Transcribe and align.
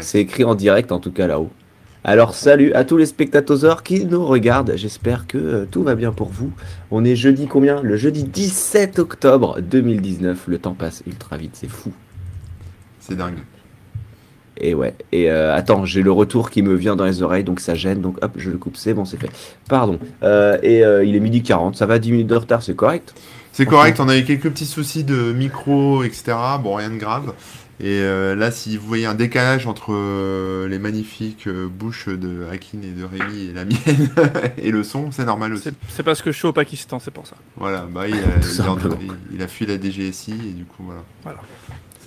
C'est 0.00 0.20
écrit 0.20 0.44
en 0.44 0.54
direct 0.54 0.92
en 0.92 1.00
tout 1.00 1.10
cas 1.10 1.26
là-haut. 1.26 1.50
Alors 2.04 2.36
salut 2.36 2.72
à 2.72 2.84
tous 2.84 2.96
les 2.96 3.06
spectateurs 3.06 3.82
qui 3.82 4.04
nous 4.04 4.24
regardent. 4.24 4.74
J'espère 4.76 5.26
que 5.26 5.38
euh, 5.38 5.66
tout 5.68 5.82
va 5.82 5.96
bien 5.96 6.12
pour 6.12 6.28
vous. 6.28 6.52
On 6.92 7.04
est 7.04 7.16
jeudi 7.16 7.48
combien? 7.48 7.82
Le 7.82 7.96
jeudi 7.96 8.22
17 8.22 9.00
octobre 9.00 9.60
2019. 9.60 10.44
Le 10.46 10.58
temps 10.58 10.74
passe 10.74 11.02
ultra 11.04 11.36
vite, 11.36 11.56
c'est 11.56 11.68
fou. 11.68 11.90
C'est 13.00 13.16
dingue. 13.16 13.38
Et 14.56 14.72
ouais. 14.72 14.94
Et 15.10 15.28
euh, 15.32 15.52
attends, 15.52 15.84
j'ai 15.84 16.02
le 16.02 16.12
retour 16.12 16.50
qui 16.50 16.62
me 16.62 16.74
vient 16.74 16.94
dans 16.94 17.06
les 17.06 17.20
oreilles, 17.22 17.42
donc 17.42 17.58
ça 17.58 17.74
gêne. 17.74 18.00
Donc 18.00 18.18
hop, 18.22 18.34
je 18.36 18.52
le 18.52 18.58
coupe, 18.58 18.76
c'est 18.76 18.94
bon, 18.94 19.04
c'est 19.04 19.16
fait. 19.16 19.30
Pardon. 19.68 19.98
Euh, 20.22 20.58
et 20.62 20.82
il 21.04 21.16
est 21.16 21.20
midi 21.20 21.42
40, 21.42 21.74
ça 21.74 21.86
va 21.86 21.98
10 21.98 22.12
minutes 22.12 22.28
de 22.28 22.36
retard, 22.36 22.62
c'est 22.62 22.76
correct? 22.76 23.14
C'est 23.50 23.66
correct, 23.66 23.98
on 24.00 24.08
a 24.08 24.16
eu 24.16 24.24
quelques 24.24 24.48
petits 24.48 24.64
soucis 24.64 25.02
de 25.04 25.32
micro, 25.32 26.04
etc. 26.04 26.34
Bon, 26.62 26.76
rien 26.76 26.88
de 26.88 26.96
grave. 26.98 27.34
Et 27.80 28.00
euh, 28.00 28.36
là, 28.36 28.50
si 28.50 28.76
vous 28.76 28.86
voyez 28.86 29.06
un 29.06 29.14
décalage 29.14 29.66
entre 29.66 29.92
euh, 29.92 30.68
les 30.68 30.78
magnifiques 30.78 31.46
euh, 31.48 31.66
bouches 31.68 32.08
de 32.08 32.46
Hakin 32.52 32.78
et 32.82 32.90
de 32.92 33.04
Rémi 33.04 33.46
et 33.50 33.52
la 33.52 33.64
mienne 33.64 34.10
et 34.58 34.70
le 34.70 34.84
son, 34.84 35.10
c'est 35.10 35.24
normal 35.24 35.54
aussi. 35.54 35.70
C'est 35.88 36.02
parce 36.04 36.22
que 36.22 36.30
je 36.30 36.36
suis 36.38 36.46
au 36.46 36.52
Pakistan, 36.52 36.98
c'est 37.00 37.10
pour 37.10 37.26
ça. 37.26 37.34
Voilà, 37.56 37.86
bah, 37.92 38.06
il, 38.08 38.14
a, 38.14 38.18
Tout 38.22 38.28
il, 38.42 38.60
a, 38.60 38.64
simplement. 38.64 38.96
il- 39.00 39.36
il 39.36 39.42
a 39.42 39.48
fui 39.48 39.66
la 39.66 39.80
DGSI 39.80 40.32
et 40.32 40.52
du 40.52 40.64
coup, 40.64 40.84
voilà. 40.84 41.02
Voilà. 41.24 41.38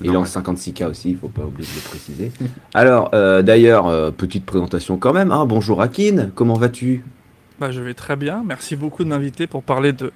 Il 0.01 0.07
est 0.07 0.09
en 0.09 0.23
normal. 0.23 0.29
56K 0.29 0.85
aussi, 0.89 1.09
il 1.11 1.17
faut 1.17 1.29
pas 1.29 1.43
oublier 1.43 1.67
de 1.69 1.75
le 1.75 1.89
préciser. 1.89 2.31
Alors, 2.73 3.09
euh, 3.13 3.41
d'ailleurs, 3.41 3.87
euh, 3.87 4.11
petite 4.11 4.45
présentation 4.45 4.97
quand 4.97 5.13
même. 5.13 5.31
Hein. 5.31 5.45
Bonjour 5.45 5.81
Akin, 5.81 6.29
comment 6.35 6.55
vas-tu? 6.55 7.03
Bah, 7.59 7.71
je 7.71 7.79
vais 7.81 7.93
très 7.93 8.17
bien. 8.17 8.43
Merci 8.45 8.75
beaucoup 8.75 9.05
de 9.05 9.09
m'inviter 9.09 9.47
pour 9.47 9.63
parler 9.63 9.93
de, 9.93 10.11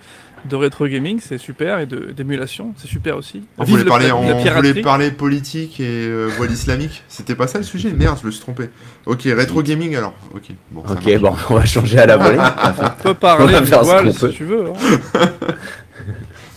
de 0.45 0.55
rétro 0.55 0.87
gaming, 0.87 1.19
c'est 1.21 1.37
super, 1.37 1.79
et 1.79 1.85
de- 1.85 2.11
d'émulation, 2.11 2.73
c'est 2.77 2.87
super 2.87 3.17
aussi. 3.17 3.43
On 3.57 3.63
Vive 3.63 3.71
voulait, 3.71 3.83
le- 3.83 3.89
parler, 3.89 4.07
la 4.07 4.15
on 4.15 4.21
voulait 4.21 4.43
piraterie. 4.43 4.81
parler 4.81 5.11
politique 5.11 5.79
et 5.79 5.85
euh, 6.07 6.29
voile 6.37 6.51
islamique. 6.51 7.03
C'était 7.07 7.35
pas 7.35 7.47
ça 7.47 7.57
le 7.57 7.63
sujet? 7.63 7.91
Merde, 7.91 8.17
je 8.21 8.25
me 8.27 8.31
suis 8.31 8.41
trompé. 8.41 8.69
Ok, 9.05 9.21
rétro 9.25 9.61
gaming 9.63 9.95
alors. 9.95 10.13
Ok, 10.33 10.49
bon. 10.71 10.81
Ok, 10.81 11.19
on 11.49 11.55
va 11.55 11.65
changer 11.65 11.99
à 11.99 12.05
la 12.05 12.17
volée. 12.17 12.37
On 12.99 13.03
peut 13.03 13.13
parler 13.13 13.45
On 13.45 13.47
va 13.47 13.59
du 13.61 13.67
faire 13.67 13.79
ce 13.79 13.85
voile 13.85 14.05
qu'on 14.05 14.11
si 14.13 14.19
peut. 14.19 14.29
tu 14.29 14.43
veux. 14.45 14.65
hein. 14.69 15.19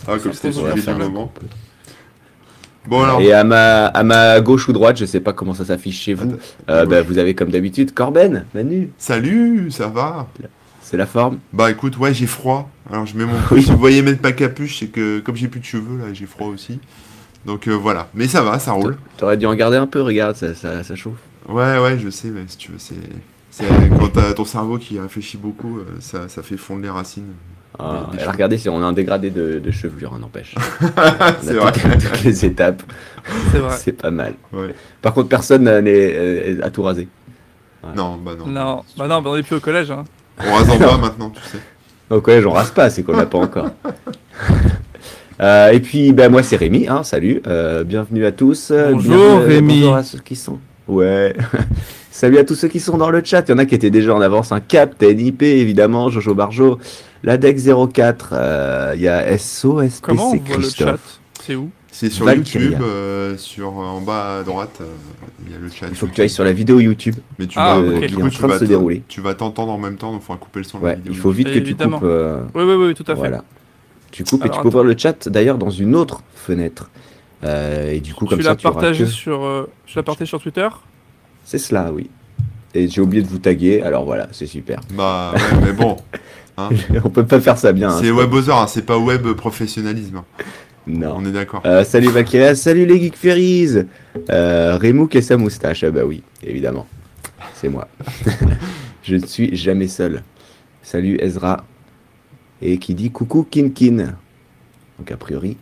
Ah, 0.07 0.17
comme 0.21 0.33
c'était 0.33 0.51
moment. 0.93 1.31
Bon 2.85 3.03
alors, 3.03 3.21
Et 3.21 3.31
à 3.31 3.45
ma, 3.45 3.85
à 3.85 4.03
ma 4.03 4.41
gauche 4.41 4.67
ou 4.67 4.73
droite, 4.73 4.97
je 4.97 5.05
sais 5.05 5.21
pas 5.21 5.31
comment 5.31 5.53
ça 5.53 5.63
s'affiche 5.63 6.01
chez 6.01 6.13
vous, 6.13 6.33
euh, 6.69 6.85
bah, 6.85 7.01
vous 7.01 7.17
avez 7.17 7.33
comme 7.33 7.49
d'habitude 7.49 7.93
Corben, 7.93 8.45
Manu, 8.53 8.89
salut, 8.97 9.71
ça 9.71 9.87
va? 9.87 10.27
C'est 10.83 10.97
la 10.97 11.05
forme. 11.07 11.39
Bah 11.53 11.71
écoute, 11.71 11.97
ouais, 11.97 12.13
j'ai 12.13 12.27
froid. 12.27 12.69
Alors 12.91 13.05
je 13.07 13.17
mets 13.17 13.25
mon. 13.25 13.33
Oui. 13.51 13.63
Si 13.63 13.71
vous 13.71 13.77
voyez 13.77 14.01
mettre 14.03 14.21
ma 14.21 14.31
capuche, 14.33 14.79
c'est 14.79 14.87
que 14.87 15.19
comme 15.19 15.35
j'ai 15.35 15.47
plus 15.47 15.59
de 15.61 15.65
cheveux 15.65 15.97
là, 15.97 16.13
j'ai 16.13 16.25
froid 16.27 16.47
aussi. 16.47 16.79
Donc 17.45 17.67
euh, 17.67 17.71
voilà. 17.73 18.07
Mais 18.13 18.27
ça 18.27 18.41
va, 18.43 18.59
ça 18.59 18.73
roule. 18.73 18.97
T'aurais 19.17 19.37
dû 19.37 19.45
en 19.45 19.55
garder 19.55 19.77
un 19.77 19.87
peu, 19.87 20.01
regarde, 20.01 20.35
ça, 20.35 20.53
ça, 20.53 20.83
ça 20.83 20.95
chauffe. 20.95 21.13
Ouais, 21.49 21.77
ouais, 21.79 21.97
je 21.99 22.09
sais, 22.09 22.29
mais 22.29 22.41
si 22.47 22.57
tu 22.57 22.71
veux, 22.71 22.77
c'est. 22.79 22.95
C'est 23.51 23.65
quand 23.99 24.07
t'as 24.09 24.33
ton 24.33 24.45
cerveau 24.45 24.77
qui 24.79 24.99
réfléchit 24.99 25.37
beaucoup, 25.37 25.77
euh, 25.79 25.85
ça, 25.99 26.27
ça 26.27 26.41
fait 26.41 26.57
fondre 26.57 26.81
les 26.81 26.89
racines. 26.89 27.33
Ah, 27.77 28.07
Des- 28.11 28.17
des 28.17 28.23
alors 28.23 28.33
regardez 28.33 28.57
si 28.57 28.67
on 28.69 28.81
a 28.81 28.85
un 28.85 28.93
dégradé 28.93 29.29
de, 29.29 29.59
de 29.59 29.71
chevelure, 29.71 30.13
hein, 30.13 30.19
n'empêche. 30.19 30.55
C'est 31.41 31.53
vrai. 31.53 31.71
toutes, 31.71 31.99
toutes 32.03 32.23
les 32.23 32.45
étapes, 32.45 32.81
C'est 33.51 33.59
vrai. 33.59 33.77
c'est 33.77 33.91
pas 33.91 34.09
mal. 34.11 34.33
Ouais. 34.51 34.73
Par 35.01 35.13
contre, 35.13 35.29
personne 35.29 35.63
n'est 35.81 36.61
à 36.63 36.69
tout 36.71 36.81
raser. 36.83 37.07
Non, 37.95 38.15
bah 38.17 38.31
non. 38.37 38.47
Non, 38.47 38.83
bah 38.97 39.07
non, 39.07 39.21
bah 39.21 39.29
on 39.33 39.35
est 39.35 39.43
plus 39.43 39.57
au 39.57 39.59
collège. 39.59 39.91
Hein. 39.91 40.05
On 40.39 40.53
rase 40.53 40.69
en 40.69 40.77
bas 40.77 40.97
maintenant, 40.97 41.29
tu 41.29 41.41
sais. 41.49 41.57
Au 42.09 42.21
collège, 42.21 42.45
on 42.45 42.51
rase 42.51 42.71
pas, 42.71 42.89
c'est 42.89 43.03
qu'on 43.03 43.13
l'a 43.15 43.25
pas 43.25 43.39
encore. 43.39 43.69
Euh, 45.41 45.71
et 45.71 45.79
puis, 45.79 46.13
ben, 46.13 46.31
moi, 46.31 46.43
c'est 46.43 46.55
Rémi, 46.55 46.87
hein, 46.87 47.03
salut, 47.03 47.41
euh, 47.47 47.83
bienvenue 47.83 48.23
à 48.25 48.31
tous. 48.31 48.69
euh, 48.71 48.91
Bonjour, 48.91 49.15
bienvenue, 49.39 49.53
Rémi. 49.55 49.79
Bonjour 49.81 49.95
à 49.95 50.03
ceux 50.03 50.19
qui 50.19 50.35
sont. 50.35 50.59
Ouais. 50.87 51.35
salut 52.11 52.37
à 52.37 52.43
tous 52.45 52.53
ceux 52.53 52.67
qui 52.67 52.79
sont 52.79 52.97
dans 52.97 53.09
le 53.09 53.21
chat. 53.25 53.41
Il 53.47 53.51
y 53.51 53.53
en 53.53 53.57
a 53.57 53.65
qui 53.65 53.73
étaient 53.73 53.89
déjà 53.89 54.13
en 54.13 54.21
avance. 54.21 54.51
Un 54.51 54.59
Captain 54.59 55.09
IP, 55.09 55.41
évidemment, 55.41 56.09
Jojo 56.09 56.35
Barjo, 56.35 56.77
l'ADEX04, 57.25 58.15
euh, 58.31 58.93
il 58.95 59.01
y 59.01 59.07
a 59.07 59.35
SOSPC 59.37 60.01
Comment 60.01 60.29
on 60.31 60.35
voit 60.37 60.57
le 60.57 60.61
chat? 60.61 60.69
Christophe. 60.69 61.19
C'est 61.43 61.55
où? 61.55 61.71
C'est 61.95 62.09
sur 62.09 62.25
Valkyria. 62.25 62.69
YouTube, 62.69 62.81
euh, 62.83 63.37
sur 63.37 63.71
en 63.73 64.01
bas 64.01 64.39
à 64.39 64.43
droite, 64.43 64.79
euh, 64.81 64.85
il 65.45 65.51
y 65.53 65.55
a 65.55 65.59
le 65.59 65.69
chat. 65.69 65.85
Il 65.89 65.95
faut 65.95 66.07
que 66.07 66.13
tu 66.15 66.21
ailles 66.21 66.29
sur 66.29 66.43
la 66.43 66.51
vidéo 66.51 66.79
YouTube 66.79 67.15
Mais 67.37 67.45
tu 67.45 67.59
Ah, 67.59 67.75
vas, 67.79 67.87
ok. 67.87 67.99
du 68.01 68.07
qui 68.07 68.13
est 68.15 68.17
coup, 68.19 68.29
tu 68.31 68.41
vas 68.41 68.57
se 68.57 68.65
dérouler. 68.65 69.03
Tu 69.07 69.21
vas 69.21 69.35
t'entendre 69.35 69.71
en 69.71 69.77
même 69.77 69.97
temps, 69.97 70.11
donc 70.11 70.21
il 70.23 70.25
faudra 70.25 70.39
couper 70.39 70.59
le 70.61 70.63
son 70.65 70.79
de 70.79 70.83
la 70.85 70.89
Ouais, 70.89 70.95
vidéo. 70.95 71.13
il 71.13 71.19
faut 71.19 71.29
vite 71.29 71.53
que 71.53 71.59
tu 71.59 71.75
coupes. 71.75 71.99
euh, 72.03 72.41
Oui, 72.55 72.63
oui, 72.63 72.73
oui, 72.73 72.93
tout 72.95 73.03
à 73.03 73.13
fait. 73.13 73.19
Voilà. 73.19 73.43
Tu 74.11 74.23
coupes 74.23 74.43
et 74.43 74.49
tu 74.49 74.59
peux 74.59 74.67
ouvrir 74.69 74.83
le 74.83 74.95
chat 74.97 75.29
d'ailleurs 75.29 75.59
dans 75.59 75.69
une 75.69 75.95
autre 75.95 76.23
fenêtre. 76.35 76.89
Euh, 77.43 77.91
et 77.91 77.99
du 77.99 78.13
coup, 78.15 78.25
comme 78.25 78.39
tu 78.39 78.43
ça, 78.43 78.55
tu 78.55 78.65
auras 78.65 78.91
que- 78.91 79.05
sur, 79.05 79.43
euh, 79.43 79.69
tu 79.85 79.95
l'as 79.97 80.03
partagé 80.03 80.27
sur 80.29 80.41
Twitter 80.41 80.67
C'est 81.45 81.57
cela, 81.59 81.91
oui. 81.93 82.09
Et 82.73 82.87
j'ai 82.87 83.01
oublié 83.01 83.21
de 83.21 83.27
vous 83.27 83.37
taguer, 83.37 83.83
alors 83.83 84.03
voilà, 84.05 84.29
c'est 84.31 84.47
super. 84.47 84.79
Bah 84.95 85.31
ouais, 85.35 85.41
mais 85.63 85.73
bon, 85.73 85.97
On 87.03 87.09
peut 87.09 87.25
pas 87.25 87.39
faire 87.41 87.57
ça 87.57 87.71
bien. 87.73 87.89
hein, 87.89 87.97
c'est 87.99 88.09
pas- 88.11 88.15
WebOther, 88.17 88.51
hein, 88.55 88.67
c'est 88.67 88.85
pas 88.85 88.97
web 88.97 89.27
professionnalisme. 89.33 90.21
Non. 90.85 91.15
On 91.17 91.25
est 91.25 91.31
d'accord. 91.31 91.61
Euh, 91.65 91.83
salut 91.83 92.09
Vakira, 92.09 92.55
salut 92.55 92.85
les 92.85 92.99
Geek 92.99 93.15
Fairies 93.15 93.85
euh, 94.29 94.77
Remouk 94.77 95.15
et 95.15 95.21
sa 95.21 95.37
moustache, 95.37 95.83
ah 95.83 95.91
bah 95.91 96.03
oui, 96.05 96.23
évidemment. 96.45 96.85
C'est 97.55 97.69
moi. 97.69 97.87
Je 99.03 99.15
ne 99.15 99.25
suis 99.25 99.55
jamais 99.55 99.87
seul. 99.87 100.23
Salut 100.81 101.17
Ezra. 101.21 101.65
Et 102.61 102.77
qui 102.77 102.93
dit 102.95 103.11
coucou 103.11 103.43
Kin 103.49 103.69
Kin. 103.69 104.15
Donc 104.99 105.11
a 105.11 105.17
priori, 105.17 105.57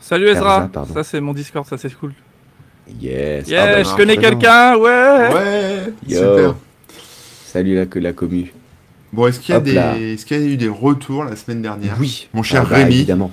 Salut 0.00 0.28
Ezra 0.28 0.68
Erza. 0.74 0.92
Ça, 0.92 1.02
c'est 1.04 1.20
mon 1.20 1.32
Discord, 1.32 1.66
ça, 1.66 1.78
c'est 1.78 1.92
cool. 1.94 2.12
yes. 3.00 3.48
Yeah, 3.48 3.62
Ah 3.62 3.66
bah, 3.76 3.82
je 3.82 3.88
non, 3.90 3.96
connais 3.96 4.16
quelqu'un, 4.16 4.76
ouais 4.76 5.28
Ouais, 5.32 5.92
Yo. 6.08 6.18
super. 6.18 6.54
Salut 7.46 7.74
la, 7.76 8.00
la 8.00 8.12
commu. 8.12 8.52
Bon, 9.12 9.28
est-ce 9.28 9.38
qu'il 9.40 9.54
y, 9.54 9.56
a 9.56 9.60
des... 9.60 10.16
qu'il 10.16 10.40
y 10.40 10.42
a 10.42 10.46
eu 10.46 10.56
des 10.56 10.68
retours 10.68 11.24
la 11.24 11.36
semaine 11.36 11.62
dernière? 11.62 11.96
Oui. 12.00 12.28
Mon 12.34 12.42
cher 12.42 12.64
Ah 12.66 12.70
bah, 12.70 12.76
Rémi. 12.78 12.94
Évidemment. 12.96 13.30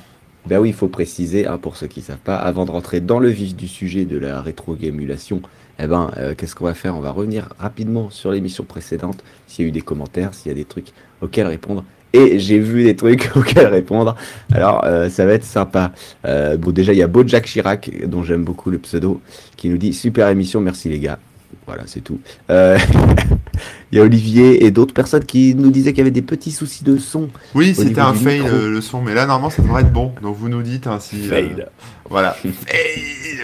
Ben 0.48 0.60
oui, 0.60 0.70
il 0.70 0.76
faut 0.76 0.88
préciser, 0.88 1.46
hein, 1.46 1.58
pour 1.58 1.78
ceux 1.78 1.88
qui 1.88 2.00
ne 2.00 2.06
savent 2.06 2.18
pas, 2.18 2.36
avant 2.36 2.66
de 2.66 2.72
rentrer 2.72 3.00
dans 3.00 3.20
le 3.20 3.30
vif 3.30 3.56
du 3.56 3.68
sujet 3.68 4.06
de 4.06 4.18
la 4.18 4.42
rétro-gamulation, 4.42 5.42
eh 5.80 5.88
ben, 5.88 6.12
euh, 6.18 6.34
qu'est-ce 6.36 6.56
qu'on 6.56 6.66
va 6.66 6.74
faire? 6.74 6.96
On 6.96 7.00
va 7.00 7.12
revenir 7.12 7.50
rapidement 7.60 8.10
sur 8.10 8.32
l'émission 8.32 8.64
précédente, 8.64 9.24
s'il 9.48 9.66
y 9.66 9.68
a 9.68 9.70
eu 9.70 9.72
des 9.72 9.82
commentaires, 9.82 10.34
s'il 10.34 10.50
y 10.50 10.52
a 10.52 10.56
des 10.56 10.66
trucs 10.66 10.94
auxquels 11.22 11.48
répondre. 11.48 11.84
Et 12.14 12.40
j'ai 12.40 12.60
vu 12.60 12.84
des 12.84 12.96
trucs 12.96 13.32
auxquels 13.36 13.68
répondre. 13.68 14.16
Alors, 14.52 14.84
euh, 14.84 15.10
ça 15.10 15.26
va 15.26 15.34
être 15.34 15.46
sympa. 15.46 15.92
Euh, 16.26 16.58
bon, 16.58 16.72
déjà, 16.72 16.94
il 16.94 17.00
y 17.00 17.04
a 17.04 17.08
Beau 17.08 17.24
Jack 17.26 17.46
Chirac, 17.46 17.90
dont 18.08 18.24
j'aime 18.24 18.44
beaucoup 18.44 18.70
le 18.70 18.80
pseudo, 18.80 19.22
qui 19.58 19.70
nous 19.70 19.78
dit 19.78 19.94
Super 19.94 20.28
émission, 20.30 20.60
merci 20.60 20.90
les 20.90 21.00
gars. 21.00 21.20
Voilà, 21.68 21.84
c'est 21.86 22.02
tout. 22.02 22.20
Euh, 22.50 22.78
Il 23.92 23.98
y 23.98 24.02
a 24.02 24.04
Olivier 24.04 24.66
et 24.66 24.72
d'autres 24.72 24.94
personnes 24.94 25.26
qui 25.26 25.54
nous 25.54 25.70
disaient 25.70 25.92
qu'il 25.92 26.00
y 26.00 26.02
avait 26.02 26.12
des 26.12 26.22
petits 26.22 26.52
soucis 26.52 26.84
de 26.84 26.98
son. 26.98 27.30
Oui, 27.54 27.76
c'était 27.76 28.00
un 28.00 28.14
fail 28.14 28.40
micro. 28.42 28.56
euh, 28.56 28.70
le 28.70 28.82
son, 28.82 29.02
mais 29.02 29.14
là 29.14 29.26
normalement 29.26 29.50
ça 29.50 29.62
devrait 29.62 29.82
être 29.82 29.92
bon. 29.92 30.14
Donc 30.22 30.38
vous 30.38 30.48
nous 30.50 30.62
dites 30.62 30.88
hein, 30.88 31.00
si. 31.02 31.26
euh, 31.26 31.30
Fail. 31.30 31.66
voilà. 32.10 32.32
fail, 32.34 32.54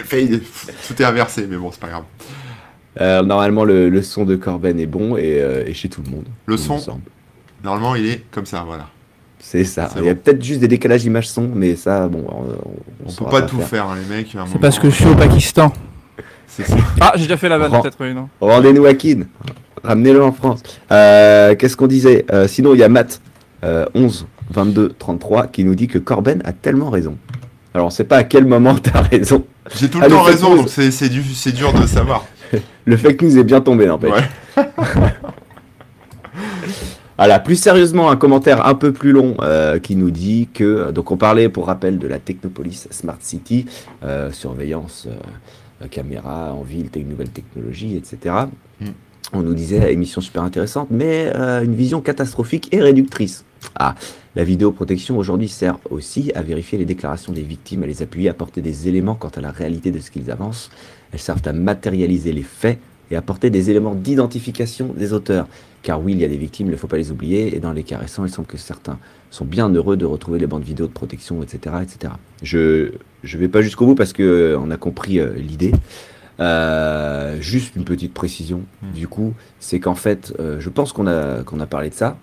fail. 0.04 0.40
Tout 0.88 1.02
est 1.02 1.04
inversé, 1.04 1.46
mais 1.48 1.56
bon, 1.56 1.70
c'est 1.70 1.80
pas 1.80 1.88
grave. 1.88 2.04
Euh, 3.00 3.22
normalement, 3.22 3.64
le, 3.64 3.90
le 3.90 4.02
son 4.02 4.24
de 4.24 4.34
Corben 4.36 4.80
est 4.80 4.86
bon 4.86 5.16
et, 5.16 5.40
euh, 5.40 5.64
et 5.66 5.74
chez 5.74 5.88
tout 5.88 6.02
le 6.04 6.10
monde. 6.10 6.24
Le 6.46 6.56
son. 6.56 6.80
Normalement, 7.62 7.94
il 7.94 8.06
est 8.08 8.24
comme 8.30 8.46
ça, 8.46 8.64
voilà. 8.66 8.88
C'est 9.38 9.62
ça. 9.64 9.90
Il 9.98 10.04
y 10.04 10.08
a 10.08 10.14
bon. 10.14 10.20
peut-être 10.24 10.42
juste 10.42 10.60
des 10.60 10.66
décalages 10.68 11.04
image-son, 11.04 11.48
mais 11.54 11.76
ça, 11.76 12.08
bon, 12.08 12.24
on, 12.28 13.06
on, 13.06 13.10
On 13.10 13.24
peut 13.24 13.30
pas 13.30 13.42
tout 13.42 13.60
faire, 13.60 13.86
hein, 13.86 13.96
les 14.02 14.16
mecs. 14.16 14.34
C'est 14.50 14.58
parce 14.60 14.78
que 14.80 14.90
je 14.90 14.96
suis 14.96 15.06
au 15.06 15.14
Pakistan. 15.14 15.72
Ah, 17.00 17.12
j'ai 17.16 17.22
déjà 17.22 17.36
fait 17.36 17.48
la 17.48 17.58
vanne, 17.58 17.70
Ren- 17.72 17.82
peut-être, 17.82 17.96
oui, 18.00 18.14
non 18.14 18.28
Rendez-nous 18.40 18.86
à 18.86 18.94
Kin. 18.94 19.22
Ramenez-le 19.84 20.22
en 20.22 20.32
France. 20.32 20.62
Euh, 20.90 21.54
Qu'est-ce 21.54 21.76
qu'on 21.76 21.86
disait 21.86 22.24
Euh, 22.32 22.48
Sinon, 22.48 22.74
il 22.74 22.80
y 22.80 22.82
a 22.82 22.88
Matt, 22.88 23.20
euh, 23.64 23.86
11, 23.94 24.26
22, 24.50 24.94
33, 24.98 25.46
qui 25.46 25.64
nous 25.64 25.74
dit 25.74 25.86
que 25.86 25.98
Corben 25.98 26.42
a 26.44 26.52
tellement 26.52 26.90
raison. 26.90 27.16
Alors, 27.74 27.86
on 27.86 27.90
sait 27.90 28.04
pas 28.04 28.16
à 28.16 28.24
quel 28.24 28.44
moment 28.46 28.74
tu 28.82 28.90
as 28.92 29.02
raison. 29.02 29.44
J'ai 29.76 29.88
tout 29.88 29.98
Ah, 30.02 30.06
le 30.08 30.10
le 30.10 30.16
temps 30.16 30.22
raison, 30.22 30.50
news. 30.50 30.56
donc 30.62 30.68
c'est 30.70 31.08
du- 31.08 31.22
dur 31.52 31.72
de 31.72 31.86
savoir. 31.86 32.24
Le 32.86 32.96
fake 32.96 33.20
news 33.22 33.38
est 33.38 33.44
bien 33.44 33.60
tombé, 33.60 33.86
n'empêche. 33.86 34.10
Ouais. 34.56 34.64
Voilà, 37.18 37.40
plus 37.40 37.56
sérieusement, 37.56 38.10
un 38.10 38.16
commentaire 38.16 38.64
un 38.66 38.74
peu 38.76 38.92
plus 38.92 39.10
long 39.10 39.34
euh, 39.42 39.80
qui 39.80 39.96
nous 39.96 40.12
dit 40.12 40.48
que, 40.54 40.92
donc 40.92 41.10
on 41.10 41.16
parlait 41.16 41.48
pour 41.48 41.66
rappel 41.66 41.98
de 41.98 42.06
la 42.06 42.20
Technopolis 42.20 42.86
Smart 42.92 43.16
City, 43.20 43.66
euh, 44.04 44.30
surveillance, 44.30 45.08
euh, 45.08 45.16
caméra 45.86 46.52
en 46.52 46.62
ville, 46.62 46.88
tech- 46.90 47.06
nouvelles 47.06 47.30
technologies, 47.30 47.96
etc. 47.96 48.34
Mm. 48.80 48.86
On 49.34 49.42
nous 49.42 49.54
disait 49.54 49.92
émission 49.92 50.20
super 50.20 50.42
intéressante, 50.42 50.88
mais 50.90 51.30
euh, 51.36 51.62
une 51.62 51.74
vision 51.74 52.00
catastrophique 52.00 52.68
et 52.72 52.80
réductrice. 52.80 53.44
Ah, 53.78 53.94
la 54.34 54.42
vidéoprotection 54.44 55.18
aujourd'hui 55.18 55.48
sert 55.48 55.78
aussi 55.90 56.32
à 56.34 56.42
vérifier 56.42 56.78
les 56.78 56.84
déclarations 56.86 57.32
des 57.32 57.42
victimes, 57.42 57.82
à 57.82 57.86
les 57.86 58.02
appuyer, 58.02 58.28
à 58.28 58.32
apporter 58.32 58.62
des 58.62 58.88
éléments 58.88 59.14
quant 59.14 59.28
à 59.36 59.40
la 59.40 59.50
réalité 59.50 59.90
de 59.90 59.98
ce 59.98 60.10
qu'ils 60.10 60.30
avancent. 60.30 60.70
Elles 61.12 61.18
servent 61.20 61.46
à 61.46 61.52
matérialiser 61.52 62.32
les 62.32 62.42
faits 62.42 62.78
et 63.10 63.16
apporter 63.16 63.50
des 63.50 63.70
éléments 63.70 63.94
d'identification 63.94 64.92
des 64.96 65.12
auteurs. 65.12 65.46
Car 65.82 66.02
oui, 66.02 66.12
il 66.12 66.20
y 66.20 66.24
a 66.24 66.28
des 66.28 66.36
victimes, 66.36 66.66
il 66.66 66.72
ne 66.72 66.76
faut 66.76 66.88
pas 66.88 66.96
les 66.96 67.10
oublier, 67.10 67.56
et 67.56 67.60
dans 67.60 67.72
les 67.72 67.84
cas 67.84 67.98
récents, 67.98 68.24
il 68.24 68.30
semble 68.30 68.48
que 68.48 68.56
certains 68.58 68.98
sont 69.30 69.44
bien 69.44 69.68
heureux 69.68 69.96
de 69.96 70.04
retrouver 70.04 70.38
les 70.38 70.46
bandes 70.46 70.64
vidéo 70.64 70.86
de 70.86 70.92
protection, 70.92 71.42
etc. 71.42 71.76
etc. 71.82 72.12
Je 72.42 72.92
ne 73.22 73.38
vais 73.38 73.48
pas 73.48 73.62
jusqu'au 73.62 73.86
bout 73.86 73.94
parce 73.94 74.12
qu'on 74.12 74.70
a 74.70 74.76
compris 74.76 75.20
euh, 75.20 75.34
l'idée. 75.36 75.72
Euh, 76.40 77.40
juste 77.40 77.74
une 77.74 77.84
petite 77.84 78.14
précision, 78.14 78.62
Hmm. 78.82 78.92
du 78.92 79.08
coup, 79.08 79.34
c'est 79.58 79.80
qu'en 79.80 79.96
fait, 79.96 80.32
euh, 80.38 80.60
je 80.60 80.68
pense 80.68 80.92
qu'on 80.92 81.06
a, 81.06 81.42
qu'on 81.42 81.58
a 81.60 81.66
parlé 81.66 81.90
de 81.90 81.94
ça, 81.94 82.16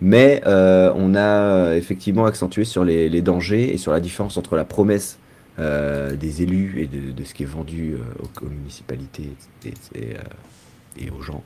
mais 0.00 0.42
euh, 0.46 0.92
on 0.96 1.14
a 1.14 1.74
effectivement 1.76 2.24
accentué 2.26 2.64
sur 2.64 2.84
les, 2.84 3.08
les 3.08 3.22
dangers 3.22 3.72
et 3.74 3.78
sur 3.78 3.92
la 3.92 4.00
différence 4.00 4.36
entre 4.36 4.56
la 4.56 4.64
promesse 4.64 5.18
euh, 5.58 6.16
des 6.16 6.42
élus 6.42 6.80
et 6.80 6.86
de, 6.86 7.24
ce 7.24 7.34
qui 7.34 7.42
est 7.42 7.46
vendu 7.46 7.94
euh, 7.94 7.98
aux, 8.40 8.48
municipalités 8.48 9.34
et, 9.66 9.74
euh, 9.98 11.10
aux 11.16 11.22
gens 11.22 11.42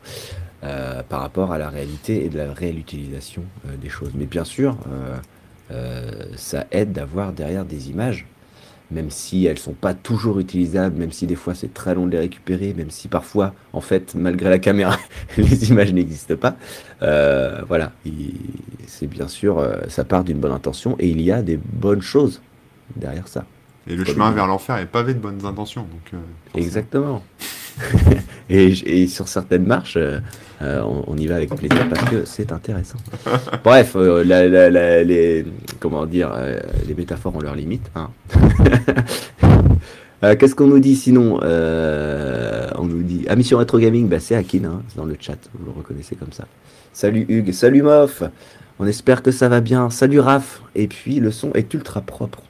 par 1.09 1.21
rapport 1.21 1.53
à 1.53 1.59
la 1.59 1.69
réalité 1.69 2.25
et 2.25 2.29
de 2.29 2.39
la 2.39 2.53
réelle 2.53 2.79
utilisation 2.79 3.45
des 3.81 3.89
choses. 3.89 4.11
Mais 4.15 4.27
bien 4.27 4.45
sûr, 4.45 4.77
ça 6.37 6.67
aide 6.73 6.93
d'avoir 6.93 7.33
derrière 7.33 7.65
des 7.65 7.91
images 7.91 8.27
même 8.93 9.11
si 9.11 9.47
elles 9.47 9.59
sont 9.59 9.73
pas 9.73 9.95
toujours 9.95 10.39
utilisables, 10.39 10.97
même 10.97 11.11
si 11.11 11.27
des 11.27 11.35
fois 11.35 11.55
c'est 11.57 11.75
très 11.75 11.95
long 11.97 12.07
de 12.07 12.13
les 12.13 12.21
récupérer, 12.21 12.73
même 12.73 12.91
si 12.91 13.09
parfois, 13.09 13.53
en 13.73 13.81
fait, 13.81 14.15
malgré 14.15 14.49
la 14.49 14.61
caméra, 14.61 14.97
les 15.37 15.71
images 15.71 15.93
n'existent 15.93 16.37
pas. 16.37 16.57
Voilà, 17.01 17.93
il- 18.05 18.35
c'est 18.87 19.09
bien 19.09 19.29
sûr, 19.29 19.65
ça 19.89 20.05
part 20.05 20.25
d'une 20.25 20.39
bonne 20.39 20.53
intention 20.53 20.97
et 20.99 21.09
il 21.09 21.21
y 21.21 21.31
a 21.33 21.43
des 21.43 21.57
bonnes 21.57 22.03
choses 22.03 22.43
derrière 22.97 23.29
ça. 23.29 23.45
Et 23.89 23.95
le 23.95 24.05
chemin 24.05 24.31
vers 24.33 24.47
l'enfer 24.47 24.77
est 24.79 24.87
pavé 24.87 25.15
de 25.15 25.19
bonnes 25.21 25.45
intentions. 25.47 25.83
Donc, 25.83 26.13
euh. 26.15 26.59
Exactement. 26.59 27.23
et, 28.51 28.67
et 29.03 29.07
sur 29.07 29.29
certaines 29.29 29.67
marches, 29.67 29.97
euh, 29.97 30.19
euh, 30.63 30.81
on, 30.83 31.05
on 31.09 31.17
y 31.17 31.27
va 31.27 31.37
avec 31.37 31.55
plaisir 31.55 31.89
parce 31.89 32.09
que 32.11 32.25
c'est 32.25 32.51
intéressant. 32.51 32.99
Bref, 33.65 33.93
euh, 33.97 34.25
la- 34.25 34.49
la- 34.49 34.71
la- 34.71 35.05
les, 35.05 35.45
comment 35.79 36.07
dire, 36.07 36.33
les 36.89 36.95
métaphores 36.95 37.37
ont 37.37 37.41
leurs 37.41 37.55
limites. 37.55 37.91
hein. 37.95 38.11
Qu'est-ce 40.39 40.55
qu'on 40.57 40.67
nous 40.67 40.81
dit 40.81 40.97
sinon 40.97 41.39
On 41.43 42.85
nous 42.85 43.03
dit 43.03 43.25
ah, 43.29 43.37
Mission 43.37 43.59
Retro 43.59 43.79
Gaming, 43.79 44.09
bah, 44.09 44.19
c'est 44.19 44.35
Akin, 44.35 44.65
hein, 44.65 44.83
c'est 44.89 44.97
dans 44.97 45.05
le 45.05 45.17
chat, 45.21 45.37
vous 45.55 45.67
le 45.67 45.71
reconnaissez 45.73 46.17
comme 46.17 46.33
ça. 46.33 46.47
Salut 46.93 47.27
Hugues, 47.29 47.53
salut 47.53 47.83
Moff, 47.83 48.23
on 48.79 48.87
espère 48.87 49.23
que 49.23 49.31
ça 49.31 49.49
va 49.49 49.61
bien. 49.61 49.91
Salut 49.91 50.19
Raph, 50.21 50.63
et 50.75 50.89
puis 50.89 51.21
le 51.21 51.31
son 51.31 51.53
est 51.53 51.73
ultra 51.75 52.01
propre. 52.01 52.43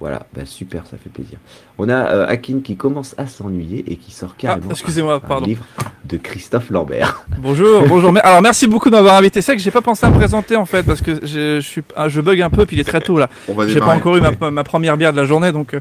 Voilà, 0.00 0.26
bah, 0.32 0.42
super, 0.44 0.86
ça 0.86 0.96
fait 0.96 1.10
plaisir. 1.10 1.38
On 1.76 1.88
a 1.88 1.94
euh, 1.94 2.26
Akin 2.28 2.60
qui 2.62 2.76
commence 2.76 3.16
à 3.18 3.26
s'ennuyer 3.26 3.84
et 3.90 3.96
qui 3.96 4.12
sort 4.12 4.30
Ah, 4.34 4.38
carrément 4.38 4.70
excusez-moi, 4.70 5.20
un 5.28 5.40
livre 5.40 5.64
de 6.04 6.16
Christophe 6.16 6.70
Lambert. 6.70 7.24
Bonjour, 7.38 7.82
bonjour. 7.88 8.12
Alors 8.22 8.40
merci 8.40 8.66
beaucoup 8.66 8.90
de 8.90 8.94
m'avoir 8.94 9.16
invité. 9.16 9.40
C'est 9.42 9.52
vrai 9.52 9.56
que 9.56 9.62
j'ai 9.62 9.70
pas 9.72 9.80
pensé 9.80 10.06
à 10.06 10.10
me 10.10 10.14
présenter 10.14 10.56
en 10.56 10.66
fait 10.66 10.82
parce 10.84 11.02
que 11.02 11.16
je, 11.26 11.60
je 11.60 11.66
suis, 11.66 11.82
ah, 11.96 12.08
je 12.08 12.20
bug 12.20 12.40
un 12.40 12.50
peu 12.50 12.64
puis 12.64 12.76
il 12.76 12.80
est 12.80 12.84
très 12.84 13.00
tôt 13.00 13.18
là. 13.18 13.28
J'ai 13.66 13.80
pas 13.80 13.94
encore 13.94 14.16
eu 14.16 14.20
ma, 14.20 14.50
ma 14.50 14.64
première 14.64 14.96
bière 14.96 15.12
de 15.12 15.16
la 15.18 15.24
journée 15.24 15.50
donc 15.52 15.74
euh, 15.74 15.80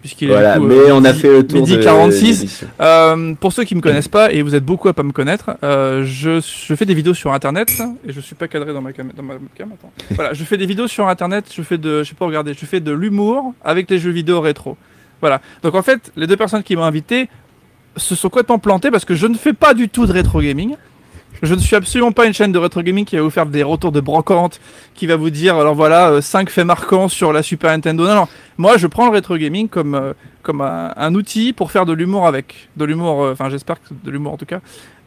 puisqu'il 0.00 0.30
est 0.30 0.32
Voilà, 0.32 0.58
coup, 0.58 0.66
mais 0.66 0.74
euh, 0.74 0.94
on 0.94 1.04
a 1.04 1.12
fait 1.12 1.28
le 1.28 1.46
tour 1.46 1.60
midi 1.60 1.76
de 1.76 1.82
46. 1.82 2.40
l'émission. 2.40 2.66
Euh, 2.80 3.34
pour 3.34 3.52
ceux 3.52 3.64
qui 3.64 3.74
me 3.74 3.80
connaissent 3.80 4.08
pas 4.08 4.32
et 4.32 4.42
vous 4.42 4.54
êtes 4.54 4.64
beaucoup 4.64 4.88
à 4.88 4.92
pas 4.92 5.02
me 5.02 5.12
connaître, 5.12 5.56
euh, 5.62 6.04
je, 6.04 6.40
je 6.40 6.74
fais 6.74 6.86
des 6.86 6.94
vidéos 6.94 7.14
sur 7.14 7.32
internet 7.32 7.70
et 8.06 8.12
je 8.12 8.20
suis 8.20 8.34
pas 8.34 8.48
cadré 8.48 8.72
dans 8.72 8.80
ma 8.80 8.92
cam. 8.92 9.10
Dans 9.16 9.22
ma 9.22 9.34
cam 9.54 9.72
attends. 9.72 9.92
Voilà, 10.10 10.32
je 10.32 10.44
fais 10.44 10.56
des 10.56 10.66
vidéos 10.66 10.88
sur 10.88 11.08
internet. 11.08 11.46
Je 11.54 11.62
fais 11.62 11.78
de, 11.78 12.02
je 12.02 12.08
sais 12.08 12.14
pas 12.14 12.26
regarder, 12.26 12.54
je 12.54 12.66
fais 12.66 12.80
de 12.80 12.92
l'humour 12.92 13.54
avec 13.62 13.90
les 13.90 13.98
jeux 13.98 14.10
vidéo 14.10 14.40
rétro. 14.40 14.76
Voilà. 15.20 15.40
Donc 15.62 15.74
en 15.74 15.82
fait, 15.82 16.12
les 16.16 16.26
deux 16.26 16.36
personnes 16.36 16.62
qui 16.62 16.76
m'ont 16.76 16.84
invité 16.84 17.28
se 17.96 18.14
sont 18.14 18.28
complètement 18.28 18.58
plantées 18.58 18.90
parce 18.90 19.04
que 19.04 19.14
je 19.14 19.26
ne 19.26 19.36
fais 19.36 19.52
pas 19.52 19.74
du 19.74 19.88
tout 19.88 20.06
de 20.06 20.12
rétro 20.12 20.40
gaming. 20.40 20.76
Je 21.42 21.54
ne 21.54 21.60
suis 21.60 21.74
absolument 21.76 22.12
pas 22.12 22.26
une 22.26 22.34
chaîne 22.34 22.52
de 22.52 22.58
rétro 22.58 22.82
gaming 22.82 23.04
qui 23.04 23.16
va 23.16 23.22
vous 23.22 23.30
faire 23.30 23.46
des 23.46 23.62
retours 23.62 23.92
de 23.92 24.00
brocante, 24.00 24.60
qui 24.94 25.06
va 25.06 25.16
vous 25.16 25.30
dire 25.30 25.56
alors 25.56 25.74
voilà 25.74 26.20
5 26.20 26.50
faits 26.50 26.66
marquants 26.66 27.08
sur 27.08 27.32
la 27.32 27.42
Super 27.42 27.70
Nintendo. 27.70 28.06
Non, 28.06 28.14
non. 28.14 28.28
Moi, 28.58 28.76
je 28.76 28.86
prends 28.86 29.06
le 29.06 29.12
rétro 29.12 29.36
gaming 29.36 29.68
comme 29.68 29.94
euh, 29.94 30.12
comme 30.42 30.60
un, 30.60 30.92
un 30.96 31.14
outil 31.14 31.52
pour 31.52 31.70
faire 31.70 31.86
de 31.86 31.92
l'humour 31.92 32.26
avec. 32.26 32.68
De 32.76 32.84
l'humour, 32.84 33.22
euh, 33.22 33.32
enfin 33.32 33.48
j'espère 33.50 33.76
que 33.80 33.88
de 34.04 34.10
l'humour 34.10 34.34
en 34.34 34.36
tout 34.36 34.46
cas. 34.46 34.60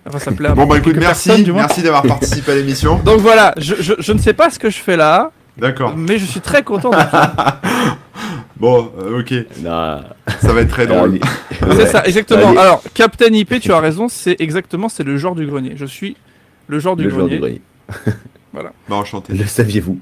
Enfin 0.07 0.19
ça 0.19 0.31
plaît 0.31 0.49
à 0.49 0.55
Bon, 0.55 0.65
bah 0.65 0.77
écoute, 0.77 0.95
merci. 0.97 1.45
Merci 1.53 1.81
d'avoir 1.81 2.03
participé 2.03 2.51
à 2.51 2.55
l'émission. 2.55 2.99
Donc 3.05 3.19
voilà, 3.19 3.53
je, 3.57 3.75
je, 3.79 3.93
je 3.99 4.11
ne 4.11 4.17
sais 4.17 4.33
pas 4.33 4.49
ce 4.49 4.59
que 4.59 4.69
je 4.69 4.77
fais 4.77 4.97
là, 4.97 5.31
D'accord. 5.57 5.95
mais 5.95 6.17
je 6.17 6.25
suis 6.25 6.41
très 6.41 6.63
content 6.63 6.89
de 6.89 6.95
Bon, 8.57 8.89
euh, 8.99 9.19
ok. 9.19 9.33
Non, 9.61 10.01
Ça 10.39 10.53
va 10.53 10.61
être 10.61 10.69
très 10.69 10.87
drôle. 10.87 11.19
C'est 11.59 11.65
ouais. 11.67 11.85
ça, 11.87 12.03
exactement. 12.05 12.49
Allez. 12.49 12.57
Alors, 12.59 12.81
Captain 12.93 13.27
IP, 13.33 13.59
tu 13.59 13.71
as 13.73 13.79
raison, 13.79 14.07
c'est 14.07 14.39
exactement, 14.39 14.87
c'est 14.89 15.03
le 15.03 15.17
genre 15.17 15.35
du 15.35 15.45
grenier. 15.45 15.73
Je 15.75 15.85
suis 15.85 16.15
le 16.67 16.79
genre 16.79 16.95
du 16.95 17.03
le 17.05 17.09
grenier. 17.09 17.29
du 17.35 17.39
grenier. 17.39 17.61
Bah, 18.53 18.71
enchanté. 18.91 19.33
Le 19.33 19.45
saviez-vous 19.45 19.97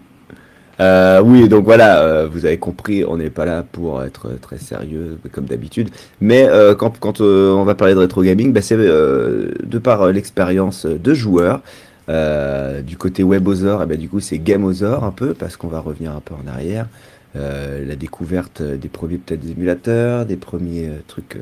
Euh, 0.81 1.21
Oui, 1.21 1.47
donc 1.47 1.63
voilà, 1.63 2.01
euh, 2.01 2.27
vous 2.29 2.45
avez 2.45 2.57
compris, 2.57 3.05
on 3.05 3.15
n'est 3.17 3.29
pas 3.29 3.45
là 3.45 3.63
pour 3.63 4.03
être 4.03 4.31
très 4.41 4.57
sérieux 4.57 5.17
comme 5.31 5.45
d'habitude. 5.45 5.89
Mais 6.19 6.43
euh, 6.47 6.75
quand, 6.75 6.99
quand 6.99 7.21
euh, 7.21 7.51
on 7.53 7.63
va 7.63 7.75
parler 7.75 7.93
de 7.93 7.99
rétro 7.99 8.21
gaming, 8.23 8.51
bah, 8.51 8.61
c'est 8.61 8.75
euh, 8.77 9.51
de 9.63 9.79
par 9.79 10.01
euh, 10.01 10.11
l'expérience 10.11 10.85
de 10.85 11.13
joueurs. 11.13 11.61
Euh, 12.09 12.81
du 12.81 12.97
côté 12.97 13.23
WebOzor, 13.23 13.83
eh 13.83 13.85
ben, 13.85 13.97
du 13.97 14.09
coup 14.09 14.19
c'est 14.19 14.39
GameOzor 14.39 15.03
un 15.03 15.11
peu 15.11 15.33
parce 15.33 15.57
qu'on 15.57 15.67
va 15.67 15.79
revenir 15.79 16.11
un 16.11 16.21
peu 16.21 16.33
en 16.33 16.47
arrière. 16.47 16.87
Euh, 17.37 17.85
la 17.85 17.95
découverte 17.95 18.61
des 18.61 18.89
premiers 18.89 19.17
peut-être 19.17 19.45
émulateurs, 19.49 20.25
des 20.25 20.35
premiers 20.35 20.89
euh, 20.89 20.99
trucs 21.07 21.37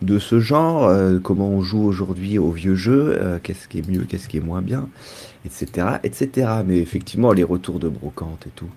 de 0.00 0.18
ce 0.18 0.40
genre, 0.40 0.92
comment 1.22 1.48
on 1.48 1.62
joue 1.62 1.84
aujourd'hui 1.84 2.38
aux 2.38 2.50
vieux 2.50 2.74
jeux, 2.74 3.38
qu'est-ce 3.42 3.68
qui 3.68 3.78
est 3.78 3.88
mieux, 3.88 4.04
qu'est-ce 4.04 4.28
qui 4.28 4.38
est 4.38 4.40
moins 4.40 4.62
bien, 4.62 4.88
etc., 5.44 5.86
etc. 6.02 6.48
Mais 6.66 6.78
effectivement, 6.78 7.32
les 7.32 7.44
retours 7.44 7.78
de 7.78 7.88
brocante 7.88 8.46
et 8.48 8.50
tout, 8.56 8.70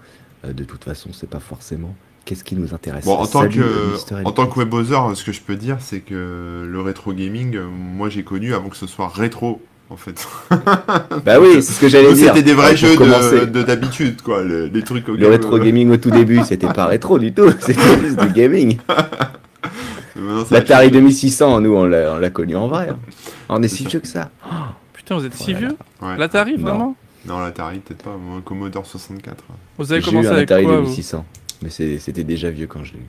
de 0.47 0.63
toute 0.63 0.83
façon, 0.83 1.09
c'est 1.13 1.29
pas 1.29 1.39
forcément 1.39 1.95
qu'est-ce 2.25 2.43
qui 2.43 2.55
nous 2.55 2.75
intéresse. 2.75 3.05
Bon, 3.05 3.15
en 3.15 3.25
tant 3.25 3.41
Salut, 3.41 3.61
que, 3.61 4.23
en 4.23 4.31
tant 4.31 4.45
que 4.45 5.15
ce 5.15 5.23
que 5.23 5.31
je 5.31 5.41
peux 5.41 5.55
dire, 5.55 5.77
c'est 5.79 6.01
que 6.01 6.67
le 6.69 6.81
rétro 6.81 7.11
gaming, 7.13 7.57
moi 7.59 8.09
j'ai 8.09 8.23
connu 8.23 8.53
avant 8.53 8.69
que 8.69 8.77
ce 8.77 8.85
soit 8.85 9.07
rétro, 9.07 9.61
en 9.89 9.97
fait. 9.97 10.27
Bah 11.25 11.39
oui, 11.39 11.61
c'est 11.61 11.73
ce 11.73 11.79
que 11.79 11.87
j'allais 11.87 12.13
dire. 12.13 12.29
C'était 12.29 12.43
des 12.43 12.53
vrais 12.53 12.73
Euh, 12.73 12.75
jeux 12.75 12.95
commencer. 12.95 13.41
de- 13.41 13.45
de 13.45 13.63
d'habitude, 13.63 14.21
quoi. 14.21 14.43
le- 14.43 14.65
les 14.67 14.81
trucs 14.83 15.07
Le 15.07 15.27
rétro 15.27 15.57
gaming 15.59 15.89
au 15.91 15.97
tout 15.97 16.11
début, 16.11 16.41
c'était 16.43 16.67
pas 16.71 16.87
rétro 16.87 17.19
du 17.19 17.33
tout, 17.33 17.49
c'était 17.59 17.99
juste 18.01 18.19
du 18.19 18.29
gaming. 18.33 18.77
L'Atari 20.51 20.87
changé. 20.87 20.91
2600, 21.01 21.61
nous, 21.61 21.73
on 21.75 21.85
l'a 21.85 22.13
on 22.13 22.17
l'a 22.19 22.29
connu 22.29 22.55
en 22.55 22.67
vrai. 22.67 22.89
hein. 22.89 22.97
On 23.49 23.61
est 23.61 23.67
si 23.67 23.83
ça. 23.83 23.89
vieux 23.89 23.99
que 23.99 24.07
ça. 24.07 24.29
Putain, 24.93 25.17
vous 25.17 25.25
êtes 25.25 25.33
si 25.35 25.51
Voilà. 25.53 25.67
vieux 25.67 25.77
Ouais. 26.01 26.17
L'Atari, 26.17 26.55
vraiment 26.55 26.95
Non, 27.27 27.39
l'Atari, 27.39 27.79
peut-être 27.79 28.03
pas. 28.03 28.15
Moi, 28.17 28.41
Commodore 28.43 28.85
64. 28.85 29.43
Vous 29.77 29.91
avez 29.91 30.01
J'ai 30.01 30.07
eu 30.07 30.09
commencé 30.11 30.29
un 30.29 30.31
avec 30.33 30.51
Atari 30.51 30.65
quoi 30.65 30.77
vous 30.77 30.81
2600. 30.83 31.25
Mais 31.61 31.69
c'était 31.69 32.23
déjà 32.23 32.49
vieux 32.49 32.67
quand 32.67 32.83
je 32.83 32.93
l'ai 32.93 32.99
eu. 32.99 33.05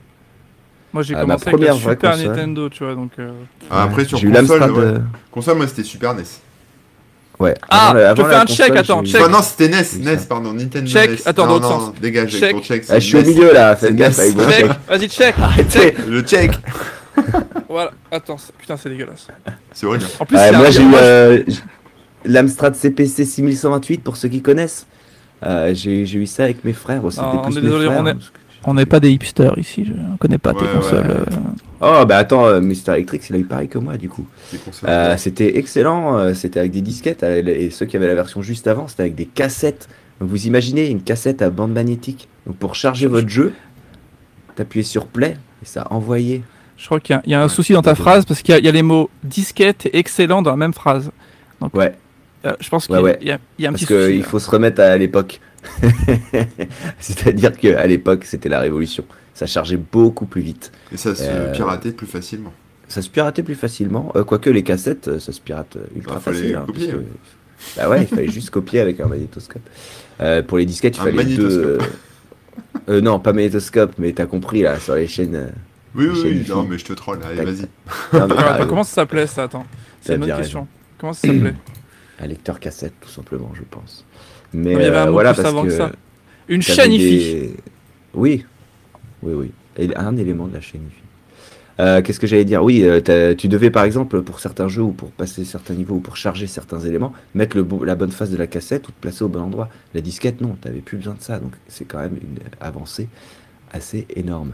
Moi, 0.92 1.02
j'ai 1.02 1.14
Ah, 1.14 1.18
ma 1.26 1.36
commencé 1.36 1.48
avec 1.48 1.60
la 1.60 1.74
Super 1.74 2.10
console. 2.12 2.26
Nintendo, 2.28 2.68
tu 2.70 2.84
vois, 2.84 2.94
donc... 2.94 3.10
euh, 3.18 3.30
Ah, 3.70 3.82
après, 3.84 4.02
Ouais. 4.02 4.08
sur 4.08 4.20
console, 4.20 4.62
ouais. 4.72 4.78
euh, 4.78 4.98
console, 5.30 5.56
moi 5.58 5.66
c'était 5.68 5.82
Super 5.84 6.14
NES. 6.14 6.22
Ouais. 7.38 7.54
Ah, 7.68 7.90
Avant 7.90 7.94
la- 7.98 8.00
je 8.14 8.20
avant 8.20 8.28
fais 8.30 8.34
un 8.34 8.46
check, 8.46 8.76
attends, 8.76 9.04
check. 9.04 9.20
Enfin, 9.20 9.28
non, 9.30 9.42
c'était 9.42 9.68
NES, 9.68 9.84
NES, 10.02 10.16
pardon, 10.28 10.52
Nintendo 10.54 10.90
Check. 10.90 11.10
NES. 11.10 11.16
Attends, 11.26 11.46
non, 11.46 11.58
dans 11.58 11.68
non, 11.70 11.80
sens. 11.86 11.92
dégage 12.00 12.30
Check. 12.30 12.42
avec 12.42 12.56
ton 12.56 12.62
check. 12.62 12.84
Ah, 12.88 12.98
je 12.98 13.04
suis 13.06 13.16
au 13.18 13.22
milieu 13.22 13.52
là, 13.52 13.76
C'est 13.76 13.86
faites 13.88 13.96
gaffe 13.96 14.18
avec 14.18 14.34
vos 14.34 14.50
Check, 14.50 14.66
vas-y, 14.88 15.08
check 15.08 15.34
Arrêtez 15.42 15.94
Le 16.08 16.22
check 16.22 16.52
Voilà, 17.68 17.90
attends, 18.10 18.36
putain, 18.58 18.76
c'est 18.76 18.88
dégueulasse. 18.88 19.26
C'est 19.72 19.86
horrible. 19.86 20.04
En 20.20 20.24
plus, 20.24 20.36
Ouais, 20.36 20.52
Moi 20.52 20.70
j'ai 20.70 20.82
eu 20.82 20.84
moi, 20.86 20.98
euh, 21.00 21.42
l'Amstrad 22.24 22.74
CPC 22.74 23.24
6128 23.24 24.02
pour 24.02 24.16
ceux 24.16 24.28
qui 24.28 24.40
connaissent. 24.42 24.86
Euh, 25.44 25.72
j'ai 25.74 26.06
j'ai 26.06 26.18
eu 26.18 26.26
ça 26.26 26.44
avec 26.44 26.64
mes 26.64 26.72
frères. 26.72 27.02
Plus 27.02 27.18
on 27.18 27.50
est 27.50 27.60
désolé, 27.60 27.88
on 27.88 28.06
est- 28.06 28.10
hein, 28.10 28.18
On 28.64 28.74
n'est 28.74 28.86
pas 28.86 28.98
des 29.00 29.10
hipsters 29.12 29.56
ici, 29.58 29.84
je 29.86 29.92
ne 29.92 30.16
connais 30.18 30.38
pas 30.38 30.52
tes 30.52 30.64
consoles. 30.66 31.06
ouais. 31.06 31.14
euh. 31.14 31.24
Oh 31.80 32.04
bah 32.06 32.16
attends, 32.16 32.46
euh, 32.46 32.60
Mister 32.60 32.92
Electric 32.92 33.28
il 33.30 33.36
a 33.36 33.38
eu 33.38 33.44
pareil 33.44 33.68
que 33.68 33.78
moi 33.78 33.96
du 33.96 34.08
coup. 34.08 34.26
Euh, 34.88 35.16
c'était 35.16 35.58
excellent, 35.58 36.16
euh, 36.18 36.34
c'était 36.34 36.58
avec 36.60 36.72
des 36.72 36.80
disquettes 36.80 37.22
et 37.22 37.70
ceux 37.70 37.86
qui 37.86 37.96
avaient 37.96 38.06
la 38.08 38.14
version 38.14 38.42
juste 38.42 38.66
avant 38.66 38.88
c'était 38.88 39.02
avec 39.02 39.14
des 39.14 39.26
cassettes. 39.26 39.88
Donc 40.20 40.30
vous 40.30 40.46
imaginez 40.46 40.88
une 40.88 41.02
cassette 41.02 41.42
à 41.42 41.50
bande 41.50 41.72
magnétique. 41.72 42.28
Donc 42.46 42.56
pour 42.56 42.74
charger 42.74 43.06
votre 43.06 43.28
jeu, 43.28 43.52
t'appuyais 44.56 44.84
sur 44.84 45.06
play 45.06 45.36
et 45.62 45.66
ça 45.66 45.86
envoyait. 45.90 46.42
Je 46.78 46.86
crois 46.86 47.00
qu'il 47.00 47.14
y 47.14 47.18
a- 47.18 47.22
il 47.24 47.30
y, 47.32 47.34
a 47.34 47.40
un 47.40 47.44
Ouais, 47.44 47.48
souci 47.48 47.72
dans 47.72 47.82
ta 47.82 47.94
phrase 47.94 48.24
parce 48.24 48.42
qu'il 48.42 48.52
y, 48.52 48.56
a- 48.56 48.58
il 48.58 48.64
y 48.64 48.68
a 48.68 48.72
les 48.72 48.82
mots 48.82 49.08
disquette 49.24 49.86
et 49.86 49.98
excellent 49.98 50.42
dans 50.42 50.50
la 50.50 50.56
même 50.56 50.74
phrase. 50.74 51.10
Ouais, 51.72 51.94
Euh, 52.44 52.52
je 52.60 52.68
pense 52.68 52.86
qu'il 52.86 52.94
Ouais, 52.96 53.00
y, 53.00 53.02
a- 53.02 53.04
ouais. 53.04 53.18
il 53.22 53.28
y 53.28 53.30
a- 53.32 53.38
il 53.58 53.62
y 53.62 53.66
a 53.66 53.70
un 53.70 53.72
parce 53.72 53.84
petit 53.84 53.92
souci. 53.94 54.10
qu'il 54.12 54.20
là. 54.20 54.26
faut 54.26 54.38
se 54.38 54.50
remettre 54.50 54.80
à 54.80 54.96
l'époque. 54.96 55.40
C'est-à-dire 56.98 57.56
qu'à 57.56 57.86
l'époque 57.86 58.24
c'était 58.24 58.48
la 58.48 58.60
révolution. 58.60 59.04
Ça 59.34 59.46
chargeait 59.46 59.76
beaucoup 59.92 60.26
plus 60.26 60.40
vite. 60.42 60.72
Et 60.92 60.96
ça 60.96 61.14
se 61.14 61.22
euh, 61.26 61.52
piratait 61.52 61.92
plus 61.92 62.06
facilement. 62.06 62.52
Ça 62.88 63.02
se 63.02 63.10
piratait 63.10 63.42
plus 63.42 63.54
facilement. 63.54 64.12
Euh, 64.16 64.24
quoique 64.24 64.48
les 64.48 64.62
cassettes, 64.62 65.08
euh, 65.08 65.18
ça 65.18 65.32
se 65.32 65.40
pirate 65.40 65.76
euh, 65.76 65.84
ultra 65.96 66.16
Ah, 66.16 66.20
fallait 66.20 66.38
facile. 66.38 66.56
hein, 66.56 66.64
copier, 66.66 66.94
Bah 67.76 67.88
ouais, 67.88 68.02
il 68.02 68.06
fallait 68.06 68.28
juste 68.28 68.50
copier 68.50 68.80
avec 68.80 69.00
un 69.00 69.06
magnétoscope. 69.06 69.62
Euh, 70.20 70.42
pour 70.42 70.56
les 70.58 70.64
disquettes, 70.64 70.96
il 70.96 71.00
Un 71.00 71.04
fallait 71.04 71.24
deux. 71.24 71.78
non, 72.88 73.18
pas 73.20 73.32
magnétoscope, 73.34 73.92
mais 73.98 74.12
t'as 74.12 74.26
compris 74.26 74.62
là 74.62 74.78
sur 74.80 74.94
les 74.94 75.06
chaînes. 75.08 75.52
Oui, 75.94 76.04
les 76.04 76.10
oui, 76.10 76.16
chaînes 76.16 76.24
oui, 76.32 76.46
non, 76.48 76.60
filles. 76.62 76.70
mais 76.70 76.78
je 76.78 76.84
te 76.86 76.92
troll. 76.94 77.18
Allez, 77.24 77.44
vas-y. 77.44 77.68
Comment 78.68 78.84
ça 78.84 78.94
s'appelait 78.94 79.26
ça 79.26 79.42
Attends, 79.44 79.66
c'est 80.00 80.14
une 80.14 80.20
bonne 80.20 80.28
bien 80.28 80.36
question. 80.38 80.66
Comment 80.98 81.12
ça 81.12 81.28
s'appelait? 81.28 81.54
Un 82.20 82.26
lecteur 82.28 82.58
cassette, 82.60 82.94
tout 83.02 83.10
simplement, 83.10 83.52
je 83.54 83.62
pense. 83.70 84.05
Mais 84.56 84.74
mais 84.74 84.82
il 84.82 84.84
y 84.84 84.86
avait 84.86 84.96
un 84.98 85.06
mot 85.06 85.12
voilà 85.12 85.32
plus 85.34 85.42
parce 85.42 85.52
avant 85.54 85.62
que. 85.64 85.68
que 85.68 85.74
ça. 85.74 85.92
Une 86.48 86.62
des- 86.98 87.54
Oui, 88.14 88.44
oui, 89.22 89.32
oui. 89.34 89.50
Et 89.78 89.94
un 89.96 90.16
élément 90.16 90.46
de 90.46 90.54
la 90.54 90.60
chaîne 90.60 90.82
IFI. 90.86 91.02
Euh, 91.78 92.00
Qu'est-ce 92.00 92.18
que 92.18 92.26
j'allais 92.26 92.46
dire? 92.46 92.62
Oui, 92.64 92.82
euh, 92.84 93.34
tu 93.34 93.48
devais 93.48 93.70
par 93.70 93.84
exemple 93.84 94.22
pour 94.22 94.40
certains 94.40 94.68
jeux 94.68 94.80
ou 94.82 94.92
pour 94.92 95.10
passer 95.10 95.44
certains 95.44 95.74
niveaux 95.74 95.96
ou 95.96 96.00
pour 96.00 96.16
charger 96.16 96.46
certains 96.46 96.80
éléments, 96.80 97.12
mettre 97.34 97.54
le 97.58 97.66
la 97.84 97.94
bonne 97.96 98.12
face 98.12 98.30
de 98.30 98.36
la 98.38 98.46
cassette 98.46 98.88
ou 98.88 98.92
te 98.92 99.00
placer 99.00 99.22
au 99.24 99.28
bon 99.28 99.40
endroit. 99.42 99.68
La 99.92 100.00
disquette, 100.00 100.40
non, 100.40 100.56
t'avais 100.58 100.80
plus 100.80 100.96
besoin 100.96 101.14
de 101.14 101.20
ça. 101.22 101.38
Donc 101.38 101.52
c'est 101.68 101.84
quand 101.84 101.98
même 101.98 102.16
une 102.16 102.38
avancée 102.60 103.08
assez 103.72 104.06
énorme. 104.16 104.52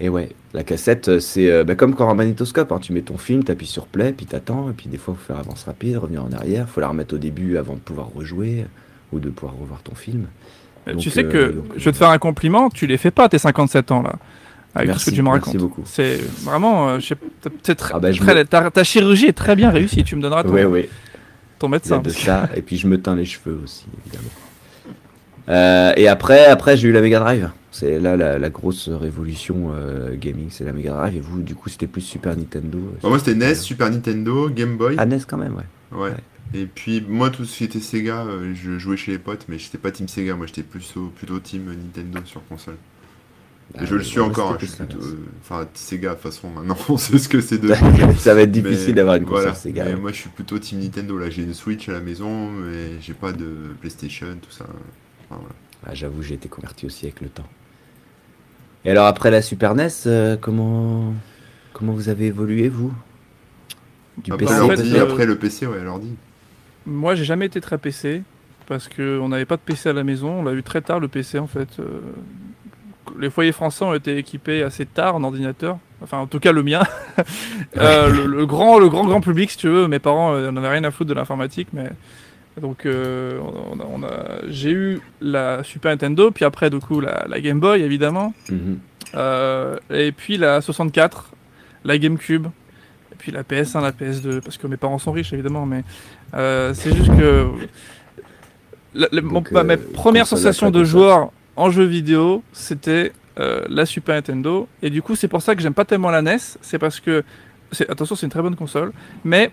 Et 0.00 0.08
ouais, 0.08 0.30
la 0.52 0.64
cassette, 0.64 1.08
euh, 1.08 1.20
c'est 1.20 1.50
euh, 1.50 1.62
bah, 1.64 1.76
comme 1.76 1.94
quand 1.94 2.10
un 2.10 2.14
magnétoscope. 2.14 2.72
hein. 2.72 2.78
Tu 2.80 2.92
mets 2.92 3.02
ton 3.02 3.16
film, 3.16 3.44
t'appuies 3.44 3.66
sur 3.66 3.86
play, 3.86 4.12
puis 4.12 4.26
t'attends, 4.26 4.70
et 4.70 4.72
puis 4.72 4.88
des 4.88 4.98
fois, 4.98 5.14
faut 5.14 5.24
faire 5.32 5.38
avance 5.38 5.64
rapide, 5.64 5.96
revenir 5.98 6.24
en 6.24 6.32
arrière, 6.32 6.68
faut 6.68 6.80
la 6.80 6.88
remettre 6.88 7.14
au 7.14 7.18
début 7.18 7.56
avant 7.58 7.74
de 7.74 7.78
pouvoir 7.80 8.08
rejouer 8.14 8.66
ou 9.12 9.20
de 9.20 9.30
pouvoir 9.30 9.56
revoir 9.58 9.82
ton 9.82 9.94
film. 9.94 10.26
Donc, 10.86 10.98
tu 10.98 11.10
sais 11.10 11.24
euh, 11.24 11.30
que 11.30 11.52
donc, 11.52 11.64
je 11.76 11.84
vais 11.84 11.92
te 11.92 11.96
faire 11.96 12.10
un 12.10 12.18
compliment, 12.18 12.68
tu 12.70 12.86
les 12.86 12.98
fais 12.98 13.10
pas 13.12 13.28
tes 13.28 13.38
57 13.38 13.92
ans 13.92 14.02
là. 14.02 14.16
Avec 14.74 14.88
Merci, 14.88 15.04
tout 15.04 15.10
ce 15.10 15.10
que 15.12 15.16
tu 15.16 15.22
me 15.22 15.30
merci 15.30 15.46
racontes. 15.50 15.56
beaucoup. 15.60 15.82
C'est 15.84 16.16
vraiment. 16.42 16.88
euh, 16.90 16.98
c'est 17.62 17.74
très- 17.76 17.94
Ah 17.94 18.00
bah, 18.00 18.12
très- 18.12 18.34
me- 18.34 18.44
ta, 18.44 18.70
ta 18.72 18.82
chirurgie 18.84 19.26
est 19.26 19.32
très 19.32 19.54
bien 19.54 19.70
réussie. 19.70 20.02
Tu 20.02 20.16
me 20.16 20.20
donneras 20.20 20.42
ton, 20.42 20.50
Ouais, 20.50 20.64
ouais. 20.64 20.88
ton 21.60 21.68
médecin. 21.68 22.00
de 22.00 22.10
ça, 22.10 22.50
et 22.56 22.60
puis 22.62 22.76
je 22.76 22.88
me 22.88 23.00
teins 23.00 23.14
les 23.14 23.24
cheveux 23.24 23.60
aussi, 23.62 23.86
évidemment. 24.04 24.30
Euh, 25.48 25.92
et 25.96 26.08
après, 26.08 26.46
après 26.46 26.76
j'ai 26.76 26.88
eu 26.88 26.92
la 26.92 27.00
Mega 27.02 27.20
Drive. 27.20 27.50
C'est 27.70 27.98
là 27.98 28.16
la, 28.16 28.38
la 28.38 28.50
grosse 28.50 28.88
révolution 28.88 29.72
euh, 29.74 30.14
gaming, 30.16 30.46
c'est 30.50 30.64
la 30.64 30.72
Mega 30.72 30.92
Drive. 30.92 31.16
Et 31.16 31.20
vous, 31.20 31.42
du 31.42 31.54
coup, 31.54 31.68
c'était 31.68 31.86
plus 31.88 32.02
Super 32.02 32.36
Nintendo. 32.36 32.78
euh, 32.78 32.98
Bah, 33.02 33.08
moi, 33.08 33.18
c'était 33.18 33.34
NES, 33.34 33.54
Super 33.56 33.90
Nintendo, 33.90 34.48
Game 34.48 34.76
Boy. 34.76 34.94
Ah, 34.96 35.06
NES 35.06 35.18
quand 35.26 35.36
même, 35.38 35.56
ouais. 35.56 35.64
Ouais. 35.98 36.10
ouais. 36.10 36.16
Et 36.54 36.66
puis, 36.66 37.04
moi, 37.08 37.30
tout 37.30 37.44
ce 37.44 37.56
qui 37.58 37.64
était 37.64 37.80
Sega, 37.80 38.26
je 38.54 38.78
jouais 38.78 38.96
chez 38.96 39.10
les 39.12 39.18
potes, 39.18 39.46
mais 39.48 39.58
j'étais 39.58 39.78
pas 39.78 39.90
Team 39.90 40.06
Sega, 40.06 40.36
moi, 40.36 40.46
j'étais 40.46 40.62
plutôt, 40.62 41.12
plutôt 41.16 41.38
Team 41.40 41.64
Nintendo 41.66 42.20
sur 42.24 42.46
console. 42.46 42.76
Ah, 43.76 43.84
je 43.84 43.94
le 43.96 44.04
suis 44.04 44.20
encore, 44.20 44.52
hein, 44.52 44.56
je 44.60 44.66
suis 44.66 44.76
plutôt. 44.76 44.98
euh, 45.04 45.18
Enfin, 45.42 45.66
Sega, 45.74 46.10
de 46.10 46.14
toute 46.14 46.22
façon, 46.22 46.50
maintenant, 46.50 46.76
on 46.88 46.96
sait 46.96 47.18
ce 47.18 47.28
que 47.28 47.40
c'est 47.40 47.58
de. 47.58 47.72
Ça 48.18 48.34
va 48.34 48.42
être 48.42 48.52
difficile 48.52 48.94
d'avoir 48.94 49.16
une 49.16 49.24
console 49.24 49.40
voilà. 49.40 49.54
Sega. 49.54 49.84
Mais 49.86 49.94
ouais. 49.94 50.00
moi, 50.00 50.12
je 50.12 50.16
suis 50.18 50.28
plutôt 50.30 50.58
Team 50.60 50.78
Nintendo. 50.78 51.18
Là, 51.18 51.28
j'ai 51.28 51.42
une 51.42 51.54
Switch 51.54 51.88
à 51.88 51.92
la 51.92 52.00
maison, 52.00 52.50
mais 52.52 53.00
j'ai 53.00 53.14
pas 53.14 53.32
de 53.32 53.46
PlayStation, 53.80 54.26
tout 54.40 54.52
ça. 54.52 54.66
Enfin, 55.34 55.40
voilà. 55.40 55.54
Ah, 55.86 55.94
J'avoue, 55.94 56.22
j'ai 56.22 56.34
été 56.34 56.48
converti 56.48 56.86
aussi 56.86 57.06
avec 57.06 57.20
le 57.20 57.28
temps. 57.28 57.46
Et 58.84 58.90
alors, 58.90 59.06
après 59.06 59.30
la 59.30 59.42
Super 59.42 59.74
NES, 59.74 59.88
euh, 60.06 60.36
comment, 60.40 61.14
comment 61.72 61.92
vous 61.92 62.08
avez 62.08 62.26
évolué, 62.26 62.68
vous? 62.68 62.92
Du 64.18 64.32
Après, 64.32 64.46
en 64.60 64.68
l'ordi, 64.68 64.90
fait, 64.90 64.98
euh, 64.98 65.02
après 65.02 65.26
le 65.26 65.36
PC, 65.36 65.66
ouais, 65.66 65.82
l'ordi. 65.82 66.14
Moi, 66.86 67.14
j'ai 67.14 67.24
jamais 67.24 67.46
été 67.46 67.60
très 67.60 67.78
PC 67.78 68.22
parce 68.66 68.88
que 68.88 69.18
on 69.20 69.28
n'avait 69.28 69.44
pas 69.44 69.56
de 69.56 69.62
PC 69.62 69.88
à 69.88 69.92
la 69.92 70.04
maison. 70.04 70.40
On 70.40 70.42
l'a 70.44 70.52
eu 70.52 70.62
très 70.62 70.80
tard 70.82 71.00
le 71.00 71.08
PC 71.08 71.38
en 71.38 71.46
fait. 71.46 71.68
Euh, 71.80 72.00
Les 73.18 73.30
foyers 73.30 73.52
français 73.52 73.84
ont 73.84 73.94
été 73.94 74.16
équipés 74.16 74.62
assez 74.62 74.86
tard 74.86 75.16
en 75.16 75.24
ordinateur. 75.24 75.78
Enfin, 76.02 76.18
en 76.18 76.26
tout 76.26 76.40
cas, 76.40 76.52
le 76.52 76.62
mien. 76.62 76.82
Euh, 77.76 78.08
le, 78.08 78.26
le 78.26 78.46
grand, 78.46 78.78
le 78.78 78.88
grand, 78.88 79.04
grand 79.04 79.20
public, 79.20 79.50
si 79.50 79.56
tu 79.56 79.68
veux. 79.68 79.88
Mes 79.88 79.98
parents 79.98 80.32
euh, 80.34 80.50
n'en 80.52 80.58
avaient 80.58 80.74
rien 80.74 80.84
à 80.84 80.90
foutre 80.92 81.08
de 81.10 81.14
l'informatique, 81.14 81.68
mais 81.72 81.90
donc 82.60 82.86
euh, 82.86 83.38
on 83.72 83.80
a, 83.80 83.84
on 83.92 84.02
a- 84.04 84.40
j'ai 84.48 84.70
eu 84.70 85.00
la 85.20 85.62
Super 85.64 85.90
Nintendo, 85.92 86.30
puis 86.30 86.44
après 86.44 86.70
du 86.70 86.78
coup 86.78 87.00
la, 87.00 87.24
la 87.28 87.40
Game 87.40 87.60
Boy 87.60 87.82
évidemment, 87.82 88.32
Mhm. 88.50 88.78
Euh, 89.16 89.76
et 89.90 90.10
puis 90.10 90.38
la 90.38 90.60
64, 90.60 91.30
la 91.84 91.98
GameCube, 91.98 92.46
et 93.12 93.14
puis 93.16 93.30
la 93.30 93.44
PS1, 93.44 93.80
la 93.80 93.92
PS2, 93.92 94.40
parce 94.40 94.56
que 94.58 94.66
mes 94.66 94.76
parents 94.76 94.98
sont 94.98 95.12
riches 95.12 95.32
évidemment, 95.32 95.66
mais 95.66 95.84
euh, 96.34 96.74
c'est 96.74 96.92
juste 96.96 97.16
que 97.16 97.48
la- 98.94 99.08
la- 99.12 99.20
mon- 99.22 99.34
Donc, 99.34 99.50
ma- 99.52 99.62
mes 99.62 99.76
premières 99.76 100.22
console 100.24 100.38
sensations 100.38 100.66
après 100.68 100.78
de 100.80 100.84
joueur 100.84 101.30
en 101.56 101.70
jeu 101.70 101.84
vidéo, 101.84 102.42
c'était 102.52 103.12
la 103.36 103.84
Super 103.86 104.14
Nintendo, 104.16 104.68
et 104.82 104.90
du 104.90 105.02
coup 105.02 105.16
c'est 105.16 105.28
pour 105.28 105.42
ça 105.42 105.54
que 105.54 105.62
j'aime 105.62 105.74
pas 105.74 105.84
tellement 105.84 106.10
la 106.10 106.22
NES, 106.22 106.38
c'est 106.60 106.78
parce 106.78 106.98
que, 107.00 107.24
attention 107.88 108.14
c'est 108.16 108.26
une 108.26 108.30
très 108.32 108.42
bonne 108.42 108.54
console, 108.56 108.92
mais 109.24 109.50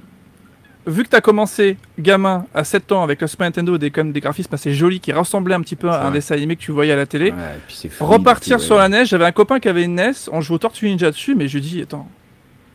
vu 0.87 1.03
que 1.03 1.09
tu 1.09 1.15
as 1.15 1.21
commencé 1.21 1.77
gamin 1.99 2.45
à 2.53 2.63
7 2.63 2.91
ans 2.91 3.03
avec 3.03 3.21
la 3.21 3.27
Super 3.27 3.45
Nintendo, 3.47 3.77
des, 3.77 3.91
quand 3.91 4.03
même 4.03 4.13
des 4.13 4.19
graphismes 4.19 4.53
assez 4.53 4.73
jolis 4.73 4.99
qui 4.99 5.11
ressemblaient 5.13 5.53
un 5.55 5.61
petit 5.61 5.75
peu 5.75 5.89
à 5.89 5.99
un 5.99 6.03
vrai. 6.05 6.13
dessin 6.13 6.35
animé 6.35 6.55
que 6.55 6.61
tu 6.61 6.71
voyais 6.71 6.91
à 6.91 6.95
la 6.95 7.05
télé, 7.05 7.31
Ouais, 7.31 7.37
et 7.37 7.59
puis 7.67 7.75
c'est 7.75 7.89
fluide, 7.89 8.09
repartir 8.09 8.59
sur 8.59 8.77
la 8.77 8.89
NES, 8.89 9.05
j'avais 9.05 9.25
un 9.25 9.31
copain 9.31 9.59
qui 9.59 9.69
avait 9.69 9.83
une 9.83 9.95
NES, 9.95 10.11
on 10.31 10.41
jouait 10.41 10.55
au 10.55 10.59
Tortue 10.59 10.87
Ninja 10.89 11.11
dessus, 11.11 11.35
mais 11.35 11.47
je 11.47 11.53
lui 11.55 11.61
dis, 11.61 11.81
attends, 11.81 12.07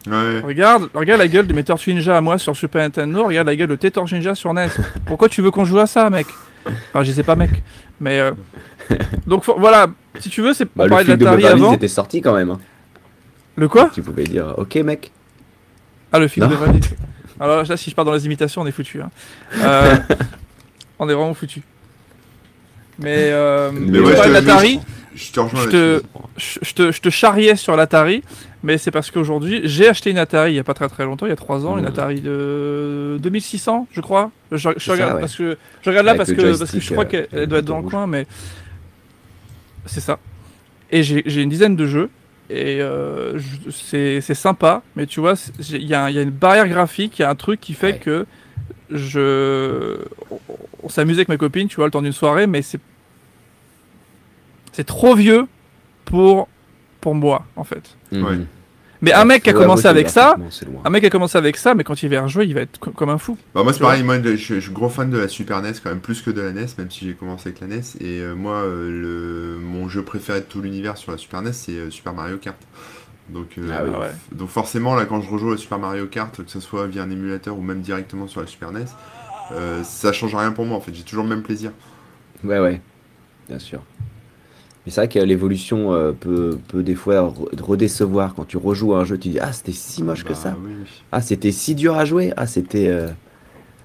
Ouais. 0.07 0.39
regarde, 0.41 0.89
regarde 0.95 1.21
la 1.21 1.27
gueule 1.27 1.49
de 1.49 1.53
mes 1.53 1.65
Tortue 1.65 1.93
Ninja 1.93 2.17
à 2.17 2.21
moi 2.21 2.39
sur 2.39 2.55
Super 2.57 2.83
Nintendo, 2.83 3.25
regarde 3.25 3.49
la 3.49 3.57
gueule 3.57 3.69
de 3.69 3.75
tes 3.77 3.91
Tortue 3.91 4.15
Ninja 4.15 4.35
sur 4.37 4.55
NES. 4.55 4.69
Pourquoi 5.07 5.29
tu 5.29 5.43
veux 5.43 5.51
qu'on 5.51 5.65
joue 5.65 5.81
à 5.81 5.87
ça, 5.87 6.09
mec? 6.11 6.27
Enfin, 6.65 7.03
je 7.03 7.11
sais 7.11 7.23
pas, 7.25 7.35
mec. 7.35 7.51
Mais 8.01 8.21
euh, 8.21 8.31
donc 9.27 9.43
faut- 9.43 9.57
voilà, 9.59 9.89
si 10.21 10.29
tu 10.31 10.43
veux, 10.43 10.53
c'est 10.55 10.67
Bah, 10.77 10.85
le 10.85 10.91
parlait 10.91 11.17
de 11.17 11.25
l'Atari 11.25 11.47
avant. 11.47 11.73
était 11.73 11.89
sorti 11.89 12.21
quand 12.21 12.35
même. 12.35 12.51
hein. 12.51 12.61
Le 13.57 13.69
quoi? 13.69 13.91
Tu 13.93 14.03
pouvais 14.03 14.25
dire, 14.25 14.55
ok 14.59 14.77
mec. 14.77 15.11
Ah, 16.13 16.19
le 16.21 16.29
film 16.29 16.47
Non. 16.47 16.53
de. 16.73 16.79
Alors 17.41 17.63
là, 17.65 17.77
si 17.77 17.91
je 17.91 17.95
pars 17.95 18.05
dans 18.05 18.13
les 18.15 18.25
imitations, 18.27 18.63
on 18.63 18.67
est 18.67 18.73
foutu. 18.73 19.01
Hein. 19.03 19.11
Euh, 19.59 19.97
on 20.99 21.09
est 21.09 21.15
vraiment 21.15 21.35
foutu. 21.35 21.63
Mais, 22.99 23.29
euh, 23.31 23.71
Mais 23.75 23.99
ouais, 24.01 24.17
je 24.17 24.23
te- 24.23 24.29
l'Atari. 24.29 24.81
Je 25.15 25.33
te 25.33 25.41
Je 25.57 25.69
te- 25.71 26.03
je, 26.37 26.59
je 26.63 26.75
te, 26.75 26.93
je 26.93 27.01
te 27.01 27.09
charriais 27.09 27.57
sur 27.57 27.75
l'Atari, 27.75 28.23
mais 28.63 28.77
c'est 28.77 28.91
parce 28.91 29.11
qu'aujourd'hui, 29.11 29.63
j'ai 29.65 29.89
acheté 29.89 30.11
une 30.11 30.19
Atari 30.19 30.51
il 30.51 30.55
n'y 30.55 30.59
a 30.61 30.65
pas 30.65 30.75
très 30.75 30.89
très 30.91 31.05
longtemps, 31.05 31.25
il 31.25 31.31
y 31.31 31.33
a 31.33 31.37
3 31.37 31.65
ans, 31.67 31.79
une 31.79 31.85
Mmh. 31.85 31.89
Atari 31.89 32.21
de 32.21 33.17
2600, 33.23 33.87
je 33.93 34.01
crois. 34.03 34.31
Je, 34.53 34.69
regarde, 34.69 34.79
ça, 34.81 35.15
ouais. 35.15 35.21
parce 35.21 35.37
que, 35.37 35.57
je 35.83 35.89
regarde 35.89 36.05
là 36.07 36.15
parce 36.17 36.29
que, 36.31 36.35
parce 36.37 36.49
que 36.51 36.57
joystick, 36.59 36.83
je 36.83 36.93
crois 36.93 37.05
euh, 37.05 37.09
qu'elle 37.09 37.29
le 37.33 37.39
elle 37.43 37.47
doit 37.49 37.59
être 37.61 37.65
dans 37.65 37.81
le 37.81 37.89
coin, 37.89 38.07
mais 38.07 38.27
c'est 39.87 40.01
ça. 40.01 40.19
Et 40.91 41.03
j'ai 41.03 41.23
j'ai 41.25 41.41
une 41.43 41.49
dizaine 41.51 41.77
de 41.77 41.87
jeux, 41.87 42.11
et 42.51 42.81
euh, 42.81 43.39
c'est 43.71 44.21
c'est 44.21 44.35
sympa, 44.35 44.83
mais 44.95 45.07
tu 45.07 45.21
vois, 45.21 45.35
il 45.71 45.85
y, 45.85 45.95
a 45.95 46.05
un- 46.05 46.11
il 46.11 46.17
y 46.17 46.19
a 46.19 46.23
une 46.23 46.31
barrière 46.31 46.69
graphique, 46.69 47.19
il 47.19 47.23
y 47.23 47.25
a 47.25 47.31
un 47.31 47.35
truc 47.35 47.61
qui 47.61 47.75
fait 47.75 47.93
Ouais. 47.95 47.99
que 47.99 48.27
je. 48.91 49.99
On, 50.83 50.89
s'amusait 50.89 51.21
avec 51.21 51.29
mes 51.29 51.39
copines, 51.39 51.67
tu 51.69 51.77
vois, 51.77 51.87
le 51.87 51.91
temps 51.91 52.03
d'une 52.03 52.13
soirée, 52.13 52.47
mais 52.47 52.63
c'est. 52.63 52.81
C'est 54.73 54.85
trop 54.85 55.15
vieux 55.15 55.47
pour, 56.05 56.49
pour 57.01 57.15
moi, 57.15 57.47
en 57.57 57.65
fait. 57.65 57.97
Ouais. 58.13 58.39
Mais 59.03 59.13
un 59.13 59.25
mec 59.25 59.43
qui 59.43 59.51
a 59.51 59.53
commencé 59.53 59.87
avec 59.89 60.09
ça, 60.09 60.37
un 60.85 60.91
mec 60.91 61.01
qui 61.03 61.07
a 61.07 61.11
commencé 61.11 61.37
avec 61.39 61.57
ça, 61.57 61.75
mais 61.75 61.85
quand 61.85 62.03
il 62.03 62.09
va 62.09 62.23
rejouer, 62.23 62.47
il 62.47 62.55
va 62.55 62.63
être 62.63 62.79
co- 62.79 62.91
comme 62.91 63.11
un 63.11 63.19
fou. 63.19 63.37
Bah 63.55 63.63
moi 63.63 63.73
c'est 63.73 63.81
pareil, 63.81 64.03
moi 64.03 64.21
je, 64.23 64.37
je 64.37 64.61
suis 64.61 64.73
gros 64.73 64.89
fan 64.89 65.11
de 65.11 65.19
la 65.19 65.29
Super 65.29 65.61
NES 65.63 65.73
quand 65.83 65.91
même 65.91 66.01
plus 66.01 66.23
que 66.23 66.31
de 66.31 66.41
la 66.41 66.53
NES, 66.53 66.67
même 66.79 66.91
si 66.91 67.07
j'ai 67.07 67.15
commencé 67.15 67.49
avec 67.51 67.61
la 67.61 67.67
NES. 67.67 67.83
Et 68.01 68.21
euh, 68.21 68.35
moi 68.35 68.55
euh, 68.57 68.91
le, 68.91 69.59
mon 69.61 69.89
jeu 69.89 70.03
préféré 70.03 70.41
de 70.41 70.47
tout 70.47 70.61
l'univers 70.63 70.97
sur 70.97 71.13
la 71.13 71.19
Super 71.19 71.43
NES 71.43 71.53
c'est 71.53 71.73
euh, 71.73 71.91
Super 71.91 72.15
Mario 72.15 72.39
Kart. 72.39 72.57
Donc, 73.29 73.59
euh, 73.59 73.69
Ah 73.73 73.83
oui. 73.85 73.91
Ah 73.95 74.01
ouais. 74.01 74.11
donc 74.33 74.49
forcément 74.49 74.95
là 74.95 75.05
quand 75.05 75.21
je 75.21 75.29
rejoue 75.29 75.53
à 75.53 75.57
Super 75.57 75.79
Mario 75.79 76.07
Kart, 76.07 76.35
que 76.45 76.51
ce 76.51 76.61
soit 76.61 76.87
via 76.87 77.03
un 77.03 77.11
émulateur 77.11 77.59
ou 77.59 77.63
même 77.63 77.81
directement 77.81 78.29
sur 78.29 78.41
la 78.41 78.47
Super 78.47 78.73
NES, 78.73 78.85
euh, 79.53 79.83
ça 79.85 80.13
change 80.13 80.35
rien 80.35 80.53
pour 80.53 80.65
moi 80.65 80.77
en 80.77 80.81
fait, 80.81 80.95
j'ai 80.95 81.03
toujours 81.03 81.25
le 81.25 81.31
même 81.31 81.43
plaisir. 81.43 81.73
Ouais, 82.45 82.61
ouais, 82.61 82.81
bien 83.49 83.59
sûr. 83.59 83.83
Mais 84.87 84.93
c'est 84.93 85.01
vrai 85.01 85.09
que 85.09 85.19
l'évolution 85.19 85.93
euh, 85.93 86.13
peut, 86.13 86.59
peut 86.69 86.83
des 86.85 86.95
fois 86.95 87.15
re- 87.37 87.61
redécevoir. 87.61 88.35
Quand 88.35 88.45
tu 88.47 88.57
rejoues 88.57 88.95
à 88.95 89.01
un 89.01 89.05
jeu, 89.05 89.19
tu 89.19 89.31
dis 89.31 89.39
Ah, 89.41 89.53
c'était 89.53 89.73
si 89.73 90.03
moche 90.05 90.23
que 90.23 90.29
Bah, 90.31 90.35
ça. 90.37 90.57
oui. 90.65 90.73
Ah, 91.13 91.21
c'était 91.21 91.51
si 91.53 91.75
dur 91.75 91.97
à 91.97 92.05
jouer. 92.05 92.33
Ah, 92.37 92.47
c'était. 92.47 92.87
euh, 92.89 93.09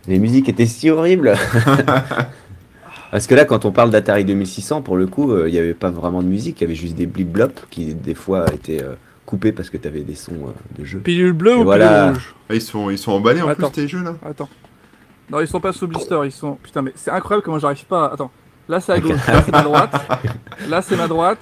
Les 0.08 0.20
musiques 0.20 0.48
étaient 0.48 0.66
si 0.68 0.90
horribles. 0.92 1.34
Parce 3.12 3.28
que 3.28 3.36
là, 3.36 3.44
quand 3.46 3.66
on 3.66 3.72
parle 3.72 3.90
d'Atari 3.90 4.24
2600, 4.24 4.82
pour 4.84 4.96
le 4.96 5.06
coup, 5.06 5.32
euh, 5.34 5.50
il 5.50 5.52
n'y 5.52 5.60
avait 5.60 5.74
pas 5.74 5.92
vraiment 5.92 6.22
de 6.24 6.28
musique. 6.28 6.62
Il 6.62 6.64
y 6.64 6.68
avait 6.68 6.76
juste 6.76 6.96
des 6.96 7.06
blip-blop 7.08 7.52
qui, 7.70 7.94
des 7.94 8.14
fois, 8.14 8.46
étaient 8.54 8.82
euh, 8.82 8.94
coupés 9.26 9.52
parce 9.52 9.70
que 9.70 9.76
tu 9.78 9.88
avais 9.88 10.02
des 10.02 10.16
sons 10.16 10.54
de 10.78 10.86
jeu. 10.86 11.00
Pilule 11.00 11.34
bleue 11.34 11.58
ou 11.58 11.64
voilà. 11.64 11.88
pilule 11.90 12.14
rouge? 12.14 12.36
Ah, 12.50 12.56
ils, 12.56 12.62
sont, 12.62 12.90
ils 12.90 12.98
sont 12.98 13.12
emballés 13.12 13.42
en 13.42 13.50
Attends. 13.50 13.70
plus 13.70 13.82
tes 13.82 13.88
jeux 13.90 14.02
là? 14.04 14.16
Attends. 14.26 14.48
Non, 15.30 15.40
ils 15.42 15.48
sont 15.48 15.60
pas 15.60 15.74
sous 15.74 15.88
blister, 15.88 16.20
ils 16.26 16.32
sont. 16.32 16.56
Putain, 16.64 16.82
mais 16.84 16.92
c'est 16.96 17.12
incroyable 17.12 17.44
comment 17.44 17.60
j'arrive 17.60 17.86
pas. 17.86 18.06
à- 18.06 18.14
Attends. 18.14 18.32
Là, 18.70 18.80
c'est 18.80 18.94
à 18.94 19.00
gauche. 19.00 19.12
Là, 19.28 19.42
c'est 19.46 19.52
ma 19.52 19.62
droite. 19.62 19.92
Là, 20.70 20.82
c'est 20.82 20.96
ma 20.96 21.08
droite. 21.08 21.40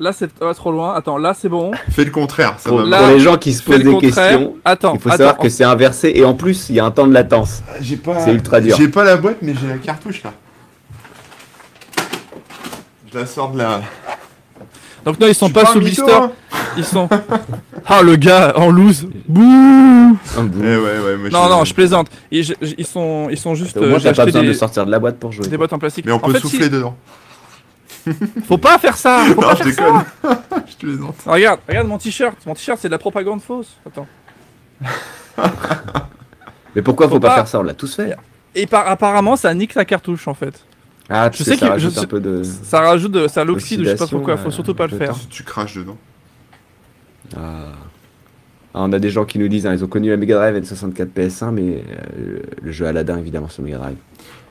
Là, 0.00 0.12
c'est 0.12 0.28
oh, 0.40 0.52
trop 0.54 0.72
loin. 0.72 0.94
Attends, 0.94 1.18
là, 1.18 1.34
c'est 1.38 1.48
bon. 1.48 1.70
Fais 1.90 2.04
le 2.04 2.10
contraire, 2.10 2.56
ça 2.58 2.68
Pour, 2.68 2.78
va. 2.78 2.84
Là, 2.84 2.98
pour 2.98 3.08
les 3.08 3.20
gens 3.20 3.36
qui 3.36 3.52
se 3.52 3.62
posent 3.62 3.78
des 3.78 3.98
questions, 3.98 4.56
Attends, 4.64 4.94
il 4.94 5.00
faut 5.00 5.08
attends. 5.08 5.18
savoir 5.18 5.38
que 5.38 5.48
c'est 5.48 5.62
inversé. 5.62 6.12
Et 6.16 6.24
en 6.24 6.34
plus, 6.34 6.68
il 6.68 6.76
y 6.76 6.80
a 6.80 6.84
un 6.84 6.90
temps 6.90 7.06
de 7.06 7.12
latence. 7.12 7.62
J'ai 7.80 7.96
pas. 7.96 8.18
C'est 8.20 8.32
ultra 8.32 8.60
dur. 8.60 8.76
J'ai 8.76 8.88
pas 8.88 9.04
la 9.04 9.16
boîte 9.16 9.36
mais 9.40 9.54
j'ai 9.60 9.68
la 9.68 9.78
cartouche 9.78 10.24
là. 10.24 10.32
Je 13.12 13.18
la 13.20 13.26
sors 13.26 13.52
de 13.52 13.58
la. 13.58 13.82
Donc, 15.04 15.20
non, 15.20 15.26
ils 15.26 15.34
sont 15.34 15.50
pas 15.50 15.66
sous 15.66 15.80
blister. 15.80 16.10
hein. 16.12 16.30
Ils 16.76 16.84
sont. 16.84 17.08
Ah, 17.86 18.00
le 18.02 18.16
gars 18.16 18.54
en 18.56 18.70
loose. 18.70 19.06
Bouh 19.28 20.16
bout. 20.38 20.62
Eh 20.64 20.76
ouais, 20.76 20.78
ouais, 20.78 21.16
moi, 21.18 21.28
Non, 21.30 21.48
non, 21.50 21.64
je 21.66 21.74
plaisante. 21.74 22.08
Ils, 22.30 22.42
je- 22.42 22.54
je- 22.62 22.72
ils 22.78 22.86
sont, 22.86 23.28
ils 23.30 23.36
sont 23.36 23.54
juste. 23.54 23.76
Moins, 23.76 23.98
j'ai 23.98 24.10
pas 24.14 24.24
besoin 24.24 24.40
des, 24.40 24.48
de 24.48 24.52
sortir 24.54 24.86
de 24.86 24.90
la 24.90 24.98
boîte 24.98 25.18
pour 25.18 25.32
jouer. 25.32 25.46
des 25.48 25.58
boîtes 25.58 25.74
en 25.74 25.78
plastique. 25.78 26.06
Mais 26.06 26.12
on 26.12 26.16
En 26.16 26.20
peut 26.20 26.32
fait, 26.32 26.38
souffler 26.40 26.64
si- 26.64 26.70
dedans. 26.70 26.96
Faut 28.48 28.56
pas 28.56 28.78
faire 28.78 28.96
ça. 28.96 29.24
Faut 29.26 29.34
Non, 29.40 29.48
pas 29.48 29.54
je 29.56 29.64
faire 29.64 29.74
ça. 29.74 29.82
déconne. 29.82 30.44
je 30.66 30.74
te 30.76 30.86
plaisante. 30.86 31.14
Regarde, 31.26 31.60
regarde 31.68 31.88
mon 31.88 31.98
t-shirt. 31.98 32.36
Mon 32.46 32.54
t-shirt, 32.54 32.78
c'est 32.80 32.88
de 32.88 32.92
la 32.92 32.98
propagande 32.98 33.42
fausse. 33.42 33.68
Attends. 33.86 34.06
Mais 36.74 36.82
pourquoi 36.82 37.06
faut, 37.08 37.14
Faut 37.14 37.20
pas, 37.20 37.28
pas- 37.28 37.34
faire 37.36 37.48
ça? 37.48 37.60
On 37.60 37.64
l'a 37.64 37.74
tous 37.74 37.94
fait. 37.94 38.16
Et 38.54 38.66
par, 38.66 38.88
apparemment, 38.88 39.36
ça 39.36 39.52
nique 39.54 39.74
la 39.74 39.84
cartouche 39.84 40.26
en 40.28 40.34
fait. 40.34 40.64
Ah, 41.08 41.28
tu 41.30 41.38
Je 41.38 41.44
sais, 41.44 41.50
sais 41.52 41.56
ça 41.58 41.66
que- 41.66 41.70
rajoute 41.72 41.92
je 41.92 41.98
un 41.98 42.00
sais- 42.02 42.06
peu 42.06 42.20
de. 42.20 42.42
Ça 42.42 42.80
rajoute 42.80 43.12
de, 43.12 43.28
ça 43.28 43.44
l'oxyde, 43.44 43.80
je 43.80 43.90
sais 43.90 43.96
pas 43.96 44.06
pourquoi. 44.06 44.36
Faut 44.36 44.50
surtout 44.50 44.74
pas 44.74 44.86
le 44.86 44.96
faire. 44.96 45.14
Tu 45.28 45.42
craches 45.42 45.76
dedans. 45.76 45.98
Ah. 47.36 47.72
Ah, 48.76 48.80
on 48.82 48.92
a 48.92 48.98
des 48.98 49.10
gens 49.10 49.24
qui 49.24 49.38
nous 49.38 49.46
disent, 49.48 49.66
hein, 49.66 49.72
ils 49.74 49.84
ont 49.84 49.88
connu 49.88 50.10
la 50.10 50.16
Mega 50.16 50.34
Drive 50.34 50.56
N64 50.56 51.06
PS1, 51.14 51.52
mais 51.52 51.62
euh, 52.18 52.40
le 52.60 52.72
jeu 52.72 52.86
Aladdin 52.86 53.18
évidemment 53.18 53.48
sur 53.48 53.62
Mega 53.62 53.78
Drive. 53.78 53.96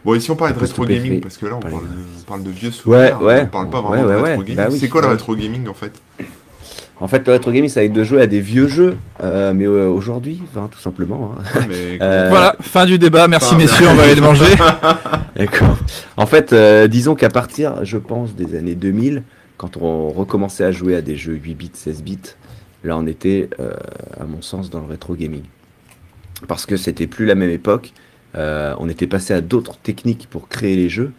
Bon, 0.06 0.14
ici 0.16 0.32
on 0.32 0.36
parle 0.36 0.54
de 0.54 0.60
rétro 0.60 0.86
gaming 0.86 1.20
parce 1.22 1.38
que 1.38 1.46
là 1.46 1.56
on 1.56 1.60
parle, 1.60 1.74
de- 1.74 1.80
de, 1.88 1.94
on 2.20 2.24
parle 2.24 2.44
de 2.44 2.50
vieux 2.50 2.72
souvenirs. 2.72 3.20
Ouais, 3.22 3.26
ouais. 3.26 3.42
On 3.44 3.48
parle 3.48 3.70
pas 3.70 3.82
Ouais, 3.82 3.88
vraiment 3.98 4.04
de 4.04 4.08
ouais, 4.08 4.16
rétro 4.16 4.28
ouais. 4.42 4.46
gaming. 4.46 4.56
Bah 4.56 4.68
oui, 4.72 4.80
c'est 4.80 4.90
quoi 4.90 5.02
le 5.02 5.08
rétro 5.08 5.36
gaming 5.36 5.68
en 5.68 5.74
fait? 5.74 5.92
En 7.00 7.08
fait, 7.08 7.26
le 7.28 7.34
rétro 7.34 7.52
gaming, 7.52 7.70
ça 7.70 7.82
va 7.82 7.86
être 7.86 7.94
de 7.94 8.04
jouer 8.04 8.22
à 8.22 8.28
des 8.28 8.40
vieux 8.40 8.68
jeux, 8.68 8.96
euh, 9.22 9.54
mais 9.54 9.66
euh, 9.66 9.88
aujourd'hui, 9.90 10.42
enfin, 10.50 10.70
tout 10.72 10.80
simplement. 10.80 11.34
hein. 11.38 11.60
Mais 11.68 11.98
Euh, 12.02 12.28
Voilà, 12.30 12.56
fin 12.62 12.86
du 12.86 12.98
débat. 12.98 13.28
Merci 13.28 13.48
Enfin, 13.50 13.58
messieurs, 13.58 13.88
on 13.90 13.96
va 13.96 14.04
aller 14.04 14.22
manger. 14.22 14.46
D'accord. 15.36 15.78
En 16.18 16.26
fait, 16.26 16.54
euh, 16.54 16.88
disons 16.88 17.16
qu'à 17.16 17.30
partir, 17.30 17.84
je 17.84 17.98
pense, 17.98 18.36
des 18.36 18.56
années 18.58 18.76
2000, 18.76 19.24
quand 19.58 19.76
on 19.78 20.10
recommençait 20.10 20.64
à 20.64 20.72
jouer 20.72 20.96
à 20.96 21.02
des 21.02 21.16
jeux 21.18 21.34
8 21.34 21.56
bits, 21.56 21.72
16 21.74 22.04
bits, 22.04 22.20
là 22.84 22.96
on 22.98 23.06
était, 23.08 23.50
euh, 23.60 23.72
à 24.20 24.26
mon 24.26 24.42
sens, 24.42 24.70
dans 24.70 24.80
le 24.80 24.86
rétro 24.88 25.16
gaming. 25.16 25.44
Parce 26.48 26.66
que 26.66 26.78
c'était 26.78 27.08
plus 27.08 27.26
la 27.26 27.36
même 27.36 27.50
époque. 27.50 27.92
euh, 28.36 28.74
on 28.80 28.88
était 28.90 29.08
passé 29.08 29.34
à 29.34 29.42
d'autres 29.42 29.78
techniques 29.78 30.28
pour 30.30 30.48
créer 30.48 30.76
les 30.76 30.90
jeux. 30.90 31.12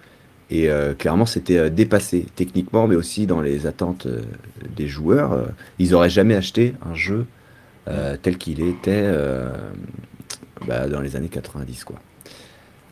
Et 0.54 0.70
euh, 0.70 0.94
clairement, 0.94 1.26
c'était 1.26 1.58
euh, 1.58 1.68
dépassé 1.68 2.26
techniquement, 2.36 2.86
mais 2.86 2.94
aussi 2.94 3.26
dans 3.26 3.40
les 3.40 3.66
attentes 3.66 4.06
euh, 4.06 4.22
des 4.76 4.86
joueurs. 4.86 5.48
Ils 5.80 5.96
auraient 5.96 6.10
jamais 6.10 6.36
acheté 6.36 6.74
un 6.88 6.94
jeu 6.94 7.26
tel 8.22 8.38
qu'il 8.38 8.66
était 8.66 9.06
bah, 10.66 10.88
dans 10.88 11.00
les 11.00 11.16
années 11.16 11.28
90, 11.28 11.84
quoi. 11.84 11.96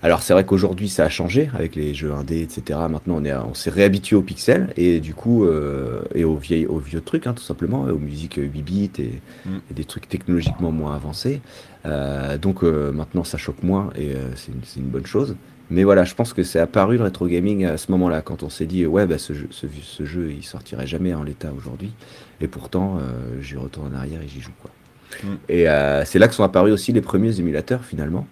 Alors 0.05 0.21
c'est 0.23 0.33
vrai 0.33 0.45
qu'aujourd'hui 0.45 0.89
ça 0.89 1.05
a 1.05 1.09
changé 1.09 1.49
avec 1.55 1.77
les 1.77 1.95
jeux 1.95 2.13
indés, 2.13 2.43
etc. 2.43 2.81
Maintenant 2.91 3.19
on 3.19 3.25
est, 3.25 3.33
on 3.33 3.55
s'est 3.55 3.71
réhabitué 3.71 4.17
aux 4.17 4.23
pixels 4.23 4.73
et 4.77 4.99
du 4.99 5.15
coup 5.15 5.45
euh, 5.45 6.03
et 6.13 6.25
aux 6.25 6.35
vieilles, 6.35 6.67
aux 6.67 6.79
vieux 6.79 7.01
trucs 7.01 7.29
hein, 7.29 7.35
tout 7.35 7.43
simplement, 7.43 7.83
aux 7.83 7.99
musiques 7.99 8.35
8 8.37 8.63
bits 8.63 8.91
et, 8.99 9.21
Mm. 9.45 9.59
et 9.71 9.75
des 9.75 9.85
trucs 9.85 10.09
technologiquement 10.09 10.73
moins 10.73 10.97
avancés. 10.97 11.41
Euh, 11.87 12.37
donc 12.37 12.65
euh, 12.65 12.91
maintenant 12.91 13.23
ça 13.23 13.39
choque 13.39 13.63
moins 13.63 13.91
et 13.97 14.13
c'est 14.35 14.51
une, 14.51 14.61
c'est 14.65 14.81
une 14.81 14.89
bonne 14.89 15.07
chose. 15.07 15.37
Mais 15.73 15.85
voilà, 15.85 16.05
je 16.05 16.15
pense 16.15 16.33
que 16.33 16.43
c'est 16.43 16.61
apparu 16.61 16.99
le 16.99 17.05
rétro 17.05 17.27
gaming 17.27 17.65
à 17.65 17.79
ce 17.79 17.91
moment-là 17.93 18.21
quand 18.21 18.43
on 18.43 18.51
s'est 18.51 18.67
dit 18.67 18.85
ouais 18.87 19.07
bah 19.07 19.19
ce 19.19 19.33
jeu, 19.33 19.49
ce, 19.51 19.67
ce 19.83 20.05
jeu 20.05 20.31
il 20.31 20.45
sortirait 20.45 20.87
jamais 20.87 21.15
en 21.15 21.23
l'état 21.23 21.51
aujourd'hui 21.57 21.93
et 22.41 22.47
pourtant 22.47 22.99
euh, 22.99 23.41
j'y 23.41 23.57
retourne 23.57 23.95
en 23.95 23.99
arrière 23.99 24.21
et 24.21 24.29
j'y 24.29 24.41
joue 24.41 24.53
quoi. 24.61 24.71
Mm. 25.25 25.27
Et 25.49 25.69
euh, 25.69 26.05
c'est 26.05 26.19
là 26.19 26.29
que 26.29 26.35
sont 26.35 26.45
apparus 26.45 26.73
aussi 26.73 26.93
les 26.93 27.01
premiers 27.01 27.41
émulateurs 27.41 27.85
finalement 27.85 28.27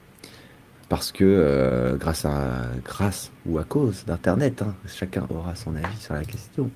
parce 0.90 1.12
que 1.12 1.24
euh, 1.24 1.96
grâce 1.96 2.26
à 2.26 2.66
grâce 2.84 3.30
ou 3.46 3.58
à 3.58 3.64
cause 3.64 4.04
d'internet, 4.06 4.60
hein, 4.60 4.74
chacun 4.88 5.24
aura 5.30 5.54
son 5.54 5.74
avis 5.76 6.00
sur 6.00 6.14
la 6.14 6.24
question. 6.24 6.68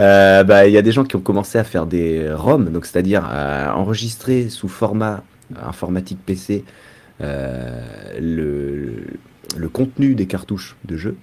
euh, 0.00 0.44
bah, 0.44 0.66
il 0.66 0.72
y 0.72 0.76
a 0.76 0.82
des 0.82 0.92
gens 0.92 1.04
qui 1.04 1.16
ont 1.16 1.20
commencé 1.20 1.56
à 1.56 1.64
faire 1.64 1.86
des 1.86 2.30
ROM, 2.30 2.68
c'est-à-dire 2.82 3.24
à 3.24 3.76
enregistrer 3.76 4.50
sous 4.50 4.68
format 4.68 5.22
informatique 5.56 6.18
PC 6.26 6.64
euh, 7.20 7.80
le, 8.20 9.04
le 9.56 9.68
contenu 9.68 10.14
des 10.14 10.26
cartouches 10.26 10.76
de 10.84 10.96
jeu. 10.96 11.16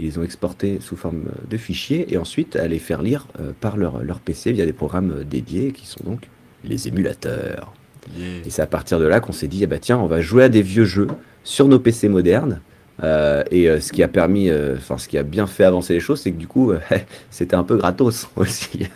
Ils 0.00 0.06
les 0.06 0.18
ont 0.18 0.22
exportés 0.22 0.78
sous 0.80 0.96
forme 0.96 1.24
de 1.48 1.56
fichiers 1.56 2.12
et 2.12 2.18
ensuite 2.18 2.56
à 2.56 2.66
les 2.66 2.78
faire 2.78 3.02
lire 3.02 3.26
euh, 3.40 3.52
par 3.60 3.76
leur, 3.76 4.02
leur 4.02 4.20
PC 4.20 4.52
via 4.52 4.66
des 4.66 4.72
programmes 4.72 5.24
dédiés 5.24 5.72
qui 5.72 5.86
sont 5.86 6.02
donc 6.04 6.28
les 6.64 6.88
émulateurs. 6.88 7.72
Yeah. 8.16 8.26
Et 8.46 8.50
c'est 8.50 8.62
à 8.62 8.66
partir 8.66 8.98
de 8.98 9.04
là 9.04 9.20
qu'on 9.20 9.32
s'est 9.32 9.48
dit, 9.48 9.62
eh 9.62 9.66
ben, 9.66 9.78
tiens, 9.78 9.98
on 9.98 10.06
va 10.06 10.20
jouer 10.20 10.44
à 10.44 10.48
des 10.48 10.62
vieux 10.62 10.84
jeux 10.84 11.08
sur 11.44 11.68
nos 11.68 11.78
PC 11.78 12.08
modernes. 12.08 12.60
Euh, 13.02 13.42
et 13.50 13.68
euh, 13.68 13.80
ce 13.80 13.92
qui 13.92 14.02
a 14.02 14.08
permis, 14.08 14.48
euh, 14.48 14.76
enfin 14.76 14.98
ce 14.98 15.08
qui 15.08 15.18
a 15.18 15.22
bien 15.22 15.46
fait 15.46 15.64
avancer 15.64 15.94
les 15.94 16.00
choses, 16.00 16.20
c'est 16.20 16.30
que 16.30 16.38
du 16.38 16.46
coup, 16.46 16.72
euh, 16.72 16.80
c'était 17.30 17.56
un 17.56 17.64
peu 17.64 17.76
gratos 17.76 18.28
aussi. 18.36 18.86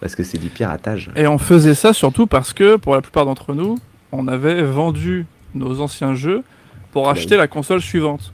Parce 0.00 0.14
que 0.14 0.24
c'est 0.24 0.38
du 0.38 0.48
piratage. 0.48 1.10
Et 1.16 1.26
on 1.26 1.38
faisait 1.38 1.74
ça 1.74 1.92
surtout 1.92 2.26
parce 2.26 2.52
que, 2.52 2.76
pour 2.76 2.94
la 2.94 3.02
plupart 3.02 3.26
d'entre 3.26 3.54
nous, 3.54 3.78
on 4.12 4.26
avait 4.26 4.62
vendu 4.62 5.26
nos 5.54 5.80
anciens 5.80 6.14
jeux 6.14 6.42
pour 6.92 7.08
acheter 7.08 7.36
la 7.36 7.46
console 7.48 7.80
suivante. 7.80 8.32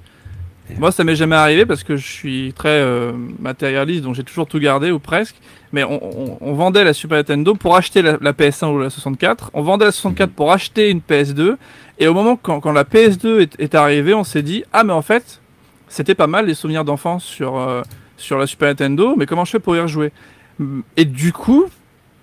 Moi, 0.78 0.90
ça 0.90 1.04
m'est 1.04 1.14
jamais 1.14 1.36
arrivé 1.36 1.64
parce 1.64 1.84
que 1.84 1.96
je 1.96 2.04
suis 2.06 2.52
très 2.52 2.68
euh, 2.80 3.12
matérialiste, 3.38 4.02
donc 4.02 4.16
j'ai 4.16 4.24
toujours 4.24 4.48
tout 4.48 4.58
gardé 4.58 4.90
ou 4.90 4.98
presque. 4.98 5.36
Mais 5.72 5.84
on, 5.84 6.02
on- 6.02 6.38
on 6.40 6.52
vendait 6.54 6.82
la 6.82 6.92
Super 6.92 7.18
Nintendo 7.18 7.54
pour 7.54 7.76
acheter 7.76 8.02
la, 8.02 8.18
la 8.20 8.32
PS1 8.32 8.66
ou 8.72 8.80
la 8.80 8.90
64. 8.90 9.50
On 9.54 9.62
vendait 9.62 9.84
la 9.84 9.92
64 9.92 10.30
pour 10.32 10.50
acheter 10.52 10.90
une 10.90 11.00
PS2. 11.00 11.56
Et 11.98 12.08
au 12.08 12.14
moment 12.14 12.36
quand, 12.36 12.58
quand 12.60 12.72
la 12.72 12.82
PS2 12.84 13.40
est, 13.42 13.60
est 13.60 13.74
arrivée, 13.76 14.12
on 14.12 14.24
s'est 14.24 14.42
dit 14.42 14.64
ah 14.72 14.82
mais 14.84 14.92
en 14.92 15.02
fait 15.02 15.40
c'était 15.88 16.16
pas 16.16 16.26
mal 16.26 16.46
les 16.46 16.54
souvenirs 16.54 16.84
d'enfance 16.84 17.24
sur 17.24 17.56
euh, 17.58 17.82
sur 18.16 18.36
la 18.38 18.46
Super 18.48 18.68
Nintendo. 18.68 19.14
Mais 19.16 19.26
comment 19.26 19.44
je 19.44 19.52
fais 19.52 19.60
pour 19.60 19.76
y 19.76 19.80
rejouer? 19.80 20.10
Et 20.96 21.04
du 21.04 21.32
coup, 21.32 21.66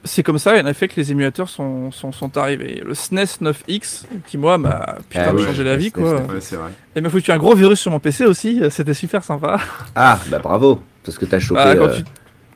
c'est 0.03 0.23
comme 0.23 0.37
ça, 0.39 0.53
en 0.61 0.65
effet, 0.67 0.87
que 0.87 0.95
les 0.97 1.11
émulateurs 1.11 1.49
sont, 1.49 1.91
sont, 1.91 2.11
sont 2.11 2.37
arrivés. 2.37 2.81
Le 2.85 2.91
E 2.91 2.93
SNES 2.93 3.37
9X, 3.41 4.03
qui 4.27 4.37
moi 4.37 4.57
m'a 4.57 4.97
putain 5.09 5.25
Ah 5.29 5.33
ouais, 5.33 5.43
changé 5.45 5.63
la 5.63 5.75
vie, 5.75 5.89
SNES 5.89 6.01
quoi. 6.03 6.19
9X. 6.21 6.27
Ouais, 6.33 6.41
c'est 6.41 6.55
vrai. 6.55 6.71
Et 6.95 7.01
m'a 7.01 7.09
foutu 7.09 7.31
un 7.31 7.37
gros 7.37 7.55
virus 7.55 7.79
sur 7.79 7.91
mon 7.91 7.99
PC 7.99 8.25
aussi, 8.25 8.61
c'était 8.69 8.93
super 8.93 9.23
sympa. 9.23 9.59
Ah, 9.95 10.19
bah 10.29 10.39
bravo 10.39 10.81
Parce 11.05 11.17
que 11.17 11.25
t'as 11.25 11.39
chopé 11.39 11.61
Bah, 11.63 11.75
quand 11.75 11.85
euh, 11.85 11.97
tu- 11.97 12.03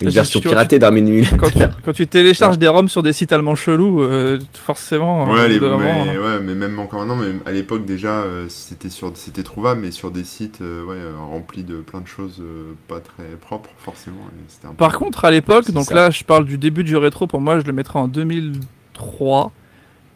une 0.02 0.10
version 0.10 0.40
piratée 0.40 0.80
d'un 0.80 0.96
émulateur. 0.96 1.38
Quand 1.40 1.50
tu, 1.50 1.60
quand 1.86 1.94
tu 1.94 2.08
télécharges 2.08 2.58
des 2.60 2.68
ROMs 2.68 2.88
sur 2.90 3.02
des 3.04 3.14
sites 3.14 3.32
allemands 3.32 3.56
chelous, 3.56 4.02
euh, 4.02 4.40
forcément. 4.54 5.30
Ouais, 5.30 5.48
les- 5.48 5.60
moment, 5.60 5.78
mais, 5.80 5.92
hein. 5.92 6.06
ouais, 6.22 6.40
mais 6.44 6.54
même 6.56 6.78
encore 6.80 7.00
maintenant, 7.06 7.16
mais 7.16 7.34
à 7.46 7.52
l'époque 7.52 7.86
déjà, 7.86 8.20
euh, 8.20 8.46
c'était 8.50 8.90
sur, 8.90 9.12
c'était 9.16 9.44
trouvable, 9.44 9.82
mais 9.82 9.92
sur 9.92 10.12
des 10.12 10.24
sites 10.24 10.60
euh, 10.62 10.84
ouais, 10.86 10.98
remplis 11.32 11.64
de 11.64 11.78
plein 11.78 12.02
de 12.02 12.08
choses 12.08 12.38
euh, 12.42 12.74
pas 12.88 13.00
très 13.00 13.24
propres 13.42 13.70
forcément. 13.80 14.18
un 14.64 14.70
peu- 14.70 14.76
Par 14.76 14.98
contre, 14.98 15.26
à 15.26 15.32
l'époque, 15.32 15.72
donc 15.72 15.86
ça. 15.86 15.96
là, 15.96 16.10
je 16.12 16.24
parle 16.24 16.46
du 16.46 16.58
début 16.58 16.84
du 16.84 16.96
rétro. 16.98 17.26
Pour 17.28 17.42
moi, 17.42 17.60
je 17.60 17.66
le 17.66 17.74
mettrai 17.74 18.00
en 18.00 18.08
2003. 18.08 19.52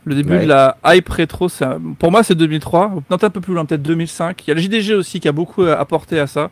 Le 0.04 0.16
début 0.16 0.34
Ouais. 0.34 0.44
de 0.44 0.48
la 0.48 0.78
hype 0.84 1.10
rétro, 1.10 1.48
ça- 1.48 1.78
pour 2.00 2.10
moi, 2.12 2.24
c'est 2.24 2.34
2003. 2.34 2.92
Non, 3.12 3.18
un 3.22 3.30
peu 3.30 3.40
plus 3.40 3.54
loin, 3.54 3.66
peut-être 3.66 3.84
2005. 3.84 4.42
Il 4.46 4.50
y 4.50 4.52
a 4.52 4.56
le 4.56 4.62
JDG 4.62 4.96
aussi 4.96 5.20
qui 5.20 5.28
a 5.28 5.32
beaucoup 5.32 5.64
apporté 5.64 6.20
à 6.20 6.26
ça. 6.26 6.50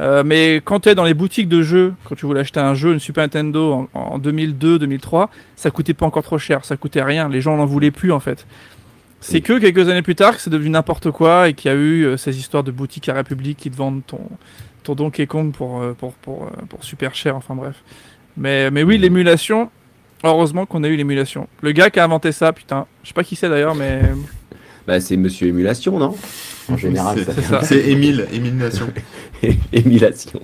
Euh, 0.00 0.22
mais 0.26 0.60
quand 0.64 0.80
tu 0.80 0.88
es 0.88 0.94
dans 0.96 1.04
les 1.04 1.14
boutiques 1.14 1.48
de 1.48 1.62
jeux, 1.62 1.94
quand 2.04 2.14
tu 2.16 2.26
voulais 2.26 2.40
acheter 2.40 2.58
un 2.60 2.74
jeu, 2.74 2.92
une 2.92 2.98
Super 2.98 3.22
Nintendo 3.24 3.88
en, 3.94 3.98
en 3.98 4.18
2002-2003, 4.18 5.28
ça 5.56 5.70
coûtait 5.70 5.94
pas 5.94 6.04
encore 6.06 6.22
trop 6.24 6.38
cher, 6.38 6.64
ça 6.64 6.76
coûtait 6.76 7.02
rien. 7.02 7.28
Les 7.28 7.40
gens 7.40 7.56
n'en 7.56 7.66
voulaient 7.66 7.90
plus 7.92 8.10
en 8.12 8.20
fait. 8.20 8.46
C'est 9.20 9.34
Oui. 9.34 9.42
que 9.42 9.58
quelques 9.58 9.88
années 9.88 10.02
plus 10.02 10.16
tard 10.16 10.34
que 10.36 10.42
c'est 10.42 10.50
devenu 10.50 10.70
n'importe 10.70 11.10
quoi 11.10 11.48
et 11.48 11.54
qu'il 11.54 11.70
y 11.70 11.74
a 11.74 11.76
eu 11.76 12.04
euh, 12.04 12.16
ces 12.16 12.36
histoires 12.38 12.64
de 12.64 12.70
boutiques 12.72 13.08
à 13.08 13.14
République 13.14 13.56
qui 13.58 13.70
te 13.70 13.76
vendent 13.76 14.02
ton, 14.06 14.20
ton 14.82 14.94
Donkey 14.94 15.26
Kong 15.26 15.52
pour, 15.52 15.80
euh, 15.80 15.92
pour, 15.94 16.12
pour, 16.14 16.50
pour 16.68 16.82
super 16.84 17.14
cher, 17.14 17.36
enfin 17.36 17.54
bref. 17.54 17.76
Mais, 18.36 18.70
mais 18.72 18.82
oui, 18.82 18.98
l'émulation, 18.98 19.70
heureusement 20.24 20.66
qu'on 20.66 20.82
a 20.82 20.88
eu 20.88 20.96
l'émulation. 20.96 21.46
Le 21.62 21.70
gars 21.72 21.88
qui 21.88 22.00
a 22.00 22.04
inventé 22.04 22.32
ça, 22.32 22.52
putain, 22.52 22.86
je 23.04 23.08
sais 23.08 23.14
pas 23.14 23.22
qui 23.24 23.36
c'est 23.36 23.48
d'ailleurs, 23.48 23.74
mais 23.76 24.02
Bah, 24.86 24.98
c'est 25.00 25.16
Monsieur 25.16 25.46
Émulation, 25.46 25.98
non? 25.98 26.16
En 26.70 26.76
général, 26.78 27.16
C'est- 27.18 27.24
ça 27.24 27.32
c'est 27.34 27.40
vient 27.40 27.60
ça. 27.60 27.62
C'est 27.66 27.88
Émile, 27.88 28.26
Émile 28.32 28.56
Nation. 28.56 28.88
Émulation. 29.72 30.40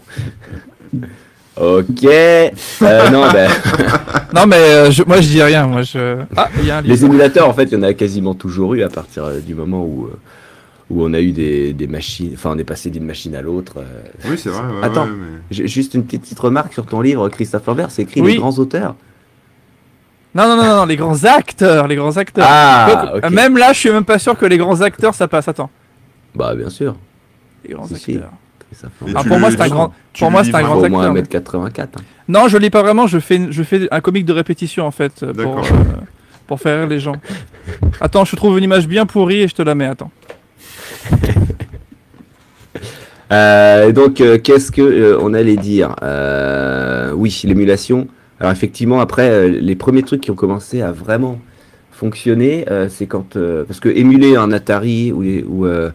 Ok. 1.60 2.04
Euh, 2.04 2.50
non, 3.10 3.22
bah, 3.32 3.48
non, 4.34 4.46
mais 4.46 4.56
euh, 4.56 4.90
je- 4.90 5.02
moi 5.02 5.20
je 5.20 5.28
dis 5.28 5.42
rien. 5.42 5.66
Moi 5.66 5.82
je. 5.82 6.22
Ah, 6.36 6.48
il 6.58 6.64
y 6.66 6.70
a 6.70 6.78
un 6.78 6.80
livre. 6.80 6.94
les 6.94 7.04
émulateurs, 7.04 7.48
en 7.48 7.52
fait, 7.54 7.64
il 7.64 7.72
y 7.72 7.76
en 7.76 7.82
a 7.82 7.92
quasiment 7.92 8.34
toujours 8.34 8.74
eu 8.74 8.82
à 8.82 8.88
partir 8.88 9.24
euh, 9.24 9.40
du 9.40 9.54
moment 9.54 9.84
où, 9.84 10.08
où 10.88 11.04
on 11.04 11.12
a 11.12 11.20
eu 11.20 11.32
des, 11.32 11.72
des 11.74 11.86
machines. 11.86 12.30
Enfin, 12.34 12.52
on 12.54 12.58
est 12.58 12.64
passé 12.64 12.88
d'une 12.90 13.04
machine 13.04 13.34
à 13.34 13.42
l'autre. 13.42 13.74
Oui, 14.26 14.38
c'est 14.38 14.48
vrai. 14.48 14.60
ouais, 14.62 14.82
Attends. 14.84 15.04
ouais, 15.04 15.10
mais- 15.10 15.38
J'ai 15.50 15.66
Juste 15.68 15.94
une 15.94 16.04
petite, 16.04 16.22
petite 16.22 16.38
remarque 16.40 16.72
sur 16.72 16.86
ton 16.86 17.00
livre, 17.02 17.28
Christophe 17.28 17.66
Lambert, 17.66 17.90
c'est 17.90 18.02
écrit 18.02 18.20
Oui. 18.22 18.32
les 18.32 18.38
grands 18.38 18.56
auteurs. 18.58 18.94
Non, 20.34 20.44
non, 20.48 20.56
non, 20.56 20.76
non, 20.76 20.86
les 20.86 20.96
grands 20.96 21.24
acteurs, 21.24 21.88
les 21.88 21.96
grands 21.96 22.16
acteurs. 22.16 22.46
Ah, 22.48 23.14
Donc. 23.20 23.30
Même 23.32 23.58
là, 23.58 23.72
je 23.72 23.80
suis 23.80 23.90
même 23.90 24.04
pas 24.04 24.18
sûr 24.20 24.38
que 24.38 24.46
les 24.46 24.56
grands 24.58 24.80
acteurs 24.80 25.12
ça 25.12 25.26
passe. 25.26 25.48
Attends, 25.48 25.70
Bah, 26.36 26.54
bien 26.54 26.70
sûr. 26.70 26.94
les 27.66 27.74
grands 27.74 27.86
Si, 27.88 28.12
acteurs. 28.14 28.30
Ah, 29.14 29.24
pour 29.24 29.38
moi, 29.38 29.50
c'est 29.50 29.60
un 29.60 29.68
grand- 29.68 29.92
pour 30.18 30.30
moi, 30.30 30.44
c'est 30.44 30.54
un 30.54 30.62
grand 30.62 30.82
acteur, 30.82 31.12
mais- 31.12 31.20
1m84. 31.22 31.80
hein. 31.98 32.02
Non, 32.28 32.48
je 32.48 32.56
lis 32.58 32.70
pas 32.70 32.82
vraiment. 32.82 33.06
Je 33.06 33.18
fais, 33.18 33.40
je 33.50 33.62
fais 33.62 33.88
un 33.90 34.00
comique 34.00 34.24
de 34.24 34.32
répétition 34.32 34.86
en 34.86 34.90
fait 34.90 35.24
pour, 35.32 35.58
euh, 35.58 35.62
pour 36.46 36.60
faire 36.60 36.78
rire 36.80 36.88
les 36.88 37.00
gens. 37.00 37.16
Attends, 38.00 38.24
je 38.24 38.36
trouve 38.36 38.56
une 38.58 38.64
image 38.64 38.86
bien 38.86 39.06
pourrie 39.06 39.42
et 39.42 39.48
je 39.48 39.54
te 39.54 39.62
la 39.62 39.74
mets. 39.74 39.86
Attends. 39.86 40.10
Euh, 43.32 43.92
donc, 43.92 44.20
euh, 44.20 44.38
qu'est-ce 44.38 44.72
que 44.72 44.82
euh, 44.82 45.18
on 45.20 45.34
allait 45.34 45.56
dire? 45.56 45.94
Euh, 46.02 47.12
Oui, 47.14 47.40
l'émulation. 47.44 48.08
Alors 48.40 48.50
effectivement, 48.52 49.00
après, 49.00 49.28
euh, 49.30 49.48
les 49.60 49.76
premiers 49.76 50.02
trucs 50.02 50.20
qui 50.22 50.30
ont 50.32 50.36
commencé 50.36 50.82
à 50.82 50.90
vraiment 50.90 51.38
fonctionner, 52.00 52.64
euh, 52.70 52.88
c'est 52.88 53.06
quand 53.06 53.36
euh, 53.36 53.64
parce 53.64 53.78
que 53.78 53.90
émuler 53.90 54.34
un 54.34 54.50
Atari 54.52 55.12
ou 55.12 55.22
des, 55.22 55.42
ou, 55.46 55.66
euh, 55.66 55.90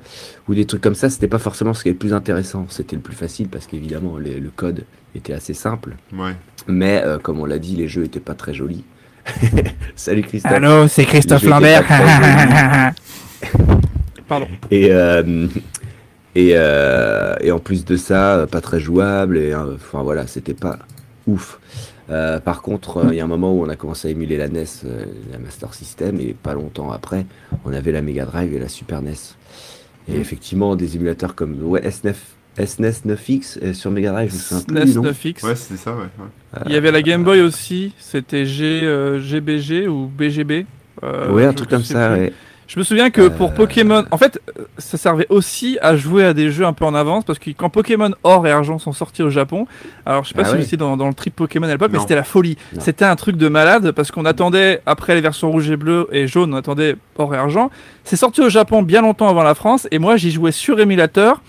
ou 0.47 0.53
des 0.53 0.65
trucs 0.65 0.81
comme 0.81 0.93
ça, 0.93 1.09
c'était 1.09 1.27
pas 1.27 1.39
forcément 1.39 1.73
ce 1.73 1.81
qui 1.81 1.89
est 1.89 1.93
le 1.93 1.97
plus 1.97 2.13
intéressant. 2.13 2.67
C'était 2.69 2.95
le 2.95 3.01
plus 3.01 3.15
facile 3.15 3.47
parce 3.47 3.65
qu'évidemment 3.65 4.19
les- 4.19 4.39
le 4.39 4.51
code 4.55 4.83
était 5.15 5.33
assez 5.33 5.55
simple. 5.55 5.95
Ouais. 6.13 6.33
Mais 6.67 7.01
euh, 7.03 7.17
comme 7.17 7.39
on 7.39 7.45
l'a 7.45 7.57
dit, 7.57 7.75
les 7.75 7.87
jeux 7.87 8.03
étaient 8.03 8.19
pas 8.19 8.35
très 8.35 8.53
jolis. 8.53 8.83
Salut 9.95 10.21
Christophe. 10.21 10.51
Allô, 10.51 10.87
c'est 10.87 11.05
Christophe 11.05 11.43
Lambert. 11.43 11.83
Pardon. 14.27 14.47
Et, 14.69 14.91
euh, 14.91 15.47
et, 16.35 16.51
euh, 16.53 17.35
et 17.41 17.51
en 17.51 17.59
plus 17.59 17.83
de 17.83 17.95
ça, 17.97 18.45
pas 18.51 18.61
très 18.61 18.79
jouable. 18.79 19.37
Et 19.39 19.53
euh, 19.53 19.73
enfin 19.75 20.03
voilà, 20.03 20.27
c'était 20.27 20.53
pas 20.53 20.77
ouf. 21.25 21.59
Euh, 22.09 22.39
par 22.39 22.61
contre, 22.61 22.97
euh, 22.97 23.07
il 23.11 23.15
y 23.15 23.19
a 23.19 23.23
un 23.23 23.27
moment 23.27 23.53
où 23.53 23.63
on 23.63 23.69
a 23.69 23.75
commencé 23.75 24.07
à 24.07 24.11
émuler 24.11 24.37
la 24.37 24.47
NES, 24.47 24.65
euh, 24.85 25.05
la 25.31 25.39
Master 25.39 25.73
System, 25.73 26.19
et 26.19 26.33
pas 26.33 26.53
longtemps 26.53 26.91
après, 26.91 27.25
on 27.65 27.73
avait 27.73 27.91
la 27.91 28.01
Mega 28.01 28.25
Drive 28.25 28.53
et 28.53 28.59
la 28.59 28.69
Super 28.69 29.01
NES. 29.01 29.13
Et 30.07 30.17
Mm. 30.17 30.21
effectivement, 30.21 30.75
des 30.75 30.95
émulateurs 30.95 31.33
comme 31.33 31.57
ouais, 31.63 31.81
S9, 31.81 32.13
SNES 32.63 33.01
9X 33.07 33.57
euh, 33.63 33.73
sur 33.73 33.89
Mega 33.89 34.11
Drive, 34.11 34.31
SNES 34.31 34.63
plus, 34.67 34.95
non 34.95 35.01
9X. 35.03 35.43
Ouais, 35.45 35.55
c'était 35.55 35.77
ça, 35.77 35.93
ouais. 35.93 36.03
ouais. 36.19 36.59
Il 36.67 36.71
y 36.73 36.75
avait 36.75 36.91
la 36.91 37.01
Game 37.01 37.23
Boy 37.23 37.41
aussi, 37.41 37.91
c'était 37.97 38.45
G, 38.45 38.81
euh, 38.83 39.19
GBG 39.19 39.87
ou 39.87 40.05
BGB. 40.07 40.65
euh, 41.03 41.31
ouais, 41.31 41.45
un 41.45 41.53
truc 41.53 41.69
comme 41.69 41.83
ça, 41.83 42.09
plus. 42.11 42.19
ouais. 42.21 42.33
Je 42.67 42.79
me 42.79 42.83
souviens 42.83 43.11
que 43.11 43.27
pour 43.27 43.51
Euh, 43.51 43.53
Pokémon, 43.53 44.05
en 44.09 44.17
fait, 44.17 44.41
euh, 44.57 44.63
ça 44.79 44.97
servait 44.97 45.27
aussi 45.29 45.77
à 45.81 45.95
jouer 45.95 46.25
à 46.25 46.33
des 46.33 46.49
jeux 46.49 46.65
un 46.65 46.73
peu 46.73 46.83
en 46.83 46.95
avance 46.95 47.23
parce 47.23 47.37
que 47.37 47.51
quand 47.51 47.69
Pokémon 47.69 48.11
Or 48.23 48.47
et 48.47 48.51
Argent 48.51 48.79
sont 48.79 48.91
sortis 48.91 49.21
au 49.21 49.29
Japon, 49.29 49.67
alors 50.05 50.23
je 50.23 50.29
sais 50.29 50.33
pas 50.35 50.41
Ah 50.45 50.49
si 50.49 50.55
vous 50.55 50.63
étiez 50.63 50.77
dans, 50.77 50.97
dans 50.97 51.07
le 51.07 51.13
trip 51.13 51.35
Pokémon 51.35 51.67
à 51.67 51.71
l'époque, 51.71 51.91
mais 51.93 51.99
c'était 51.99 52.15
la 52.15 52.23
folie. 52.23 52.57
C'était 52.79 53.05
un 53.05 53.15
truc 53.15 53.37
de 53.37 53.47
malade 53.49 53.91
parce 53.91 54.09
qu'on 54.11 54.25
attendait 54.25 54.81
après 54.87 55.13
les 55.13 55.21
versions 55.21 55.51
rouge 55.51 55.69
et 55.69 55.77
bleu 55.77 56.07
et 56.11 56.27
jaune, 56.27 56.53
on 56.53 56.57
attendait 56.57 56.95
Or 57.17 57.35
et 57.35 57.37
Argent. 57.37 57.69
C'est 58.03 58.15
sorti 58.15 58.41
au 58.41 58.49
Japon 58.49 58.81
bien 58.81 59.01
longtemps 59.01 59.29
avant 59.29 59.43
la 59.43 59.53
France 59.53 59.87
et 59.91 59.99
moi 59.99 60.17
j'y 60.17 60.31
jouais 60.31 60.51
sur 60.51 60.79
émulateur. 60.79 61.41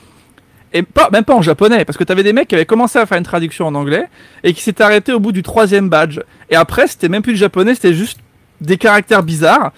Et 0.75 0.83
pas, 0.83 1.09
même 1.11 1.25
pas 1.25 1.35
en 1.35 1.41
japonais, 1.43 1.87
parce 1.87 1.97
que 1.97 2.05
t'avais 2.05 2.25
des 2.25 2.35
mecs 2.35 2.49
qui 2.49 2.55
avaient 2.55 2.67
commencé 2.67 2.99
à 2.99 3.07
faire 3.07 3.17
une 3.17 3.25
traduction 3.25 3.67
en 3.67 3.75
anglais 3.75 4.05
et 4.45 4.53
qui 4.53 4.61
s'étaient 4.61 4.83
arrêtés 4.83 5.13
au 5.13 5.21
bout 5.21 5.33
du 5.33 5.43
troisième 5.43 5.89
badge. 5.89 6.21
Et 6.51 6.57
après, 6.57 6.87
c'était 6.89 7.09
même 7.09 7.23
plus 7.23 7.33
du 7.33 7.39
japonais, 7.39 7.75
c'était 7.75 7.95
juste 7.95 8.19
des 8.61 8.77
caractères 8.77 9.23
bizarres. 9.23 9.73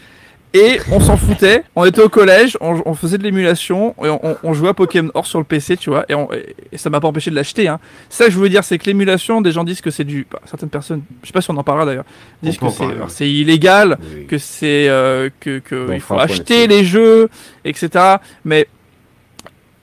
Et 0.55 0.81
on 0.91 0.99
s'en 0.99 1.19
foutait, 1.19 1.63
on 1.77 1.85
était 1.85 2.01
au 2.01 2.09
collège, 2.09 2.57
on, 2.63 2.81
on 2.87 2.95
faisait 2.95 3.19
de 3.19 3.23
l'émulation, 3.23 3.95
et 4.03 4.09
on, 4.09 4.19
on- 4.27 4.37
on 4.43 4.55
jouait 4.55 4.71
à 4.71 4.75
Pokémon 4.75 5.11
Or 5.13 5.27
sur 5.27 5.39
le 5.39 5.45
PC, 5.45 5.77
tu 5.77 5.91
vois, 5.91 6.07
et, 6.09 6.15
on- 6.15 6.29
et- 6.33 6.79
ça 6.79 6.89
m'a 6.89 7.01
pas 7.01 7.09
empêché 7.09 7.31
de 7.31 7.37
l'acheter. 7.37 7.69
Hein. 7.69 7.79
C'est 8.09 8.19
ça 8.19 8.25
que 8.27 8.31
je 8.33 8.37
voulais 8.39 8.49
dire, 8.49 8.65
c'est 8.65 8.79
que 8.79 8.87
l'émulation, 8.87 9.43
des 9.43 9.53
gens 9.53 9.63
disent 9.63 9.83
que 9.83 9.91
c'est 9.91 10.05
du... 10.05 10.27
bah, 10.31 10.41
certaines 10.47 10.71
personnes, 10.71 11.03
je 11.23 11.27
sais 11.27 11.33
pas 11.35 11.43
si 11.43 11.51
on 11.51 11.57
en 11.59 11.63
parlera 11.63 11.85
d'ailleurs, 11.85 12.07
disent 12.43 12.57
que 12.57 12.71
c'est 12.71 12.85
alors, 12.85 13.11
c'est 13.11 13.31
illégal, 13.31 13.99
Oui, 14.01 14.07
oui. 14.21 14.27
que 14.27 14.39
c'est 14.39 14.89
euh, 14.89 15.29
que, 15.39 15.59
que 15.59 15.87
Bon, 15.87 15.93
il 15.93 16.01
faut 16.01 16.19
acheter 16.19 16.67
les 16.67 16.83
jeux, 16.85 17.29
etc. 17.67 18.17
Mais 18.47 18.69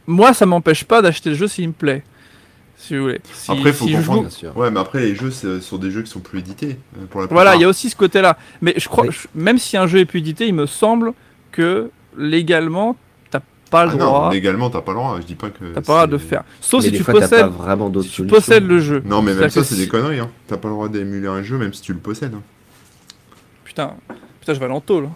moi, 0.08 0.34
ça 0.34 0.45
m'empêche 0.45 0.84
pas 0.84 1.01
d'acheter 1.01 1.30
le 1.30 1.36
jeu 1.36 1.47
s'il 1.47 1.67
me 1.67 1.73
plaît. 1.73 2.04
Si 2.78 2.96
vous 2.96 3.04
voulez. 3.04 3.22
Si, 3.34 3.52
Après, 3.52 3.74
faut 3.74 3.88
si 3.88 3.94
comprendre. 3.94 4.14
joue- 4.24 4.28
Bien 4.28 4.30
sûr. 4.30 4.58
Ouais, 4.58 4.70
mais 4.70 4.80
après, 4.80 5.00
les 5.02 5.16
jeux, 5.16 5.32
c'est 5.32 5.62
sont 5.62 5.78
des 5.78 5.92
jeux 5.92 6.02
qui 6.04 6.12
sont 6.12 6.20
plus 6.20 6.40
édités. 6.40 6.78
euh, 7.00 7.06
Pour 7.10 7.22
la 7.22 7.28
Voilà, 7.28 7.56
il 7.56 7.62
y 7.62 7.64
a 7.64 7.68
aussi 7.70 7.90
ce 7.90 7.96
côté-là. 7.96 8.38
Mais 8.62 8.74
je 8.78 8.88
crois, 8.90 9.06
Oui. 9.06 9.12
je- 9.14 9.28
même 9.34 9.58
si 9.58 9.78
un 9.78 9.88
jeu 9.88 10.00
est 10.00 10.06
plus 10.06 10.20
édité, 10.20 10.48
il 10.48 10.54
me 10.54 10.66
semble 10.66 11.14
que 11.52 11.90
légalement, 12.18 12.96
t'as 13.32 13.40
pas 13.72 13.86
le 13.86 13.92
Ah 13.92 13.96
non, 13.96 14.06
droit. 14.06 14.32
légalement, 14.34 14.70
t'as 14.70 14.82
pas 14.82 14.92
le 14.92 14.98
droit. 14.98 15.18
Je 15.22 15.26
dis 15.26 15.36
pas 15.36 15.50
que. 15.50 15.64
T'as 15.66 15.74
pas 15.74 15.80
le 15.80 15.84
droit 15.84 16.08
de 16.08 16.12
le 16.12 16.18
faire. 16.18 16.44
Sauf 16.62 16.84
Mais 16.84 16.90
si 16.92 16.98
tu 16.98 17.04
fois, 17.04 17.14
possèdes, 17.16 17.48
vraiment 17.48 17.92
si 18.04 18.10
tu 18.10 18.26
possèdes 18.28 18.68
le 18.68 18.80
jeu. 18.80 19.02
Non, 19.06 19.22
mais 19.22 19.34
même 19.34 19.50
ça, 19.50 19.64
c'est 19.64 19.74
si- 19.76 19.82
des 19.82 19.88
conneries. 19.88 20.20
Hein. 20.20 20.30
T'as 20.48 20.58
pas 20.58 20.68
le 20.68 20.74
droit 20.74 20.90
d'émuler 20.90 21.28
un 21.28 21.42
jeu, 21.44 21.58
même 21.58 21.74
si 21.74 21.82
tu 21.82 21.94
le 21.94 22.00
possèdes. 22.00 22.34
hein. 22.36 22.42
Putain, 23.64 23.94
putain, 24.40 24.54
je 24.54 24.60
vais 24.60 24.66
aller 24.66 24.74
en 24.76 24.82
tôle. 24.82 25.10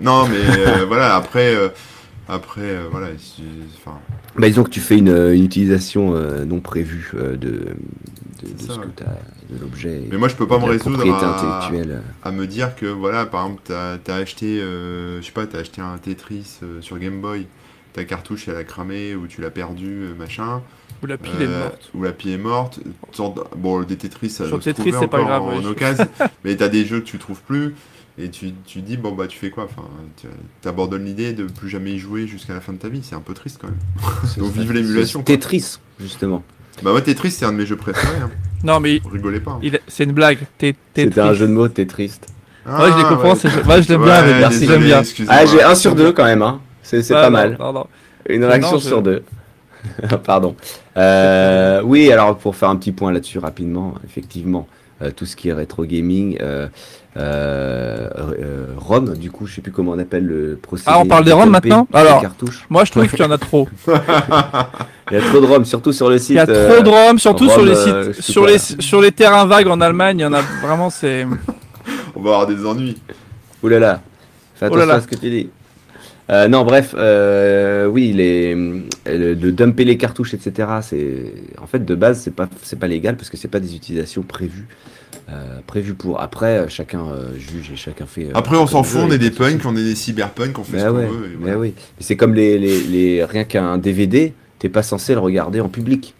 Non, 0.00 0.26
mais 0.28 0.36
euh, 0.36 0.84
voilà, 0.88 1.16
après. 1.16 1.54
euh, 1.54 1.68
Après, 2.28 2.60
euh, 2.60 2.88
voilà. 2.90 3.08
si- 3.18 3.42
Enfin, 3.78 3.98
Bah, 4.38 4.48
disons 4.48 4.64
que 4.64 4.70
tu 4.70 4.80
fais 4.80 4.98
une, 4.98 5.08
une 5.08 5.44
utilisation 5.44 6.14
euh, 6.14 6.44
non 6.44 6.60
prévue 6.60 7.10
euh, 7.14 7.36
de, 7.36 7.36
de, 7.36 7.48
de 7.54 7.68
C'est 8.58 8.66
ça, 8.66 8.74
ce 8.74 8.78
que 8.80 8.86
de 9.50 9.60
l'objet. 9.60 10.02
mais 10.10 10.16
moi, 10.16 10.28
je 10.28 10.34
peux 10.34 10.46
pas 10.46 10.58
me 10.58 10.64
résoudre 10.64 11.00
à, 12.22 12.32
me 12.32 12.46
dire 12.46 12.74
que, 12.74 12.86
voilà, 12.86 13.26
par 13.26 13.44
exemple, 13.44 13.62
t'as 13.64 13.98
as 14.08 14.16
acheté, 14.16 14.60
euh, 14.60 15.20
je 15.20 15.26
sais 15.26 15.32
pas, 15.32 15.46
t'as 15.46 15.60
acheté 15.60 15.80
un 15.80 15.96
Tetris 15.98 16.58
euh, 16.62 16.80
sur 16.80 16.98
Game 16.98 17.20
Boy. 17.20 17.46
Ta 17.92 18.04
cartouche, 18.04 18.48
elle 18.48 18.56
a 18.56 18.64
cramé 18.64 19.14
ou 19.14 19.26
tu 19.26 19.40
l'as 19.40 19.50
perdu, 19.50 20.02
euh, 20.02 20.14
machin. 20.14 20.62
Où 21.02 21.06
la 21.06 21.16
pile 21.16 21.40
est 21.40 21.46
morte. 21.46 21.90
Ou 21.94 22.02
la 22.02 22.12
pile 22.12 22.32
est 22.32 22.38
morte. 22.38 22.80
Bon, 23.56 23.82
des 23.82 23.96
Tetris, 23.96 24.30
ça 24.30 24.44
Sur 24.44 24.56
doit 24.56 24.60
se 24.62 24.70
Tetris, 24.70 24.90
trouver 24.90 24.98
c'est 25.04 25.10
pas 25.10 25.18
encore 25.22 25.28
grave, 25.28 25.42
en 25.42 25.58
oui. 25.60 25.66
occasion. 25.66 26.06
mais 26.44 26.56
t'as 26.56 26.68
des 26.68 26.84
jeux 26.84 27.00
que 27.00 27.06
tu 27.06 27.18
trouves 27.18 27.40
plus. 27.40 27.74
Et 28.18 28.30
tu, 28.30 28.52
tu 28.64 28.80
dis, 28.80 28.96
bon, 28.96 29.12
bah, 29.12 29.26
tu 29.26 29.38
fais 29.38 29.50
quoi? 29.50 29.64
Enfin, 29.64 29.86
tu 30.62 30.68
abandonnes 30.68 31.04
l'idée 31.04 31.32
de 31.34 31.44
plus 31.44 31.68
jamais 31.68 31.92
y 31.92 31.98
jouer 31.98 32.26
jusqu'à 32.26 32.54
la 32.54 32.60
fin 32.62 32.72
de 32.72 32.78
ta 32.78 32.88
vie. 32.88 33.00
C'est 33.02 33.14
un 33.14 33.20
peu 33.20 33.34
triste 33.34 33.58
quand 33.60 33.68
même. 33.68 33.76
C'est 34.24 34.40
donc 34.40 34.52
vive 34.52 34.72
l'émulation. 34.72 35.22
Tetris, 35.22 35.78
justement. 36.00 36.42
Bah, 36.82 36.92
moi, 36.92 37.00
Tetris, 37.02 37.30
c'est 37.30 37.44
un 37.46 37.52
de 37.52 37.58
mes 37.58 37.66
jeux 37.66 37.76
préférés. 37.76 38.16
Hein. 38.22 38.30
Non, 38.64 38.80
mais 38.80 39.00
Rigolez 39.10 39.40
pas. 39.40 39.58
hein. 39.62 39.78
c'est 39.88 40.04
une 40.04 40.12
blague. 40.12 40.38
T'es, 40.58 40.74
t'es 40.94 41.04
C'était 41.04 41.20
un 41.20 41.32
jeu 41.34 41.46
de 41.46 41.52
mots, 41.52 41.68
Tetris. 41.68 42.12
Ouais, 42.66 42.90
je 42.92 42.96
les 42.98 43.02
comprends. 43.04 43.32
ouais. 43.34 43.64
Moi, 43.64 43.80
je 43.80 43.88
l'aime 43.88 44.00
Ouais, 44.00 44.06
bien, 44.06 44.22
mais 44.26 44.38
merci, 44.40 44.66
j'aime 44.66 44.82
bien. 44.82 45.02
Ah, 45.28 45.46
j'ai 45.46 45.62
un 45.62 45.74
sur 45.74 45.94
deux 45.94 46.12
quand 46.12 46.24
même, 46.24 46.42
hein. 46.42 46.60
C'est, 46.82 47.02
c'est 47.02 47.14
Ouais, 47.14 47.20
pas 47.20 47.26
non, 47.30 47.32
mal. 47.32 47.56
non, 47.60 47.72
non. 47.72 47.86
Une 48.28 48.40
Non, 48.42 48.48
réaction 48.48 48.78
je- 48.78 48.84
sur 48.88 49.02
deux. 49.02 49.22
Pardon. 50.24 50.56
Euh, 50.96 51.80
oui, 51.84 52.10
alors 52.10 52.36
pour 52.36 52.56
faire 52.56 52.68
un 52.70 52.76
petit 52.76 52.92
point 52.92 53.12
là-dessus 53.12 53.38
rapidement, 53.38 53.94
effectivement, 54.04 54.66
euh, 55.02 55.10
tout 55.10 55.26
ce 55.26 55.36
qui 55.36 55.48
est 55.48 55.52
rétro 55.52 55.84
gaming, 55.84 56.38
euh, 56.40 56.68
euh, 57.16 58.08
euh, 58.38 58.66
ROM, 58.76 59.16
du 59.16 59.30
coup, 59.30 59.46
je 59.46 59.54
sais 59.54 59.60
plus 59.60 59.72
comment 59.72 59.92
on 59.92 59.98
appelle 59.98 60.26
le 60.26 60.58
procédé. 60.60 60.90
Ah, 60.92 61.00
on 61.00 61.06
parle 61.06 61.24
des 61.24 61.30
de 61.30 61.34
ROM 61.34 61.48
maintenant 61.48 61.86
Alors, 61.92 62.20
cartouches. 62.20 62.66
Moi, 62.68 62.84
je 62.84 62.90
trouve 62.92 63.06
qu'il 63.10 63.20
y 63.20 63.22
en 63.24 63.30
a 63.30 63.38
trop. 63.38 63.68
Il 63.88 65.14
y 65.14 65.16
a 65.16 65.20
trop 65.20 65.40
de 65.40 65.46
ROM, 65.46 65.64
surtout 65.64 65.92
sur 65.92 66.10
le 66.10 66.18
site. 66.18 66.30
Il 66.30 66.36
y 66.36 66.38
a 66.38 66.46
trop 66.46 66.82
de 66.82 66.88
ROM, 66.88 67.18
surtout 67.18 67.48
sur 67.48 67.64
les 67.64 67.74
sites, 67.74 68.20
sur 68.20 68.46
les, 68.46 68.58
sur 68.58 69.00
les 69.00 69.12
terrains 69.12 69.46
vagues 69.46 69.68
en 69.68 69.80
Allemagne. 69.80 70.18
Il 70.18 70.22
y 70.22 70.26
en 70.26 70.32
a 70.32 70.42
vraiment, 70.62 70.90
c'est. 70.90 71.26
On 72.14 72.20
va 72.22 72.30
avoir 72.30 72.46
des 72.46 72.64
ennuis. 72.66 72.96
Ouh 73.62 73.68
là 73.68 73.78
là, 73.78 74.00
fais 74.54 74.68
Oh 74.70 74.76
là 74.76 74.82
attention 74.84 74.86
là. 74.88 74.94
à 74.94 75.00
ce 75.00 75.06
que 75.06 75.14
tu 75.16 75.30
dis. 75.30 75.50
Euh, 76.28 76.48
non, 76.48 76.64
bref, 76.64 76.94
euh, 76.98 77.86
oui, 77.86 78.12
les, 78.12 78.54
le- 78.54 79.34
de 79.36 79.50
dumper 79.50 79.84
les 79.84 79.96
cartouches, 79.96 80.34
etc. 80.34 80.68
C'est 80.82 81.32
en 81.62 81.66
fait 81.68 81.84
de 81.84 81.94
base, 81.94 82.20
c'est 82.20 82.34
pas 82.34 82.48
c'est 82.62 82.78
pas 82.78 82.88
légal 82.88 83.16
parce 83.16 83.30
que 83.30 83.36
c'est 83.36 83.46
pas 83.48 83.60
des 83.60 83.76
utilisations 83.76 84.22
prévues 84.22 84.66
euh, 85.30 85.58
prévues 85.66 85.94
pour. 85.94 86.20
Après, 86.20 86.58
euh, 86.58 86.68
chacun 86.68 87.04
euh, 87.06 87.28
juge 87.38 87.70
et 87.72 87.76
chacun 87.76 88.06
fait. 88.06 88.24
euh, 88.24 88.30
Après, 88.34 88.56
on 88.56 88.66
s'en 88.66 88.82
fout, 88.82 89.02
on 89.04 89.10
est 89.12 89.18
des 89.18 89.30
punks, 89.30 89.64
on 89.64 89.76
est 89.76 89.84
des 89.84 89.94
cyberpunks, 89.94 90.58
on 90.58 90.64
fait 90.64 90.76
Mais 90.78 90.82
ce 90.82 90.88
qu'on 90.88 90.96
ouais, 90.96 91.06
veut. 91.06 91.26
et 91.26 91.28
mais 91.30 91.36
voilà. 91.42 91.58
oui. 91.58 91.74
C'est 92.00 92.16
comme 92.16 92.34
les, 92.34 92.58
les, 92.58 92.80
les- 92.82 93.24
rien 93.24 93.44
qu'un 93.44 93.78
DVD, 93.78 94.32
t'es 94.58 94.68
pas 94.68 94.82
censé 94.82 95.14
le 95.14 95.20
regarder 95.20 95.60
en 95.60 95.68
public. 95.68 96.14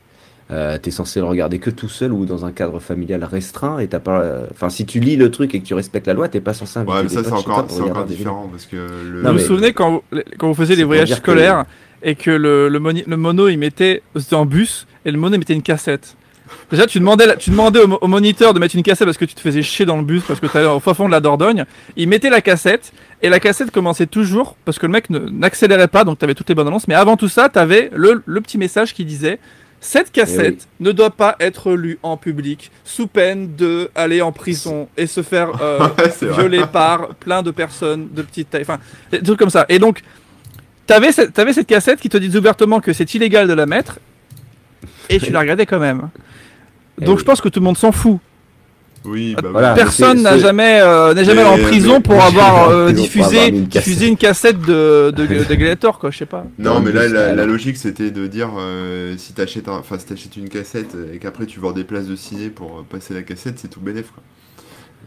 Euh, 0.53 0.79
t'es 0.79 0.93
censé 0.93 1.19
le 1.19 1.27
regarder 1.27 1.59
que 1.59 1.71
tout 1.71 1.89
seul 1.89 2.13
ou 2.13 2.25
dans 2.25 2.45
un 2.45 2.53
cadre 2.53 2.79
familial 2.79 3.25
restreint 3.25 3.81
et 3.81 3.89
t'as 3.89 3.99
pas. 3.99 4.21
euh, 4.21 4.47
Enfin, 4.53 4.69
si 4.71 4.87
tu 4.87 5.01
lis 5.01 5.17
le 5.17 5.33
truc 5.33 5.53
et 5.57 5.61
que 5.61 5.67
tu 5.67 5.75
respectes 5.75 6.07
la 6.07 6.15
loi, 6.15 6.29
t'es 6.29 6.41
pas 6.41 6.55
censé 6.55 6.79
inviter 6.79 6.93
Ouais, 6.97 7.03
mais 7.03 7.09
ça, 7.09 7.25
c'est 7.25 7.33
encore, 7.33 7.59
encore 7.59 7.99
un 7.99 8.05
différent 8.05 8.49
parce 8.49 8.65
que 8.67 8.77
le. 8.77 9.19
Vous 9.19 9.25
Non, 9.25 9.31
vous 9.33 9.37
mais- 9.39 9.43
souvenez 9.43 9.73
quand 9.73 9.91
vous, 9.91 10.03
quand 10.39 10.47
vous 10.47 10.55
faisiez 10.55 10.77
les 10.77 10.85
voyages 10.85 11.09
que- 11.11 11.17
scolaires 11.17 11.65
et 12.03 12.15
que 12.15 12.31
le, 12.31 12.69
le, 12.69 12.79
moni- 12.79 13.03
le 13.09 13.17
mono 13.17 13.49
il 13.49 13.57
mettait 13.57 14.03
c'était 14.15 14.37
en 14.37 14.47
bus 14.47 14.87
et 15.05 15.11
le 15.11 15.19
mono 15.19 15.35
il 15.35 15.39
mettait 15.41 15.55
une 15.55 15.63
cassette. 15.63 16.15
Déjà 16.71 16.87
tu 16.87 17.01
demandais 17.01 17.37
tu 17.39 17.51
demandais 17.51 17.81
au, 17.81 17.89
mo- 17.89 17.99
au 18.01 18.07
moniteur 18.07 18.55
de 18.55 18.61
mettre 18.61 18.77
une 18.77 18.85
cassette 18.85 19.07
parce 19.09 19.19
que 19.19 19.25
tu 19.25 19.35
te 19.35 19.41
faisais 19.41 19.63
chier 19.63 19.85
dans 19.85 19.97
le 19.97 20.05
bus 20.05 20.23
parce 20.29 20.39
que 20.39 20.47
tu 20.47 20.57
allais 20.57 20.69
au 20.69 20.79
fond 20.79 21.07
de 21.07 21.11
la 21.11 21.19
Dordogne. 21.19 21.65
Il 21.97 22.09
mettait 22.09 22.31
la 22.31 22.41
cassette 22.41 22.93
et 23.21 23.29
la 23.29 23.41
cassette 23.41 23.73
commençait 23.73 24.07
toujours 24.07 24.55
parce 24.65 24.79
que 24.79 24.87
le 24.87 24.93
mec 24.93 25.11
n'accélérait 25.11 25.89
pas 25.89 26.05
donc 26.05 26.21
tu 26.21 26.25
avais 26.25 26.35
toutes 26.35 26.49
les 26.49 26.55
bonnes 26.55 26.69
annonces 26.69 26.87
mais 26.87 26.95
avant 26.95 27.17
tout 27.17 27.27
ça 27.29 27.49
tu 27.49 27.59
avais 27.59 27.91
le, 27.93 28.23
le 28.25 28.41
petit 28.41 28.59
message 28.59 28.95
qui 28.95 29.05
disait 29.05 29.41
cette 29.81 30.11
cassette 30.11 30.67
ne 30.81 30.91
doit 30.93 31.11
pas 31.11 31.37
être 31.39 31.73
lue 31.73 31.99
en 32.03 32.17
public 32.17 32.71
sous 32.85 33.07
peine 33.07 33.55
de 33.57 33.91
aller 33.95 34.21
en 34.23 34.33
prison 34.33 34.89
et 34.97 35.07
se 35.07 35.23
faire 35.23 35.51
euh, 35.63 35.79
vrai. 35.79 36.13
violé 36.23 36.63
par 36.73 37.15
plein 37.15 37.43
de 37.43 37.51
personnes 37.51 38.09
de 38.13 38.23
petite 38.23 38.51
taille. 38.51 38.63
Enfin, 38.63 38.79
des 39.11 39.23
trucs 39.23 39.39
comme 39.39 39.51
ça. 39.51 39.65
Et 39.69 39.79
donc, 39.79 40.03
t'avais 40.87 41.13
cette, 41.13 41.33
t'avais 41.33 41.53
cette 41.53 41.67
cassette 41.67 42.01
qui 42.01 42.09
te 42.09 42.17
disait 42.17 42.39
ouvertement 42.39 42.81
que 42.81 42.93
c'est 42.93 43.15
illégal 43.15 43.47
de 43.49 43.53
la 43.53 43.67
mettre, 43.67 43.99
et 45.09 45.19
tu 45.21 45.31
la 45.33 45.41
regardais 45.41 45.67
quand 45.67 45.79
même. 45.81 46.09
Eh 47.01 47.05
Donc 47.05 47.17
oui. 47.17 47.21
je 47.21 47.25
pense 47.25 47.41
que 47.41 47.49
tout 47.49 47.61
le 47.61 47.65
monde 47.65 47.79
s'en 47.79 47.93
fout. 47.93 48.19
Oui, 49.05 49.37
bah, 49.41 49.49
Voilà. 49.53 49.75
Personne 49.75 50.17
c'est- 50.19 50.23
n'a 50.25 50.39
jamais, 50.39 50.81
euh, 50.81 51.15
n'est 51.15 51.25
jamais 51.25 51.43
allé 51.43 51.63
en 51.63 51.69
prison 51.69 51.95
mais- 51.95 52.01
pour 52.01 52.21
avoir 52.23 52.71
euh, 52.71 52.91
diffusé, 52.93 53.49
une 53.49 53.69
cassette. 53.69 53.85
diffusé 53.85 54.07
une 54.09 54.17
cassette 54.17 54.61
de, 54.63 55.13
de, 55.15 55.27
de 55.27 55.27
Gladiator, 55.55 55.99
quoi, 55.99 56.11
je 56.11 56.19
sais 56.19 56.27
pas. 56.27 56.45
Non, 56.59 56.81
mais 56.81 56.91
là, 56.93 57.07
la, 57.35 57.47
logique, 57.47 57.77
c'était 57.77 58.11
de 58.11 58.27
dire 58.27 58.51
euh, 58.59 59.15
si 59.17 59.33
t'achètes 59.33 59.69
enfin, 59.69 59.99
si 59.99 60.07
t'achètes 60.07 60.37
une 60.37 60.49
cassette 60.49 60.97
et 61.15 61.19
qu'après 61.19 61.47
tu 61.47 61.61
vends 61.61 61.73
des 61.73 61.85
places 61.85 62.07
de 62.07 62.17
ciné 62.17 62.49
pour 62.49 62.79
euh, 62.81 62.83
passer 62.89 63.15
la 63.15 63.23
cassette, 63.23 63.59
c'est 63.59 63.69
tout. 63.69 63.81
Quoi. 63.81 63.93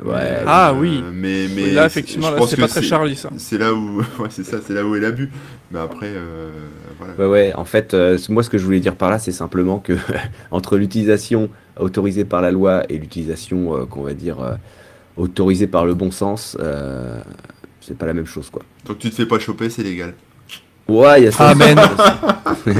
Ouais. 0.05 0.37
Ah, 0.47 0.69
Euh, 0.69 0.79
oui. 0.79 1.03
Mais, 1.13 1.47
mais 1.53 1.63
Oui, 1.63 1.71
là, 1.71 1.85
effectivement, 1.85 2.29
c'est 2.47 2.55
pas 2.57 2.69
très 2.69 2.81
Charlie, 2.81 3.17
ça. 3.17 3.29
C'est 3.37 3.57
là 3.57 3.73
où, 3.73 3.97
ouais, 4.19 4.29
c'est 4.29 4.45
ça, 4.45 4.57
c'est 4.65 4.73
là 4.73 4.85
où 4.85 4.95
est 4.95 5.01
l'abus. 5.01 5.29
Mais 5.71 5.79
après, 5.79 6.07
euh, 6.07 6.49
voilà. 6.97 7.13
Ouais, 7.17 7.25
ouais, 7.25 7.53
en 7.55 7.65
fait, 7.65 7.93
euh, 7.93 8.17
moi, 8.29 8.41
ce 8.43 8.49
que 8.49 8.57
je 8.57 8.63
voulais 8.63 8.79
dire 8.79 8.95
par 8.95 9.09
là, 9.09 9.19
c'est 9.19 9.33
simplement 9.33 9.79
que 9.79 9.93
entre 10.51 10.77
l'utilisation 10.77 11.49
autorisée 11.79 12.25
par 12.25 12.41
la 12.41 12.51
loi 12.51 12.83
et 12.89 12.97
l'utilisation, 12.97 13.75
euh, 13.75 13.85
qu'on 13.85 14.03
va 14.03 14.13
dire, 14.13 14.39
euh, 14.39 14.55
autorisée 15.17 15.67
par 15.67 15.85
le 15.85 15.93
bon 15.93 16.11
sens, 16.11 16.57
euh, 16.59 17.21
c'est 17.81 17.97
pas 17.97 18.05
la 18.05 18.13
même 18.13 18.25
chose, 18.25 18.49
quoi. 18.49 18.63
Donc 18.85 18.99
tu 18.99 19.09
te 19.09 19.15
fais 19.15 19.25
pas 19.25 19.39
choper, 19.39 19.69
c'est 19.69 19.83
légal. 19.83 20.13
Ouais, 20.87 21.21
il 21.21 21.25
y 21.25 21.27
a 21.27 21.31
ça. 21.31 21.49
Amen. 21.49 21.77
aussi. 21.77 22.79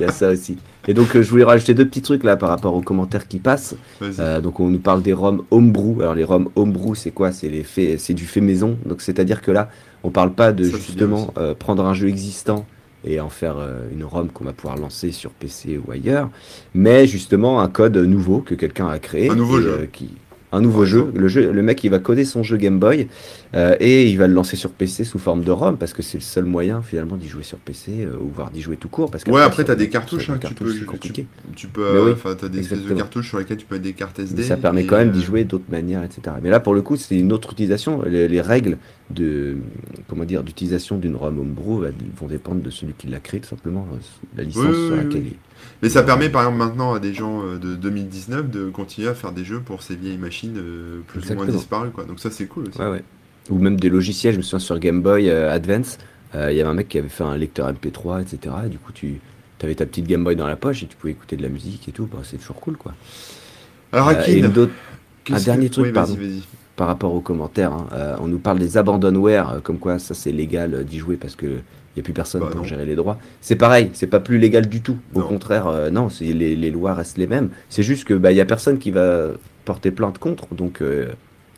Il 0.00 0.02
y 0.02 0.08
a 0.08 0.12
ça 0.12 0.28
aussi. 0.30 0.58
Et 0.86 0.94
donc, 0.94 1.14
euh, 1.14 1.22
je 1.22 1.30
voulais 1.30 1.44
rajouter 1.44 1.74
deux 1.74 1.86
petits 1.86 2.02
trucs 2.02 2.24
là 2.24 2.36
par 2.36 2.48
rapport 2.48 2.74
aux 2.74 2.80
commentaires 2.80 3.28
qui 3.28 3.38
passent. 3.38 3.74
Euh, 4.02 4.40
donc, 4.40 4.58
on 4.60 4.68
nous 4.68 4.78
parle 4.78 5.02
des 5.02 5.12
ROM 5.12 5.44
homebrew. 5.50 6.00
Alors, 6.00 6.14
les 6.14 6.24
ROM 6.24 6.48
homebrew, 6.56 6.94
c'est 6.94 7.10
quoi? 7.10 7.32
C'est 7.32 7.48
les 7.48 7.62
faits, 7.62 8.00
c'est 8.00 8.14
du 8.14 8.26
fait 8.26 8.40
maison. 8.40 8.78
Donc, 8.86 9.02
c'est-à-dire 9.02 9.42
que 9.42 9.50
là, 9.50 9.70
on 10.02 10.10
parle 10.10 10.32
pas 10.32 10.52
de 10.52 10.64
Ça, 10.64 10.76
justement 10.76 11.32
euh, 11.36 11.54
prendre 11.54 11.84
un 11.84 11.94
jeu 11.94 12.08
existant 12.08 12.64
et 13.04 13.20
en 13.20 13.28
faire 13.28 13.56
euh, 13.58 13.88
une 13.92 14.04
ROM 14.04 14.28
qu'on 14.28 14.44
va 14.44 14.52
pouvoir 14.52 14.76
lancer 14.76 15.12
sur 15.12 15.30
PC 15.30 15.78
ou 15.78 15.90
ailleurs, 15.90 16.30
mais 16.74 17.06
justement 17.06 17.60
un 17.60 17.68
code 17.68 17.96
nouveau 17.96 18.40
que 18.40 18.54
quelqu'un 18.54 18.88
a 18.88 18.98
créé. 18.98 19.30
Un 19.30 19.34
nouveau 19.36 19.60
et, 19.60 19.62
jeu. 19.62 19.70
euh, 19.82 19.86
qui 19.90 20.10
un 20.52 20.60
nouveau 20.60 20.84
jeu. 20.86 21.10
Le 21.14 21.28
jeu, 21.28 21.52
le 21.52 21.62
mec, 21.62 21.82
il 21.84 21.90
va 21.90 21.98
coder 21.98 22.24
son 22.24 22.42
jeu 22.42 22.56
Game 22.56 22.78
Boy 22.78 23.08
euh, 23.54 23.76
et 23.80 24.08
il 24.10 24.16
va 24.16 24.26
le 24.26 24.34
lancer 24.34 24.56
sur 24.56 24.70
PC 24.70 25.04
sous 25.04 25.18
forme 25.18 25.42
de 25.44 25.50
ROM 25.50 25.76
parce 25.76 25.92
que 25.92 26.02
c'est 26.02 26.18
le 26.18 26.22
seul 26.22 26.44
moyen 26.44 26.80
finalement 26.82 27.16
d'y 27.16 27.28
jouer 27.28 27.42
sur 27.42 27.58
PC 27.58 27.92
euh, 28.06 28.16
ou 28.20 28.30
voire 28.34 28.50
d'y 28.50 28.62
jouer 28.62 28.76
tout 28.76 28.88
court. 28.88 29.10
Parce 29.10 29.24
Ouais, 29.24 29.42
après, 29.42 29.56
sur- 29.62 29.66
t'as 29.66 29.74
des 29.74 29.88
cartouches, 29.88 30.30
hein, 30.30 30.34
tu 30.34 30.40
cartouches, 30.40 30.72
peux, 30.72 30.78
tu- 30.78 30.84
compliqué. 30.86 31.26
Tu 31.54 31.66
peux, 31.68 32.04
oui, 32.06 32.12
enfin, 32.12 32.34
t'as 32.38 32.48
des 32.48 32.60
espèces 32.60 32.82
de 32.82 32.94
cartouches 32.94 33.28
sur 33.28 33.38
lesquelles 33.38 33.58
tu 33.58 33.66
peux 33.66 33.74
mettre 33.74 33.84
des 33.84 33.92
cartes 33.92 34.18
SD. 34.18 34.42
Mais 34.42 34.48
ça 34.48 34.56
permet 34.56 34.84
et, 34.84 34.86
quand 34.86 34.96
même 34.96 35.08
euh, 35.10 35.12
d'y 35.12 35.22
jouer 35.22 35.44
d'autres 35.44 35.70
manières, 35.70 36.02
etc. 36.02 36.36
Mais 36.42 36.50
là, 36.50 36.60
pour 36.60 36.74
le 36.74 36.82
coup, 36.82 36.96
c'est 36.96 37.16
une 37.18 37.32
autre 37.32 37.52
utilisation. 37.52 38.02
Les, 38.02 38.26
les 38.28 38.40
règles 38.40 38.78
de 39.10 39.56
comment 40.08 40.24
dire 40.24 40.42
d'utilisation 40.42 40.98
d'une 40.98 41.16
ROM 41.16 41.38
homebrew 41.38 41.80
bah, 41.82 41.88
vont 42.18 42.26
dépendre 42.26 42.62
de 42.62 42.70
celui 42.70 42.92
qui 42.94 43.06
l'a 43.08 43.20
créé, 43.20 43.40
tout 43.40 43.48
simplement, 43.48 43.86
euh, 43.92 43.96
la 44.36 44.44
licence 44.44 44.64
Oui, 44.66 44.86
sur 44.86 44.96
laquelle 44.96 45.22
oui. 45.22 45.32
il. 45.32 45.36
Mais 45.82 45.88
ça 45.88 46.02
permet 46.02 46.28
par 46.28 46.42
exemple 46.42 46.58
maintenant 46.58 46.94
à 46.94 46.98
des 47.00 47.14
gens 47.14 47.42
euh, 47.42 47.58
de 47.58 47.74
2019 47.76 48.50
de 48.50 48.68
continuer 48.70 49.08
à 49.08 49.14
faire 49.14 49.32
des 49.32 49.44
jeux 49.44 49.60
pour 49.60 49.82
ces 49.82 49.94
vieilles 49.96 50.18
machines 50.18 50.56
euh, 50.58 51.00
plus 51.06 51.30
ou 51.30 51.34
moins 51.34 51.46
disparues 51.46 51.90
quoi. 51.90 52.04
Donc 52.04 52.18
ça 52.20 52.30
c'est 52.30 52.46
cool 52.46 52.68
aussi. 52.68 52.78
Ouais, 52.78 52.88
ouais. 52.90 53.02
Ou 53.50 53.58
même 53.58 53.78
des 53.80 53.88
logiciels. 53.88 54.32
Je 54.34 54.38
me 54.38 54.42
souviens 54.42 54.58
sur 54.58 54.78
Game 54.78 55.00
Boy 55.02 55.30
euh, 55.30 55.50
Advance, 55.52 55.98
euh, 56.34 56.50
il 56.52 56.58
y 56.58 56.60
avait 56.60 56.68
un 56.68 56.74
mec 56.74 56.88
qui 56.88 56.98
avait 56.98 57.08
fait 57.08 57.24
un 57.24 57.36
lecteur 57.36 57.72
MP3, 57.72 58.20
etc. 58.22 58.54
Et 58.66 58.68
du 58.68 58.78
coup, 58.78 58.92
tu 58.92 59.20
avais 59.62 59.74
ta 59.74 59.86
petite 59.86 60.06
Game 60.06 60.22
Boy 60.24 60.36
dans 60.36 60.46
la 60.46 60.56
poche 60.56 60.82
et 60.82 60.86
tu 60.86 60.96
pouvais 60.96 61.12
écouter 61.12 61.36
de 61.36 61.42
la 61.42 61.48
musique 61.48 61.88
et 61.88 61.92
tout. 61.92 62.06
Bah, 62.12 62.18
c'est 62.24 62.36
toujours 62.38 62.56
cool, 62.60 62.76
quoi. 62.76 62.92
Alors 63.92 64.08
Euh, 64.10 64.22
et 64.26 64.42
un 64.42 65.40
dernier 65.40 65.68
que- 65.68 65.72
truc, 65.72 65.86
oui, 65.86 65.92
pardon. 65.92 66.16
par 66.76 66.86
rapport 66.88 67.14
aux 67.14 67.20
commentaires, 67.20 67.72
hein, 67.72 68.16
on 68.20 68.26
nous 68.28 68.38
parle 68.38 68.58
des 68.58 68.76
abandonware, 68.76 69.60
comme 69.62 69.78
quoi 69.78 69.98
ça 69.98 70.14
c'est 70.14 70.32
légal 70.32 70.84
d'y 70.84 70.98
jouer 70.98 71.16
parce 71.16 71.34
que 71.36 71.60
n'y 71.98 72.02
a 72.02 72.04
plus 72.04 72.12
personne 72.12 72.40
Bah, 72.40 72.48
pour 72.50 72.60
non. 72.62 72.64
gérer 72.66 72.84
les 72.86 72.96
droits. 72.96 73.18
C'est 73.40 73.56
pareil, 73.56 73.90
c'est 73.92 74.06
pas 74.06 74.20
plus 74.20 74.38
légal 74.38 74.68
du 74.68 74.80
tout. 74.80 74.96
Au 75.14 75.20
Non. 75.20 75.26
contraire, 75.28 75.66
euh, 75.68 75.90
non, 75.90 76.08
c'est 76.08 76.24
les, 76.24 76.56
les 76.56 76.70
lois 76.70 76.94
restent 76.94 77.18
les 77.18 77.26
mêmes. 77.26 77.50
C'est 77.68 77.82
juste 77.82 78.04
que 78.04 78.14
bah 78.14 78.32
il 78.32 78.36
y 78.36 78.40
a 78.40 78.44
personne 78.46 78.78
qui 78.78 78.90
va 78.90 79.28
porter 79.64 79.90
plainte 79.90 80.18
contre, 80.18 80.54
donc 80.54 80.80
euh, 80.82 81.06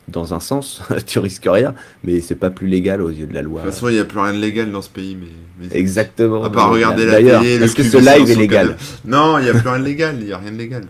dans 0.07 0.33
un 0.33 0.39
sens, 0.39 0.81
tu 1.05 1.19
risques 1.19 1.47
rien, 1.49 1.73
mais 2.03 2.19
c'est 2.19 2.35
pas 2.35 2.49
plus 2.49 2.67
légal 2.67 3.01
aux 3.01 3.09
yeux 3.09 3.27
de 3.27 3.33
la 3.33 3.41
loi. 3.41 3.61
De 3.61 3.65
toute 3.67 3.73
façon 3.75 3.87
il 3.89 3.93
n'y 3.93 3.99
a 3.99 4.05
plus 4.05 4.19
rien 4.19 4.33
de 4.33 4.39
légal 4.39 4.71
dans 4.71 4.81
ce 4.81 4.89
pays 4.89 5.17
mais. 5.19 5.27
mais- 5.69 5.75
Exactement. 5.77 6.43
À 6.43 6.49
part 6.49 6.71
regarder 6.71 7.05
la 7.05 7.17
télé, 7.17 7.55
est-ce 7.63 7.75
que 7.75 7.83
ce 7.83 7.97
live 7.97 8.29
est 8.29 8.35
légal. 8.35 8.75
Non, 9.05 9.37
il 9.39 9.43
n'y 9.43 9.49
a 9.49 9.53
plus 9.53 9.69
rien 9.69 9.79
de 9.79 9.85
légal, 9.85 10.15
il 10.19 10.25
n'y 10.25 10.33
a 10.33 10.37
rien 10.37 10.51
de 10.51 10.57
légal. 10.57 10.83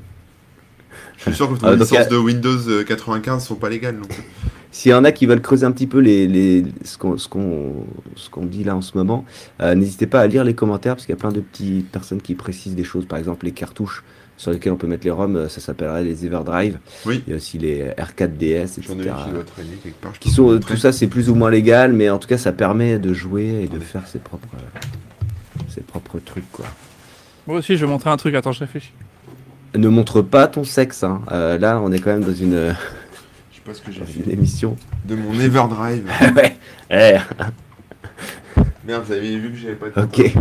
Je 1.18 1.24
suis 1.26 1.34
sûr 1.36 1.50
que 1.50 1.54
Ah, 1.62 1.72
les 1.72 1.78
donc, 1.78 1.90
licences 1.92 2.08
a- 2.08 2.10
de 2.10 2.18
Windows 2.18 2.68
euh, 2.70 2.84
95 2.84 3.46
sont 3.46 3.54
pas 3.56 3.70
légales 3.70 3.96
non 3.96 4.08
plus. 4.08 4.24
S'il 4.72 4.92
y 4.92 4.94
en 4.94 5.04
a 5.04 5.12
qui 5.12 5.26
veulent 5.26 5.42
creuser 5.42 5.66
un 5.66 5.72
petit 5.72 5.88
peu 5.88 6.00
les, 6.00 6.28
les, 6.28 6.64
ce 6.84 6.98
qu'on 6.98 7.18
ce 7.18 7.28
qu'on 7.28 7.86
ce 8.16 8.30
qu'on 8.30 8.46
dit 8.46 8.64
là 8.64 8.76
en 8.76 8.82
ce 8.82 8.98
moment, 8.98 9.26
euh, 9.62 9.76
n'hésitez 9.76 10.08
pas 10.08 10.22
à 10.22 10.28
lire 10.28 10.44
les 10.44 10.54
commentaires 10.54 10.96
parce 10.96 11.06
qu'il 11.06 11.14
y 11.14 11.18
a 11.18 11.20
plein 11.20 11.32
de 11.32 11.42
petites 11.42 11.90
personnes 11.90 12.22
qui 12.22 12.36
précisent 12.36 12.76
des 12.76 12.84
choses. 12.84 13.06
Par 13.06 13.20
exemple, 13.20 13.46
les 13.46 13.52
cartouches 13.52 14.04
sur 14.38 14.52
lesquelles 14.52 14.74
on 14.74 14.78
peut 14.78 14.88
mettre 14.88 15.06
les 15.06 15.12
ROM, 15.12 15.36
euh, 15.36 15.50
ça 15.50 15.62
s'appellerait 15.62 16.04
les 16.04 16.26
Everdrive. 16.26 16.80
Oui. 17.06 17.22
Il 17.28 17.32
y 17.32 17.34
a 17.34 17.38
aussi 17.38 17.60
les 17.60 17.90
R4DS, 17.90 18.80
etc. 18.80 18.96
Qui 18.96 18.96
doit 18.96 19.44
traîner 19.46 19.76
quelque 19.84 20.02
part. 20.02 20.14
Qui 20.20 20.32
sont, 20.32 20.52
euh, 20.52 20.60
tout 20.60 20.78
ça, 20.78 20.92
c'est 20.92 21.08
plus 21.08 21.30
ou 21.30 21.36
moins 21.36 21.52
légal, 21.52 21.94
mais 21.94 22.10
en 22.10 22.18
tout 22.18 22.28
cas, 22.28 22.40
ça 22.40 22.52
permet 22.52 22.98
de 22.98 23.14
jouer 23.14 23.62
et 23.64 23.68
de 23.68 23.80
faire 23.80 24.08
ses 24.08 24.18
propres, 24.18 24.48
euh, 24.56 24.80
ses 25.70 25.82
propres 25.82 26.18
trucs, 26.20 26.52
quoi. 26.52 26.66
Moi 27.48 27.58
aussi, 27.58 27.76
je 27.76 27.86
vais 27.86 27.92
montrer 27.92 28.10
un 28.10 28.18
truc. 28.18 28.34
Attends, 28.36 28.52
je 28.52 28.60
réfléchis. 28.62 28.94
Ne 29.76 29.88
montre 29.88 30.22
pas 30.22 30.48
ton 30.48 30.64
sexe. 30.64 31.04
Hein. 31.04 31.22
Euh, 31.32 31.58
là, 31.58 31.80
on 31.82 31.92
est 31.92 32.00
quand 32.00 32.12
même 32.12 32.24
dans 32.24 32.34
une, 32.34 32.54
euh, 32.54 32.74
sais 33.64 33.72
pas 33.72 33.74
ce 33.74 33.82
que 33.82 33.92
j'ai 33.92 34.02
fait. 34.06 34.24
une 34.26 34.32
émission. 34.32 34.76
De 35.06 35.16
mon 35.16 35.34
Everdrive. 35.40 36.06
ouais. 36.36 36.58
Eh. 36.90 37.18
Merde, 38.86 39.04
vous 39.06 39.12
avez 39.14 39.38
vu 39.38 39.52
que 39.52 39.58
j'avais 39.58 39.76
pas 39.76 39.90
de 39.90 40.06
Ok. 40.06 40.34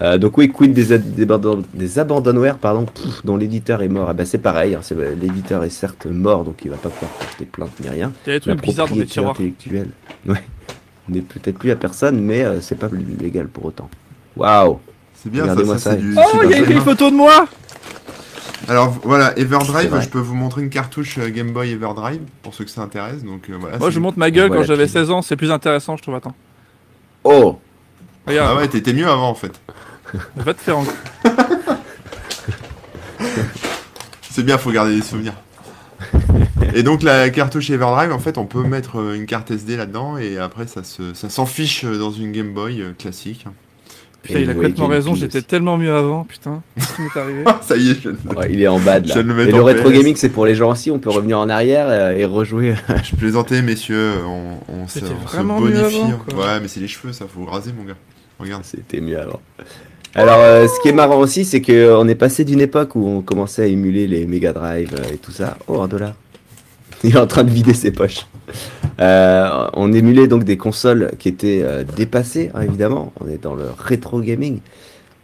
Euh, 0.00 0.18
donc 0.18 0.36
oui, 0.36 0.48
quid 0.48 0.72
des, 0.72 0.98
des, 0.98 1.24
abandon- 1.24 1.62
des 1.74 1.98
abandonware, 2.00 2.58
pardon, 2.58 2.86
pff, 2.86 3.24
dont 3.24 3.36
l'éditeur 3.36 3.82
est 3.82 3.88
mort. 3.88 4.08
Ah 4.10 4.14
bah 4.14 4.24
c'est 4.24 4.38
pareil, 4.38 4.74
hein, 4.74 4.80
l'éditeur 5.20 5.62
est 5.62 5.70
certes 5.70 6.06
mort, 6.06 6.42
donc 6.44 6.56
il 6.64 6.70
va 6.72 6.76
pas 6.76 6.88
pouvoir 6.88 7.12
porter 7.12 7.44
plainte 7.44 7.70
ni 7.80 7.88
rien. 7.88 8.12
Il 8.26 8.32
y 8.32 8.36
a 8.36 8.40
des 8.40 8.46
La 8.50 8.54
trucs 8.56 8.64
bizarres 8.66 8.88
dans 8.88 8.94
les 8.96 9.04
propriété 9.04 9.12
tiroirs. 9.12 9.30
intellectuelle, 9.32 9.88
ouais, 10.26 10.42
n'est 11.08 11.20
peut-être 11.20 11.56
plus 11.56 11.70
à 11.70 11.76
personne, 11.76 12.20
mais 12.20 12.42
euh, 12.42 12.60
c'est 12.60 12.74
pas 12.74 12.88
légal 13.20 13.46
pour 13.46 13.66
autant. 13.66 13.88
Waouh 14.36 14.80
C'est 15.14 15.30
bien 15.30 15.44
ça, 15.44 15.50
Regardez-moi 15.52 15.78
ça, 15.78 15.90
ça. 15.90 15.96
du. 15.96 16.16
Oh, 16.18 16.40
il 16.42 16.50
y 16.50 16.54
a 16.54 16.58
écrit 16.58 16.72
une 16.74 16.80
photo 16.80 17.08
de 17.08 17.14
moi 17.16 17.46
Alors 18.68 18.90
voilà, 19.02 19.36
Everdrive, 19.38 20.00
je 20.00 20.08
peux 20.08 20.18
vous 20.20 20.34
montrer 20.34 20.62
une 20.62 20.70
cartouche 20.70 21.18
euh, 21.18 21.28
Game 21.30 21.50
Boy 21.52 21.72
Everdrive 21.72 22.20
pour 22.42 22.54
ceux 22.54 22.64
que 22.64 22.70
ça 22.70 22.82
intéresse. 22.82 23.22
Donc 23.24 23.50
euh, 23.50 23.56
voilà. 23.58 23.78
Moi, 23.78 23.90
je 23.90 23.98
montre 23.98 24.18
ma 24.18 24.30
gueule 24.30 24.50
quand 24.50 24.62
j'avais 24.62 24.84
puis- 24.84 24.92
16 24.92 25.10
ans. 25.10 25.22
C'est 25.22 25.36
plus 25.36 25.50
intéressant, 25.50 25.96
je 25.96 26.02
trouve. 26.02 26.14
Attends. 26.14 26.34
Oh 27.24 27.58
Regarde, 28.26 28.50
Ah 28.52 28.56
ouais, 28.60 28.68
t'étais 28.68 28.92
mieux 28.92 29.08
avant 29.08 29.28
en 29.30 29.34
fait. 29.34 29.60
va 30.36 30.54
te 30.54 30.60
faire 30.60 30.78
en... 30.78 30.84
C'est 34.30 34.44
bien, 34.44 34.58
faut 34.58 34.70
garder 34.70 34.94
des 34.96 35.02
souvenirs. 35.02 35.34
Et 36.74 36.82
donc 36.82 37.02
la 37.02 37.28
cartouche 37.30 37.68
Everdrive, 37.70 38.12
en 38.12 38.18
fait, 38.18 38.38
on 38.38 38.46
peut 38.46 38.62
mettre 38.62 38.98
euh, 39.00 39.14
une 39.14 39.26
carte 39.26 39.50
SD 39.50 39.76
là-dedans 39.76 40.16
et 40.16 40.38
après 40.38 40.66
ça 40.66 40.82
se, 40.84 41.12
ça 41.14 41.28
s'enfiche 41.28 41.84
euh, 41.84 41.98
dans 41.98 42.10
une 42.12 42.32
Game 42.32 42.52
Boy 42.54 42.82
classique. 42.98 43.44
Putain, 44.22 44.38
Et 44.38 44.42
il 44.42 44.50
a 44.50 44.54
complètement 44.54 44.86
raison. 44.86 45.14
J'étais 45.14 45.42
tellement 45.42 45.76
mieux 45.76 45.92
avant. 45.92 46.24
Putain, 46.24 46.62
qu'est-ce 46.76 46.94
qui 46.94 47.02
m'est 47.02 47.20
arrivé 47.20 47.42
Ah, 47.46 47.58
ça 47.60 47.76
y 47.76 47.90
est, 47.90 48.00
je, 48.00 48.10
Ouais, 48.36 48.48
Il 48.52 48.62
est 48.62 48.68
en 48.68 48.78
bas 48.78 49.00
de 49.00 49.08
Je 49.08 49.14
là. 49.14 49.22
de 49.22 49.32
le 49.32 49.48
Et 49.48 49.52
le 49.52 49.62
rétro 49.62 49.90
PS. 49.90 49.96
gaming, 49.96 50.16
c'est 50.16 50.28
pour 50.28 50.46
les 50.46 50.54
gens 50.54 50.70
aussi, 50.70 50.90
on 50.90 50.98
peut 50.98 51.10
revenir 51.10 51.38
en 51.38 51.48
arrière 51.48 51.86
euh, 51.88 52.12
et 52.12 52.24
rejouer. 52.24 52.74
je 53.04 53.16
plaisantais, 53.16 53.62
messieurs. 53.62 54.12
On, 54.24 54.58
on 54.72 54.82
on 54.84 54.88
se 54.88 55.00
bonifie. 55.42 55.96
avant, 55.98 56.18
quoi. 56.28 56.38
Ouais, 56.46 56.60
mais 56.60 56.68
c'est 56.68 56.80
les 56.80 56.88
cheveux, 56.88 57.12
ça, 57.12 57.26
faut 57.26 57.44
raser, 57.44 57.72
mon 57.76 57.84
gars. 57.84 57.96
Regarde. 58.38 58.62
C'était 58.64 59.00
mieux 59.00 59.20
avant. 59.20 59.40
Alors, 60.14 60.38
euh, 60.40 60.66
ce 60.68 60.80
qui 60.82 60.88
est 60.88 60.92
marrant 60.92 61.18
aussi, 61.18 61.44
c'est 61.44 61.62
qu'on 61.62 62.06
est 62.06 62.14
passé 62.14 62.44
d'une 62.44 62.60
époque 62.60 62.94
où 62.96 63.06
on 63.08 63.22
commençait 63.22 63.62
à 63.62 63.66
émuler 63.66 64.06
les 64.06 64.26
Mega 64.26 64.52
Drive 64.52 64.94
euh, 64.98 65.14
et 65.14 65.16
tout 65.16 65.32
ça. 65.32 65.56
Oh, 65.68 65.80
un 65.80 65.88
dollar. 65.88 66.12
Il 67.04 67.16
est 67.16 67.18
en 67.18 67.26
train 67.26 67.44
de 67.44 67.50
vider 67.50 67.74
ses 67.74 67.90
poches. 67.90 68.26
Euh, 69.00 69.66
on 69.74 69.92
émulait 69.92 70.28
donc 70.28 70.44
des 70.44 70.56
consoles 70.56 71.12
qui 71.18 71.28
étaient 71.28 71.60
euh, 71.62 71.84
dépassées, 71.84 72.50
hein, 72.54 72.62
évidemment. 72.62 73.12
On 73.20 73.28
est 73.28 73.42
dans 73.42 73.54
le 73.54 73.64
rétro 73.78 74.20
gaming. 74.20 74.60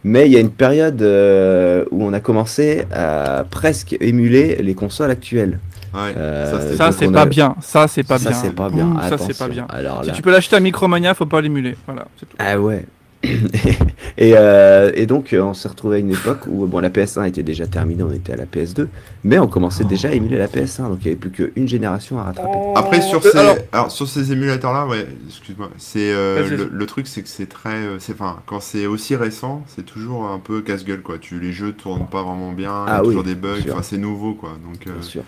Mais 0.03 0.27
il 0.27 0.31
y 0.31 0.37
a 0.37 0.39
une 0.39 0.49
période 0.51 1.01
euh, 1.01 1.83
où 1.91 2.03
on 2.05 2.13
a 2.13 2.19
commencé 2.21 2.85
à 2.91 3.43
presque 3.49 3.97
émuler 3.99 4.55
les 4.61 4.73
consoles 4.73 5.11
actuelles. 5.11 5.59
Ouais, 5.93 6.13
Euh, 6.17 6.75
ça, 6.77 6.91
Ça, 6.91 6.91
c'est 6.91 7.11
pas 7.11 7.21
a- 7.23 7.25
bien. 7.25 7.55
Ça, 7.61 7.87
c'est 7.87 8.03
pas 8.03 8.17
ça, 8.17 8.29
bien. 8.29 8.39
c'est 8.39 8.55
pas 8.55 8.69
bien. 8.69 8.85
Ouh, 8.87 9.09
ça, 9.09 9.17
c'est 9.17 9.37
pas 9.37 9.47
bien. 9.49 9.65
Alors 9.69 10.05
Si 10.05 10.11
tu 10.11 10.21
peux 10.21 10.31
l'acheter 10.31 10.55
à 10.55 10.59
Micromania, 10.59 11.13
faut 11.15 11.25
pas 11.25 11.41
l'émuler. 11.41 11.75
Voilà, 11.85 12.05
tout. 12.19 12.25
Ah 12.37 12.59
ouais. 12.59 12.85
Et, 13.21 14.33
euh, 14.37 14.91
et 14.95 15.05
donc 15.05 15.33
euh, 15.33 15.41
on 15.41 15.53
s'est 15.53 15.67
retrouvé 15.67 15.97
à 15.97 15.99
une 15.99 16.11
époque 16.11 16.39
où 16.47 16.65
bon 16.67 16.79
la 16.79 16.89
PS1 16.89 17.27
était 17.27 17.43
déjà 17.43 17.67
terminée, 17.67 18.01
on 18.01 18.11
était 18.11 18.31
à 18.31 18.37
la 18.37 18.45
PS2, 18.45 18.87
mais 19.25 19.39
on 19.39 19.47
commençait 19.47 19.83
déjà 19.83 20.07
à 20.07 20.11
émuler 20.13 20.37
la 20.37 20.47
PS1, 20.47 20.83
donc 20.87 20.99
il 21.01 21.05
n'y 21.05 21.07
avait 21.09 21.15
plus 21.17 21.29
qu'une 21.31 21.67
génération 21.67 22.17
à 22.17 22.23
rattraper. 22.23 22.57
Après 22.75 23.01
sur 23.01 23.19
Euh, 23.25 23.29
ces 23.31 23.37
alors- 23.37 23.55
alors, 23.73 23.91
sur 23.91 24.07
ces 24.07 24.31
émulateurs 24.31 24.71
là 24.71 24.87
ouais 24.87 25.05
excuse-moi 25.27 25.69
c'est 25.77 26.11
euh, 26.13 26.67
le, 26.71 26.85
truc 26.85 27.07
c'est 27.07 27.21
que 27.21 27.27
c'est 27.29 27.49
très 27.49 27.77
c'est 27.99 28.13
enfin 28.13 28.37
quand 28.45 28.61
c'est 28.61 28.85
aussi 28.85 29.15
récent 29.17 29.63
c'est 29.67 29.85
toujours 29.85 30.25
un 30.29 30.39
peu 30.39 30.61
casse-gueule 30.61 31.01
quoi. 31.01 31.17
Tu 31.19 31.39
les 31.39 31.51
jeux 31.51 31.73
tournent 31.73 32.07
pas 32.07 32.23
vraiment 32.23 32.53
bien 32.53 32.85
il 32.87 32.89
y 32.89 32.91
a 32.91 32.95
Ah 32.95 33.01
oui, 33.01 33.07
toujours 33.07 33.23
des 33.23 33.35
bugs 33.35 33.57
enfin 33.69 33.81
c'est 33.83 33.97
nouveau 33.97 34.33
quoi. 34.33 34.51
Donc 34.65 34.87
euh, 34.87 34.93
Bien 34.93 35.01
sûr, 35.01 35.23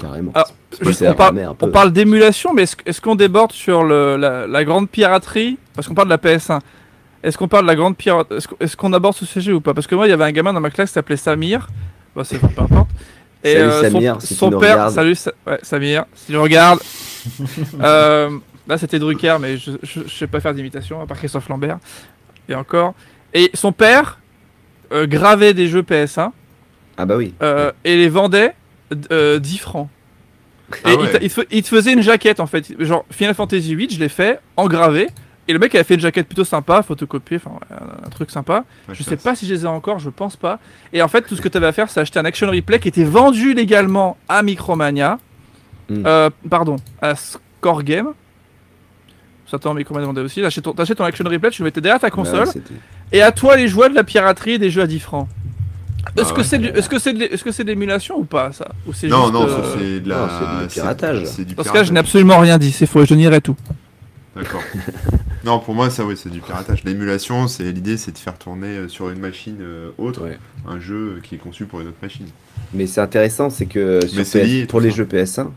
carrément. 0.00 0.32
Juste, 0.82 1.02
on, 1.02 1.14
parle, 1.14 1.28
ramer 1.36 1.44
un 1.44 1.54
peu. 1.54 1.66
on 1.66 1.70
parle 1.70 1.92
d'émulation, 1.92 2.52
mais 2.52 2.64
est-ce, 2.64 3.00
qu'on 3.00 3.14
déborde 3.14 3.52
sur 3.52 3.84
le, 3.84 4.16
la, 4.16 4.48
la 4.48 4.64
grande 4.64 4.90
piraterie? 4.90 5.56
Parce 5.74 5.86
qu'on 5.86 5.94
parle 5.94 6.08
de 6.08 6.14
la 6.14 6.18
PS1. 6.18 6.58
Est-ce 7.24 7.36
qu'on 7.38 7.48
parle 7.48 7.64
de 7.64 7.68
la 7.68 7.74
grande 7.74 7.96
piraterie 7.96 8.38
est-ce, 8.60 8.76
qu'on- 8.76 8.92
aborde 8.92 9.14
ce 9.16 9.24
sujet 9.26 9.52
ou 9.52 9.60
pas? 9.60 9.74
Parce 9.74 9.86
que 9.86 9.94
moi, 9.94 10.06
il 10.06 10.10
y 10.10 10.12
avait 10.12 10.24
un 10.24 10.30
gamin 10.32 10.52
dans 10.52 10.60
ma 10.60 10.70
classe 10.70 10.90
qui 10.90 10.94
s'appelait 10.94 11.16
Samir. 11.16 11.68
Bah, 12.14 12.22
c'est 12.24 12.38
peu 12.38 12.46
importe. 12.62 12.88
Salut, 13.42 13.70
son- 13.70 13.80
Samir, 13.82 14.16
si 14.20 14.34
son, 14.34 14.50
père, 14.50 14.58
regardes. 14.74 14.94
salut 14.94 15.14
Sa- 15.14 15.32
ouais, 15.46 15.58
Samir, 15.62 16.04
si 16.14 16.26
tu 16.32 16.36
regardes. 16.38 16.80
Euh, 17.82 18.28
là, 18.68 18.76
c'était 18.76 18.98
Drucker, 18.98 19.38
mais 19.40 19.56
je, 19.56 19.70
je, 19.82 20.00
je 20.06 20.14
sais 20.14 20.26
pas 20.26 20.40
faire 20.40 20.52
d'imitation, 20.54 21.00
à 21.00 21.06
part 21.06 21.16
Christophe 21.16 21.48
Lambert. 21.48 21.78
Et 22.48 22.54
encore. 22.54 22.94
Et 23.32 23.50
son 23.54 23.72
père 23.72 24.18
euh, 24.92 25.06
gravait 25.06 25.54
des 25.54 25.66
jeux 25.68 25.80
PS1 25.82 26.30
Ah 26.98 27.06
bah 27.06 27.16
oui. 27.16 27.32
euh, 27.42 27.72
et 27.84 27.96
les 27.96 28.08
vendait 28.10 28.54
euh, 29.10 29.38
10 29.38 29.56
francs. 29.58 29.88
Ah 30.84 30.92
et 30.92 30.96
ouais. 30.96 31.30
il 31.50 31.62
te 31.62 31.68
faisait 31.68 31.92
une 31.94 32.02
jaquette 32.02 32.40
en 32.40 32.46
fait. 32.46 32.72
Genre 32.78 33.04
Final 33.10 33.34
Fantasy 33.34 33.74
VIII, 33.74 33.88
je 33.90 33.98
l'ai 34.00 34.08
fait 34.10 34.38
en 34.56 34.66
gravé. 34.68 35.08
Et 35.46 35.52
le 35.52 35.58
mec 35.58 35.74
avait 35.74 35.84
fait 35.84 35.94
une 35.94 36.00
jaquette 36.00 36.26
plutôt 36.26 36.44
sympa, 36.44 36.82
photocopiée, 36.82 37.36
enfin 37.36 37.58
un, 37.70 38.06
un 38.06 38.10
truc 38.10 38.30
sympa. 38.30 38.64
Ouais, 38.88 38.94
Je 38.94 39.02
sais 39.02 39.16
pas 39.16 39.34
si 39.34 39.46
je 39.46 39.52
les 39.54 39.64
ai 39.64 39.68
encore, 39.68 39.98
je 39.98 40.08
pense 40.10 40.36
pas. 40.36 40.58
Et 40.92 41.02
en 41.02 41.08
fait, 41.08 41.22
tout 41.22 41.36
ce 41.36 41.42
que 41.42 41.48
tu 41.48 41.56
avais 41.58 41.66
à 41.66 41.72
faire, 41.72 41.90
c'est 41.90 42.00
acheter 42.00 42.18
un 42.18 42.24
action 42.24 42.48
replay 42.50 42.78
qui 42.78 42.88
était 42.88 43.04
vendu 43.04 43.52
légalement 43.52 44.16
à 44.28 44.42
Micromania. 44.42 45.18
Mm. 45.90 46.02
Euh, 46.06 46.30
pardon, 46.48 46.76
à 47.02 47.14
Score 47.14 47.82
Game. 47.82 48.08
Ça 49.50 49.58
t'en 49.58 49.74
Micromania 49.74 50.06
vendait 50.06 50.22
aussi. 50.22 50.40
T'achètes 50.40 50.64
ton, 50.64 50.72
ton 50.72 51.04
action 51.04 51.24
replay, 51.28 51.50
tu 51.50 51.60
le 51.60 51.66
mettais 51.66 51.82
derrière 51.82 52.00
ta 52.00 52.06
Bah 52.08 52.10
console. 52.14 52.46
ouais, 52.48 52.62
et 53.12 53.20
à 53.20 53.30
toi 53.30 53.56
les 53.56 53.68
joueurs 53.68 53.90
de 53.90 53.94
la 53.94 54.02
piraterie 54.04 54.52
et 54.52 54.58
des 54.58 54.70
jeux 54.70 54.80
à 54.82 54.86
10 54.86 54.98
francs. 55.00 55.28
Est-ce 56.16 56.28
Ah 56.30 56.32
que 56.32 56.38
ouais. 56.38 56.44
c'est 56.44 56.58
du- 56.58 56.68
est-ce 56.68 56.88
que 56.88 56.98
c'est 56.98 57.10
est-ce 57.16 57.44
que 57.44 57.50
c'est 57.52 57.64
de 57.64 57.68
l'émulation 57.68 58.16
ou 58.18 58.24
pas 58.24 58.50
ça? 58.52 58.68
Ou 58.86 58.92
c'est 58.94 59.08
non 59.08 59.22
juste, 59.22 59.32
non 59.34 59.46
euh, 59.46 59.74
c'est 59.78 60.00
de 60.00 60.08
la 60.08 60.16
non, 60.16 60.60
du 60.62 60.66
piratage. 60.68 61.36
du 61.36 61.54
Dans 61.54 61.62
ce 61.64 61.72
cas, 61.72 61.84
je 61.84 61.92
n'ai 61.92 62.00
absolument 62.00 62.38
rien 62.38 62.56
dit, 62.58 62.72
c'est 62.72 62.86
faux, 62.86 63.04
je 63.04 63.14
nierai 63.14 63.40
tout. 63.42 63.56
d'accord 64.34 64.62
Non, 65.44 65.58
pour 65.58 65.74
moi, 65.74 65.90
ça, 65.90 66.04
oui, 66.04 66.16
c'est 66.16 66.30
du 66.30 66.40
piratage. 66.40 66.84
L'émulation, 66.84 67.48
c'est 67.48 67.64
l'idée, 67.64 67.96
c'est 67.96 68.12
de 68.12 68.18
faire 68.18 68.38
tourner 68.38 68.68
euh, 68.78 68.88
sur 68.88 69.10
une 69.10 69.18
machine 69.20 69.58
euh, 69.60 69.90
autre 69.98 70.22
Ouais. 70.24 70.38
un 70.66 70.80
jeu 70.80 71.20
qui 71.22 71.34
est 71.34 71.38
conçu 71.38 71.66
pour 71.66 71.80
une 71.80 71.88
autre 71.88 71.98
machine. 72.02 72.26
Mais 72.72 72.86
c'est 72.86 73.00
intéressant, 73.00 73.50
c'est 73.50 73.66
que 73.66 74.06
sur 74.06 74.18
Mais 74.18 74.24
c'est 74.24 74.40
PS 74.42 74.46
lié, 74.48 74.66
pour 74.66 74.80
les 74.80 74.90
ça. 74.90 74.96
jeux 74.96 75.04
PS1, 75.04 75.48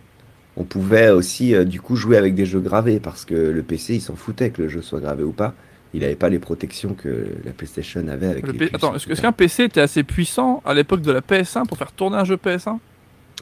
on 0.58 0.64
pouvait 0.64 1.10
aussi 1.10 1.56
euh, 1.56 1.64
du 1.64 1.80
coup 1.80 1.96
jouer 1.96 2.18
avec 2.18 2.36
des 2.36 2.46
jeux 2.46 2.60
gravés 2.60 3.00
parce 3.00 3.24
que 3.26 3.36
le 3.36 3.64
PC 3.64 3.96
il 3.96 4.02
s'en 4.02 4.16
foutait 4.16 4.50
que 4.50 4.64
le 4.64 4.68
jeu 4.70 4.82
soit 4.82 5.00
gravé 5.00 5.24
ou 5.24 5.32
pas. 5.32 5.54
Il 5.94 6.02
n'avait 6.02 6.16
pas 6.16 6.28
les 6.30 6.40
protections 6.40 6.94
que 6.94 7.28
la 7.46 7.52
PlayStation 7.52 8.06
avait 8.10 8.28
avec 8.28 8.46
Le 8.46 8.52
les 8.52 8.58
P- 8.58 8.70
Attends, 8.74 8.94
est-ce 8.96 9.06
que- 9.08 9.12
est-ce 9.14 9.22
etc. 9.22 9.22
qu'un 9.22 9.32
PC 9.32 9.64
était 9.64 9.80
assez 9.82 10.04
puissant 10.04 10.62
à 10.66 10.74
l'époque 10.74 11.02
de 11.02 11.12
la 11.14 11.22
PS1 11.22 11.66
pour 11.66 11.78
faire 11.78 11.92
tourner 11.94 12.18
un 12.18 12.26
jeu 12.26 12.36
PS1 12.36 12.80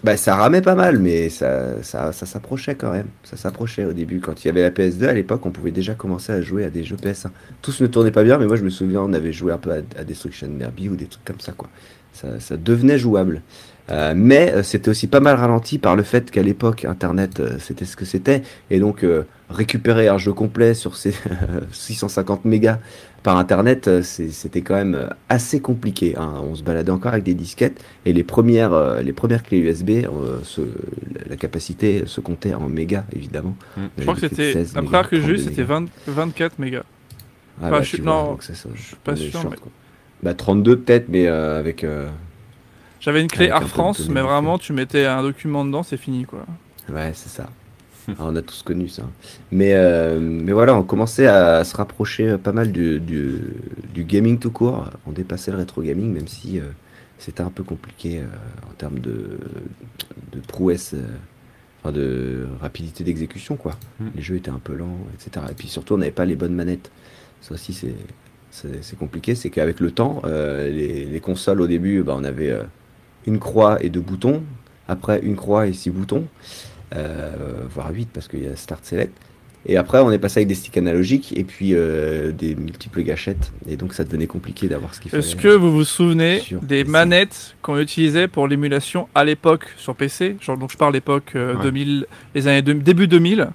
Bah, 0.03 0.17
ça 0.17 0.35
ramait 0.35 0.61
pas 0.61 0.75
mal, 0.75 0.99
mais 0.99 1.29
ça, 1.29 1.81
ça, 1.81 2.11
ça 2.11 2.25
s'approchait 2.25 2.75
quand 2.75 2.91
même. 2.91 3.07
Ça 3.23 3.37
s'approchait 3.37 3.85
au 3.85 3.93
début. 3.93 4.19
Quand 4.19 4.43
il 4.43 4.47
y 4.47 4.51
avait 4.51 4.61
la 4.61 4.69
PS2 4.69 5.07
à 5.07 5.13
l'époque, 5.13 5.45
on 5.45 5.51
pouvait 5.51 5.71
déjà 5.71 5.93
commencer 5.95 6.31
à 6.31 6.41
jouer 6.41 6.63
à 6.63 6.69
des 6.69 6.83
jeux 6.83 6.97
PS1. 6.97 7.29
Tous 7.61 7.81
ne 7.81 7.87
tournaient 7.87 8.11
pas 8.11 8.23
bien, 8.23 8.37
mais 8.37 8.45
moi 8.45 8.55
je 8.55 8.63
me 8.63 8.69
souviens, 8.69 9.01
on 9.01 9.13
avait 9.13 9.33
joué 9.33 9.51
un 9.51 9.57
peu 9.57 9.71
à, 9.71 10.03
Destruction 10.03 10.47
Derby 10.49 10.89
ou 10.89 10.95
des 10.95 11.05
trucs 11.05 11.25
comme 11.25 11.39
ça, 11.39 11.53
quoi. 11.53 11.69
Ça, 12.13 12.39
ça 12.39 12.55
devenait 12.55 12.99
jouable. 12.99 13.41
Euh, 13.91 14.13
mais 14.15 14.51
euh, 14.51 14.63
c'était 14.63 14.89
aussi 14.89 15.07
pas 15.07 15.19
mal 15.19 15.35
ralenti 15.35 15.77
par 15.77 15.95
le 15.95 16.03
fait 16.03 16.31
qu'à 16.31 16.41
l'époque, 16.41 16.85
Internet, 16.85 17.39
euh, 17.39 17.57
c'était 17.59 17.85
ce 17.85 17.95
que 17.95 18.05
c'était. 18.05 18.41
Et 18.69 18.79
donc, 18.79 19.05
récupérer 19.49 20.07
un 20.07 20.17
jeu 20.17 20.33
complet 20.33 20.73
sur 20.73 20.97
ces 20.97 21.13
650 21.71 22.45
mégas 22.45 22.79
par 23.25 23.37
Internet, 23.37 23.87
euh, 23.87 24.03
c'était 24.03 24.61
quand 24.61 24.75
même 24.75 24.93
euh, 24.93 25.07
assez 25.29 25.59
compliqué. 25.59 26.15
hein. 26.15 26.35
On 26.43 26.53
se 26.53 26.61
baladait 26.61 26.91
encore 26.91 27.11
avec 27.13 27.23
des 27.25 27.33
disquettes. 27.33 27.83
Et 28.05 28.13
les 28.13 28.23
premières, 28.23 28.71
euh, 28.71 29.01
les 29.01 29.13
premières 29.13 29.41
clés 29.41 29.57
USB, 29.57 29.89
euh, 30.05 30.39
se- 30.43 30.61
la- 31.27 31.35
capacité 31.35 32.03
se 32.05 32.21
comptait 32.21 32.53
en 32.53 32.69
mégas, 32.69 33.03
évidemment. 33.15 33.55
Mm. 33.77 33.81
Je 33.97 34.01
crois 34.03 34.13
que 34.13 34.21
c'était 34.21 34.53
16 34.53 34.75
la 34.75 34.83
première 34.83 35.09
que 35.09 35.15
j'ai 35.19 35.23
eue, 35.23 35.35
32 35.37 35.37
c'était 35.49 35.61
mégas. 35.63 35.73
20 36.07 36.13
24 36.13 36.59
mégas. 36.59 36.83
Ah, 36.85 36.91
Enfin, 37.61 37.69
bah, 37.71 37.81
je 37.81 37.87
suis- 37.87 37.97
vois, 38.01 38.11
non, 38.13 38.37
ça, 38.41 38.53
ça- 38.53 38.69
je 38.75 38.81
suis 38.81 38.95
pas 39.03 39.15
sûr, 39.15 39.31
short, 39.31 39.47
mais- 39.49 39.57
quoi. 39.57 39.71
Bah 40.23 40.33
32 40.35 40.77
peut-être, 40.77 41.09
mais 41.09 41.25
euh, 41.27 41.59
avec... 41.59 41.83
euh, 41.83 42.07
J'avais 42.99 43.21
une 43.21 43.27
clé 43.27 43.45
Air 43.47 43.67
France, 43.67 44.07
mais 44.07 44.21
vraiment, 44.21 44.57
tu 44.59 44.71
mettais 44.71 45.05
un 45.05 45.21
document 45.23 45.65
dedans, 45.65 45.81
c'est 45.83 45.97
fini 45.97 46.25
quoi. 46.25 46.45
Ouais, 46.93 47.11
c'est 47.15 47.29
ça. 47.29 47.49
Ah, 48.07 48.25
on 48.25 48.35
a 48.35 48.41
tous 48.41 48.61
connu 48.61 48.87
ça. 48.87 49.03
Mais, 49.51 49.73
euh, 49.73 50.19
mais 50.19 50.51
voilà, 50.51 50.75
on 50.75 50.83
commençait 50.83 51.27
à 51.27 51.63
se 51.63 51.75
rapprocher 51.75 52.37
pas 52.37 52.51
mal 52.51 52.71
du, 52.71 52.99
du, 52.99 53.39
du 53.93 54.03
gaming 54.03 54.37
tout 54.37 54.51
court. 54.51 54.89
On 55.07 55.11
dépassait 55.11 55.51
le 55.51 55.57
rétro 55.57 55.81
gaming, 55.81 56.13
même 56.13 56.27
si 56.27 56.59
euh, 56.59 56.63
c'était 57.17 57.41
un 57.41 57.49
peu 57.49 57.63
compliqué 57.63 58.19
euh, 58.19 58.25
en 58.69 58.73
termes 58.73 58.99
de, 58.99 59.39
de 60.31 60.39
prouesse, 60.47 60.95
enfin 61.81 61.91
de 61.91 62.47
rapidité 62.61 63.03
d'exécution, 63.03 63.55
quoi. 63.55 63.77
Mm. 63.99 64.05
Les 64.15 64.21
jeux 64.21 64.35
étaient 64.35 64.49
un 64.49 64.61
peu 64.63 64.75
lents, 64.75 64.99
etc. 65.13 65.45
Et 65.49 65.55
puis 65.55 65.67
surtout, 65.67 65.95
on 65.95 65.97
n'avait 65.97 66.11
pas 66.11 66.25
les 66.25 66.35
bonnes 66.35 66.55
manettes. 66.55 66.91
Ça 67.41 67.53
aussi, 67.55 67.73
c'est 67.73 67.95
c'est 68.51 68.83
c'est 68.83 68.97
compliqué. 68.97 69.35
C'est 69.35 69.49
qu'avec 69.49 69.79
le 69.79 69.91
temps, 69.91 70.21
les, 70.25 71.05
les 71.05 71.19
consoles 71.19 71.61
au 71.61 71.67
début, 71.67 72.03
bah, 72.03 72.15
on 72.17 72.23
avait 72.23 72.57
une 73.27 73.39
croix 73.39 73.83
et 73.83 73.89
deux 73.89 73.99
boutons. 74.01 74.43
Après, 74.87 75.19
une 75.21 75.35
croix 75.35 75.67
et 75.67 75.73
six 75.73 75.89
boutons. 75.89 76.25
Euh, 76.95 77.31
voire 77.69 77.91
8 77.91 78.09
parce 78.13 78.27
qu'il 78.27 78.43
y 78.43 78.47
a 78.47 78.55
Start 78.55 78.83
Select. 78.85 79.13
Et 79.67 79.77
après, 79.77 79.97
on 79.99 80.11
est 80.11 80.19
passé 80.19 80.41
avec 80.41 80.47
des 80.47 80.53
sticks 80.53 80.77
analogiques 80.77 81.33
et 81.35 81.43
puis 81.43 81.71
euh, 81.73 82.31
des 82.31 82.53
multiples 82.55 83.01
gâchettes. 83.01 83.51
Et 83.67 83.77
donc, 83.77 83.93
ça 83.95 84.03
devenait 84.03 84.27
compliqué 84.27 84.67
d'avoir 84.67 84.93
ce 84.93 84.99
qu'il 85.01 85.09
fallait. 85.09 85.23
Est-ce 85.23 85.35
que 85.35 85.47
vous 85.47 85.71
vous 85.71 85.83
souvenez 85.83 86.43
des 86.61 86.81
PC. 86.83 86.91
manettes 86.91 87.55
qu'on 87.63 87.79
utilisait 87.79 88.27
pour 88.27 88.47
l'émulation 88.47 89.07
à 89.15 89.25
l'époque 89.25 89.65
sur 89.77 89.95
PC 89.95 90.37
Genre, 90.39 90.57
donc 90.57 90.71
je 90.71 90.77
parle 90.77 90.93
l'époque 90.93 91.31
euh, 91.35 91.55
Ouais. 91.55 91.63
2000, 91.63 92.05
les 92.35 92.47
années 92.47 92.61
deux- 92.61 92.75
début 92.75 93.07
2000. 93.07 93.47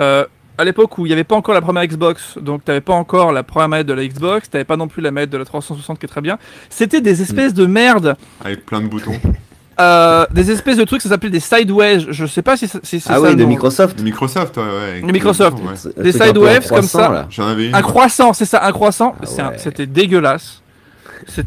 Euh, 0.00 0.24
à 0.58 0.64
l'époque 0.64 0.98
où 0.98 1.06
il 1.06 1.10
n'y 1.10 1.12
avait 1.14 1.22
pas 1.24 1.36
encore 1.36 1.54
la 1.54 1.60
première 1.62 1.86
Xbox, 1.86 2.38
donc 2.40 2.64
tu 2.64 2.70
n'avais 2.70 2.80
pas 2.80 2.94
encore 2.94 3.32
la 3.32 3.42
première 3.44 3.68
manette 3.68 3.86
de 3.86 3.92
la 3.94 4.04
Xbox, 4.06 4.50
tu 4.50 4.56
n'avais 4.56 4.64
pas 4.64 4.76
non 4.76 4.88
plus 4.88 5.00
la 5.00 5.12
manette 5.12 5.30
de 5.30 5.38
la 5.38 5.44
360 5.44 5.98
qui 5.98 6.06
est 6.06 6.08
très 6.08 6.20
bien. 6.20 6.38
C'était 6.70 7.00
des 7.00 7.22
espèces 7.22 7.54
de 7.54 7.66
merde, 7.66 8.16
Avec 8.44 8.66
plein 8.66 8.80
de 8.80 8.88
boutons. 8.88 9.14
euh, 9.80 10.26
des 10.32 10.50
espèces 10.50 10.76
de 10.76 10.84
trucs, 10.84 11.02
ça 11.02 11.08
s'appelait 11.08 11.30
des 11.30 11.40
sideways. 11.40 12.00
Je 12.10 12.26
sais 12.26 12.42
pas 12.42 12.56
si, 12.56 12.68
c'est 12.68 12.80
Ah 13.06 13.14
ça. 13.14 13.20
oui, 13.20 13.30
le 13.30 13.36
de. 13.36 13.44
Microsoft. 13.44 14.00
Microsoft, 14.02 14.56
ouais, 14.56 14.62
ouais. 14.62 15.12
Microsoft. 15.12 15.56
de 15.56 15.62
boutons, 15.62 15.72
ouais. 15.96 16.02
Des 16.04 16.12
sidewaves 16.12 16.68
comme 16.68 16.82
ça. 16.82 17.26
J'en 17.30 17.48
avais 17.48 17.68
une. 17.68 17.74
Un 17.74 17.82
croissant, 17.82 18.32
c'est 18.32 18.44
ça, 18.44 18.64
un 18.64 18.72
croissant. 18.72 19.14
Ah 19.38 19.50
ouais. 19.50 19.58
C'était 19.58 19.86
dégueulasse. 19.86 20.62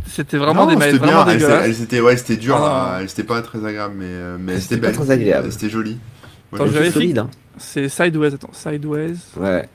C'était 0.08 0.38
vraiment 0.38 0.66
Non, 0.68 0.76
des 0.76 0.86
c'était 0.86 0.98
vraiment 0.98 1.26
bien. 1.26 1.34
Elles, 1.34 1.36
étaient- 1.36 1.46
dégueulasses. 1.48 1.66
elles 1.66 1.82
étaient, 1.84 2.00
ouais, 2.02 2.18
c'était 2.18 2.38
dur. 2.38 2.56
Ah. 2.58 2.94
hein. 2.96 3.00
Elles 3.02 3.10
étaient 3.10 3.24
pas 3.24 3.42
très 3.42 3.60
agréables, 3.66 3.96
mais, 3.98 4.06
euh, 4.08 4.38
mais 4.40 4.54
Elles 4.54 4.62
c'était 4.62 4.78
belle. 4.78 4.96
très 4.96 5.12
agréables. 5.12 5.52
C'était 5.52 5.70
joli. 5.70 5.98
Attends, 6.54 6.68
je- 6.68 6.90
solide, 6.92 7.18
hein. 7.20 7.30
C'est 7.58 7.90
sideways, 7.90 8.34
attends, 8.34 8.52
sideways. 8.54 9.16
Ouais. 9.38 9.68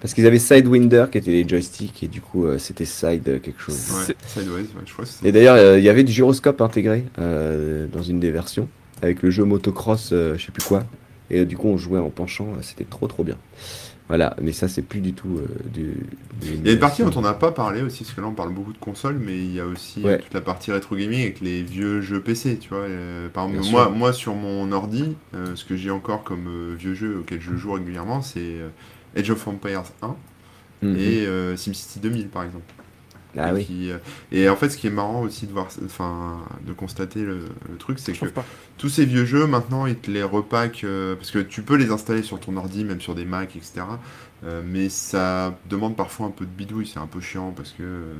Parce 0.00 0.14
qu'ils 0.14 0.26
avaient 0.26 0.38
Sidewinder 0.38 1.06
qui 1.12 1.18
était 1.18 1.30
les 1.30 1.46
joysticks 1.48 2.02
et 2.02 2.08
du 2.08 2.20
coup, 2.20 2.46
euh, 2.46 2.58
c'était 2.58 2.86
Side 2.86 3.28
euh, 3.28 3.38
quelque 3.38 3.60
chose. 3.60 3.76
Ouais, 4.08 4.14
Sideways, 4.26 4.62
ouais, 4.62 4.66
je 4.86 4.92
crois 4.92 5.04
Et 5.24 5.30
d'ailleurs, 5.32 5.56
euh, 5.56 5.78
il 5.78 5.84
y 5.84 5.88
avait 5.90 6.04
du 6.04 6.12
gyroscope 6.12 6.60
intégré 6.62 7.04
euh, 7.18 7.86
dans 7.92 8.02
une 8.02 8.18
des 8.20 8.30
versions 8.30 8.68
avec 9.02 9.22
le 9.22 9.30
jeu 9.30 9.44
motocross, 9.44 10.10
euh, 10.12 10.36
je 10.38 10.46
sais 10.46 10.52
plus 10.52 10.62
quoi. 10.64 10.84
Et 11.30 11.40
euh, 11.40 11.44
du 11.44 11.56
coup, 11.56 11.68
on 11.68 11.76
jouait 11.76 11.98
en 11.98 12.10
penchant, 12.10 12.48
euh, 12.56 12.62
c'était 12.62 12.84
trop 12.84 13.08
trop 13.08 13.24
bien. 13.24 13.36
Voilà, 14.08 14.34
mais 14.42 14.50
ça, 14.52 14.66
c'est 14.66 14.82
plus 14.82 15.00
du 15.00 15.12
tout 15.12 15.38
euh, 15.38 15.46
du. 15.72 15.92
Il 16.42 16.66
y 16.66 16.70
a 16.70 16.72
une 16.72 16.78
partie 16.80 17.02
dont 17.04 17.12
on 17.14 17.20
n'a 17.20 17.32
pas 17.34 17.52
parlé 17.52 17.80
aussi, 17.82 18.02
parce 18.02 18.14
que 18.14 18.20
là 18.20 18.26
on 18.26 18.32
parle 18.34 18.52
beaucoup 18.52 18.72
de 18.72 18.78
consoles, 18.78 19.18
mais 19.24 19.36
il 19.36 19.54
y 19.54 19.60
a 19.60 19.66
aussi 19.66 20.02
Ouais. 20.02 20.18
toute 20.18 20.34
la 20.34 20.40
partie 20.40 20.72
rétro 20.72 20.96
gaming 20.96 21.20
avec 21.20 21.40
les 21.40 21.62
vieux 21.62 22.00
jeux 22.00 22.20
PC, 22.20 22.58
tu 22.58 22.70
vois. 22.70 22.78
euh, 22.78 23.28
par 23.28 23.44
exemple, 23.44 23.62
Bien 23.62 23.70
moi, 23.70 23.82
sûr. 23.84 23.90
moi 23.92 24.12
sur 24.12 24.34
mon 24.34 24.72
ordi, 24.72 25.14
euh, 25.34 25.54
ce 25.54 25.64
que 25.64 25.76
j'ai 25.76 25.90
encore 25.90 26.24
comme 26.24 26.48
euh, 26.48 26.74
vieux 26.76 26.94
jeu 26.94 27.18
auquel 27.20 27.40
je 27.40 27.54
joue 27.54 27.72
régulièrement, 27.72 28.20
c'est 28.20 28.40
euh, 28.40 28.68
Age 29.16 29.30
of 29.30 29.46
Empires 29.48 29.84
1 30.02 30.16
Mhm. 30.82 30.96
et 30.96 31.26
euh, 31.26 31.56
SimCity 31.58 31.98
2000 32.00 32.28
par 32.28 32.42
exemple. 32.44 32.64
Ah 33.36 33.50
Et 33.50 33.52
oui. 33.54 33.64
qui, 33.66 33.92
euh, 33.92 33.98
et 34.32 34.48
en 34.48 34.56
fait, 34.56 34.70
ce 34.70 34.76
qui 34.78 34.86
est 34.88 34.90
marrant 34.90 35.20
aussi 35.20 35.46
de 35.46 35.52
voir, 35.52 35.68
enfin, 35.84 36.38
de 36.66 36.72
constater 36.72 37.20
le, 37.22 37.40
le 37.70 37.76
truc, 37.76 37.98
c'est 38.00 38.12
Je 38.14 38.20
que 38.22 38.26
pas. 38.26 38.44
tous 38.78 38.88
ces 38.88 39.04
vieux 39.04 39.24
jeux, 39.24 39.46
maintenant, 39.46 39.86
ils 39.86 39.94
te 39.96 40.10
les 40.10 40.22
repackent, 40.24 40.82
euh, 40.84 41.14
parce 41.14 41.30
que 41.30 41.38
tu 41.38 41.62
peux 41.62 41.76
les 41.76 41.90
installer 41.92 42.22
sur 42.24 42.40
ton 42.40 42.56
ordi, 42.56 42.82
même 42.82 43.00
sur 43.00 43.14
des 43.14 43.24
Mac, 43.24 43.54
etc. 43.54 43.82
euh, 44.44 44.62
mais 44.66 44.88
ça 44.88 45.54
demande 45.68 45.96
parfois 45.96 46.26
un 46.26 46.30
peu 46.30 46.44
de 46.46 46.50
bidouille, 46.50 46.86
c'est 46.86 46.98
un 46.98 47.06
peu 47.06 47.20
chiant 47.20 47.52
parce 47.54 47.70
que 47.72 47.82
euh, 47.82 48.12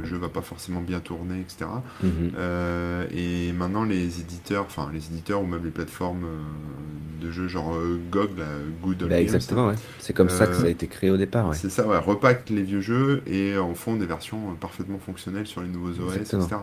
le 0.00 0.04
jeu 0.04 0.16
va 0.16 0.28
pas 0.28 0.42
forcément 0.42 0.80
bien 0.80 1.00
tourner, 1.00 1.40
etc. 1.40 1.66
Mhm. 2.02 2.32
Euh, 2.36 3.06
et 3.14 3.52
maintenant, 3.52 3.84
les 3.84 4.20
éditeurs, 4.20 4.64
enfin 4.66 4.90
les 4.92 5.06
éditeurs 5.06 5.42
ou 5.42 5.46
même 5.46 5.64
les 5.64 5.70
plateformes 5.70 6.24
euh, 6.24 7.24
de 7.24 7.30
jeux 7.30 7.48
genre 7.48 7.74
euh, 7.74 7.98
GOG, 8.10 8.30
la 8.38 8.44
Good 8.82 9.02
Old 9.02 9.10
Bah, 9.10 9.16
Games, 9.16 9.22
exactement, 9.22 9.68
ouais. 9.68 9.74
C'est 10.00 10.12
comme 10.12 10.28
ça 10.28 10.46
que 10.46 10.54
ça 10.54 10.62
a 10.62 10.66
Euh, 10.66 10.70
été 10.70 10.86
créé 10.86 11.10
au 11.10 11.16
départ, 11.16 11.48
ouais. 11.48 11.54
c'est 11.56 11.70
ça, 11.70 11.86
ouais, 11.86 11.96
repackent 11.98 12.50
les 12.50 12.62
vieux 12.62 12.80
jeux 12.80 13.22
et 13.26 13.56
en 13.56 13.74
font 13.74 13.96
des 13.96 14.06
versions 14.06 14.50
euh, 14.50 14.54
parfaitement 14.60 14.98
fonctionnelles 14.98 15.46
sur 15.46 15.62
les 15.62 15.68
nouveaux 15.68 15.90
OS, 16.02 16.16
Exactement. 16.16 16.42
etc. 16.44 16.56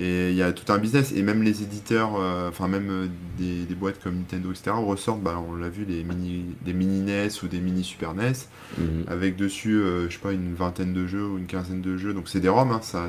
Et 0.00 0.30
il 0.30 0.36
y 0.36 0.42
a 0.42 0.52
tout 0.52 0.70
un 0.72 0.78
business, 0.78 1.12
et 1.16 1.22
même 1.22 1.42
les 1.42 1.62
éditeurs, 1.62 2.12
euh, 2.20 2.48
enfin 2.50 2.68
même 2.68 2.88
euh, 2.88 3.06
des, 3.36 3.64
des 3.64 3.74
boîtes 3.74 4.00
comme 4.00 4.14
Nintendo, 4.16 4.50
etc., 4.52 4.70
ressortent, 4.76 5.22
bah, 5.22 5.42
on 5.50 5.56
l'a 5.56 5.68
vu, 5.68 5.84
des 5.86 6.04
mini, 6.04 6.44
des 6.64 6.72
mini 6.72 7.00
NES 7.00 7.28
ou 7.42 7.48
des 7.48 7.58
mini 7.58 7.82
Super 7.82 8.14
NES, 8.14 8.32
Mhm. 8.78 9.04
avec 9.08 9.34
dessus, 9.36 9.74
euh, 9.76 10.08
je 10.08 10.14
sais 10.14 10.20
pas, 10.20 10.32
une 10.32 10.54
vingtaine 10.54 10.92
de 10.92 11.06
jeux 11.06 11.26
ou 11.26 11.38
une 11.38 11.46
quinzaine 11.46 11.80
de 11.80 11.96
jeux, 11.96 12.14
donc 12.14 12.28
c'est 12.28 12.38
des 12.38 12.48
ROM, 12.48 12.70
hein, 12.70 12.80
ça, 12.82 13.08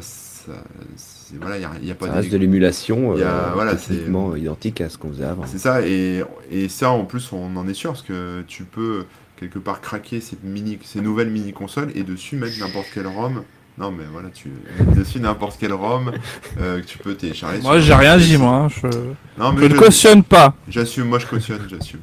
voilà, 1.39 1.57
il 1.57 1.59
n'y 1.59 1.65
a, 1.65 1.71
il 1.81 1.87
y 1.87 1.91
a 1.91 1.95
pas 1.95 2.07
Ça 2.07 2.11
de- 2.13 2.17
reste 2.17 2.31
de 2.31 2.37
l'émulation 2.37 3.15
euh, 3.17 3.51
voilà, 3.53 3.75
techniquement 3.75 4.35
identique 4.35 4.81
à 4.81 4.89
ce 4.89 4.97
qu'on 4.97 5.09
faisait 5.09 5.25
avant. 5.25 5.45
C'est 5.45 5.59
ça, 5.59 5.85
et, 5.85 6.23
et 6.49 6.69
ça 6.69 6.89
en 6.91 7.05
plus 7.05 7.31
on 7.33 7.55
en 7.55 7.67
est 7.67 7.73
sûr, 7.73 7.91
parce 7.91 8.01
que 8.03 8.41
tu 8.47 8.63
peux 8.63 9.05
quelque 9.37 9.59
part 9.59 9.79
craquer 9.81 10.21
ces, 10.21 10.37
mini, 10.43 10.79
ces 10.83 11.01
nouvelles 11.01 11.29
mini 11.29 11.53
consoles 11.53 11.91
et 11.95 12.03
dessus 12.03 12.35
mettre 12.35 12.57
n'importe 12.59 12.87
quel 12.93 13.07
ROM. 13.07 13.43
Non 13.79 13.91
mais 13.91 14.03
voilà, 14.11 14.29
tu 14.29 14.49
dessus 14.95 15.19
n'importe 15.21 15.57
quel 15.59 15.71
ROM 15.73 16.11
euh, 16.59 16.81
que 16.81 16.85
tu 16.85 16.97
peux 16.97 17.15
télécharger. 17.15 17.61
Moi, 17.61 17.79
j'ai 17.79 17.93
rien 17.93 18.17
dit, 18.17 18.37
moi. 18.37 18.51
hein, 18.65 18.67
Je, 18.69 18.87
Non 19.37 19.51
je 19.55 19.61
mais 19.61 19.69
ne 19.69 19.75
je- 19.75 19.79
cautionne 19.79 20.23
pas. 20.23 20.53
j'assume, 20.67 21.05
moi 21.07 21.19
je 21.19 21.25
cautionne, 21.27 21.61
j'assume. 21.69 22.01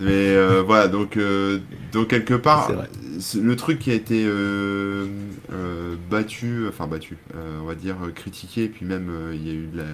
Mais 0.00 0.06
euh, 0.12 0.62
voilà, 0.64 0.86
donc, 0.86 1.16
euh, 1.16 1.58
donc 1.92 2.06
quelque 2.06 2.34
part, 2.34 2.70
le 3.34 3.56
truc 3.56 3.80
qui 3.80 3.90
a 3.90 3.94
été 3.94 4.24
euh, 4.24 5.06
euh, 5.52 5.96
battu, 6.08 6.66
enfin 6.68 6.86
battu, 6.86 7.16
euh, 7.34 7.58
on 7.62 7.66
va 7.66 7.74
dire 7.74 7.96
critiqué, 8.14 8.64
et 8.64 8.68
puis 8.68 8.86
même 8.86 9.08
euh, 9.10 9.34
il 9.34 9.44
y 9.44 9.50
a 9.50 9.54
eu 9.54 9.66
de 9.72 9.78
la- 9.78 9.84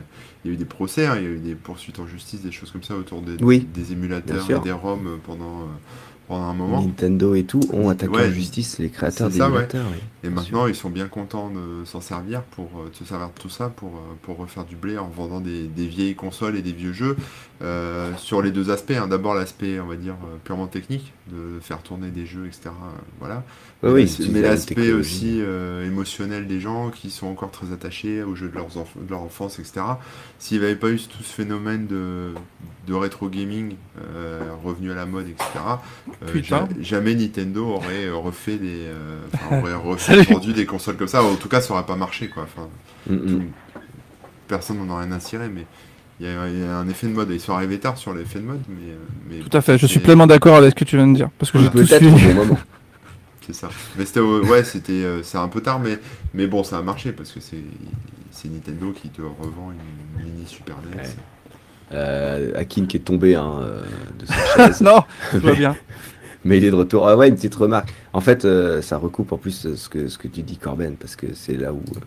il 0.45 0.49
y 0.49 0.51
a 0.51 0.55
eu 0.55 0.59
des 0.59 0.67
procès, 0.67 1.07
hein, 1.07 1.15
il 1.17 1.23
y 1.23 1.27
a 1.27 1.31
eu 1.31 1.39
des 1.39 1.55
poursuites 1.55 1.99
en 2.01 2.07
justice, 2.07 2.43
des 2.43 2.53
choses 2.53 2.71
comme 2.71 2.83
ça 2.83 2.97
autour 2.97 3.23
des, 3.23 3.43
Oui, 3.43 3.67
des 3.75 3.93
émulateurs 3.93 4.45
et 4.51 4.59
des 4.61 4.73
ROM 4.73 5.19
pendant, 5.27 5.61
euh, 5.63 5.65
pendant 6.29 6.45
un 6.47 6.55
moment. 6.55 6.81
Nintendo 6.83 7.35
et 7.35 7.45
tout 7.45 7.61
ont 7.73 7.89
attaqué 7.89 8.13
Ouais, 8.15 8.29
en 8.29 8.33
justice 8.33 8.79
les 8.79 8.89
créateurs 8.91 9.31
c'est 9.31 9.39
ça, 9.39 9.45
ouais. 9.47 9.51
d'émulateurs. 9.53 9.87
oui. 9.93 9.99
Et 10.25 10.31
maintenant, 10.31 10.67
ils 10.67 10.75
sont 10.75 10.89
bien 10.89 11.07
contents 11.07 11.51
de 11.51 11.85
s'en 11.85 12.01
servir 12.01 12.43
pour 12.43 12.71
euh, 12.79 12.89
de 12.91 12.95
se 12.97 13.05
servir 13.05 13.29
de 13.29 13.39
tout 13.39 13.51
ça 13.51 13.69
pour, 13.69 13.91
euh, 13.97 14.15
pour 14.23 14.39
refaire 14.39 14.65
du 14.65 14.75
blé 14.75 14.97
en 14.97 15.09
vendant 15.09 15.41
des, 15.41 15.65
des 15.65 15.87
vieilles 15.87 16.15
consoles 16.15 16.57
et 16.57 16.63
des 16.63 16.73
vieux 16.73 16.95
jeux 16.95 17.17
euh, 17.63 18.11
sur 18.17 18.41
les 18.41 18.51
deux 18.51 18.71
aspects. 18.71 18.93
hein. 18.93 19.07
D'abord 19.07 19.35
l'aspect, 19.35 19.79
on 19.81 19.87
va 19.87 19.97
dire, 19.97 20.15
purement 20.45 20.67
technique, 20.67 21.13
de 21.31 21.61
faire 21.61 21.83
tourner 21.83 22.09
des 22.09 22.25
jeux, 22.25 22.47
etc. 22.47 22.71
voilà. 23.21 23.43
Oui, 23.93 24.07
mais 24.33 24.41
l'aspect 24.41 24.93
aussi 24.93 25.39
euh, 25.41 25.87
émotionnel 25.87 26.47
des 26.47 26.61
gens 26.61 26.91
qui 26.91 27.11
sont 27.11 27.27
encore 27.27 27.51
très 27.51 27.73
attachés 27.73 28.23
aux 28.23 28.35
jeux 28.35 28.49
de, 28.49 28.55
leurs 28.55 28.69
enf- 28.77 28.97
de 29.05 29.11
leur 29.11 29.21
enfance, 29.23 29.59
etc. 29.59 29.81
S'il 30.39 30.59
n'y 30.61 30.65
avait 30.65 30.77
pas 30.77 30.91
eu 30.91 30.97
tout 30.97 31.23
ce 31.23 31.33
phénomène 31.33 31.87
de, 31.87 32.31
de 32.87 32.95
rétro 32.95 33.29
gaming 33.29 33.75
euh, 34.15 34.41
revenu 34.65 34.91
à 34.93 34.95
la 34.95 35.07
mode, 35.07 35.29
etc., 35.29 35.45
euh, 36.23 36.43
ja- 36.43 36.69
jamais 36.81 37.15
Nintendo 37.15 37.67
aurait 37.67 38.09
refait 38.11 38.57
des, 38.57 38.87
euh, 38.87 39.19
enfin, 39.35 39.59
aurait 39.63 39.75
refait 39.75 40.23
vendu 40.23 40.53
des 40.53 40.67
consoles 40.67 40.97
comme 40.97 41.09
ça. 41.09 41.23
En 41.23 41.37
tout 41.37 41.49
cas, 41.49 41.61
ça 41.61 41.75
aurait 41.75 41.87
pas 41.87 41.97
marché, 41.97 42.29
quoi. 42.29 42.45
Enfin, 42.45 42.69
Mm, 43.07 43.15
mm. 43.17 43.43
personne 44.49 44.79
n'en 44.79 44.97
a 44.97 45.01
rien 45.01 45.13
à 45.13 45.21
cirer, 45.21 45.49
mais 45.55 45.67
il 46.21 46.27
y, 46.27 46.29
a, 46.31 46.49
il 46.49 46.59
y 46.61 46.63
a 46.63 46.79
un 46.79 46.89
effet 46.89 47.07
de 47.07 47.13
mode. 47.13 47.29
Ils 47.31 47.41
sont 47.41 47.53
arrivés 47.53 47.79
tard 47.79 47.99
sur 47.99 48.15
l'effet 48.15 48.39
de 48.39 48.45
mode, 48.45 48.61
mais, 48.69 48.95
mais 49.29 49.43
Tout 49.43 49.55
à 49.57 49.61
fait, 49.61 49.77
je 49.79 49.87
suis 49.87 50.01
pleinement 50.01 50.27
d'accord 50.27 50.57
avec 50.57 50.71
ce 50.71 50.75
que 50.77 50.85
tu 50.85 50.97
viens 50.97 51.07
de 51.09 51.15
dire. 51.15 51.29
Parce 51.39 51.51
que 51.51 51.59
j'ai 51.59 51.69
tout 51.71 51.85
suivi. 51.87 52.17
C'est 53.47 53.53
ça. 53.55 53.69
Mais 53.99 54.05
c'était 54.07 54.21
au- 54.21 54.45
ouais, 54.45 54.65
c'était 54.65 54.93
euh, 55.05 55.23
c'est 55.23 55.39
un 55.39 55.49
peu 55.49 55.61
tard, 55.61 55.79
mais 55.81 55.99
mais 56.33 56.47
bon, 56.47 56.65
ça 56.65 56.79
a 56.79 56.83
marché 56.83 57.13
parce 57.13 57.31
que 57.33 57.41
c'est 57.41 57.63
c'est 58.31 58.49
Nintendo 58.49 58.93
qui 58.93 59.09
te 59.11 59.21
revend 59.23 59.71
une 59.73 60.25
mini 60.25 60.47
Super 60.47 60.77
NES. 60.91 60.97
Ouais. 61.03 61.09
Euh, 61.93 62.59
Akin 62.59 62.87
qui 62.87 62.97
est 62.97 63.01
tombé 63.01 63.35
hein, 63.35 63.59
euh, 63.61 63.83
de 64.19 64.27
sa 64.27 64.35
chaise. 64.67 64.81
non, 64.81 65.03
tout 65.31 65.41
va 65.41 65.53
bien. 65.53 65.77
Mais 66.45 66.59
il 66.59 66.65
est 66.65 66.71
de 66.71 66.77
retour. 66.77 67.07
Ah 67.09 67.17
ouais, 67.17 67.29
une 67.29 67.37
petite 67.37 67.55
remarque. 67.55 67.93
En 68.13 68.21
fait, 68.21 68.45
euh, 68.45 68.83
ça 68.83 68.97
recoupe 68.99 69.33
en 69.33 69.39
plus 69.39 69.67
euh, 69.67 69.77
ce 69.77 69.89
que, 69.89 70.09
ce 70.09 70.19
que 70.19 70.29
tu 70.29 70.43
dis, 70.43 70.57
Corben, 70.59 70.97
parce 70.97 71.17
que 71.17 71.27
c'est 71.35 71.57
là 71.57 71.73
où, 71.73 71.83
euh, 71.97 72.01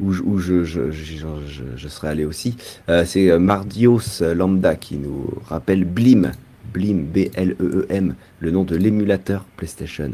où, 0.00 0.12
je, 0.12 0.22
où 0.22 0.38
je, 0.38 0.64
je, 0.64 0.90
je, 0.90 1.16
je- 1.46 1.62
je 1.76 1.88
serais 1.88 2.08
allé 2.08 2.24
aussi. 2.24 2.56
Euh, 2.88 3.04
c'est 3.06 3.30
euh, 3.30 3.38
Mardios 3.38 4.00
Lambda 4.20 4.74
qui 4.76 4.96
nous 4.96 5.26
rappelle 5.48 5.84
Blim. 5.84 6.32
Blim, 6.72 7.04
B-L-E-E-M, 7.04 8.14
le 8.40 8.50
nom 8.50 8.64
de 8.64 8.76
l'émulateur 8.76 9.44
PlayStation, 9.56 10.10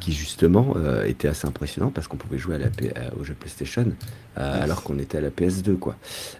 qui 0.00 0.12
justement 0.12 0.74
euh, 0.76 1.04
était 1.04 1.28
assez 1.28 1.46
impressionnant 1.46 1.90
parce 1.90 2.08
qu'on 2.08 2.16
pouvait 2.16 2.38
jouer 2.38 2.56
à 2.56 2.58
la 2.58 2.66
euh, 2.66 3.10
au 3.20 3.24
jeu 3.24 3.34
PlayStation 3.34 3.86
euh, 4.38 4.62
alors 4.62 4.82
qu'on 4.82 4.98
était 4.98 5.18
à 5.18 5.20
la 5.20 5.30
PS2. 5.30 5.76
Quoi. 5.78 5.96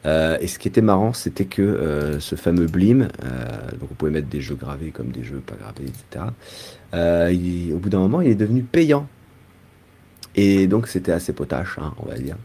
Euh, 0.06 0.36
et 0.40 0.46
ce 0.46 0.58
qui 0.58 0.68
était 0.68 0.82
marrant, 0.82 1.12
c'était 1.12 1.44
que 1.46 2.16
ce 2.20 2.34
fameux 2.36 2.66
Blim, 2.66 3.08
donc 3.80 3.90
on 3.90 3.94
pouvait 3.94 4.10
mettre 4.12 4.28
des 4.28 4.40
jeux 4.40 4.56
gravés 4.56 4.90
comme 4.90 5.08
des 5.12 5.24
jeux 5.24 5.42
pas 5.44 5.56
gravés, 5.56 5.84
etc. 5.88 6.26
il- 7.32 7.72
au 7.74 7.78
bout 7.78 7.88
d'un 7.88 7.98
moment, 8.00 8.20
il 8.20 8.28
est 8.30 8.34
devenu 8.34 8.62
payant. 8.62 9.08
Et 10.36 10.66
donc 10.66 10.88
c'était 10.88 11.12
assez 11.12 11.32
potache, 11.32 11.78
hein, 11.78 11.94
on 11.98 12.08
va 12.08 12.18
dire. 12.18 12.36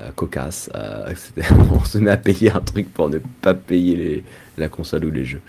Euh, 0.00 0.10
cocasse. 0.16 0.70
euh, 0.74 1.12
on 1.72 1.84
se 1.84 1.98
met 1.98 2.10
à 2.10 2.16
payer 2.16 2.50
un 2.50 2.60
truc 2.60 2.92
pour 2.92 3.08
ne 3.08 3.18
pas 3.18 3.54
payer 3.54 3.94
les, 3.96 4.24
la 4.58 4.68
console 4.68 5.04
ou 5.04 5.10
les 5.10 5.24
jeux. 5.24 5.40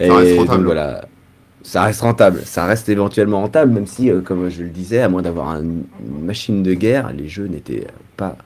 Et 0.00 0.10
reste 0.10 0.36
donc 0.50 0.64
voilà, 0.64 1.04
ça 1.62 1.82
reste 1.82 2.00
rentable. 2.02 2.42
Ça 2.44 2.66
reste 2.66 2.88
éventuellement 2.88 3.40
rentable, 3.40 3.72
même 3.72 3.86
si, 3.86 4.10
euh, 4.10 4.20
comme 4.20 4.48
je 4.48 4.62
le 4.62 4.68
disais, 4.68 5.00
à 5.00 5.08
moins 5.08 5.22
d'avoir 5.22 5.48
un- 5.50 5.62
une 5.62 5.84
machine 6.24 6.62
de 6.62 6.74
guerre, 6.74 7.12
les 7.12 7.28
jeux 7.28 7.46
n'étaient 7.46 7.86
pas 8.16 8.36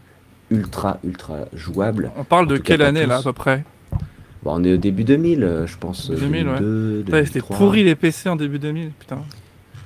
ultra, 0.50 0.98
ultra 1.04 1.38
jouables. 1.54 2.10
On 2.16 2.24
parle 2.24 2.44
En 2.44 2.48
de 2.48 2.56
cas, 2.56 2.62
quelle 2.64 2.82
année 2.82 3.06
là 3.06 3.18
à 3.18 3.22
peu 3.22 3.32
près? 3.32 3.64
Bon, 4.42 4.54
on 4.60 4.64
est 4.64 4.72
au 4.74 4.76
début 4.76 5.04
2000, 5.04 5.44
euh, 5.44 5.66
je 5.66 5.76
pense. 5.78 6.10
2000, 6.10 6.48
ouais. 6.48 6.58
2002, 6.58 7.02
Putain, 7.04 7.18
C'était 7.24 7.32
2003. 7.40 7.56
pourri 7.58 7.84
les 7.84 7.94
PC 7.94 8.28
en 8.28 8.36
début 8.36 8.58
2000, 8.58 8.90
putain. 8.98 9.18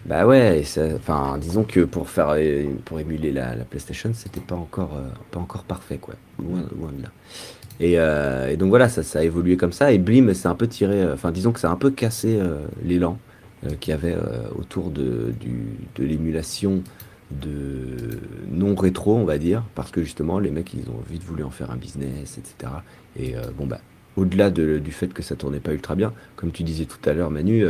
Bah 0.07 0.25
ouais, 0.25 0.61
et 0.61 0.65
ça- 0.65 0.87
enfin, 0.97 1.37
disons 1.39 1.65
que 1.65 1.81
pour 1.81 2.09
faire, 2.09 2.29
euh, 2.37 2.65
pour 2.85 3.01
émuler 3.01 3.33
la, 3.33 3.57
la 3.57 3.65
PlayStation, 3.65 4.13
c'était 4.15 4.41
pas 4.41 4.55
encore, 4.55 4.93
euh, 4.97 5.09
pas 5.33 5.41
encore 5.41 5.65
parfait, 5.65 5.99
quoi. 5.99 6.15
Loin, 6.39 6.61
loin 6.79 6.91
de 6.97 7.03
là. 7.03 7.09
Et, 7.81 7.99
euh, 7.99 8.51
et 8.51 8.57
donc 8.57 8.69
voilà, 8.71 8.89
ça, 8.89 9.03
ça 9.03 9.21
a 9.21 9.23
évolué 9.23 9.57
comme 9.57 9.73
ça. 9.73 9.93
Et 9.93 9.99
Blim, 9.99 10.33
c'est 10.35 10.49
un 10.49 10.55
peu 10.55 10.67
tiré, 10.67 11.03
euh, 11.03 11.15
enfin, 11.15 11.31
disons 11.33 11.53
que 11.53 11.61
ça 11.61 11.69
a 11.71 11.73
un 11.73 11.77
peu 11.77 11.91
cassé 11.91 12.39
euh, 12.41 12.67
l'élan 12.83 13.19
euh, 13.65 13.71
qu'il 13.81 13.91
y 13.91 13.95
avait 13.95 14.17
autour 14.57 14.91
de, 14.91 15.33
du, 15.39 15.61
de 15.97 16.05
l'émulation 16.05 16.83
de 17.31 18.21
non 18.51 18.75
rétro, 18.75 19.17
on 19.17 19.25
va 19.25 19.39
dire, 19.39 19.63
parce 19.75 19.91
que 19.91 20.03
justement, 20.03 20.39
les 20.39 20.51
mecs, 20.51 20.73
ils 20.75 20.89
ont 20.89 21.01
vite 21.11 21.25
voulu 21.25 21.43
en 21.43 21.51
faire 21.51 21.71
un 21.71 21.77
business, 21.77 22.39
etc. 22.39 22.85
Et 23.19 23.35
bon, 23.57 23.67
bah, 23.67 23.81
au-delà 24.17 24.51
de- 24.51 24.79
du 24.79 24.93
fait 24.93 25.13
que 25.13 25.23
ça 25.23 25.35
tournait 25.37 25.59
pas 25.61 25.73
ultra 25.73 25.95
bien, 25.97 26.13
comme 26.37 26.53
tu 26.53 26.63
disais 26.63 26.85
tout 26.85 26.99
à 27.09 27.15
l'heure, 27.15 27.31
Manu, 27.31 27.65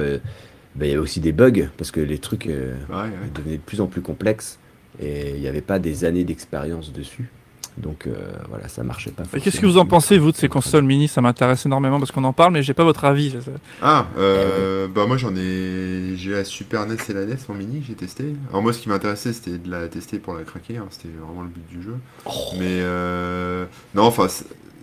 bah, 0.74 0.84
il 0.84 0.88
y 0.88 0.90
avait 0.92 0.98
aussi 1.00 1.20
des 1.20 1.32
bugs, 1.32 1.68
parce 1.78 1.90
que 1.90 2.00
les 2.00 2.18
trucs 2.18 2.46
Ouais, 2.46 2.94
ouais. 2.96 3.30
devenaient 3.34 3.56
de 3.56 3.62
plus 3.62 3.80
en 3.80 3.86
plus 3.86 4.02
complexes, 4.02 4.58
et 5.00 5.30
il 5.34 5.40
n'y 5.40 5.48
avait 5.48 5.62
pas 5.62 5.78
des 5.78 6.04
années 6.04 6.24
d'expérience 6.24 6.92
dessus. 6.92 7.30
Donc 7.78 8.06
euh, 8.06 8.14
voilà, 8.48 8.68
ça 8.68 8.82
marchait 8.82 9.10
pas. 9.10 9.24
Et 9.34 9.40
Qu'est-ce 9.40 9.60
que 9.60 9.66
vous 9.66 9.76
en 9.78 9.84
pensez, 9.86 10.16
vous, 10.18 10.32
de 10.32 10.36
ces 10.36 10.48
consoles 10.48 10.84
mini? 10.84 11.08
Ça 11.08 11.20
m'intéresse 11.20 11.66
énormément 11.66 11.98
parce 11.98 12.10
qu'on 12.10 12.24
en 12.24 12.32
parle, 12.32 12.52
mais 12.54 12.62
j'ai 12.62 12.72
pas 12.74 12.84
votre 12.84 13.04
avis. 13.04 13.34
Ah, 13.82 14.06
euh, 14.16 14.88
bah 14.88 15.06
moi 15.06 15.16
j'en 15.18 15.34
ai, 15.36 16.14
j'ai 16.16 16.32
la 16.32 16.44
Super 16.44 16.86
NES 16.86 16.96
et 17.08 17.12
la 17.12 17.26
NES 17.26 17.36
en 17.48 17.54
mini, 17.54 17.84
j'ai 17.86 17.94
testé. 17.94 18.34
Alors 18.50 18.62
moi 18.62 18.72
ce 18.72 18.78
qui 18.78 18.88
m'intéressait 18.88 19.32
c'était 19.34 19.58
de 19.58 19.70
la 19.70 19.88
tester 19.88 20.18
pour 20.18 20.34
la 20.34 20.44
craquer, 20.44 20.78
hein, 20.78 20.86
c'était 20.90 21.08
vraiment 21.08 21.42
le 21.42 21.48
but 21.48 21.66
du 21.68 21.82
jeu. 21.82 21.96
Oh. 22.24 22.30
Mais 22.58 22.80
euh, 22.80 23.66
non, 23.94 24.04
enfin 24.04 24.28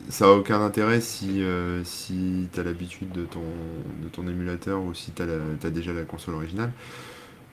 ça 0.09 0.25
a 0.25 0.29
aucun 0.29 0.61
intérêt 0.61 1.01
si 1.01 1.41
euh, 1.41 1.81
si 1.85 2.47
t'as 2.53 2.61
l'habitude 2.63 3.11
de 3.11 3.23
ton 3.23 3.39
de 4.03 4.09
ton 4.09 4.27
émulateur 4.27 4.81
ou 4.83 4.93
si 4.93 5.11
t'as 5.11 5.25
la- 5.25 5.33
t'as 5.59 5.69
déjà 5.71 5.93
la 5.93 6.03
console 6.03 6.35
originale. 6.35 6.71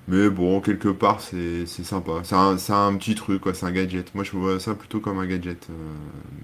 Mais 0.09 0.28
bon, 0.28 0.61
quelque 0.61 0.88
part 0.88 1.20
c'est 1.20 1.66
c'est 1.66 1.84
sympa. 1.84 2.12
C'est 2.24 2.34
un, 2.34 2.59
c'est 2.59 2.72
un 2.72 2.94
petit 2.96 3.14
truc 3.14 3.42
quoi, 3.42 3.55
c'est 3.55 3.66
un 3.66 3.70
gadget. 3.70 4.12
Moi 4.14 4.24
je 4.24 4.32
vois 4.32 4.59
ça 4.59 4.74
plutôt 4.74 4.98
comme 4.98 5.18
un 5.20 5.26
gadget, 5.26 5.68
euh, 5.70 5.74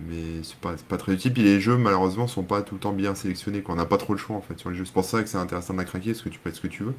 mais 0.08 0.42
c'est 0.44 0.56
pas 0.56 0.74
c'est 0.76 0.86
pas 0.86 0.98
très 0.98 1.14
utile. 1.14 1.32
Puis 1.32 1.42
les 1.42 1.60
jeux 1.60 1.76
malheureusement 1.76 2.28
sont 2.28 2.44
pas 2.44 2.62
tout 2.62 2.74
le 2.76 2.80
temps 2.80 2.92
bien 2.92 3.14
sélectionnés. 3.16 3.62
Quoi. 3.62 3.74
On 3.74 3.78
n'a 3.78 3.86
pas 3.86 3.96
trop 3.98 4.12
le 4.12 4.18
choix 4.20 4.36
en 4.36 4.40
fait 4.40 4.58
sur 4.58 4.70
les 4.70 4.76
jeux. 4.76 4.84
C'est 4.84 4.92
pour 4.94 5.04
ça 5.04 5.22
que 5.22 5.28
c'est 5.28 5.38
intéressant 5.38 5.72
de 5.72 5.78
la 5.78 5.84
craquer 5.84 6.12
parce 6.12 6.22
que 6.22 6.28
tu 6.28 6.38
peux 6.38 6.48
être 6.50 6.56
ce 6.56 6.60
que 6.60 6.68
tu 6.68 6.84
veux. 6.84 6.94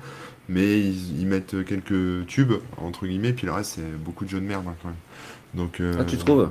Mais 0.50 0.80
ils, 0.82 1.22
ils 1.22 1.28
mettent 1.28 1.64
quelques 1.66 2.26
tubes 2.28 2.54
entre 2.78 3.08
guillemets, 3.08 3.34
puis 3.34 3.46
le 3.48 3.54
reste 3.54 3.74
c'est 3.76 3.98
beaucoup 4.04 4.26
de 4.26 4.30
jeux 4.30 4.42
de 4.42 4.46
merde 4.46 4.66
hein, 4.68 4.76
quand 4.82 4.90
même. 4.90 4.98
Donc 5.54 5.80
euh, 5.80 5.94
Ah, 6.00 6.06
tu 6.06 6.18
trouves? 6.18 6.50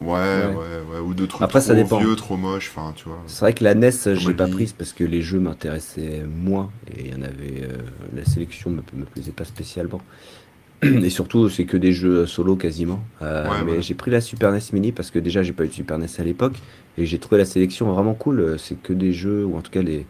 Ouais, 0.00 0.08
Ouais. 0.08 0.54
ouais, 0.94 1.00
ou 1.04 1.12
de 1.14 1.26
trucs 1.26 1.42
Après, 1.42 1.58
trop 1.60 1.68
ça 1.68 1.74
dépend. 1.74 1.98
vieux, 1.98 2.14
trop 2.14 2.36
moches, 2.36 2.70
enfin 2.74 2.92
tu 2.94 3.08
vois. 3.08 3.18
C'est 3.26 3.40
vrai 3.40 3.52
que 3.52 3.64
la 3.64 3.74
NES, 3.74 3.90
je 4.14 4.28
l'ai 4.28 4.34
pas 4.34 4.46
prise 4.46 4.72
parce 4.72 4.92
que 4.92 5.02
les 5.04 5.22
jeux 5.22 5.40
m'intéressaient 5.40 6.22
moins 6.24 6.70
et 6.86 7.06
il 7.06 7.12
y 7.12 7.14
en 7.14 7.22
avait. 7.22 7.62
euh, 7.64 7.78
la 8.14 8.24
sélection 8.24 8.70
me, 8.70 8.82
me 8.94 9.04
plaisait 9.04 9.32
pas 9.32 9.44
spécialement. 9.44 10.00
Et 10.82 11.10
surtout, 11.10 11.48
c'est 11.48 11.64
que 11.64 11.76
des 11.76 11.92
jeux 11.92 12.24
solo 12.26 12.54
quasiment. 12.54 13.00
Euh, 13.22 13.48
Ouais, 13.50 13.64
mais 13.66 13.72
ouais. 13.72 13.82
j'ai 13.82 13.94
pris 13.94 14.12
la 14.12 14.20
Super 14.20 14.52
NES 14.52 14.60
Mini 14.72 14.92
parce 14.92 15.10
que 15.10 15.18
déjà, 15.18 15.42
j'ai 15.42 15.52
pas 15.52 15.64
eu 15.64 15.68
de 15.68 15.72
Super 15.72 15.98
NES 15.98 16.06
à 16.20 16.22
l'époque 16.22 16.54
et 16.96 17.04
j'ai 17.04 17.18
trouvé 17.18 17.38
la 17.38 17.44
sélection 17.44 17.92
vraiment 17.92 18.14
cool. 18.14 18.56
C'est 18.60 18.80
que 18.80 18.92
des 18.92 19.12
jeux, 19.12 19.44
ou 19.44 19.56
en 19.56 19.60
tout 19.60 19.72
cas, 19.72 19.82
les, 19.82 20.06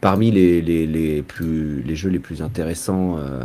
parmi 0.00 0.30
les, 0.30 0.62
les, 0.62 0.86
les 0.86 1.22
plus, 1.22 1.82
les 1.82 1.96
jeux 1.96 2.10
les 2.10 2.20
plus 2.20 2.40
intéressants, 2.40 3.18
euh, 3.18 3.42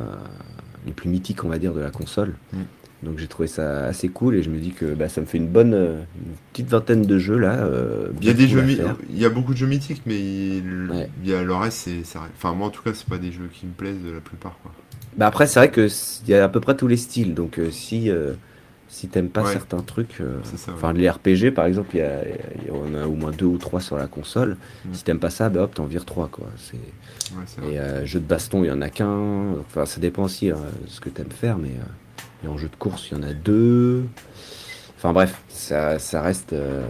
les 0.86 0.92
plus 0.92 1.10
mythiques, 1.10 1.44
on 1.44 1.50
va 1.50 1.58
dire, 1.58 1.74
de 1.74 1.80
la 1.80 1.90
console. 1.90 2.36
Mm. 2.54 2.58
Donc 3.04 3.18
j'ai 3.18 3.28
trouvé 3.28 3.48
ça 3.48 3.86
assez 3.86 4.10
cool 4.10 4.36
et 4.36 4.44
je 4.44 4.50
me 4.52 4.60
dis 4.60 4.72
que 4.72 4.86
bah, 4.94 5.10
ça 5.10 5.22
me 5.22 5.26
fait 5.26 5.38
une 5.40 5.48
bonne 5.48 5.74
euh, 5.74 6.02
une 6.16 6.34
petite 6.54 6.68
vingtaine 6.70 7.02
de 7.02 7.18
jeux 7.18 7.38
là. 7.40 7.56
euh, 7.64 8.10
Il 8.22 8.28
y 8.28 8.30
a 8.30 8.34
des 8.34 8.48
jeux, 8.48 8.64
il 9.10 9.20
y 9.22 9.28
beaucoup 9.30 9.54
de 9.54 9.58
jeux 9.58 9.66
mythiques, 9.68 10.04
mais 10.06 10.20
il, 10.20 10.88
Ouais. 10.92 11.10
il 11.24 11.30
y 11.30 11.34
a 11.34 11.42
le 11.44 11.54
reste, 11.56 11.78
c'est, 11.86 12.02
enfin 12.36 12.54
moi 12.54 12.68
en 12.68 12.70
tout 12.70 12.84
cas, 12.84 12.92
c'est 12.94 13.08
pas 13.08 13.18
des 13.18 13.32
jeux 13.32 13.50
qui 13.52 13.66
me 13.66 13.72
plaisent 13.72 14.04
de 14.06 14.12
la 14.12 14.20
plupart 14.20 14.58
quoi. 14.62 14.72
Bah 15.18 15.28
après, 15.28 15.48
c'est 15.48 15.60
vrai 15.60 15.72
que 15.72 15.88
il 16.26 16.30
y 16.30 16.36
a 16.36 16.44
à 16.44 16.50
peu 16.50 16.60
près 16.60 16.76
tous 16.78 16.88
les 16.88 16.96
styles. 16.98 17.34
Donc 17.34 17.58
euh, 17.60 17.72
si 17.72 18.10
euh, 18.12 18.34
si 18.88 19.08
t'aimes 19.08 19.30
pas 19.30 19.44
Ouais. 19.44 19.54
certains 19.54 19.80
trucs, 19.82 20.18
ouais. 20.20 20.72
enfin 20.74 20.94
les 20.94 21.10
RPG 21.10 21.52
par 21.56 21.66
exemple, 21.66 21.90
il 21.96 22.00
y, 22.00 22.02
a, 22.02 22.22
il 22.62 22.68
y 22.68 22.70
a- 22.70 23.08
au 23.08 23.16
moins 23.16 23.32
deux 23.32 23.46
ou 23.46 23.58
trois 23.58 23.80
sur 23.82 23.98
la 23.98 24.06
console. 24.08 24.58
Mm. 24.86 24.90
Si 24.94 25.04
t'aimes 25.04 25.20
pas 25.20 25.30
ça, 25.32 25.50
bah 25.50 25.64
hop, 25.64 25.74
t'en 25.74 25.86
vires 25.86 26.06
trois 26.06 26.28
quoi. 26.32 26.46
C'est 26.58 26.78
et 27.72 28.06
jeu 28.06 28.20
de 28.20 28.26
baston, 28.26 28.64
il 28.64 28.68
y 28.68 28.72
en 28.72 28.82
a 28.82 28.90
qu'un. 28.90 29.54
Enfin, 29.62 29.86
ça 29.86 30.00
dépend 30.02 30.24
aussi 30.26 30.50
hein, 30.52 30.58
de 30.84 30.90
ce 30.90 31.00
que 31.02 31.10
t'aimes 31.10 31.32
faire, 31.32 31.58
mais 31.58 31.70
et 32.44 32.48
en 32.48 32.58
jeu 32.58 32.68
de 32.70 32.76
course, 32.76 33.10
il 33.12 33.18
y 33.18 33.20
en 33.20 33.24
a 33.24 33.34
deux. 33.34 34.04
Enfin 34.98 35.14
bref, 35.14 35.42
ça, 35.50 35.98
ça 36.00 36.22
reste. 36.22 36.54
euh, 36.54 36.86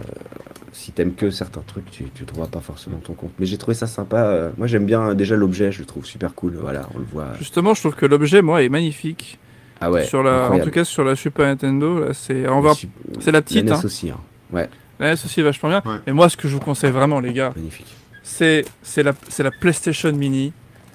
si 0.72 0.90
t'aimes 0.92 1.14
que 1.14 1.30
certains 1.30 1.60
trucs, 1.66 1.90
tu, 1.90 2.04
tu 2.14 2.24
trouveras 2.24 2.48
pas 2.48 2.60
forcément 2.60 2.96
ton 2.98 3.12
compte. 3.14 3.32
Mais 3.38 3.44
j'ai 3.46 3.58
trouvé 3.58 3.74
ça 3.74 3.86
sympa. 3.86 4.16
euh, 4.24 4.50
moi, 4.56 4.66
j'aime 4.66 4.86
bien 4.86 5.10
euh, 5.10 5.14
déjà 5.14 5.36
l'objet, 5.36 5.70
je 5.72 5.80
le 5.80 5.84
trouve 5.84 6.04
super 6.06 6.34
cool. 6.34 6.56
Voilà, 6.60 6.88
on 6.94 6.98
le 6.98 7.04
voit. 7.04 7.28
Justement, 7.38 7.74
je 7.74 7.80
trouve 7.80 7.94
que 7.94 8.06
l'objet, 8.06 8.40
moi, 8.42 8.62
est 8.62 8.68
magnifique. 8.70 9.38
Ah 9.80 9.90
ouais. 9.90 10.04
sur 10.04 10.22
la, 10.22 10.50
en 10.50 10.58
tout 10.60 10.70
cas, 10.70 10.84
sur 10.84 11.02
la 11.04 11.16
Super 11.16 11.46
Nintendo, 11.46 11.98
là, 12.00 12.14
c'est, 12.14 12.48
on 12.48 12.60
va, 12.60 12.72
c'est 13.20 13.32
la 13.32 13.42
petite, 13.42 13.64
NES 13.64 13.72
hein. 13.72 13.80
aussi, 13.84 14.10
hein. 14.10 14.18
Ouais, 14.52 14.70
La 15.00 15.08
NES 15.08 15.12
aussi 15.24 15.40
est 15.40 15.42
vachement 15.42 15.68
bien. 15.70 15.82
Ouais. 15.84 15.98
Mais 16.06 16.12
moi, 16.12 16.28
ce 16.28 16.36
que 16.36 16.46
je 16.48 16.54
vous 16.54 16.60
conseille 16.60 16.92
vraiment, 16.92 17.18
les 17.20 17.32
gars, 17.32 17.52
magnifique. 17.56 17.92
c'est, 18.22 18.64
c'est 18.82 19.02
la, 19.02 19.12
c'est 19.28 19.42
la 19.42 19.50
PlayStation 19.50 20.12
Mini. 20.12 20.52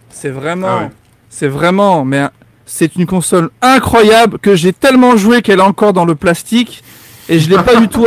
C'est 0.09 0.29
vraiment, 0.29 0.67
Ah 0.69 0.83
ouais. 0.85 0.89
c'est 1.29 1.49
vraiment, 1.49 2.05
mais 2.05 2.19
un- 2.19 2.31
c'est 2.67 2.95
une 2.97 3.05
console 3.07 3.49
incroyable 3.61 4.37
que 4.39 4.55
j'ai 4.55 4.73
tellement 4.73 5.17
joué 5.17 5.41
qu'elle 5.41 5.59
est 5.59 5.63
encore 5.63 5.93
dans 5.93 6.05
le 6.05 6.13
plastique 6.15 6.83
et 7.29 7.39
je 7.39 7.49
l'ai 7.49 7.57
pas 7.57 7.75
du 7.77 7.87
tout. 7.87 8.05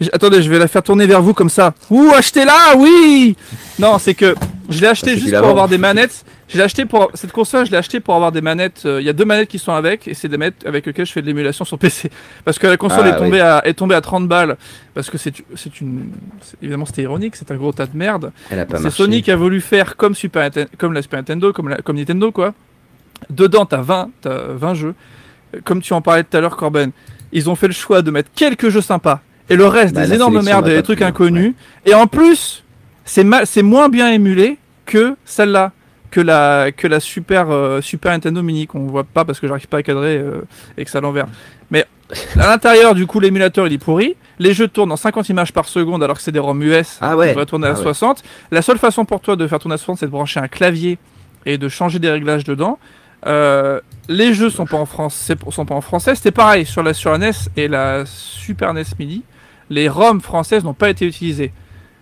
J- 0.00 0.10
Attendez, 0.12 0.42
je 0.42 0.50
vais 0.50 0.58
la 0.58 0.68
faire 0.68 0.82
tourner 0.82 1.06
vers 1.06 1.22
vous 1.22 1.34
comme 1.34 1.48
ça. 1.50 1.72
Ouh, 1.90 2.10
achetez-la, 2.14 2.76
oui 2.76 3.36
Non, 3.78 3.98
c'est 3.98 4.14
que 4.14 4.34
je 4.68 4.80
l'ai 4.80 4.86
acheté 4.88 5.14
tu 5.14 5.20
juste 5.20 5.30
pour 5.38 5.48
avoir 5.48 5.68
des 5.68 5.78
manettes. 5.78 6.24
Je 6.48 6.58
l'ai 6.58 6.64
acheté 6.64 6.84
pour 6.84 7.10
cette 7.14 7.32
console, 7.32 7.64
je 7.64 7.70
l'ai 7.70 7.78
acheté 7.78 8.00
pour 8.00 8.14
avoir 8.14 8.30
des 8.30 8.42
manettes. 8.42 8.82
euh, 8.84 9.00
Il 9.00 9.06
y 9.06 9.08
a 9.08 9.12
deux 9.14 9.24
manettes 9.24 9.48
qui 9.48 9.58
sont 9.58 9.72
avec 9.72 10.06
et 10.06 10.12
c'est 10.14 10.28
des 10.28 10.36
manettes 10.36 10.66
avec 10.66 10.84
lesquelles 10.84 11.06
je 11.06 11.12
fais 11.12 11.22
de 11.22 11.26
l'émulation 11.26 11.64
sur 11.64 11.78
PC. 11.78 12.10
Parce 12.44 12.58
que 12.58 12.66
la 12.66 12.76
console 12.76 13.04
Ah, 13.06 13.08
est 13.08 13.16
tombée 13.18 13.40
à 13.40 13.62
est 13.66 13.74
tombée 13.74 13.94
à 13.94 14.00
30 14.02 14.28
balles 14.28 14.56
parce 14.94 15.08
que 15.10 15.16
c'est 15.16 15.32
c'est 15.56 15.80
une 15.80 16.10
évidemment 16.60 16.84
c'était 16.84 17.02
ironique, 17.02 17.36
c'est 17.36 17.50
un 17.50 17.56
gros 17.56 17.72
tas 17.72 17.86
de 17.86 17.96
merde. 17.96 18.30
C'est. 18.78 18.82
Sony 18.90 19.22
qui 19.22 19.30
a 19.30 19.36
voulu 19.36 19.60
faire 19.62 19.96
comme 19.96 20.14
Super 20.14 20.50
comme 20.76 20.92
la 20.92 21.00
Super 21.02 21.20
Nintendo, 21.20 21.52
comme, 21.52 21.68
la- 21.70 21.78
comme 21.78 21.96
Nintendo 21.96 22.30
quoi. 22.30 22.52
Dedans 23.30 23.66
t'as 23.66 23.80
20 23.82 24.10
t'as 24.20 24.38
20 24.54 24.74
jeux. 24.74 24.94
Comme 25.64 25.80
tu 25.80 25.92
en 25.92 26.00
parlais 26.02 26.24
tout 26.24 26.36
à 26.36 26.40
l'heure 26.40 26.56
Corben, 26.56 26.90
ils 27.32 27.48
ont 27.48 27.54
fait 27.54 27.66
le 27.68 27.72
choix 27.72 28.02
de 28.02 28.10
mettre 28.10 28.30
quelques 28.34 28.68
jeux 28.70 28.80
sympas 28.80 29.20
et 29.48 29.56
le 29.56 29.66
reste 29.66 29.94
Bah, 29.94 30.06
des 30.06 30.14
énormes 30.14 30.42
merdes 30.42 30.68
et 30.68 30.74
des 30.76 30.82
trucs 30.82 31.02
inconnus. 31.02 31.54
Et 31.86 31.94
en 31.94 32.06
plus, 32.06 32.64
c'est 33.04 33.62
moins 33.62 33.88
bien 33.88 34.10
émulé 34.10 34.58
que 34.86 35.16
celle-là. 35.24 35.72
que 36.10 36.20
la, 36.20 36.70
que 36.70 36.86
la 36.86 37.00
Super, 37.00 37.50
euh, 37.50 37.80
Super 37.80 38.12
Nintendo 38.12 38.40
Mini, 38.40 38.66
qu'on 38.68 38.86
voit 38.86 39.02
pas 39.04 39.24
parce 39.24 39.40
que 39.40 39.48
j'arrive 39.48 39.66
pas 39.66 39.78
à 39.78 39.82
cadrer 39.82 40.16
euh, 40.16 40.42
et 40.76 40.84
que 40.84 40.90
ça 40.90 40.98
à 40.98 41.00
l'envers. 41.00 41.26
Mais 41.72 41.84
à 42.38 42.46
l'intérieur, 42.46 42.94
du 42.94 43.06
coup, 43.06 43.18
l'émulateur 43.18 43.66
il 43.66 43.72
est 43.72 43.78
pourri. 43.78 44.14
Les 44.38 44.54
jeux 44.54 44.68
tournent 44.68 44.92
en 44.92 44.96
50 44.96 45.28
images 45.30 45.52
par 45.52 45.66
seconde 45.66 46.02
alors 46.04 46.16
que 46.16 46.22
c'est 46.22 46.30
des 46.32 46.38
ROM 46.38 46.62
US. 46.62 46.98
Ah 47.00 47.16
ouais. 47.16 47.34
On 47.36 47.44
tourner 47.44 47.66
à 47.66 47.70
Ah 47.70 47.76
ouais. 47.76 47.82
60. 47.82 48.22
La 48.52 48.62
seule 48.62 48.78
façon 48.78 49.04
pour 49.04 49.20
toi 49.20 49.34
de 49.34 49.44
faire 49.48 49.58
tourner 49.58 49.74
à 49.74 49.78
60, 49.78 49.98
c'est 49.98 50.06
de 50.06 50.10
brancher 50.12 50.38
un 50.40 50.46
clavier 50.48 50.98
et 51.46 51.58
de 51.58 51.68
changer 51.68 51.98
des 51.98 52.10
réglages 52.10 52.44
dedans. 52.44 52.78
Euh, 53.26 53.80
les 54.08 54.34
jeux 54.34 54.50
sont 54.50 54.66
pas 54.66 54.76
en 54.76 54.86
France, 54.86 55.32
sont 55.50 55.64
pas 55.64 55.74
en 55.74 55.80
français. 55.80 56.14
C'était 56.14 56.30
pareil 56.30 56.66
sur 56.66 56.82
la 56.82 56.92
sur 56.94 57.10
la 57.12 57.18
NES 57.18 57.30
et 57.56 57.68
la 57.68 58.04
Super 58.06 58.74
NES 58.74 58.84
Mini. 58.98 59.22
Les 59.70 59.88
ROM 59.88 60.20
françaises 60.20 60.62
n'ont 60.64 60.74
pas 60.74 60.90
été 60.90 61.06
utilisées. 61.06 61.52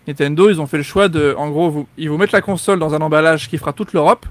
Nintendo, 0.08 0.50
ils 0.50 0.60
ont 0.60 0.66
fait 0.66 0.78
le 0.78 0.82
choix 0.82 1.08
de, 1.08 1.32
en 1.38 1.48
gros, 1.50 1.70
vous, 1.70 1.86
ils 1.96 2.10
vous 2.10 2.18
mettent 2.18 2.32
la 2.32 2.40
console 2.40 2.80
dans 2.80 2.92
un 2.92 3.00
emballage 3.00 3.48
qui 3.48 3.56
fera 3.56 3.72
toute 3.72 3.92
l'Europe, 3.92 4.26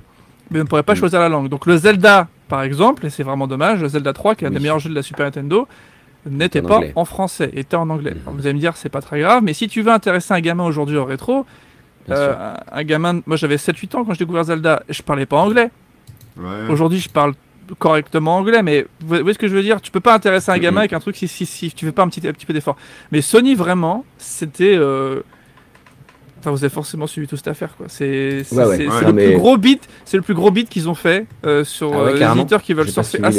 mais 0.50 0.58
vous 0.60 0.66
ne 0.66 0.68
pourrez 0.70 0.84
pas 0.84 0.94
Mm. 0.94 0.98
choisir 0.98 1.20
la 1.22 1.30
langue. 1.30 1.48
Donc 1.48 1.66
le 1.66 1.78
Zelda, 1.78 2.28
par 2.50 2.62
exemple, 2.64 3.06
et 3.06 3.10
c'est 3.10 3.24
vraiment 3.24 3.48
dommage, 3.48 3.82
le 3.82 3.88
Zelda 3.88 4.12
3, 4.12 4.36
qui 4.36 4.44
est 4.44 4.48
un 4.48 4.52
des 4.52 4.58
Oui. 4.58 4.64
meilleurs 4.64 4.80
jeux 4.80 4.90
de 4.90 4.96
la 4.96 5.02
Super 5.02 5.26
Nintendo, 5.28 5.66
n'était 6.30 6.62
pas 6.62 6.76
anglais. 6.76 6.92
en 6.98 7.06
français, 7.06 7.52
était 7.54 7.78
en 7.78 7.90
anglais. 7.90 8.16
Alors, 8.24 8.34
vous 8.36 8.46
allez 8.46 8.54
me 8.54 8.60
dire, 8.60 8.76
c'est 8.76 8.90
pas 8.90 9.02
très 9.02 9.22
grave, 9.22 9.42
mais 9.44 9.54
si 9.54 9.70
tu 9.70 9.82
veux 9.82 9.92
intéresser 9.94 10.34
un 10.34 10.42
gamin 10.42 10.66
aujourd'hui 10.66 10.98
au 10.98 11.06
rétro, 11.06 11.46
euh, 12.10 12.54
un, 12.72 12.84
gamin, 12.84 13.22
moi 13.26 13.38
j'avais 13.38 13.56
7-8 13.58 13.96
ans 13.96 14.04
quand 14.04 14.12
j'ai 14.14 14.20
découvert 14.26 14.44
Zelda, 14.44 14.84
je 14.90 15.02
parlais 15.04 15.26
pas 15.26 15.38
anglais. 15.38 15.70
Ouais. 16.38 16.70
Aujourd'hui, 16.70 17.00
je 17.00 17.10
parle 17.10 17.34
correctement 17.80 18.38
anglais, 18.38 18.64
mais 18.64 18.86
vous 19.02 19.08
voyez 19.20 19.34
ce 19.34 19.40
que 19.40 19.48
je 19.48 19.54
veux 19.56 19.62
dire? 19.64 19.80
Tu 19.82 19.92
peux 19.92 20.00
pas 20.00 20.14
intéresser 20.14 20.52
un 20.52 20.58
gamin 20.58 20.80
avec 20.82 20.94
un 20.94 21.00
truc 21.00 21.16
si, 21.16 21.28
si, 21.28 21.46
si 21.46 21.72
tu 21.72 21.86
fais 21.86 21.92
pas 21.92 22.04
un 22.04 22.10
petit, 22.10 22.26
un 22.28 22.34
petit 22.34 22.46
peu 22.46 22.54
d'effort. 22.54 22.76
Mais 23.12 23.22
Sony, 23.22 23.56
vraiment, 23.56 24.06
c'était. 24.18 24.76
euh, 24.76 25.22
Enfin, 26.40 26.50
vous 26.50 26.64
avez 26.64 26.74
forcément 26.74 27.06
suivi 27.06 27.28
toute 27.28 27.38
cette 27.38 27.50
affaire, 27.50 27.76
quoi. 27.78 27.86
C'est 27.88 28.44
Ouais, 28.52 28.66
ouais. 28.66 28.88
Ouais. 28.88 29.02
le 29.06 29.14
mais- 29.14 29.26
plus 29.28 29.38
gros 29.38 29.58
beat, 29.58 29.88
c'est 30.06 30.18
le 30.18 30.24
plus 30.24 30.34
gros 30.34 30.50
beat 30.50 30.70
qu'ils 30.70 30.90
ont 30.90 30.96
fait 30.96 31.28
euh, 31.46 31.64
sur 31.64 31.94
Ah 31.94 32.04
ouais, 32.06 32.20
euh, 32.20 32.34
les 32.34 32.40
éditeurs 32.40 32.64
qui 32.64 32.74
veulent 32.74 32.90
sortir. 32.90 33.20
Ah, 33.24 33.30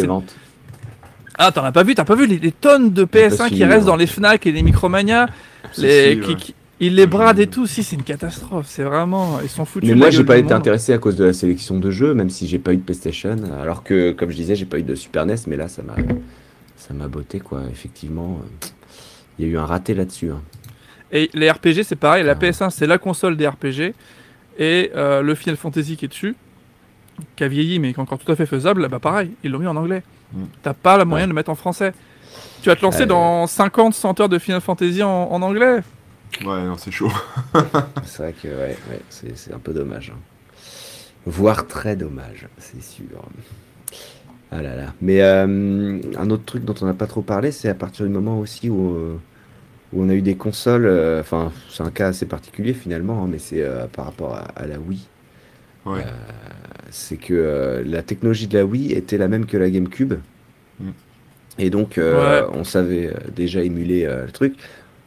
ah, 1.39 1.51
t'en 1.51 1.65
as 1.65 1.73
pas 1.73 1.83
vu 1.83 1.95
T'as 1.97 2.05
pas 2.05 2.15
vu 2.15 2.27
les, 2.27 2.39
les 2.39 2.53
tonnes 2.53 2.93
de 2.93 3.01
J'ai 3.13 3.29
pas 3.29 3.35
PS1 3.35 3.49
qui 3.49 3.57
suivi, 3.57 3.65
restent 3.65 3.87
dans 3.87 3.97
les 3.97 4.07
Fnac 4.07 4.47
et 4.47 4.53
les 4.53 4.63
Micromania? 4.63 5.27
Si, 5.73 5.81
les, 5.81 6.15
si, 6.15 6.21
qui- 6.21 6.29
ouais. 6.29 6.37
qui- 6.37 6.55
Ils 6.85 6.97
les 6.97 7.07
bradent 7.07 7.39
et 7.39 7.47
tout. 7.47 7.67
Si, 7.67 7.83
c'est 7.85 7.95
une 7.97 8.03
catastrophe. 8.03 8.67
C'est 8.69 8.83
vraiment. 8.83 9.39
Ils 9.43 9.49
sont 9.49 9.65
foutus. 9.65 9.89
Mais 9.89 9.95
moi, 9.95 10.07
la 10.07 10.11
j'ai 10.11 10.25
pas 10.25 10.37
été 10.37 10.45
monde. 10.45 10.53
intéressé 10.55 10.93
à 10.93 10.99
cause 10.99 11.17
de 11.17 11.25
la 11.25 11.33
sélection 11.33 11.79
de 11.79 11.91
jeux, 11.91 12.13
même 12.13 12.29
si 12.29 12.47
j'ai 12.49 12.59
pas 12.59 12.73
eu 12.73 12.77
de 12.77 12.83
PlayStation. 12.83 13.37
Alors 13.63 13.83
que, 13.85 14.11
comme 14.13 14.31
je 14.31 14.37
disais, 14.37 14.57
j'ai 14.57 14.67
pas 14.67 14.79
eu 14.79 14.83
de 14.83 14.95
Super 14.95 15.25
NES, 15.25 15.37
mais 15.47 15.57
là, 15.57 15.69
ça 15.69 15.83
m'a, 15.83 15.95
ça 16.77 16.93
m'a 16.93 17.07
botté, 17.09 17.39
quoi. 17.41 17.63
Effectivement, 17.71 18.41
il 19.39 19.47
y 19.47 19.49
a 19.49 19.53
eu 19.53 19.57
un 19.59 19.65
raté 19.65 19.95
là-dessus. 19.95 20.31
hein. 20.31 20.41
Et 21.13 21.31
les 21.35 21.51
RPG, 21.51 21.83
c'est 21.85 21.95
pareil. 21.97 22.25
La 22.25 22.33
Ah. 22.33 22.35
PS1, 22.35 22.71
c'est 22.71 22.87
la 22.87 22.99
console 22.99 23.37
des 23.37 23.47
RPG. 23.47 23.95
Et 24.59 24.91
euh, 24.97 25.23
le 25.23 25.35
Final 25.35 25.57
Fantasy 25.57 25.97
qui 25.97 26.07
est 26.07 26.09
dessus, 26.09 26.35
qui 27.37 27.45
a 27.45 27.49
vieilli, 27.49 27.79
mais 27.79 27.93
qui 27.93 28.01
est 28.01 28.03
encore 28.03 28.19
tout 28.19 28.31
à 28.33 28.37
fait 28.37 28.47
faisable, 28.47 28.89
bah 28.89 28.99
pareil, 28.99 29.31
ils 29.45 29.51
l'ont 29.51 29.59
mis 29.61 29.67
en 29.67 29.77
anglais. 29.77 30.03
Mm. 30.33 30.43
T'as 30.63 30.75
pas 30.75 30.99
le 30.99 31.05
moyen 31.05 31.27
de 31.27 31.31
le 31.31 31.35
mettre 31.35 31.51
en 31.51 31.55
français. 31.55 31.93
Tu 32.63 32.69
vas 32.69 32.77
te 32.77 32.83
lancer 32.83 33.03
Euh. 33.03 33.07
dans 33.07 33.47
50, 33.47 33.95
100 33.95 34.21
heures 34.21 34.29
de 34.29 34.39
Final 34.39 34.61
Fantasy 34.61 35.03
en, 35.03 35.09
en 35.31 35.43
anglais 35.43 35.81
Ouais, 36.41 36.65
non, 36.65 36.77
c'est 36.77 36.91
chaud. 36.91 37.13
C'est 38.05 38.23
vrai 38.23 38.33
que, 38.33 38.49
ouais, 38.49 38.77
ouais, 38.91 39.01
c'est, 39.11 39.37
c'est 39.37 39.53
un 39.53 39.59
peu 39.59 39.73
dommage. 39.73 40.11
hein. 40.15 40.19
Voire 41.27 41.67
très 41.69 41.95
dommage, 41.95 42.49
c'est 42.59 42.83
sûr. 42.83 43.07
Ah 44.51 44.61
là 44.61 44.77
là. 44.77 44.95
Mais 45.01 45.23
euh, 45.23 45.99
un 46.19 46.31
autre 46.31 46.45
truc 46.45 46.65
dont 46.65 46.75
on 46.83 46.87
n'a 46.87 46.95
pas 46.95 47.07
trop 47.07 47.23
parlé, 47.23 47.53
c'est 47.53 47.69
à 47.69 47.75
partir 47.75 48.05
du 48.07 48.13
moment 48.13 48.39
aussi 48.39 48.69
où, 48.69 48.95
euh, 48.95 49.17
où 49.93 50.03
on 50.05 50.09
a 50.09 50.15
eu 50.15 50.23
des 50.23 50.37
consoles. 50.37 50.87
euh, 50.87 51.21
Enfin, 51.21 51.53
c'est 51.71 51.83
un 51.83 51.91
cas 51.91 52.09
assez 52.09 52.27
particulier 52.27 52.75
finalement, 52.75 53.25
hein, 53.25 53.29
mais 53.31 53.39
c'est 53.39 53.63
euh, 53.63 53.87
par 53.87 54.07
rapport 54.07 54.35
à, 54.35 54.43
à 54.57 54.67
la 54.67 54.79
Wii. 54.79 55.01
Ouais. 55.87 56.05
c'est 56.91 57.17
que 57.17 57.35
euh, 57.35 57.83
la 57.87 58.03
technologie 58.03 58.47
de 58.49 58.59
la 58.59 58.65
Wii 58.65 58.93
était 58.93 59.19
la 59.19 59.29
même 59.29 59.47
que 59.47 59.57
la 59.57 59.71
GameCube. 59.71 60.15
Mm. 60.81 60.91
Et 61.59 61.71
donc, 61.71 61.99
euh, 61.99 62.47
on 62.53 62.65
savait 62.65 63.13
déjà 63.35 63.63
émuler 63.63 64.05
euh, 64.07 64.27
le 64.27 64.33
truc. 64.33 64.57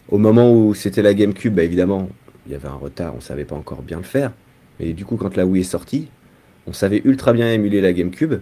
Au 0.09 0.17
moment 0.17 0.53
où 0.53 0.73
c'était 0.73 1.01
la 1.01 1.13
GameCube, 1.13 1.55
bah, 1.55 1.63
évidemment, 1.63 2.09
il 2.45 2.51
y 2.51 2.55
avait 2.55 2.67
un 2.67 2.75
retard, 2.75 3.13
on 3.15 3.21
savait 3.21 3.45
pas 3.45 3.55
encore 3.55 3.81
bien 3.81 3.97
le 3.97 4.03
faire. 4.03 4.31
Mais 4.79 4.93
du 4.93 5.05
coup, 5.05 5.15
quand 5.17 5.35
la 5.35 5.45
Wii 5.45 5.61
est 5.61 5.65
sortie, 5.65 6.07
on 6.67 6.73
savait 6.73 7.01
ultra 7.05 7.33
bien 7.33 7.51
émuler 7.51 7.81
la 7.81 7.93
GameCube, 7.93 8.35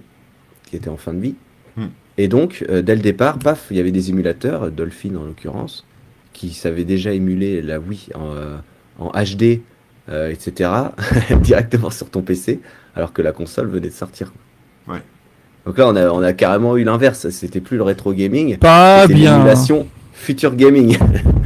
qui 0.66 0.76
était 0.76 0.89
en 0.89 0.97
fin 0.97 1.14
de 1.14 1.20
vie. 1.20 1.36
Mm. 1.78 1.86
Et 2.18 2.28
donc, 2.28 2.66
euh, 2.70 2.82
dès 2.82 2.95
le 2.95 3.01
départ, 3.01 3.39
paf, 3.39 3.68
il 3.72 3.78
y 3.78 3.80
avait 3.80 3.91
des 3.91 4.09
émulateurs, 4.09 4.72
Dolphin 4.72 5.16
en 5.16 5.24
l'occurrence, 5.24 5.86
qui 6.34 6.51
savaient 6.51 6.86
déjà 6.86 7.14
émuler 7.14 7.61
la 7.61 7.80
Wii 7.80 8.09
en, 8.16 8.34
euh, 8.36 8.57
en 8.99 9.11
HD, 9.11 9.61
euh, 10.09 10.30
etc., 10.30 10.70
directement 11.41 11.89
sur 11.89 12.09
ton 12.09 12.22
PC, 12.22 12.59
alors 12.95 13.14
que 13.14 13.22
la 13.22 13.32
console 13.32 13.68
venait 13.68 13.89
de 13.89 13.93
sortir. 13.93 14.34
Ouais. 14.88 15.01
Donc 15.66 15.78
là, 15.78 15.88
on 15.88 15.95
a, 15.95 16.09
on 16.09 16.22
a 16.22 16.34
carrément 16.34 16.76
eu 16.76 16.84
l'inverse. 16.84 17.30
C'était 17.30 17.61
plus 17.61 17.78
le 17.78 17.84
rétro 17.84 18.14
gaming, 18.14 18.57
Pas 18.57 19.03
c'était 19.03 19.14
l'émulation 19.14 19.88
future 20.11 20.55
gaming. 20.55 20.97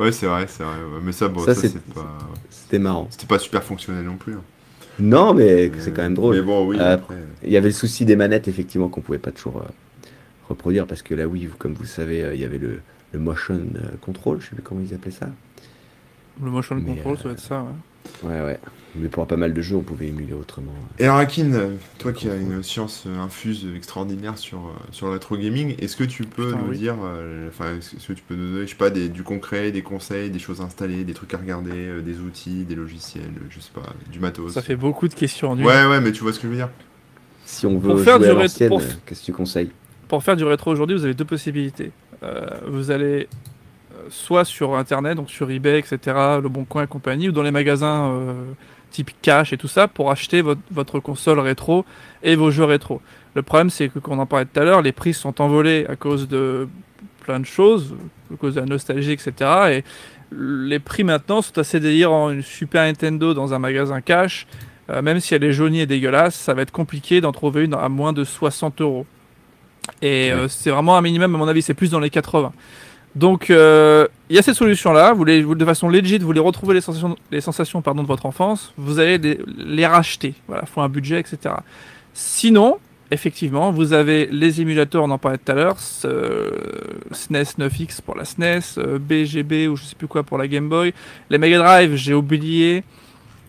Ouais, 0.00 0.12
c'est 0.12 0.26
vrai, 0.26 0.46
c'est 0.48 0.62
vrai. 0.62 0.76
Mais 1.02 1.12
ça, 1.12 1.28
bon, 1.28 1.40
Ça, 1.44 1.54
ça, 1.54 1.60
c'est- 1.60 1.68
c'est 1.68 1.94
pas... 1.94 2.18
C'était 2.48 2.78
marrant. 2.78 3.06
C'était 3.10 3.26
pas 3.26 3.38
super 3.38 3.62
fonctionnel 3.62 4.04
non 4.04 4.16
plus. 4.16 4.34
hein. 4.34 4.42
Non, 4.98 5.32
mais 5.34 5.70
c'est 5.78 5.92
quand 5.92 6.02
même 6.02 6.14
drôle. 6.14 6.36
Mais 6.36 6.42
bon, 6.42 6.66
oui, 6.66 6.78
Euh, 6.80 6.94
après... 6.94 7.16
Il 7.42 7.50
y 7.50 7.56
avait 7.56 7.68
le 7.68 7.74
souci 7.74 8.04
des 8.04 8.16
manettes, 8.16 8.48
effectivement, 8.48 8.88
qu'on 8.88 9.00
pouvait 9.00 9.18
pas 9.18 9.30
toujours 9.30 9.58
euh, 9.58 9.68
reproduire 10.48 10.86
parce 10.86 11.02
que 11.02 11.14
la 11.14 11.26
Wii, 11.26 11.46
vous- 11.46 11.56
comme 11.56 11.74
vous 11.74 11.82
le 11.82 11.88
savez, 11.88 12.22
euh, 12.24 12.34
il 12.34 12.40
y 12.40 12.44
avait 12.44 12.58
le, 12.58 12.80
le 13.12 13.18
motion 13.18 13.54
euh, 13.76 13.80
control, 14.00 14.40
je 14.40 14.48
sais 14.48 14.54
plus 14.54 14.62
comment 14.62 14.80
ils 14.86 14.94
appelaient 14.94 15.10
ça. 15.10 15.28
Le 16.42 16.50
motion 16.50 16.76
Mais, 16.76 16.94
control, 16.96 17.12
euh, 17.14 17.16
ça 17.16 17.22
doit 17.24 17.32
être 17.32 17.40
ça. 17.40 17.62
ouais. 17.62 17.68
Ouais, 18.22 18.40
ouais. 18.40 18.58
Mais 18.96 19.08
pour 19.08 19.24
pas 19.26 19.36
mal 19.36 19.54
de 19.54 19.62
jeux, 19.62 19.76
on 19.76 19.82
pouvait 19.82 20.08
émuler 20.08 20.32
autrement. 20.32 20.74
Et 20.98 21.04
alors, 21.04 21.18
Akin, 21.18 21.52
euh, 21.52 21.76
toi 21.98 22.12
qui 22.12 22.28
as 22.28 22.34
une 22.34 22.62
science 22.62 23.04
euh, 23.06 23.18
infuse 23.20 23.66
extraordinaire 23.76 24.36
sur, 24.36 24.58
euh, 24.58 24.72
sur 24.90 25.06
le 25.06 25.12
rétro 25.12 25.36
gaming, 25.36 25.76
est-ce 25.78 25.96
que 25.96 26.02
tu 26.04 26.24
peux 26.24 26.46
Putain, 26.50 26.58
nous 26.64 26.70
oui. 26.70 26.78
dire, 26.78 26.96
euh, 27.04 27.48
enfin, 27.48 27.76
est-ce 27.78 28.06
que 28.08 28.12
tu 28.12 28.22
peux 28.26 28.34
nous 28.34 28.52
donner, 28.52 28.66
je 28.66 28.70
sais 28.70 28.76
pas, 28.76 28.90
des, 28.90 29.08
du 29.08 29.22
concret, 29.22 29.70
des 29.70 29.82
conseils, 29.82 30.30
des 30.30 30.40
choses 30.40 30.60
installées, 30.60 31.04
des 31.04 31.14
trucs 31.14 31.32
à 31.34 31.38
regarder, 31.38 31.70
euh, 31.72 32.00
des 32.02 32.18
outils, 32.18 32.64
des 32.64 32.74
logiciels, 32.74 33.30
je 33.48 33.60
sais 33.60 33.70
pas, 33.72 33.94
du 34.10 34.18
matos? 34.18 34.52
Ça 34.54 34.62
fait 34.62 34.76
beaucoup 34.76 35.06
de 35.06 35.14
questions 35.14 35.50
en 35.52 35.56
une. 35.56 35.64
Ouais, 35.64 35.86
ouais, 35.86 36.00
mais 36.00 36.10
tu 36.10 36.22
vois 36.22 36.32
ce 36.32 36.38
que 36.40 36.48
je 36.48 36.48
veux 36.48 36.56
dire 36.56 36.70
Si 37.44 37.64
on 37.66 37.78
veut 37.78 37.90
Pour 37.94 38.00
faire 38.00 38.16
jouer 38.16 38.26
du 38.26 38.30
à 38.32 38.34
l'ancienne, 38.42 38.68
pour- 38.70 38.82
qu'est-ce 39.06 39.20
que 39.20 39.26
tu 39.26 39.32
conseilles? 39.32 39.70
Pour 40.08 40.24
faire 40.24 40.34
du 40.36 40.42
rétro 40.42 40.72
aujourd'hui, 40.72 40.96
vous 40.96 41.04
avez 41.04 41.14
deux 41.14 41.24
possibilités. 41.24 41.92
Euh, 42.24 42.44
vous 42.66 42.90
allez 42.90 43.28
soit 44.10 44.44
sur 44.44 44.76
internet, 44.76 45.16
donc 45.16 45.30
sur 45.30 45.50
eBay, 45.50 45.78
etc., 45.78 45.98
Le 46.42 46.48
Bon 46.48 46.64
Coin 46.64 46.84
et 46.84 46.86
compagnie, 46.86 47.28
ou 47.28 47.32
dans 47.32 47.42
les 47.42 47.50
magasins 47.50 48.10
euh, 48.10 48.34
type 48.90 49.10
cash 49.22 49.52
et 49.52 49.56
tout 49.56 49.68
ça, 49.68 49.88
pour 49.88 50.10
acheter 50.10 50.42
votre, 50.42 50.60
votre 50.70 51.00
console 51.00 51.38
rétro 51.38 51.84
et 52.22 52.36
vos 52.36 52.50
jeux 52.50 52.64
rétro. 52.64 53.00
Le 53.34 53.42
problème, 53.42 53.70
c'est 53.70 53.88
que, 53.88 53.98
comme 53.98 54.18
on 54.18 54.22
en 54.22 54.26
parlait 54.26 54.46
tout 54.46 54.60
à 54.60 54.64
l'heure, 54.64 54.82
les 54.82 54.92
prix 54.92 55.14
sont 55.14 55.40
envolés 55.40 55.86
à 55.88 55.96
cause 55.96 56.28
de 56.28 56.68
plein 57.20 57.40
de 57.40 57.46
choses, 57.46 57.94
à 58.32 58.36
cause 58.36 58.56
de 58.56 58.60
la 58.60 58.66
nostalgie, 58.66 59.12
etc. 59.12 59.32
Et 59.70 59.84
les 60.32 60.78
prix 60.78 61.04
maintenant 61.04 61.42
sont 61.42 61.56
assez 61.58 61.80
délirants. 61.80 62.30
Une 62.30 62.42
Super 62.42 62.84
Nintendo 62.84 63.34
dans 63.34 63.54
un 63.54 63.58
magasin 63.58 64.00
cash, 64.00 64.46
euh, 64.90 65.02
même 65.02 65.20
si 65.20 65.34
elle 65.34 65.44
est 65.44 65.52
jaunie 65.52 65.80
et 65.80 65.86
dégueulasse, 65.86 66.34
ça 66.34 66.54
va 66.54 66.62
être 66.62 66.72
compliqué 66.72 67.20
d'en 67.20 67.32
trouver 67.32 67.64
une 67.64 67.74
à 67.74 67.88
moins 67.88 68.12
de 68.12 68.24
60 68.24 68.80
euros. 68.80 69.06
Et 70.02 70.32
euh, 70.32 70.48
c'est 70.48 70.70
vraiment 70.70 70.96
un 70.96 71.02
minimum, 71.02 71.34
à 71.34 71.38
mon 71.38 71.48
avis, 71.48 71.62
c'est 71.62 71.74
plus 71.74 71.90
dans 71.90 72.00
les 72.00 72.10
80. 72.10 72.52
Donc, 73.16 73.50
euh, 73.50 74.06
il 74.28 74.36
y 74.36 74.38
a 74.38 74.42
ces 74.42 74.54
solutions-là. 74.54 75.12
Vous 75.12 75.24
les, 75.24 75.42
vous, 75.42 75.54
de 75.54 75.64
façon 75.64 75.88
legit, 75.88 76.18
vous 76.18 76.26
voulez 76.26 76.40
retrouver 76.40 76.74
les 76.74 76.80
sensations, 76.80 77.16
les 77.30 77.40
sensations 77.40 77.82
pardon, 77.82 78.02
de 78.02 78.08
votre 78.08 78.26
enfance. 78.26 78.72
Vous 78.76 78.98
allez 78.98 79.18
les, 79.18 79.38
les 79.58 79.86
racheter. 79.86 80.34
Voilà, 80.46 80.64
faut 80.66 80.80
un 80.80 80.88
budget, 80.88 81.18
etc. 81.18 81.54
Sinon, 82.14 82.78
effectivement, 83.10 83.72
vous 83.72 83.92
avez 83.92 84.26
les 84.30 84.60
émulateurs, 84.60 85.02
on 85.02 85.10
en 85.10 85.18
parlait 85.18 85.38
tout 85.38 85.50
à 85.50 85.54
l'heure, 85.54 85.76
euh, 86.04 86.50
SNES 87.10 87.56
9X 87.58 88.00
pour 88.02 88.16
la 88.16 88.24
SNES, 88.24 88.78
euh, 88.78 88.98
BGB 88.98 89.68
ou 89.68 89.76
je 89.76 89.84
sais 89.84 89.96
plus 89.96 90.06
quoi 90.06 90.22
pour 90.22 90.38
la 90.38 90.46
Game 90.46 90.68
Boy. 90.68 90.92
Les 91.30 91.38
Mega 91.38 91.58
Drive, 91.58 91.96
j'ai 91.96 92.14
oublié. 92.14 92.84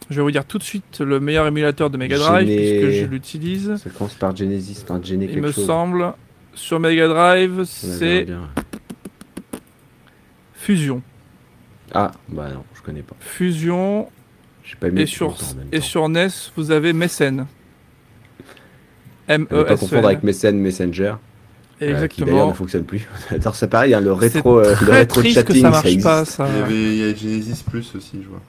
Je 0.09 0.18
vais 0.18 0.24
vous 0.24 0.32
dire 0.32 0.43
tout 0.45 0.57
de 0.57 0.64
suite 0.64 0.99
le 0.99 1.20
meilleur 1.22 1.47
émulateur 1.47 1.89
de 1.89 1.97
Mega 1.97 2.18
Drive 2.18 2.45
puisque 2.45 2.99
je 2.99 3.05
l'utilise. 3.05 3.76
Ça 3.78 3.89
commence 3.91 4.16
par 4.16 4.36
Genesis, 4.36 4.84
Gene 5.03 5.22
Il 5.22 5.30
quelque 5.30 5.39
me 5.39 5.51
chose. 5.51 5.66
semble, 5.66 6.14
sur 6.53 6.80
Mega 6.80 7.07
Drive, 7.07 7.64
c'est. 7.66 8.28
Fusion. 10.76 11.01
Ah, 11.93 12.11
bah 12.30 12.47
non, 12.53 12.63
je 12.74 12.82
connais 12.82 13.01
pas. 13.01 13.15
Fusion. 13.19 14.09
J'ai 14.63 14.76
pas 14.78 14.89
mis 14.89 15.01
Et 15.01 15.05
sur, 15.05 15.28
longtemps 15.30 15.45
en 15.51 15.55
même 15.55 15.67
et 15.74 15.80
temps. 15.80 15.86
sur 15.86 16.07
NES, 16.09 16.28
vous 16.55 16.72
avez 16.72 16.93
Mécène. 16.93 17.45
m 19.28 19.45
e 19.51 19.63
pas 19.63 19.74
s 19.74 19.80
confondre 19.80 20.07
avec 20.07 20.24
Messen 20.24 20.57
Messenger, 20.57 21.15
euh, 21.82 22.07
qui 22.07 22.22
d'ailleurs 22.22 22.47
Exactement. 22.47 22.47
ne 22.49 22.53
fonctionne 22.53 22.84
plus. 22.86 23.07
Alors 23.32 23.55
c'est 23.55 23.67
pareil, 23.67 23.93
hein, 23.93 23.99
le 23.99 24.13
C'est 24.13 24.19
rétro, 24.36 24.59
euh, 24.59 24.76
le 24.86 24.91
rétro 24.91 25.19
triste 25.19 25.43
que 25.43 25.47
chatting, 25.53 25.61
ça 25.63 25.69
marche 25.72 25.86
existe. 25.88 26.03
pas, 26.03 26.24
ça. 26.26 26.47
Il 26.47 26.55
y 26.57 26.61
avait 26.61 26.74
il 26.74 26.97
y 26.97 27.03
a 27.03 27.15
Genesis 27.15 27.63
Plus 27.69 27.93
aussi, 27.95 28.19
je 28.24 28.30
vois. 28.30 28.41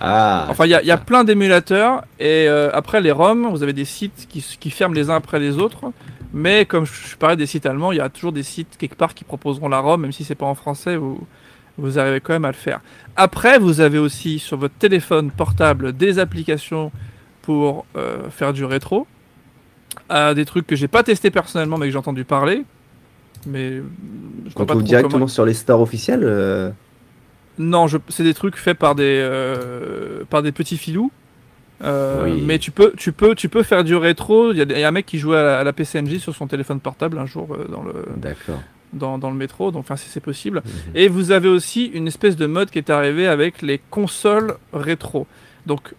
Ah, 0.00 0.46
Enfin, 0.48 0.64
il 0.64 0.70
y 0.70 0.74
a, 0.74 0.80
il 0.80 0.86
y 0.86 0.90
a 0.92 0.96
ça. 0.96 1.02
plein 1.04 1.24
d'émulateurs 1.24 2.04
et 2.18 2.46
euh, 2.48 2.70
après 2.72 3.02
les 3.02 3.10
ROM, 3.12 3.48
vous 3.50 3.62
avez 3.62 3.74
des 3.74 3.84
sites 3.84 4.26
qui, 4.30 4.70
ferment 4.70 4.94
les 4.94 5.10
uns 5.10 5.16
après 5.16 5.38
les 5.38 5.58
autres. 5.58 5.92
Mais 6.32 6.64
comme 6.64 6.86
je, 6.86 6.92
je 7.10 7.16
parlais 7.16 7.36
des 7.36 7.44
sites 7.46 7.66
allemands, 7.66 7.92
il 7.92 7.98
y 7.98 8.00
a 8.00 8.08
toujours 8.08 8.32
des 8.32 8.44
sites 8.44 8.76
quelque 8.78 8.94
part 8.94 9.12
qui 9.14 9.24
proposeront 9.24 9.68
la 9.68 9.80
ROM, 9.80 10.00
même 10.00 10.12
si 10.12 10.24
c'est 10.24 10.36
pas 10.36 10.46
en 10.46 10.54
français, 10.54 10.96
vous, 10.96 11.20
vous 11.80 11.98
arrivez 11.98 12.20
quand 12.20 12.32
même 12.32 12.44
à 12.44 12.48
le 12.48 12.54
faire. 12.54 12.80
Après, 13.16 13.58
vous 13.58 13.80
avez 13.80 13.98
aussi 13.98 14.38
sur 14.38 14.56
votre 14.56 14.74
téléphone 14.74 15.30
portable 15.30 15.92
des 15.92 16.18
applications 16.18 16.92
pour 17.42 17.86
euh, 17.96 18.28
faire 18.30 18.52
du 18.52 18.64
rétro, 18.64 19.06
à 20.08 20.34
des 20.34 20.44
trucs 20.44 20.66
que 20.66 20.76
j'ai 20.76 20.88
pas 20.88 21.02
testé 21.02 21.30
personnellement 21.30 21.78
mais 21.78 21.86
que 21.86 21.92
j'ai 21.92 21.98
entendu 21.98 22.24
parler. 22.24 22.64
Mais 23.46 23.76
je 24.46 24.54
Qu'on 24.54 24.66
trouve 24.66 24.82
directement 24.84 25.12
comment- 25.12 25.26
sur 25.28 25.44
les 25.46 25.54
stores 25.54 25.80
officiels 25.80 26.20
euh, 26.24 26.70
Non, 27.58 27.86
je... 27.86 27.96
c'est 28.08 28.22
des 28.24 28.34
trucs 28.34 28.56
faits 28.56 28.78
par 28.78 28.94
des 28.94 29.18
euh, 29.22 30.22
par 30.28 30.42
des 30.42 30.52
petits 30.52 30.76
filous. 30.76 31.10
Euh, 31.82 32.24
Oui. 32.24 32.42
Mais 32.46 32.58
tu 32.58 32.70
peux, 32.70 32.92
tu 32.98 33.12
peux, 33.12 33.34
tu 33.34 33.48
peux 33.48 33.62
faire 33.62 33.82
du 33.84 33.96
rétro. 33.96 34.52
Il 34.52 34.58
y, 34.58 34.60
a 34.62 34.78
y 34.78 34.84
un 34.84 34.90
mec 34.90 35.06
qui 35.06 35.18
jouait 35.18 35.38
à 35.38 35.42
la, 35.42 35.58
à 35.60 35.64
la 35.64 35.72
PCNJ 35.72 36.18
sur 36.18 36.34
son 36.36 36.46
téléphone 36.46 36.78
portable 36.80 37.18
un 37.18 37.24
jour 37.24 37.48
euh, 37.54 37.66
dans 37.70 37.82
le 37.82 38.04
D'accord. 38.18 38.60
Dans, 38.92 39.18
dans 39.18 39.30
le 39.30 39.36
métro. 39.36 39.70
Donc, 39.70 39.80
enfin, 39.80 39.96
si 39.96 40.08
c'est 40.08 40.20
possible. 40.20 40.62
Mhm. 40.64 40.72
Et 40.94 41.08
vous 41.08 41.30
avez 41.30 41.48
aussi 41.48 41.86
une 41.86 42.06
espèce 42.06 42.36
de 42.36 42.46
mode 42.46 42.70
qui 42.70 42.78
est 42.78 42.90
arrivé 42.90 43.26
avec 43.26 43.62
les 43.62 43.80
consoles 43.90 44.56
rétro. 44.72 45.26
Donc, 45.66 45.94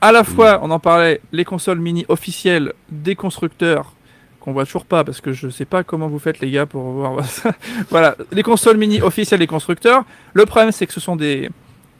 à 0.00 0.12
la 0.12 0.24
fois, 0.24 0.60
on 0.62 0.70
en 0.70 0.78
parlait, 0.78 1.20
les 1.32 1.44
consoles 1.44 1.78
mini 1.80 2.04
officielles 2.08 2.72
des 2.90 3.14
constructeurs 3.14 3.94
qu'on 4.40 4.52
voit 4.52 4.64
toujours 4.64 4.86
pas 4.86 5.04
parce 5.04 5.20
que 5.20 5.32
je 5.32 5.48
sais 5.50 5.66
pas 5.66 5.84
comment 5.84 6.08
vous 6.08 6.18
faites 6.18 6.40
les 6.40 6.50
gars 6.50 6.66
pour 6.66 6.82
voir 6.82 7.24
ça. 7.28 7.52
voilà, 7.90 8.16
les 8.32 8.42
consoles 8.42 8.78
mini 8.78 9.02
officielles 9.02 9.40
des 9.40 9.46
constructeurs. 9.46 10.04
Le 10.32 10.46
problème 10.46 10.72
c'est 10.72 10.86
que 10.86 10.94
ce 10.94 11.00
sont 11.00 11.16
des 11.16 11.50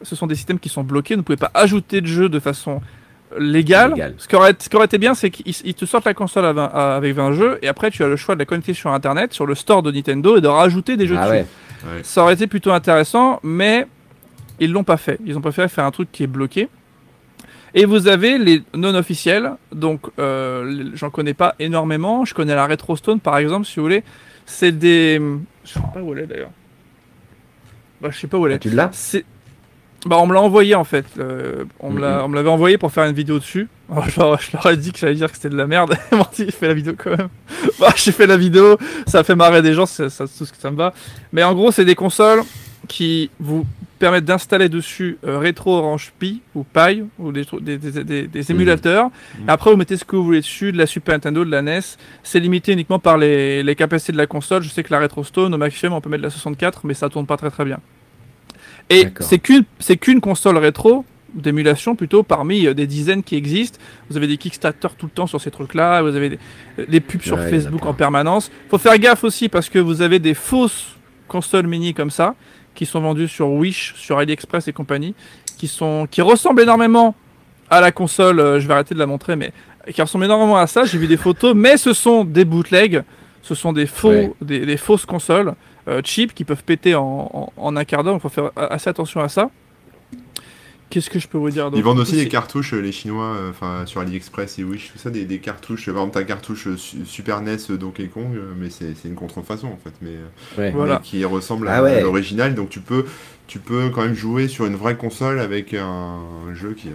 ce 0.03 0.17
sont 0.17 0.27
des 0.27 0.35
systèmes 0.35 0.59
qui 0.59 0.71
sont 0.71 0.83
bloqués, 0.83 1.15
vous 1.15 1.21
ne 1.21 1.25
pouvez 1.25 1.37
pas 1.37 1.51
ajouter 1.53 2.01
de 2.01 2.07
jeux 2.07 2.31
de 2.31 2.41
façon 2.41 2.81
Légale. 3.39 4.15
Ce, 4.19 4.27
qui 4.27 4.35
aurait, 4.37 4.55
ce 4.59 4.69
qui 4.69 4.77
aurait 4.77 4.87
été 4.87 4.99
bien, 4.99 5.15
c'est 5.15 5.31
qu'ils 5.31 5.55
ils 5.65 5.75
te 5.75 5.85
sortent 5.85 6.05
la 6.07 6.15
console 6.15 6.45
à 6.47 6.53
20 6.53 6.65
à- 6.65 6.97
avec 6.97 7.15
20 7.15 7.33
jeux, 7.35 7.59
et 7.63 7.69
après 7.69 7.91
tu 7.91 8.03
as 8.03 8.09
le 8.09 8.17
choix 8.17 8.35
de 8.35 8.41
la 8.41 8.45
connecter 8.45 8.75
sur 8.75 8.91
Internet, 8.93 9.33
sur 9.33 9.47
le 9.47 9.55
store 9.55 9.83
de 9.83 9.91
Nintendo, 9.93 10.37
et 10.37 10.41
de 10.41 10.49
rajouter 10.49 10.97
des 10.97 11.07
jeux 11.07 11.17
Ah 11.19 11.23
dessus. 11.27 11.33
ouais. 11.33 11.47
Ouais. 11.97 12.01
Ça 12.03 12.23
aurait 12.23 12.35
été 12.35 12.47
plutôt 12.47 12.73
intéressant, 12.73 13.39
mais 13.43 13.87
ils 14.59 14.73
l'ont 14.73 14.85
pas 14.85 14.97
fait. 14.97 15.19
Ils 15.25 15.39
ont 15.39 15.41
préféré 15.41 15.69
faire 15.69 15.85
un 15.85 15.91
truc 15.91 16.11
qui 16.13 16.25
est 16.25 16.27
bloqué. 16.27 16.69
Et 17.73 17.85
vous 17.85 18.09
avez 18.09 18.37
les 18.37 18.63
non 18.75 18.95
officiels, 18.97 19.53
donc 19.73 20.01
euh, 20.19 20.91
j'en 20.95 21.09
connais 21.11 21.35
pas 21.35 21.55
énormément. 21.61 22.25
Je 22.25 22.35
connais 22.35 22.55
la 22.57 22.67
Retro 22.67 22.97
Stone 22.97 23.21
par 23.21 23.39
exemple, 23.39 23.65
si 23.65 23.77
vous 23.77 23.83
voulez. 23.83 24.03
C'est 24.45 24.73
des. 24.77 25.21
Je 25.65 25.71
sais 25.75 25.81
pas 25.95 26.01
où 26.03 26.13
elle 26.13 26.25
est 26.25 26.27
d'ailleurs. 26.27 26.51
Bah, 28.01 28.09
je 28.11 28.19
sais 28.19 28.27
pas 28.27 28.39
où 28.39 28.47
elle 28.47 28.55
Ah, 28.55 28.57
est. 28.57 28.59
tu 28.59 28.71
l'as? 28.71 28.91
Bah, 30.07 30.17
on 30.19 30.27
me 30.27 30.33
l'a 30.33 30.41
envoyé 30.41 30.75
en 30.75 30.85
fait. 30.85 31.05
Euh, 31.19 31.65
on 31.79 31.91
me 31.91 31.97
Mhm. 31.97 32.01
l'a- 32.01 32.25
on 32.25 32.29
me 32.29 32.35
l'avait 32.37 32.49
envoyé 32.49 32.79
pour 32.79 32.91
faire 32.91 33.05
une 33.05 33.15
vidéo 33.15 33.39
dessus. 33.39 33.69
Alors, 33.91 34.09
je, 34.09 34.19
leur, 34.21 34.41
je 34.41 34.51
leur 34.55 34.67
ai 34.71 34.77
dit 34.77 34.93
que 34.93 34.99
j'allais 34.99 35.15
dire 35.15 35.29
que 35.31 35.37
c'était 35.37 35.51
de 35.51 35.57
la 35.57 35.67
merde. 35.67 35.95
M'ont 36.13 36.25
dit, 36.35 36.51
fais 36.51 36.69
la 36.69 36.75
vidéo 36.75 36.95
quand 36.97 37.11
même. 37.17 37.29
Bah, 37.79 37.93
j'ai 37.97 38.13
fait 38.13 38.27
la 38.27 38.37
vidéo, 38.37 38.77
ça 39.07 39.21
a 39.21 39.25
fait 39.25 39.35
marrer 39.35 39.61
des 39.63 39.75
gens, 39.75 39.87
ça, 39.87 40.09
ça, 40.11 40.25
tout 40.27 40.45
ce 40.47 40.53
que 40.53 40.59
ça 40.59 40.71
me 40.71 40.77
va. 40.77 40.93
Mais 41.33 41.43
en 41.43 41.55
gros, 41.55 41.71
c'est 41.73 41.85
des 41.85 41.95
consoles 41.95 42.41
qui 42.89 43.31
vous 43.39 43.67
permettent 43.99 44.25
d'installer 44.25 44.69
dessus 44.71 45.19
euh, 45.27 45.39
Retro 45.39 45.77
Orange 45.77 46.13
Pi 46.19 46.41
ou 46.55 46.65
Pi 46.65 47.03
ou 47.19 47.33
des, 47.33 47.45
tru- 47.45 47.61
des, 47.63 47.77
des, 47.77 48.03
des- 48.05 48.27
des 48.27 48.51
émulateurs. 48.51 49.11
Et 49.47 49.51
après, 49.51 49.71
vous 49.71 49.77
mettez 49.77 49.97
ce 49.99 50.05
que 50.07 50.17
vous 50.17 50.25
voulez 50.25 50.41
dessus, 50.41 50.73
de 50.73 50.79
la 50.79 50.87
Super 50.87 51.15
Nintendo, 51.15 51.45
de 51.45 51.51
la 51.51 51.61
NES. 51.61 51.81
C'est 52.23 52.41
limité 52.41 52.73
uniquement 52.73 52.99
par 52.99 53.19
les, 53.19 53.63
les 53.63 53.75
capacités 53.77 54.13
de 54.13 54.17
la 54.19 54.27
console. 54.27 54.63
Je 54.63 54.71
sais 54.71 54.83
que 54.83 54.93
la 54.93 55.01
Retro 55.01 55.23
Stone, 55.25 55.53
au 55.55 55.59
maximum, 55.59 55.93
on 55.95 56.01
peut 56.01 56.09
mettre 56.09 56.23
la 56.23 56.31
64, 56.31 56.81
mais 56.85 56.95
ça 56.95 57.11
tourne 57.11 57.27
pas 57.27 57.37
très 57.37 57.51
très 57.51 57.65
bien. 57.67 57.79
Et 58.91 59.07
c'est 59.81 59.97
qu'une 59.97 60.21
console 60.21 60.59
rétro 60.59 61.05
d'émulation 61.33 61.95
plutôt 61.95 62.25
parmi 62.25 62.67
euh, 62.67 62.75
des 62.75 62.89
dizaines 62.89 63.23
qui 63.23 63.37
existent. 63.37 63.79
Vous 64.11 64.17
avez 64.17 64.27
des 64.27 64.37
Kickstarter 64.37 64.89
tout 64.99 65.07
le 65.07 65.13
temps 65.13 65.29
sur 65.29 65.41
ces 65.41 65.53
trucs-là, 65.53 66.03
vous 66.03 66.17
avez 66.17 66.31
des, 66.31 66.39
des 66.89 66.99
pubs 67.01 67.23
sur 67.23 67.37
Ouais, 67.39 67.49
Facebook 67.49 67.87
en 67.87 67.95
permanence. 67.95 68.51
Faut 68.69 68.79
faire 68.79 68.99
gaffe 68.99 69.23
aussi 69.23 69.49
parce 69.49 69.69
que 69.69 69.79
vous 69.79 70.03
avez 70.03 70.19
des 70.19 70.35
fausses 70.35 70.97
consoles 71.29 71.69
mini 71.69 71.95
comme 71.95 72.11
ça 72.11 72.35
qui 72.75 72.85
sont 72.85 73.01
vendues 73.01 73.29
sur 73.29 73.49
Wish, 73.51 73.95
sur 73.97 74.19
AliExpress 74.19 74.67
et 74.67 74.73
compagnie, 74.73 75.15
qui 75.57 75.69
sont 75.69 76.09
qui 76.11 76.21
ressemblent 76.21 76.63
énormément 76.63 77.15
à 77.69 77.81
la 77.81 77.93
console. 77.93 78.41
euh, 78.41 78.59
je 78.59 78.67
vais 78.67 78.75
arrêter 78.75 78.95
de 78.95 78.99
la 78.99 79.07
montrer, 79.07 79.37
mais 79.37 79.53
qui 79.95 80.03
ressemblent 80.03 80.25
énormément 80.25 80.57
à 80.57 80.67
ça. 80.67 80.85
J'ai 80.85 80.99
vu 80.99 81.07
des 81.07 81.17
photos, 81.17 81.55
mais 81.55 81.77
ce 81.77 81.93
sont 81.93 82.25
des 82.25 82.45
bootlegs, 82.45 83.05
ce 83.43 83.55
sont 83.55 83.73
des 83.73 83.87
faux, 83.87 84.09
Ouais. 84.11 84.33
des, 84.41 84.67
des 84.67 84.77
fausses 84.77 85.07
consoles 85.07 85.55
cheap 86.05 86.35
qui 86.35 86.45
peuvent 86.45 86.65
péter 86.65 86.95
en, 86.95 87.31
en, 87.33 87.53
en 87.57 87.77
un 87.77 87.85
quart 87.85 88.05
d'heure. 88.05 88.15
Il 88.15 88.21
faut 88.21 88.29
faire 88.29 88.51
assez 88.57 88.89
attention 88.91 89.21
à 89.21 89.29
ça. 89.29 89.51
Qu'est-ce 90.89 91.09
que 91.09 91.21
je 91.21 91.29
peux 91.29 91.39
vous 91.39 91.51
dire 91.51 91.71
Ils 91.73 91.85
vendent 91.85 92.01
aussi 92.01 92.17
des 92.17 92.27
cartouches, 92.27 92.75
euh, 92.75 92.81
les 92.81 92.91
Chinois, 92.91 93.27
euh, 93.37 93.51
enfin 93.51 93.87
sur 93.87 94.01
AliExpress 94.01 94.59
et 94.59 94.65
Wish, 94.65 94.91
tout 94.91 94.99
ça, 94.99 95.09
des, 95.11 95.25
des 95.25 95.39
cartouches. 95.39 95.87
Par 95.87 95.95
exemple, 95.95 96.15
ta 96.15 96.25
cartouche 96.25 96.67
euh, 96.67 96.77
Su- 96.77 97.07
Super 97.07 97.43
NES 97.43 97.59
euh, 97.71 97.77
Donkey 97.77 98.09
Kong, 98.09 98.35
euh, 98.35 98.53
mais 98.59 98.71
c'est 98.71 98.97
c'est 98.97 99.07
une 99.07 99.15
contrefaçon 99.15 99.69
en 99.69 99.77
fait, 99.77 99.93
mais, 100.03 100.17
euh. 100.59 100.71
Voilà. 100.75 101.01
qui 101.05 101.25
ressemble 101.25 101.69
Ah 101.69 101.77
à, 101.77 101.83
ouais. 101.85 101.99
à 101.99 102.01
l'original. 102.01 102.57
Donc 102.57 102.71
tu 102.71 102.81
peux, 102.81 103.05
tu 103.47 103.61
peux 103.61 103.91
quand 103.91 104.03
même 104.03 104.17
jouer 104.17 104.49
sur 104.49 104.67
une 104.67 104.75
vraie 104.75 104.97
console 104.97 105.39
avec 105.39 105.75
un, 105.75 105.85
un 106.49 106.55
jeu 106.55 106.75
qui, 106.75 106.89
euh, 106.89 106.93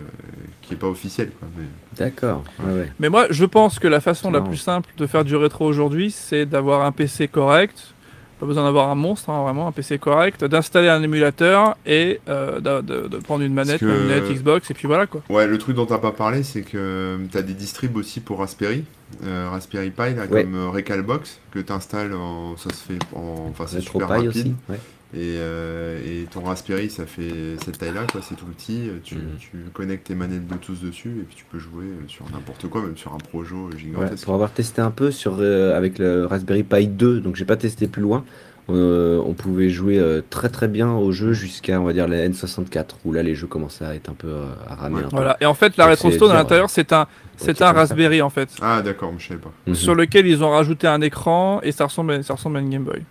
qui 0.61 0.73
est 0.73 0.77
pas 0.77 0.87
officiel. 0.87 1.29
Quoi, 1.39 1.47
mais... 1.57 1.63
D'accord. 1.97 2.43
Ouais, 2.65 2.73
ouais. 2.73 2.91
Mais 2.99 3.07
moi, 3.07 3.27
je 3.29 3.45
pense 3.45 3.79
que 3.79 3.87
la 3.87 4.01
façon 4.01 4.29
la 4.29 4.41
plus 4.41 4.57
simple 4.57 4.89
de 4.97 5.07
faire 5.07 5.23
du 5.23 5.37
rétro 5.37 5.65
aujourd'hui, 5.65 6.11
c'est 6.11 6.45
d'avoir 6.45 6.83
un 6.85 6.91
PC 6.91 7.29
correct. 7.29 7.93
Pas 8.39 8.45
besoin 8.45 8.63
d'avoir 8.65 8.89
un 8.89 8.95
monstre, 8.95 9.29
hein, 9.29 9.43
vraiment, 9.43 9.67
un 9.67 9.71
PC 9.71 9.97
correct, 9.97 10.43
d'installer 10.43 10.89
un 10.89 11.01
émulateur 11.01 11.77
et 11.85 12.19
euh, 12.27 12.59
de, 12.59 12.81
de- 12.81 13.07
de 13.07 13.17
prendre 13.17 13.43
une 13.43 13.53
manette, 13.53 13.79
que- 13.79 13.85
une 13.85 14.07
manette 14.07 14.29
Xbox, 14.29 14.69
et 14.69 14.73
puis 14.73 14.87
voilà 14.87 15.07
quoi. 15.07 15.21
Ouais, 15.29 15.47
le 15.47 15.57
truc 15.57 15.75
dont 15.75 15.85
t'as 15.85 15.99
pas 15.99 16.11
parlé, 16.11 16.43
c'est 16.43 16.61
que 16.63 17.17
tu 17.31 17.37
as 17.37 17.41
des 17.41 17.53
distribs 17.53 17.95
aussi 17.95 18.19
pour 18.19 18.39
Raspberry, 18.39 18.83
euh, 19.25 19.47
Raspberry 19.49 19.89
Pi, 19.91 20.15
là, 20.15 20.25
Ouais. 20.29 20.43
comme 20.43 20.55
euh, 20.55 20.69
Recalbox, 20.69 21.39
que 21.51 21.59
tu 21.59 21.71
installes, 21.71 22.13
en... 22.13 22.57
ça 22.57 22.69
se 22.71 22.83
fait 22.83 22.99
en. 23.15 23.47
Enfin, 23.51 23.65
c'est 23.67 23.79
super 23.81 24.07
Pi 24.07 24.13
rapide. 24.13 24.27
aussi. 24.29 24.55
Ouais. 24.69 24.79
Et, 25.13 25.37
euh, 25.37 25.99
et 26.05 26.25
ton 26.25 26.41
Raspberry, 26.41 26.89
ça 26.89 27.05
fait 27.05 27.55
cette 27.63 27.77
taille-là, 27.77 28.01
quoi, 28.11 28.21
c'est 28.21 28.35
tout 28.35 28.45
petit. 28.47 28.89
Tu, 29.03 29.15
Mhm. 29.15 29.21
tu 29.39 29.49
connectes 29.73 30.07
tes 30.07 30.15
manettes 30.15 30.45
Bluetooth 30.45 30.81
dessus 30.83 31.09
et 31.21 31.23
puis 31.23 31.35
tu 31.35 31.45
peux 31.49 31.59
jouer 31.59 31.85
euh, 31.85 32.03
sur 32.07 32.25
n'importe 32.33 32.67
quoi, 32.67 32.81
même 32.81 32.97
sur 32.97 33.13
un 33.13 33.17
Projo 33.17 33.69
Ouais, 33.71 33.77
gigantesque. 33.77 34.25
pour 34.25 34.33
avoir 34.33 34.51
testé 34.51 34.81
un 34.81 34.91
peu 34.91 35.11
sur, 35.11 35.37
euh, 35.39 35.77
avec 35.77 35.99
le 35.99 36.25
Raspberry 36.25 36.63
Pi 36.63 36.87
2, 36.87 37.21
donc 37.21 37.35
j'ai 37.37 37.45
pas 37.45 37.55
testé 37.55 37.87
plus 37.87 38.01
loin, 38.01 38.25
euh, 38.69 39.21
on 39.25 39.33
pouvait 39.33 39.69
jouer 39.69 39.99
euh, 39.99 40.21
très 40.29 40.49
très 40.49 40.67
bien 40.67 40.91
au 40.91 41.11
jeu 41.11 41.31
jusqu'à 41.33 41.79
on 41.79 41.83
va 41.85 41.93
dire 41.93 42.07
la 42.07 42.27
N64 42.27 42.95
où 43.05 43.13
là 43.13 43.21
les 43.23 43.35
jeux 43.35 43.47
commençaient 43.47 43.85
à 43.85 43.93
être 43.95 44.09
un 44.09 44.15
peu 44.15 44.27
euh, 44.27 44.47
à 44.67 44.73
ramer 44.75 44.95
Ouais. 44.97 45.01
un 45.03 45.09
peu. 45.09 45.15
Voilà. 45.17 45.37
Et 45.39 45.45
en 45.45 45.53
fait, 45.53 45.77
la 45.77 45.85
Donc, 45.85 45.91
Retro 45.91 46.09
c'est 46.09 46.17
Stone 46.17 46.31
à 46.31 46.33
l'intérieur, 46.33 46.69
c'est 46.69 46.91
un, 46.91 47.05
c'est 47.37 47.51
un 47.61 47.67
ça. 47.67 47.71
Raspberry 47.73 48.21
en 48.23 48.31
fait, 48.31 48.49
Ah, 48.61 48.81
d'accord, 48.81 49.13
je 49.17 49.27
savais 49.27 49.39
pas. 49.39 49.53
Mhm. 49.67 49.75
sur 49.75 49.93
lequel 49.95 50.25
ils 50.27 50.43
ont 50.43 50.49
rajouté 50.49 50.87
un 50.87 50.99
écran 51.01 51.61
et 51.63 51.71
ça 51.71 51.85
ressemble, 51.85 52.11
à- 52.13 52.23
ça 52.23 52.33
ressemble 52.33 52.57
à 52.57 52.59
une 52.59 52.71
Game 52.71 52.83
Boy. 52.83 53.03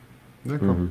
D'accord. 0.45 0.75
Mhm. 0.75 0.89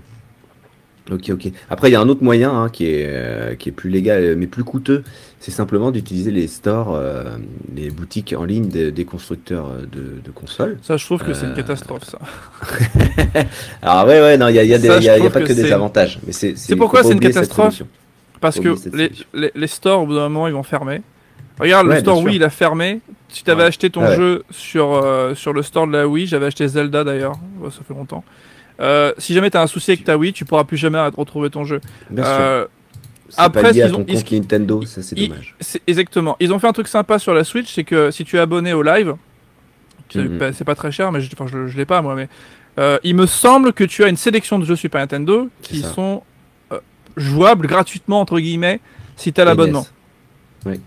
Ok, 1.11 1.29
ok. 1.31 1.51
Après, 1.69 1.89
il 1.89 1.91
y 1.93 1.95
a 1.95 1.99
un 2.01 2.07
autre 2.07 2.23
moyen 2.23 2.51
hein, 2.53 2.69
qui, 2.69 2.85
est, 2.85 3.05
euh, 3.09 3.55
qui 3.55 3.67
est 3.69 3.71
plus 3.73 3.89
légal 3.89 4.23
euh, 4.23 4.35
mais 4.37 4.47
plus 4.47 4.63
coûteux, 4.63 5.03
c'est 5.41 5.51
simplement 5.51 5.91
d'utiliser 5.91 6.31
les 6.31 6.47
stores, 6.47 6.95
euh, 6.95 7.23
les 7.75 7.89
boutiques 7.89 8.33
en 8.37 8.45
ligne 8.45 8.69
des, 8.69 8.89
des 8.91 9.03
constructeurs 9.03 9.69
de, 9.81 10.21
de 10.23 10.31
consoles. 10.33 10.77
Ça, 10.81 10.95
je 10.95 11.03
trouve 11.05 11.21
que 11.21 11.33
c'est 11.33 11.45
une 11.45 11.55
catastrophe. 11.55 12.03
Ça. 12.05 12.19
Alors 13.81 14.05
ouais, 14.07 14.21
ouais, 14.21 14.37
non, 14.37 14.47
il 14.47 14.55
y 14.55 14.59
a, 14.59 14.63
y 14.63 14.73
a 14.73 14.77
des- 14.77 14.87
Ça, 14.87 14.97
il 14.97 15.03
y 15.03 15.09
a- 15.09 15.17
y 15.17 15.29
pas 15.29 15.41
que 15.41 15.47
que 15.47 15.53
des 15.53 15.71
avantages. 15.73 16.19
Mais 16.25 16.31
c'est 16.31 16.57
C'est 16.57 16.75
pourquoi 16.75 17.03
c'est 17.03 17.11
une 17.13 17.19
catastrophe? 17.19 17.83
Parce 18.39 18.59
que 18.59 18.75
les, 18.95 19.11
les, 19.33 19.51
les 19.55 19.67
stores, 19.67 20.03
au 20.03 20.05
bout 20.05 20.15
d'un 20.15 20.29
moment, 20.29 20.47
ils 20.47 20.53
vont 20.53 20.63
fermer. 20.63 21.01
Regarde, 21.59 21.87
Ouais, 21.87 21.95
le 21.95 21.99
store. 22.01 22.21
Wii, 22.23 22.37
il 22.37 22.43
a 22.43 22.49
fermé. 22.49 22.99
Si 23.29 23.43
tu 23.43 23.51
avais 23.51 23.61
Ouais. 23.61 23.67
acheté 23.67 23.89
ton 23.89 24.01
Ah 24.03 24.09
ouais. 24.09 24.15
jeu 24.15 24.43
sur, 24.51 25.03
sur 25.35 25.53
le 25.53 25.61
store 25.61 25.87
de 25.87 25.91
la 25.93 26.07
Wii, 26.07 26.27
j'avais 26.27 26.47
acheté 26.47 26.67
Zelda 26.67 27.03
d'ailleurs, 27.03 27.35
Ouais, 27.59 27.69
ça 27.71 27.79
fait 27.87 27.93
longtemps. 27.93 28.23
Euh, 28.79 29.13
si 29.17 29.33
jamais 29.33 29.49
tu 29.51 29.57
as 29.57 29.61
un 29.61 29.67
souci 29.67 29.91
avec 29.91 30.03
ta 30.03 30.17
Wii, 30.17 30.33
tu 30.33 30.45
pourras 30.45 30.63
plus 30.63 30.77
jamais 30.77 30.99
retrouver 30.99 31.49
ton 31.49 31.63
jeu. 31.63 31.79
Bien 32.09 32.23
sûr. 32.23 32.33
Euh, 32.33 32.65
pas 33.35 33.43
après, 33.43 33.71
lié 33.73 33.81
à 33.83 33.87
ils 33.87 33.91
ton 33.91 33.99
ont- 34.01 34.05
ils- 34.07 34.15
compte 34.23 34.31
Nintendo, 34.31 34.83
ça 34.85 35.01
c'est 35.01 35.17
ils- 35.17 35.29
dommage. 35.29 35.55
exactement. 35.87 36.35
Ils 36.39 36.51
ont 36.53 36.59
fait 36.59 36.67
un 36.67 36.73
truc 36.73 36.87
sympa 36.87 37.17
sur 37.19 37.33
la 37.33 37.43
Switch, 37.43 37.73
c'est 37.73 37.83
que 37.83 38.11
si 38.11 38.25
tu 38.25 38.35
es 38.35 38.39
abonné 38.39 38.73
au 38.73 38.83
live, 38.83 39.15
Mhm. 40.15 40.37
bah, 40.37 40.53
c'est 40.53 40.63
pas 40.65 40.75
très 40.75 40.91
cher, 40.91 41.11
mais 41.11 41.21
je, 41.21 41.29
enfin, 41.33 41.47
je, 41.51 41.67
je 41.67 41.75
l'ai 41.77 41.85
pas 41.85 42.01
moi, 42.03 42.13
mais 42.15 42.27
euh, 42.79 42.99
il 43.03 43.15
me 43.15 43.25
semble 43.25 43.73
que 43.73 43.83
tu 43.83 44.03
as 44.03 44.07
une 44.07 44.17
sélection 44.17 44.59
de 44.59 44.65
jeux 44.65 44.75
Super 44.75 45.01
Nintendo 45.01 45.49
qui 45.63 45.81
sont 45.81 46.21
euh, 46.71 46.79
jouables 47.17 47.65
gratuitement 47.67 48.19
entre 48.21 48.39
guillemets 48.39 48.79
si 49.15 49.33
tu 49.33 49.41
as 49.41 49.45
l'abonnement. 49.45 49.87
Oui. 50.65 50.79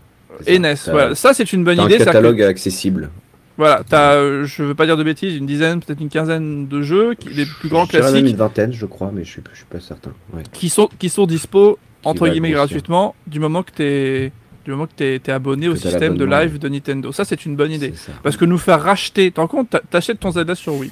Et 0.47 0.59
NES, 0.59 0.75
voilà. 0.87 1.15
Ça 1.15 1.33
c'est 1.35 1.53
une 1.53 1.65
bonne 1.65 1.77
T'as 1.77 1.83
un 1.83 1.87
idée. 1.87 1.95
c'est-à-dire 1.99 2.13
que- 2.13 2.19
catalogue 2.19 2.43
accessible. 2.43 3.11
Voilà, 3.59 3.83
t'as, 3.89 4.15
euh, 4.17 4.45
je 4.45 4.63
veux 4.63 4.75
pas 4.75 4.85
dire 4.85 4.97
de 4.99 5.03
bêtises, 5.03 5.35
une 5.35 5.47
dizaine, 5.47 5.81
peut-être 5.81 6.01
une 6.01 6.11
quinzaine 6.11 6.69
de 6.69 6.83
jeux, 6.83 7.15
qui, 7.15 7.31
les 7.31 7.47
plus 7.47 7.69
grands 7.71 7.81
même 7.81 7.89
classiques, 7.89 8.27
une 8.29 8.37
vingtaine, 8.37 8.73
je 8.73 8.85
crois, 8.85 9.11
mais 9.15 9.25
je 9.25 9.31
suis, 9.31 9.43
je 9.53 9.57
suis 9.57 9.65
pas 9.67 9.81
certain. 9.81 10.13
Ouais. 10.35 10.43
qui 10.53 10.69
sont, 10.69 10.89
qui 10.99 11.09
sont 11.09 11.27
dispo 11.27 11.79
entre 12.05 12.29
guillemets 12.29 12.51
gratuitement 12.51 13.15
du 13.27 13.41
moment 13.41 13.63
que 13.63 13.71
t'es, 13.71 14.31
du 14.67 14.71
moment 14.73 14.87
que 14.87 14.93
t'es, 14.95 15.19
t'es 15.21 15.33
abonné 15.33 15.69
au 15.69 15.73
Que 15.73 15.79
système 15.79 16.17
de 16.19 16.25
live 16.27 16.59
de 16.59 16.69
Nintendo. 16.69 17.13
Ça 17.13 17.25
c'est 17.25 17.47
une 17.47 17.57
bonne 17.57 17.73
idée. 17.73 17.95
Parce 18.23 18.37
que 18.37 18.45
nous 18.45 18.59
faire 18.59 18.83
racheter, 18.83 19.31
t'en 19.31 19.47
compte, 19.47 19.71
t'a- 19.71 19.81
t'achètes 19.91 20.21
ton 20.21 20.31
Zelda 20.33 20.55
sur 20.55 20.75
Wii. 20.75 20.91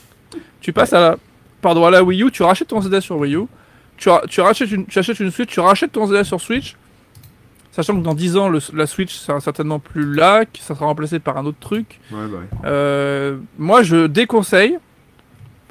Tu 0.60 0.72
passes 0.72 0.92
à 0.94 1.00
la, 1.00 1.16
pardon, 1.60 1.84
à 1.84 1.90
la 1.90 2.02
Wii 2.02 2.22
U, 2.22 2.30
tu 2.30 2.42
rachètes 2.42 2.68
ton 2.68 2.80
Zelda 2.80 3.00
sur 3.02 3.18
Wii 3.18 3.36
U, 3.36 3.42
tu, 3.98 4.08
tu, 4.30 4.40
rachètes 4.40 4.70
une, 4.70 4.86
tu 4.86 4.98
achètes 4.98 5.20
une 5.20 5.30
Switch, 5.30 5.50
tu 5.50 5.60
rachètes 5.60 5.92
ton 5.92 6.06
Zelda 6.06 6.24
sur 6.24 6.40
Switch, 6.40 6.76
sachant 7.74 7.96
que 7.96 8.02
dans 8.04 8.14
10 8.14 8.36
ans, 8.36 8.48
le- 8.48 8.60
la 8.72 8.86
Switch 8.86 9.12
sera 9.14 9.40
certainement 9.40 9.78
plus 9.78 10.14
là, 10.14 10.44
que 10.44 10.58
ça 10.60 10.74
sera 10.74 10.86
remplacé 10.86 11.18
par 11.18 11.36
un 11.38 11.44
autre 11.46 11.58
truc. 11.60 12.00
Ouais, 12.12 12.18
bah 12.26 12.38
ouais. 12.38 12.58
Euh, 12.66 13.36
moi, 13.58 13.82
je 13.82 14.06
déconseille, 14.06 14.78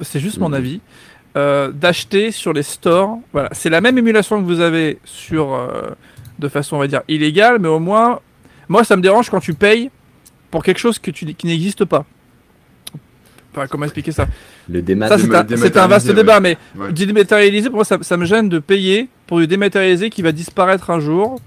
c'est 0.02 0.20
juste 0.20 0.38
mon 0.40 0.50
Mhm. 0.50 0.54
avis, 0.56 0.82
euh, 1.38 1.72
d'acheter 1.72 2.32
sur 2.32 2.52
les 2.54 2.64
stores. 2.64 3.20
Voilà, 3.32 3.50
c'est 3.54 3.70
la 3.70 3.80
même 3.82 3.98
émulation 3.98 4.40
que 4.42 4.46
vous 4.46 4.60
avez 4.60 5.00
sur, 5.06 5.54
euh, 5.54 5.92
de 6.40 6.48
façon, 6.50 6.76
on 6.76 6.80
va 6.80 6.88
dire, 6.88 7.02
illégale, 7.08 7.58
mais 7.60 7.70
au 7.70 7.80
moins, 7.80 8.20
moi, 8.68 8.84
ça 8.84 8.96
me 8.98 9.02
dérange 9.02 9.30
quand 9.30 9.40
tu 9.40 9.54
payes 9.54 9.90
pour 10.52 10.64
quelque 10.64 10.80
chose 10.80 11.00
que 11.00 11.10
tu, 11.12 11.26
qui 11.34 11.48
n'existe 11.48 11.86
pas. 11.86 12.06
Enfin, 13.56 13.68
comment 13.68 13.86
expliquer 13.86 14.12
ça? 14.12 14.26
Le 14.68 14.82
démat. 14.82 15.08
Ça, 15.08 15.18
c'est 15.20 15.34
un, 15.34 15.46
c'est 15.58 15.78
un 15.78 15.88
vaste 15.88 16.12
débat, 16.12 16.40
mais 16.40 16.58
Ouais. 16.76 16.92
dématérialisé, 16.92 17.70
pour 17.70 17.78
moi, 17.78 17.86
ça, 17.86 17.98
ça 18.02 18.18
me 18.18 18.26
gêne 18.26 18.50
de 18.50 18.58
payer 18.60 19.10
pour 19.28 19.38
du 19.40 19.46
dématérialisé 19.48 20.10
qui 20.10 20.22
va 20.24 20.32
disparaître 20.32 20.90
un 20.90 21.00
jour, 21.00 21.40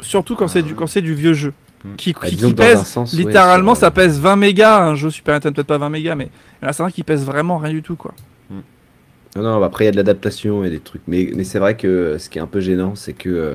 surtout 0.00 0.36
quand 0.36 0.48
c'est 0.48 0.62
du, 0.62 0.74
quand 0.74 0.86
c'est 0.86 1.02
du 1.02 1.14
vieux 1.14 1.34
jeu. 1.34 1.52
Mm. 1.84 1.94
Qui, 1.96 2.12
Bah, 2.12 2.26
qui- 2.28 2.54
pèse 2.54 2.80
un 2.80 2.84
sens, 2.84 3.12
ouais, 3.12 3.20
littéralement, 3.24 3.74
ça 3.76 3.86
euh, 3.86 3.90
pèse 3.90 4.18
20 4.18 4.34
mégas, 4.36 4.82
un 4.84 4.94
jeu 4.96 5.10
Super 5.10 5.34
Nintendo, 5.34 5.54
peut-être 5.54 5.66
pas 5.68 5.78
20 5.78 5.90
mégas, 5.90 6.14
mais 6.16 6.28
il 6.60 6.64
y 6.64 6.66
en 6.66 6.70
a 6.70 6.72
certains 6.72 6.90
qui 6.90 7.04
pèsent 7.04 7.24
vraiment 7.24 7.58
rien 7.58 7.72
du 7.72 7.82
tout, 7.82 7.94
quoi. 7.96 8.14
Non, 9.36 9.42
non, 9.42 9.62
après 9.62 9.84
il 9.84 9.86
y 9.86 9.88
a 9.88 9.92
de 9.92 9.96
l'adaptation 9.96 10.64
et 10.64 10.70
des 10.70 10.80
trucs. 10.80 11.02
Mais, 11.06 11.30
mais 11.36 11.44
c'est 11.44 11.58
vrai 11.60 11.76
que 11.76 12.16
ce 12.18 12.28
qui 12.28 12.38
est 12.38 12.40
un 12.40 12.46
peu 12.48 12.60
gênant, 12.60 12.94
c'est 12.96 13.12
que 13.12 13.28
euh, 13.28 13.54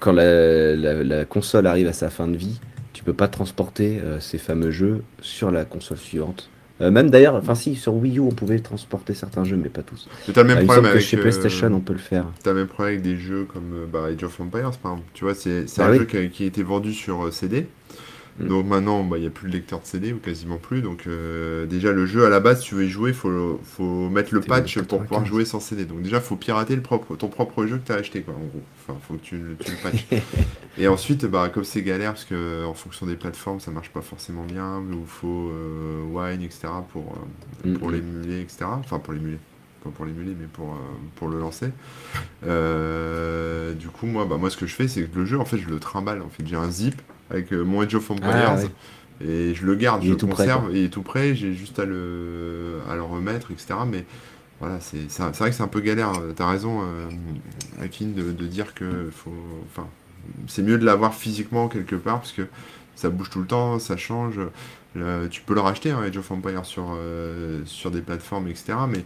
quand 0.00 0.12
la, 0.12 0.74
la- 0.76 1.02
la 1.04 1.24
console 1.24 1.66
arrive 1.66 1.86
à 1.86 1.92
sa 1.94 2.10
fin 2.10 2.26
de 2.28 2.36
vie, 2.36 2.60
tu 2.92 3.04
peux 3.04 3.14
pas 3.14 3.28
transporter 3.28 4.00
euh, 4.04 4.20
ces 4.20 4.36
fameux 4.38 4.70
jeux 4.72 5.02
sur 5.22 5.50
la 5.50 5.64
console 5.64 5.98
suivante. 5.98 6.50
Euh, 6.80 6.90
même 6.92 7.10
d'ailleurs, 7.10 7.34
enfin 7.34 7.54
si, 7.56 7.74
sur 7.74 7.94
Wii 7.94 8.18
U 8.18 8.20
on 8.20 8.28
pouvait 8.30 8.58
transporter 8.60 9.12
certains 9.14 9.42
jeux, 9.44 9.56
mais 9.56 9.68
pas 9.68 9.82
tous. 9.82 10.08
Mais 10.28 10.34
t'as 10.34 10.42
le 10.42 10.48
même 10.48 10.58
me 10.60 10.64
problème 10.64 10.86
avec. 10.86 11.02
chez 11.02 11.16
euh, 11.16 11.20
PlayStation 11.20 11.72
on 11.72 11.80
peut 11.80 11.92
le 11.92 11.98
faire. 11.98 12.26
T'as 12.42 12.50
le 12.52 12.58
même 12.58 12.66
problème 12.68 12.94
avec 12.94 13.02
des 13.02 13.16
jeux 13.16 13.44
comme 13.52 13.72
euh, 13.74 13.86
bah, 13.92 14.04
Age 14.06 14.22
of 14.22 14.38
Empires, 14.40 14.70
par 14.82 14.92
exemple. 14.92 15.02
Tu 15.14 15.24
vois, 15.24 15.34
c'est 15.34 15.66
c'est 15.66 15.82
Ah 15.82 15.86
un 15.86 15.90
oui. 15.92 15.98
jeu 15.98 16.04
qui 16.04 16.16
a, 16.16 16.26
qui 16.26 16.44
a 16.44 16.46
été 16.46 16.62
vendu 16.62 16.92
sur 16.92 17.26
euh, 17.26 17.30
CD. 17.32 17.66
Mm. 18.40 18.46
Donc 18.48 18.66
maintenant, 18.66 19.02
bah, 19.04 19.18
il 19.18 19.22
n'y 19.22 19.26
a 19.26 19.30
plus 19.30 19.48
de 19.48 19.52
lecteur 19.54 19.80
de 19.80 19.86
CD 19.86 20.12
ou 20.12 20.18
quasiment 20.18 20.58
plus. 20.58 20.80
Donc 20.82 21.06
euh, 21.06 21.66
déjà, 21.66 21.92
le 21.92 22.06
jeu 22.06 22.24
à 22.24 22.28
la 22.28 22.40
base, 22.40 22.60
si 22.62 22.68
tu 22.68 22.74
veux 22.76 22.84
y 22.84 22.88
jouer, 22.88 23.10
il 23.10 23.16
faut, 23.16 23.60
faut 23.64 24.08
mettre 24.10 24.32
le 24.34 24.40
patch 24.40 24.76
pour 24.80 25.00
pouvoir 25.00 25.20
95. 25.22 25.26
jouer 25.28 25.44
sans 25.44 25.60
CD. 25.60 25.84
Donc 25.84 26.02
déjà, 26.02 26.20
faut 26.20 26.36
pirater 26.36 26.76
le 26.76 26.82
propre, 26.82 27.16
ton 27.16 27.28
propre 27.28 27.66
jeu 27.66 27.78
que 27.78 27.86
tu 27.86 27.92
as 27.92 27.96
acheté, 27.96 28.22
quoi, 28.22 28.34
en 28.34 28.38
gros. 28.46 28.62
Enfin, 28.86 28.98
faut 29.06 29.14
que 29.14 29.22
tu, 29.22 29.36
le- 29.36 29.56
tu 29.56 29.70
le 29.72 29.76
patches. 29.78 30.06
Et 30.78 30.86
ensuite, 30.88 31.24
bah, 31.26 31.48
comme 31.52 31.64
c'est 31.64 31.82
galère, 31.82 32.12
parce 32.12 32.24
que 32.24 32.64
en 32.64 32.74
fonction 32.74 33.06
des 33.06 33.16
plateformes, 33.16 33.58
ça 33.60 33.70
marche 33.72 33.90
pas 33.90 34.02
forcément 34.02 34.44
bien, 34.44 34.78
ou 34.78 35.04
faut 35.06 35.50
euh, 35.50 36.02
Wine, 36.04 36.42
etc. 36.42 36.68
pour, 36.92 37.16
euh, 37.64 37.74
pour 37.74 37.88
Mm, 37.88 37.90
mm. 37.90 37.94
l'émuler, 37.94 38.40
etc. 38.42 38.66
Enfin, 38.78 38.98
pour 39.00 39.12
l'émuler. 39.14 39.38
Pas 39.84 39.90
pour 39.90 40.04
l'émuler, 40.04 40.34
mais 40.38 40.46
pour, 40.46 40.72
euh, 40.74 40.78
pour 41.16 41.28
le 41.28 41.38
lancer. 41.38 41.68
Euh, 42.46 43.72
du 43.74 43.88
coup, 43.88 44.06
moi, 44.06 44.24
bah, 44.24 44.36
moi, 44.36 44.50
ce 44.50 44.56
que 44.56 44.66
je 44.66 44.74
fais, 44.74 44.88
c'est 44.88 45.02
que 45.04 45.18
le 45.18 45.24
jeu, 45.24 45.38
en 45.38 45.44
fait, 45.44 45.58
je 45.58 45.68
le 45.68 45.78
trimballe. 45.78 46.22
En 46.22 46.28
fait, 46.28 46.46
j'ai 46.46 46.56
un 46.56 46.70
zip 46.70 47.00
avec 47.30 47.52
euh, 47.52 47.62
mon 47.64 47.80
Age 47.82 47.94
of 47.94 48.10
Empires. 48.10 48.30
Ah, 48.34 48.56
ouais. 48.56 48.70
Et 49.20 49.54
je 49.54 49.66
le 49.66 49.74
garde, 49.74 50.02
Il 50.04 50.06
je 50.06 50.12
le 50.12 50.16
prêt, 50.28 50.44
conserve, 50.46 50.70
il 50.72 50.84
est 50.84 50.88
tout 50.90 51.02
prêt, 51.02 51.34
j'ai 51.34 51.52
juste 51.52 51.78
à 51.80 51.84
le, 51.84 52.78
à 52.88 52.94
le 52.94 53.02
remettre, 53.02 53.50
etc. 53.50 53.74
Mais 53.86 54.04
voilà, 54.60 54.78
c'est 54.80 55.08
vrai 55.18 55.50
que 55.50 55.56
c'est 55.56 55.62
un 55.62 55.68
peu 55.68 55.80
galère. 55.80 56.12
T'as 56.36 56.48
raison, 56.48 56.82
euh, 56.82 57.08
Akin, 57.84 58.06
de, 58.08 58.30
de 58.32 58.46
dire 58.46 58.74
que 58.74 59.10
faut, 59.12 59.32
enfin, 59.72 59.86
c'est 60.46 60.62
mieux 60.62 60.78
de 60.78 60.84
l'avoir 60.84 61.14
physiquement 61.14 61.68
quelque 61.68 61.96
part 61.96 62.18
parce 62.18 62.32
que 62.32 62.46
ça 62.94 63.10
bouge 63.10 63.30
tout 63.30 63.40
le 63.40 63.46
temps, 63.46 63.78
ça 63.78 63.96
change. 63.96 64.40
Le- 64.94 65.28
tu 65.30 65.42
peux 65.42 65.54
le 65.54 65.60
racheter, 65.60 65.90
hein, 65.90 66.00
Age 66.06 66.16
of 66.16 66.30
Empires, 66.30 66.64
sur, 66.64 66.94
euh, 66.96 67.60
sur 67.66 67.90
des 67.90 68.00
plateformes, 68.00 68.48
etc. 68.48 68.74
Mais 68.88 69.04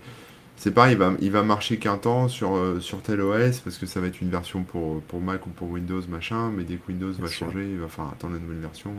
c'est 0.62 0.70
pareil, 0.70 0.92
il 0.92 0.98
va, 0.98 1.12
il 1.20 1.32
va 1.32 1.42
marcher 1.42 1.76
qu'un 1.76 1.96
temps 1.96 2.28
sur, 2.28 2.54
euh, 2.54 2.78
sur 2.78 3.02
tel 3.02 3.20
OS 3.20 3.58
parce 3.58 3.78
que 3.78 3.86
ça 3.86 3.98
va 3.98 4.06
être 4.06 4.20
une 4.20 4.30
version 4.30 4.62
pour, 4.62 5.02
pour 5.02 5.20
Mac 5.20 5.44
ou 5.44 5.50
pour 5.50 5.68
Windows, 5.68 6.00
machin. 6.08 6.52
Mais 6.56 6.62
dès 6.62 6.76
que 6.76 6.82
Windows 6.88 7.10
va 7.18 7.26
sûr. 7.26 7.48
changer, 7.48 7.68
il 7.68 7.80
va 7.80 7.88
falloir 7.88 8.12
attendre 8.12 8.34
la 8.34 8.38
nouvelle 8.38 8.60
version. 8.60 8.92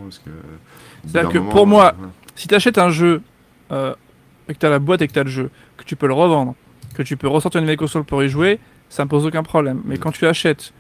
C'est-à-dire 1.06 1.30
que 1.32 1.38
moment, 1.38 1.52
pour 1.52 1.66
moi, 1.66 1.86
euh, 1.86 1.92
voilà. 1.98 2.12
Si 2.36 2.50
tu 2.50 2.54
achètes 2.56 2.78
un 2.78 2.90
jeu 2.90 3.22
euh, 3.72 3.96
et 4.50 4.56
que 4.56 4.60
tu 4.60 4.66
as 4.66 4.70
la 4.70 4.80
boîte 4.80 5.04
et 5.04 5.08
que 5.08 5.14
tu 5.14 5.20
as 5.20 5.24
le 5.24 5.30
jeu, 5.30 5.50
que 5.78 5.86
tu 5.86 5.96
peux 5.96 6.08
le 6.08 6.14
revendre, 6.14 6.54
que 6.96 7.02
tu 7.02 7.16
peux 7.16 7.30
ressortir 7.30 7.60
une 7.60 7.64
nouvelle 7.66 7.78
console 7.78 8.04
pour 8.04 8.22
y 8.22 8.28
jouer, 8.28 8.60
ça 8.90 9.06
me 9.06 9.10
pose 9.10 9.26
aucun 9.26 9.44
problème. 9.44 9.82
Mais 9.86 9.96
Mm. 9.96 10.00
quand 10.00 10.12
tu 10.12 10.26
achètes 10.28 10.74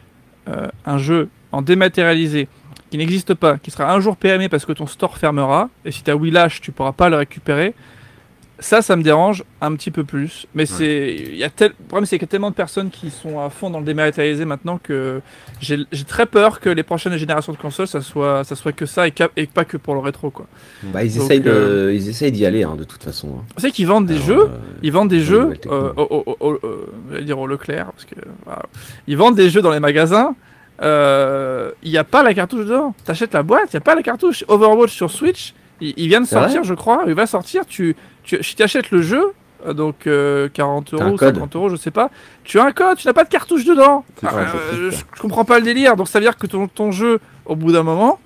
euh, 0.49 0.67
un 0.85 0.97
jeu 0.97 1.29
en 1.53 1.61
dématérialisé 1.61 2.49
qui 2.91 2.97
n'existe 2.97 3.35
pas, 3.35 3.57
qui 3.57 3.71
sera 3.71 3.89
un 3.93 4.01
jour 4.01 4.17
PMé 4.17 4.49
parce 4.49 4.65
que 4.65 4.73
ton 4.73 4.85
store 4.85 5.17
fermera, 5.17 5.69
et 5.85 5.93
si 5.93 6.03
tu 6.03 6.11
as 6.11 6.15
Willash, 6.17 6.59
tu 6.59 6.73
pourras 6.73 6.91
pas 6.91 7.09
le 7.09 7.15
récupérer, 7.15 7.73
ça, 8.59 8.81
ça 8.81 8.95
me 8.95 9.03
dérange 9.03 9.43
un 9.61 9.75
petit 9.75 9.91
peu 9.91 10.03
plus. 10.03 10.45
Mais 10.53 10.65
c'est, 10.65 11.15
il 11.15 11.35
y 11.35 11.43
a 11.43 11.49
tel... 11.49 11.71
le 11.79 11.85
problème, 11.87 12.05
c'est 12.05 12.17
qu'il 12.17 12.25
y 12.27 12.29
a 12.29 12.31
tellement 12.31 12.51
de 12.51 12.55
personnes 12.55 12.89
qui 12.91 13.09
sont 13.09 13.39
à 13.39 13.49
fond 13.49 13.69
dans 13.69 13.79
le 13.79 13.85
dématérialisé 13.85 14.45
maintenant 14.45 14.79
que 14.81 15.21
j'ai 15.59 15.79
j'ai 15.91 16.03
très 16.05 16.25
peur 16.25 16.59
que 16.59 16.69
les 16.69 16.83
prochaines 16.83 17.17
générations 17.17 17.51
de 17.51 17.57
consoles, 17.57 17.87
ça 17.87 18.01
soit, 18.01 18.43
ça 18.43 18.55
soit 18.55 18.71
que 18.71 18.85
ça 18.85 19.07
et, 19.07 19.11
pas 19.47 19.65
que 19.65 19.77
pour 19.77 19.95
le 19.95 19.99
rétro, 20.01 20.29
quoi. 20.29 20.45
Bah, 20.83 21.03
ils, 21.03 21.13
Donc, 21.15 21.25
essayent 21.25 21.41
de- 21.41 21.49
euh, 21.49 21.93
ils 21.93 22.07
essayent 22.09 22.31
d'y 22.31 22.45
aller 22.45 22.63
hein, 22.63 22.75
de 22.77 22.83
toute 22.83 23.03
façon. 23.03 23.39
hein. 23.39 23.43
Sais 23.57 23.71
qu'ils 23.71 23.87
vendent 23.87 24.05
des 24.05 24.15
Alors, 24.15 24.25
jeux, 24.27 24.41
euh, 24.43 24.57
ils 24.81 24.91
vendent 24.91 25.09
des 25.09 25.21
jeux 25.21 25.53
euh, 25.67 25.91
au, 25.95 26.59
dire 27.21 27.39
au 27.39 27.47
Leclerc 27.47 27.91
parce 27.91 28.05
que 28.05 28.15
voilà. 28.45 28.63
ils 29.07 29.17
vendent 29.17 29.35
des 29.35 29.49
jeux 29.49 29.61
dans 29.61 29.71
les 29.71 29.79
magasins. 29.79 30.35
euh, 30.81 31.71
Il 31.83 31.91
n'y 31.91 31.97
a 31.97 32.03
pas 32.03 32.23
la 32.23 32.33
cartouche 32.33 32.65
dedans. 32.65 32.93
T'achètes 33.05 33.33
la 33.33 33.43
boîte, 33.43 33.69
il 33.73 33.75
n'y 33.75 33.77
a 33.77 33.81
pas 33.81 33.95
la 33.95 34.03
cartouche. 34.03 34.43
Overwatch 34.47 34.91
sur 34.93 35.09
Switch, 35.11 35.53
il, 35.81 35.93
il 35.97 36.07
vient 36.07 36.21
de 36.21 36.27
sortir, 36.27 36.63
je 36.63 36.73
crois. 36.73 37.03
Il 37.07 37.13
va 37.13 37.25
sortir. 37.27 37.65
Tu, 37.65 37.95
tu, 38.23 38.41
si 38.41 38.55
tu 38.55 38.63
achètes 38.63 38.91
le 38.91 39.01
jeu, 39.01 39.33
euh, 39.65 39.73
donc 39.73 40.07
euh, 40.07 40.49
40 40.53 40.91
T'as 40.97 41.03
un 41.03 41.07
euros, 41.07 41.17
code. 41.17 41.35
50 41.35 41.55
euros, 41.55 41.69
je 41.69 41.75
sais 41.75 41.91
pas. 41.91 42.09
Tu 42.43 42.59
as 42.59 42.65
un 42.65 42.71
code, 42.71 42.97
tu 42.97 43.07
n'as 43.07 43.13
pas 43.13 43.23
de 43.23 43.29
cartouche 43.29 43.65
dedans. 43.65 44.05
Ça, 44.21 44.29
Euh, 44.33 44.91
je, 44.91 45.21
comprends 45.21 45.45
pas 45.45 45.59
le 45.59 45.65
délire. 45.65 45.95
Donc 45.95 46.07
ça 46.07 46.19
veut 46.19 46.25
dire 46.25 46.37
que 46.37 46.47
ton, 46.47 46.67
ton 46.67 46.91
jeu, 46.91 47.19
au 47.45 47.55
bout 47.55 47.71
d'un 47.71 47.83
moment, 47.83 48.19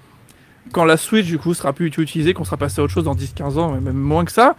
quand 0.71 0.85
la 0.85 0.97
Switch 0.97 1.25
du 1.25 1.37
coup 1.39 1.53
sera 1.53 1.73
plus 1.73 1.87
utilisée, 1.87 2.33
qu'on 2.33 2.43
sera 2.43 2.57
passé 2.57 2.81
à 2.81 2.83
autre 2.83 2.93
chose 2.93 3.05
dans 3.05 3.15
10-15 3.15 3.57
ans, 3.57 3.71
même 3.71 3.93
moins 3.93 4.25
que 4.25 4.31
ça, 4.31 4.55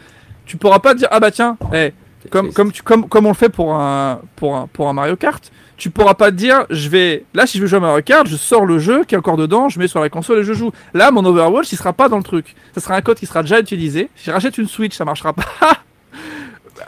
tu 0.47 0.57
pourras 0.57 0.78
pas 0.78 0.95
te 0.95 0.99
dire 0.99 1.09
ah 1.11 1.20
bah 1.20 1.30
tiens, 1.30 1.57
c'est 1.72 1.95
comme, 2.28 2.52
comme, 2.52 2.72
tu, 2.72 2.82
comme, 2.82 3.08
comme 3.08 3.26
on 3.26 3.30
le 3.30 3.34
fait 3.34 3.48
pour 3.48 3.74
un, 3.74 4.20
pour, 4.36 4.56
un, 4.56 4.66
pour 4.66 4.88
un 4.88 4.92
Mario 4.92 5.16
Kart, 5.16 5.50
tu 5.76 5.90
pourras 5.90 6.14
pas 6.14 6.30
te 6.30 6.36
dire, 6.36 6.66
je 6.70 6.88
vais, 6.88 7.24
là, 7.34 7.46
si 7.46 7.58
je 7.58 7.62
veux 7.62 7.68
jouer 7.68 7.76
à 7.78 7.80
Mario 7.80 8.02
Kart, 8.02 8.26
je 8.26 8.36
sors 8.36 8.66
le 8.66 8.78
jeu 8.78 9.04
qui 9.04 9.14
est 9.14 9.18
encore 9.18 9.36
dedans, 9.36 9.68
je 9.68 9.78
mets 9.78 9.86
sur 9.88 10.00
la 10.00 10.08
console 10.08 10.38
et 10.40 10.44
je 10.44 10.52
joue. 10.52 10.72
Là, 10.94 11.10
mon 11.10 11.24
Overwatch, 11.24 11.72
il 11.72 11.76
sera 11.76 11.92
pas 11.92 12.08
dans 12.08 12.16
le 12.16 12.22
truc. 12.24 12.54
Ça 12.74 12.80
sera 12.80 12.96
un 12.96 13.00
code 13.00 13.18
qui 13.18 13.26
sera 13.26 13.42
déjà 13.42 13.60
utilisé. 13.60 14.08
Si 14.16 14.24
je 14.26 14.30
rachète 14.32 14.58
une 14.58 14.66
Switch, 14.68 14.96
ça 14.96 15.04
marchera 15.04 15.32
pas. 15.32 15.44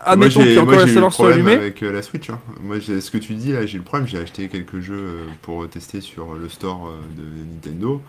Admettons 0.04 0.40
j'ai 0.42 0.54
que 0.54 0.60
moi, 0.60 0.62
encore 0.74 0.86
la 0.86 0.92
serveur 0.92 1.12
soit 1.12 1.32
allumée. 1.32 1.52
avec 1.54 1.82
euh, 1.82 1.92
la 1.92 2.02
Switch. 2.02 2.30
hein. 2.30 2.38
Moi, 2.62 2.78
j'ai- 2.78 3.00
ce 3.00 3.10
que 3.10 3.18
tu 3.18 3.34
dis 3.34 3.52
là, 3.52 3.66
j'ai 3.66 3.76
le 3.78 3.84
problème. 3.84 4.08
J'ai 4.08 4.18
acheté 4.18 4.48
quelques 4.48 4.80
jeux 4.80 4.94
euh, 4.94 5.24
pour 5.42 5.68
tester 5.68 6.00
sur 6.00 6.34
le 6.34 6.48
store 6.48 6.88
euh, 6.88 7.00
de 7.16 7.22
Nintendo. 7.54 8.00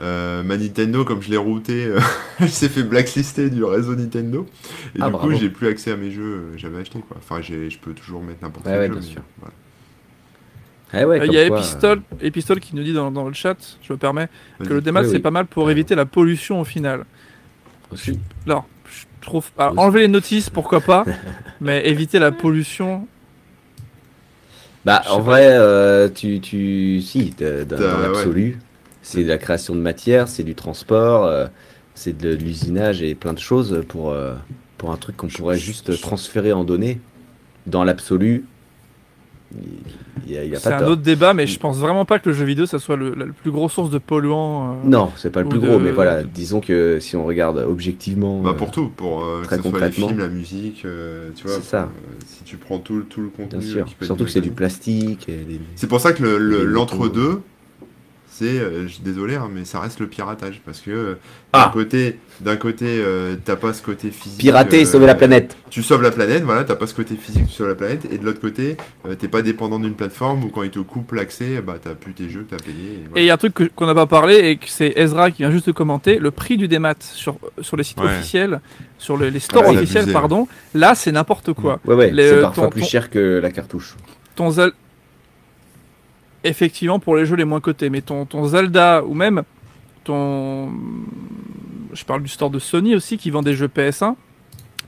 Euh, 0.00 0.42
ma 0.42 0.56
Nintendo, 0.56 1.04
comme 1.04 1.22
je 1.22 1.30
l'ai 1.30 1.36
routé, 1.36 1.84
euh, 1.86 2.00
elle 2.40 2.50
s'est 2.50 2.68
fait 2.68 2.82
blacklister 2.82 3.50
du 3.50 3.62
réseau 3.64 3.94
Nintendo. 3.94 4.46
Et 4.96 4.98
Ah, 4.98 5.04
du 5.04 5.12
bravo. 5.12 5.28
coup, 5.30 5.32
j'ai 5.32 5.50
plus 5.50 5.68
accès 5.68 5.92
à 5.92 5.96
mes 5.96 6.10
jeux 6.10 6.22
euh, 6.48 6.52
que 6.52 6.58
j'avais 6.58 6.78
achetés. 6.80 7.00
Quoi. 7.00 7.16
Enfin, 7.18 7.40
j'ai- 7.42 7.70
je 7.70 7.78
peux 7.78 7.94
toujours 7.94 8.22
mettre 8.22 8.42
n'importe 8.42 8.66
Ouais, 8.66 8.72
quel 8.72 8.80
ouais, 8.80 8.88
jeu. 8.88 8.94
bien 8.94 9.00
mais 9.00 9.02
sûr. 9.02 9.22
voilà. 9.38 9.54
Ah 10.92 11.06
ouais, 11.06 11.20
Euh, 11.20 11.26
Il 11.26 11.32
y 11.32 11.38
a 11.38 11.44
quoi, 11.44 11.46
Epistol, 11.46 12.02
Epistol 12.20 12.60
qui 12.60 12.76
nous 12.76 12.82
dit 12.82 12.92
dans, 12.92 13.10
dans 13.10 13.26
le 13.26 13.34
chat, 13.34 13.78
je 13.82 13.92
me 13.92 13.98
permets, 13.98 14.28
que 14.62 14.72
le 14.74 14.80
démat 14.80 15.02
Oui, 15.02 15.04
c'est 15.04 15.18
oui. 15.18 15.20
pas 15.20 15.30
mal 15.30 15.46
pour 15.46 15.70
éviter 15.70 15.94
la 15.94 16.06
pollution 16.06 16.60
au 16.60 16.64
final. 16.64 17.04
euh, 17.92 17.94
aussi. 17.94 18.20
Alors, 18.46 18.68
je 18.86 19.04
trouve. 19.20 19.50
alors, 19.58 19.72
Aussi. 19.72 19.78
enlever 19.78 20.00
les 20.00 20.08
notices, 20.08 20.50
pourquoi 20.50 20.80
pas, 20.84 21.08
mais 21.60 21.86
éviter 21.88 22.18
la 22.18 22.32
pollution. 22.32 23.08
Bah, 24.84 25.02
en 25.08 25.16
pas. 25.16 25.22
vrai, 25.22 25.48
euh, 25.58 26.08
tu, 26.10 26.40
tu, 26.40 27.00
si, 27.00 27.30
dans 27.32 27.76
ouais. 27.78 28.00
l'absolu, 28.00 28.58
c'est 29.04 29.22
de 29.22 29.28
la 29.28 29.38
création 29.38 29.74
de 29.76 29.80
matière, 29.80 30.26
c'est 30.28 30.42
du 30.42 30.54
transport, 30.54 31.24
euh, 31.26 31.46
c'est 31.94 32.16
de, 32.16 32.34
de 32.34 32.42
l'usinage 32.42 33.02
et 33.02 33.14
plein 33.14 33.32
de 33.34 33.38
choses 33.38 33.82
pour, 33.88 34.10
euh, 34.10 34.34
pour 34.78 34.90
un 34.90 34.96
truc 34.96 35.16
qu'on 35.16 35.28
pourrait 35.28 35.58
juste 35.58 36.00
transférer 36.00 36.52
en 36.52 36.64
données. 36.64 37.00
Dans 37.66 37.84
l'absolu, 37.84 38.44
C'est 40.26 40.62
pas 40.64 40.76
un 40.76 40.78
tort. 40.80 40.88
autre 40.90 41.02
débat, 41.02 41.32
mais 41.34 41.46
je 41.46 41.58
pense 41.58 41.78
vraiment 41.78 42.04
pas 42.04 42.18
que 42.18 42.28
le 42.28 42.34
jeu 42.34 42.44
vidéo 42.44 42.66
ça 42.66 42.78
soit 42.78 42.96
le, 42.96 43.14
la, 43.14 43.26
plus 43.26 43.50
gros 43.50 43.68
source 43.68 43.90
de 43.90 43.98
polluants. 43.98 44.72
euh, 44.72 44.74
Non, 44.88 45.12
c'est 45.16 45.30
pas 45.30 45.42
le 45.42 45.48
plus 45.48 45.58
de- 45.60 45.66
gros, 45.66 45.78
mais 45.78 45.92
voilà, 45.92 46.22
disons 46.24 46.60
que 46.60 46.98
si 47.00 47.14
on 47.16 47.24
regarde 47.24 47.58
objectivement, 47.58 48.40
Bah 48.40 48.54
pour 48.54 48.70
tout, 48.70 48.88
pour 48.88 49.24
euh, 49.24 49.42
que 49.42 49.46
très 49.46 49.56
ce 49.56 49.62
soit 49.62 49.70
les 49.70 49.72
concrètement. 49.78 50.08
films, 50.08 50.18
la 50.20 50.28
musique, 50.28 50.82
euh, 50.84 51.30
tu 51.36 51.46
vois. 51.46 51.56
C'est 51.56 51.62
ça. 51.64 51.82
euh, 51.82 52.14
si 52.26 52.42
tu 52.44 52.56
prends 52.56 52.78
tout, 52.78 52.96
le- 52.96 53.04
tout 53.04 53.20
le 53.20 53.28
contenu. 53.28 53.58
bien 53.60 53.68
sûr, 53.68 53.84
qui 53.84 53.94
peut 53.94 54.04
être 54.04 54.06
surtout 54.08 54.24
que 54.24 54.30
c'est 54.30 54.40
du 54.40 54.50
plastique. 54.50 55.28
C'est 55.76 55.86
pour 55.88 56.00
ça 56.00 56.12
que 56.12 56.22
le- 56.22 56.38
le- 56.38 56.58
des 56.58 56.64
l'entre-deux, 56.64 57.40
c'est, 58.36 58.44
euh, 58.58 58.82
je 58.88 58.94
suis 58.94 59.02
désolé, 59.02 59.36
hein, 59.36 59.48
mais 59.52 59.64
ça 59.64 59.78
reste 59.78 60.00
le 60.00 60.08
piratage. 60.08 60.60
Parce 60.64 60.80
que 60.80 60.90
euh, 60.90 61.12
d'un 61.52 61.60
Ah. 61.60 61.70
côté, 61.72 62.18
d'un 62.40 62.56
côté 62.56 62.84
euh, 62.88 63.36
t'as 63.44 63.54
pas 63.54 63.72
ce 63.72 63.80
côté 63.82 64.10
physique. 64.10 64.40
Pirater, 64.40 64.82
euh, 64.82 64.84
sauver 64.86 65.06
la 65.06 65.14
planète. 65.14 65.56
Tu 65.70 65.82
sauves 65.84 66.02
la 66.02 66.10
planète, 66.10 66.42
voilà, 66.42 66.64
t'as 66.64 66.74
pas 66.74 66.86
ce 66.88 66.94
côté 66.94 67.14
physique, 67.14 67.46
tu 67.46 67.52
sauves 67.52 67.68
la 67.68 67.74
planète. 67.76 68.06
Et 68.12 68.18
de 68.18 68.24
l'autre 68.24 68.40
côté, 68.40 68.76
euh, 69.06 69.14
t'es 69.14 69.28
pas 69.28 69.42
dépendant 69.42 69.78
d'une 69.78 69.94
plateforme 69.94 70.44
où 70.44 70.48
quand 70.48 70.64
ils 70.64 70.70
te 70.70 70.80
coupent 70.80 71.12
l'accès, 71.12 71.60
bah 71.64 71.76
t'as 71.82 71.94
plus 71.94 72.12
tes 72.12 72.28
jeux 72.28 72.44
que 72.48 72.56
t'as 72.56 72.62
payé. 72.64 72.74
et 72.94 73.04
voilà. 73.08 73.20
Et 73.20 73.24
il 73.24 73.26
y 73.26 73.30
a 73.30 73.34
un 73.34 73.36
truc 73.36 73.54
qu'on 73.76 73.86
n'a 73.86 73.94
pas 73.94 74.06
parlé 74.06 74.34
et 74.50 74.56
que 74.56 74.66
c'est 74.68 74.92
Ezra 74.96 75.30
qui 75.30 75.38
vient 75.42 75.50
juste 75.52 75.66
de 75.68 75.72
commenter, 75.72 76.18
le 76.18 76.30
prix 76.32 76.56
du 76.56 76.66
démat 76.66 76.94
sur, 77.00 77.36
sur 77.60 77.76
les 77.76 77.84
sites 77.84 78.00
Ouais. 78.00 78.06
officiels, 78.06 78.60
sur 78.98 79.16
le- 79.16 79.28
les 79.28 79.38
stores 79.38 79.62
Ah, 79.66 79.70
c'est 79.70 79.76
officiels, 79.78 80.02
abusé, 80.02 80.12
pardon, 80.12 80.48
là 80.74 80.94
c'est 80.96 81.12
n'importe 81.12 81.52
quoi. 81.52 81.78
Ouais, 81.84 81.94
ouais, 81.94 82.12
c'est 82.16 82.40
parfois 82.40 82.64
ton- 82.64 82.70
plus 82.70 82.80
ton- 82.82 82.86
cher 82.88 83.10
que 83.10 83.38
la 83.42 83.50
cartouche. 83.50 83.94
Ton 84.34 84.50
Effectivement 86.44 86.98
pour 86.98 87.16
les 87.16 87.24
jeux 87.26 87.36
les 87.36 87.44
moins 87.44 87.60
cotés, 87.60 87.90
mais 87.90 88.02
ton, 88.02 88.24
ton 88.26 88.46
Zelda 88.46 89.02
ou 89.04 89.14
même 89.14 89.42
ton... 90.04 90.70
Je 91.92 92.04
parle 92.04 92.22
du 92.22 92.28
store 92.28 92.50
de 92.50 92.58
Sony 92.58 92.94
aussi 92.94 93.16
qui 93.18 93.30
vend 93.30 93.42
des 93.42 93.54
jeux 93.54 93.68
PS1, 93.68 94.14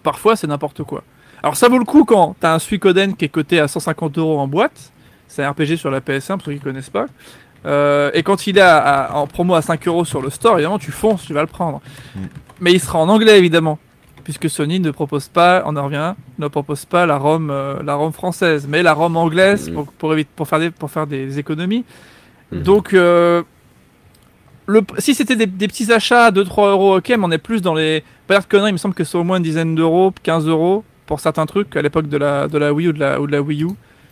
parfois 0.02 0.36
c'est 0.36 0.46
n'importe 0.46 0.82
quoi. 0.82 1.02
Alors 1.42 1.56
ça 1.56 1.68
vaut 1.68 1.78
le 1.78 1.84
coup 1.84 2.04
quand 2.04 2.34
t'as 2.40 2.54
un 2.54 2.58
Suikoden 2.58 3.14
qui 3.14 3.24
est 3.24 3.28
coté 3.28 3.60
à 3.60 3.68
150 3.68 4.18
euros 4.18 4.38
en 4.38 4.48
boîte, 4.48 4.92
c'est 5.28 5.42
un 5.44 5.50
RPG 5.50 5.76
sur 5.76 5.90
la 5.90 6.00
PS1 6.00 6.34
pour 6.38 6.42
ceux 6.46 6.52
qui 6.54 6.60
connaissent 6.60 6.90
pas. 6.90 7.06
Euh, 7.64 8.10
et 8.14 8.22
quand 8.22 8.46
il 8.46 8.58
est 8.58 8.62
à- 8.62 8.78
à- 8.78 9.14
en 9.16 9.26
promo 9.26 9.54
à 9.54 9.62
5 9.62 9.86
euros 9.88 10.04
sur 10.04 10.20
le 10.22 10.30
store, 10.30 10.54
évidemment, 10.54 10.78
tu 10.78 10.92
fonces, 10.92 11.24
tu 11.24 11.32
vas 11.32 11.40
le 11.40 11.46
prendre. 11.48 11.80
Mm. 12.14 12.20
Mais 12.60 12.72
il 12.72 12.80
sera 12.80 12.98
en 12.98 13.08
anglais, 13.08 13.38
évidemment. 13.38 13.78
Puisque 14.26 14.50
Sony 14.50 14.80
ne 14.80 14.90
propose 14.90 15.28
pas, 15.28 15.62
on 15.66 15.76
en 15.76 15.84
revient, 15.84 16.14
ne 16.40 16.48
propose 16.48 16.84
pas 16.84 17.06
la 17.06 17.16
ROM, 17.16 17.48
euh, 17.48 17.80
la 17.84 17.94
ROM 17.94 18.12
française, 18.12 18.66
mais 18.68 18.82
la 18.82 18.92
ROM 18.92 19.16
anglaise 19.16 19.70
Mm. 19.70 19.74
pour, 19.74 19.86
pour, 19.92 20.12
éviter- 20.14 20.30
pour, 20.34 20.48
faire 20.48 20.58
des, 20.58 20.70
pour 20.72 20.90
faire 20.90 21.06
des 21.06 21.38
économies. 21.38 21.84
Mhm. 22.50 22.62
Donc, 22.62 22.92
euh, 22.92 23.44
le, 24.66 24.80
si 24.98 25.14
c'était 25.14 25.36
des, 25.36 25.46
des 25.46 25.68
petits 25.68 25.92
achats, 25.92 26.32
2-3 26.32 26.70
euros, 26.70 26.96
ok, 26.96 27.08
mais 27.10 27.18
on 27.22 27.30
est 27.30 27.38
plus 27.38 27.62
dans 27.62 27.74
les. 27.74 28.02
Pas 28.26 28.40
de 28.40 28.44
conneries, 28.46 28.70
il 28.70 28.72
me 28.72 28.78
semble 28.78 28.96
que 28.96 29.04
c'est 29.04 29.16
au 29.16 29.22
moins 29.22 29.36
une 29.36 29.44
dizaine 29.44 29.76
d'euros, 29.76 30.12
15 30.24 30.48
euros 30.48 30.82
pour 31.06 31.20
certains 31.20 31.46
trucs 31.46 31.76
à 31.76 31.82
l'époque 31.82 32.08
de 32.08 32.16
la, 32.16 32.48
de 32.48 32.58
la 32.58 32.72
Wii 32.72 32.88
ou 32.88 32.92
de 32.92 32.98
la, 32.98 33.20
ou 33.20 33.28
de 33.28 33.32
la 33.32 33.40
Wii 33.40 33.62
U. 33.62 33.68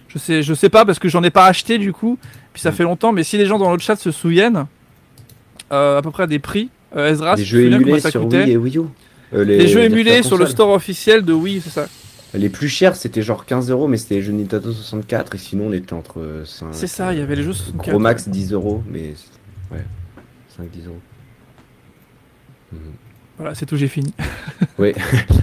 Je 0.07 0.19
sais, 0.19 0.45
je 0.45 0.55
sais 0.55 0.69
pas 0.69 0.85
parce 0.85 1.01
que 1.01 1.09
j'en 1.09 1.25
ai 1.25 1.31
pas 1.31 1.47
acheté 1.47 1.77
du 1.79 1.93
coup, 1.93 2.19
puis 2.53 2.63
ça 2.63 2.71
Mm. 2.71 2.75
fait 2.75 2.83
longtemps, 2.85 3.11
mais 3.13 3.25
si 3.25 3.37
les 3.37 3.47
gens 3.47 3.59
dans 3.59 3.73
le 3.73 3.81
chat 3.81 3.97
se 3.97 4.13
souviennent, 4.13 4.67
euh, 5.73 5.99
à 5.99 6.03
peu 6.03 6.13
près 6.13 6.29
des 6.29 6.39
prix, 6.39 6.71
euh, 6.97 7.11
Ezra, 7.11 7.37
si 7.37 7.43
te 7.43 7.49
jeux 7.49 7.65
émulés 7.73 7.99
sur 7.99 8.25
Wii 8.29 8.51
et 8.53 8.57
Wii 8.57 8.79
U. 8.79 8.83
Euh, 9.35 9.45
Les 9.45 9.69
jeux 9.69 9.83
émulés 9.83 10.23
sur 10.23 10.37
le 10.37 10.47
store 10.47 10.71
officiel 10.71 11.25
de 11.25 11.33
Wii, 11.33 11.61
c'est 11.61 11.71
ça. 11.71 11.89
Les 12.35 12.49
plus 12.49 12.69
chers, 12.69 12.97
c'était 12.97 13.23
genre 13.23 13.47
15 13.47 13.71
euros, 13.71 13.87
mais 13.87 13.97
c'était 13.97 14.17
les 14.17 14.23
jeux 14.23 14.33
Nintendo 14.33 14.73
64, 14.73 15.35
et 15.37 15.39
sinon 15.39 15.67
on 15.69 15.73
était 15.73 15.93
entre 15.93 16.43
5. 16.45 16.69
C'est 16.73 16.89
ça, 16.89 17.13
il 17.13 17.21
y 17.21 17.23
avait 17.23 17.37
les 17.37 17.45
jeux 17.45 17.53
64. 17.53 17.91
Gros 17.91 17.99
max 18.01 18.29
10 18.29 18.53
euros, 18.53 18.83
mais 18.91 19.15
ouais, 19.71 19.85
5-10 20.61 20.87
euros. 20.89 20.99
Mhm. 22.73 22.79
Voilà, 23.39 23.55
c'est 23.55 23.67
tout, 23.67 23.77
j'ai 23.77 23.89
fini. 23.89 24.13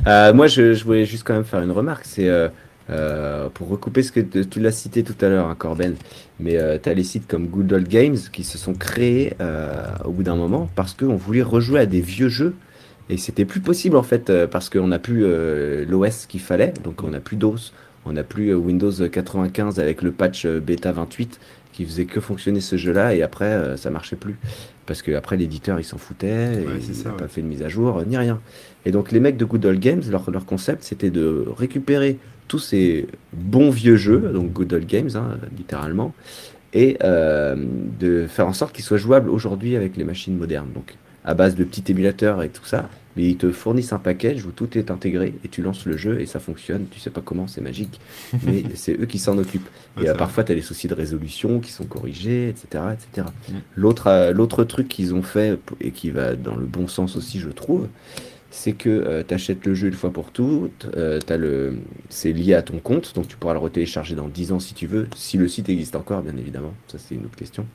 Euh, 0.08 0.34
moi, 0.34 0.48
je, 0.48 0.74
je 0.74 0.84
voulais 0.84 1.06
juste 1.06 1.24
quand 1.24 1.34
même 1.34 1.46
faire 1.46 1.62
une 1.62 1.72
remarque. 1.72 2.04
C'est 2.06 2.28
euh, 2.28 2.50
euh, 2.90 3.50
pour 3.54 3.70
recouper 3.70 4.04
ce 4.04 4.12
que 4.12 4.20
tu 4.20 4.60
l'as 4.60 4.72
cité 4.72 5.04
tout 5.04 5.16
à 5.24 5.30
l'heure, 5.30 5.48
hein, 5.48 5.56
Corben. 5.58 5.96
Mais 6.40 6.58
tu 6.82 6.90
as 6.90 6.94
les 6.94 7.04
sites 7.04 7.28
comme 7.28 7.48
Good 7.48 7.72
Old 7.72 7.88
Games 7.88 8.18
qui 8.32 8.44
se 8.44 8.58
sont 8.58 8.74
créés 8.74 9.34
euh, 9.40 9.86
au 10.04 10.12
bout 10.12 10.24
d'un 10.24 10.36
moment 10.36 10.70
parce 10.76 10.94
qu'on 10.94 11.16
voulait 11.16 11.44
rejouer 11.44 11.80
à 11.80 11.86
des 11.86 12.02
vieux 12.02 12.30
jeux. 12.30 12.56
Et 13.12 13.18
c'était 13.18 13.46
plus 13.46 13.60
possible 13.60 13.98
en 13.98 14.04
fait 14.04 14.30
euh, 14.30 14.48
parce 14.48 14.70
qu'on 14.70 14.88
n'a 14.88 14.98
plus 14.98 15.24
euh, 15.26 15.86
l'OS 15.86 16.26
qu'il 16.26 16.40
fallait. 16.40 16.74
Donc 16.84 17.04
on 17.04 17.10
n'a 17.10 17.20
plus 17.20 17.38
DOS, 17.38 17.74
on 18.06 18.14
n'a 18.14 18.24
plus 18.24 18.50
euh, 18.50 18.56
Windows 18.56 18.92
95 18.92 19.80
avec 19.80 20.02
le 20.02 20.12
patch 20.12 20.48
bêta 20.48 20.92
28 20.92 21.40
qui 21.74 21.86
faisait 21.86 22.06
que 22.06 22.20
fonctionner 22.20 22.62
ce 22.62 22.76
jeu-là. 22.78 23.16
Et 23.16 23.22
après, 23.22 23.78
ça 23.78 23.90
marchait 23.92 24.18
plus. 24.18 24.36
Parce 24.86 25.02
que 25.02 25.12
après 25.14 25.38
l'éditeur 25.38 25.80
il 25.80 25.86
s'en 25.86 25.98
foutait, 25.98 26.50
Ouais, 26.50 26.80
il 26.82 27.04
n'a 27.04 27.12
pas 27.12 27.28
fait 27.28 27.42
de 27.42 27.48
mise 27.48 27.62
à 27.62 27.70
jour, 27.70 28.04
ni 28.06 28.18
rien. 28.18 28.42
Et 28.86 28.92
donc 28.92 29.12
les 29.12 29.20
mecs 29.20 29.38
de 29.38 29.46
Good 29.46 29.66
Old 29.66 29.80
Games, 29.80 30.02
leur, 30.10 30.30
leur 30.32 30.46
concept 30.46 30.84
c'était 30.84 31.12
de 31.12 31.46
récupérer 31.58 32.18
tous 32.52 32.60
ces 32.60 33.08
bons 33.32 33.70
vieux 33.70 33.96
jeux, 33.96 34.20
donc 34.34 34.52
Good 34.52 34.74
Old 34.74 34.86
Games 34.86 35.10
hein, 35.16 35.38
littéralement, 35.58 36.14
et 36.74 36.98
euh, 37.04 37.56
de 38.00 38.28
faire 38.28 38.48
en 38.48 38.52
sorte 38.52 38.76
qu'ils 38.76 38.84
soient 38.84 38.98
jouables 38.98 39.30
aujourd'hui 39.30 39.78
avec 39.78 39.96
les 39.96 40.04
machines 40.04 40.38
modernes. 40.38 40.72
Donc 40.74 40.96
à 41.24 41.34
base 41.34 41.56
de 41.56 41.64
petits 41.64 41.90
émulateurs 41.90 42.44
et 42.44 42.50
tout 42.50 42.66
ça, 42.66 42.90
mais 43.16 43.24
ils 43.24 43.38
te 43.38 43.52
fournissent 43.52 43.94
un 43.94 44.00
package 44.00 44.46
où 44.46 44.52
tout 44.52 44.78
est 44.78 44.92
intégré 44.92 45.34
et 45.44 45.48
tu 45.48 45.62
lances 45.62 45.86
le 45.86 45.98
jeu 45.98 46.22
et 46.22 46.26
ça 46.26 46.40
fonctionne. 46.40 46.86
Tu 46.92 47.00
sais 47.00 47.10
pas 47.10 47.22
comment, 47.22 47.48
c'est 47.48 47.62
magique, 47.62 48.00
mais 48.44 48.64
c'est 48.76 49.00
eux 49.00 49.06
qui 49.06 49.20
s'en 49.20 49.38
occupent. 49.38 49.70
Ouais, 49.98 50.06
et 50.06 50.10
euh, 50.10 50.16
parfois, 50.16 50.44
tu 50.44 50.52
as 50.52 50.56
des 50.56 50.62
soucis 50.62 50.88
de 50.88 50.94
résolution 50.94 51.60
qui 51.60 51.72
sont 51.72 51.86
corrigés, 51.86 52.50
etc. 52.50 52.84
etc. 52.94 53.28
Mm. 53.50 53.54
L'autre, 53.76 54.08
euh, 54.08 54.32
l'autre 54.32 54.64
truc 54.64 54.88
qu'ils 54.88 55.14
ont 55.14 55.24
fait, 55.24 55.60
et 55.80 55.92
qui 55.92 56.10
va 56.10 56.36
dans 56.36 56.56
le 56.56 56.66
bon 56.66 56.88
sens 56.88 57.16
aussi, 57.16 57.40
je 57.40 57.50
trouve, 57.50 57.88
c'est 58.52 58.74
que 58.74 59.24
tu 59.28 59.34
achètes 59.34 59.66
le 59.66 59.74
jeu 59.74 59.88
une 59.88 59.94
fois 59.94 60.12
pour 60.12 60.32
toutes, 60.32 60.88
euh, 60.98 61.20
t'as 61.26 61.38
le... 61.38 61.78
c'est 62.10 62.34
lié 62.34 62.54
à 62.54 62.62
ton 62.62 62.80
compte, 62.80 63.16
donc 63.16 63.28
tu 63.28 63.38
pourras 63.38 63.54
le 63.54 63.60
retélécharger 63.60 64.14
dans 64.14 64.28
10 64.28 64.52
ans 64.52 64.60
si 64.60 64.74
tu 64.74 64.88
veux, 64.88 65.08
si 65.16 65.38
le 65.38 65.48
site 65.48 65.70
existe 65.70 65.96
encore, 65.96 66.22
bien 66.22 66.36
évidemment, 66.38 66.74
ça 66.88 66.98
c'est 67.00 67.16
une 67.16 67.26
autre 67.26 67.38
question. 67.38 67.66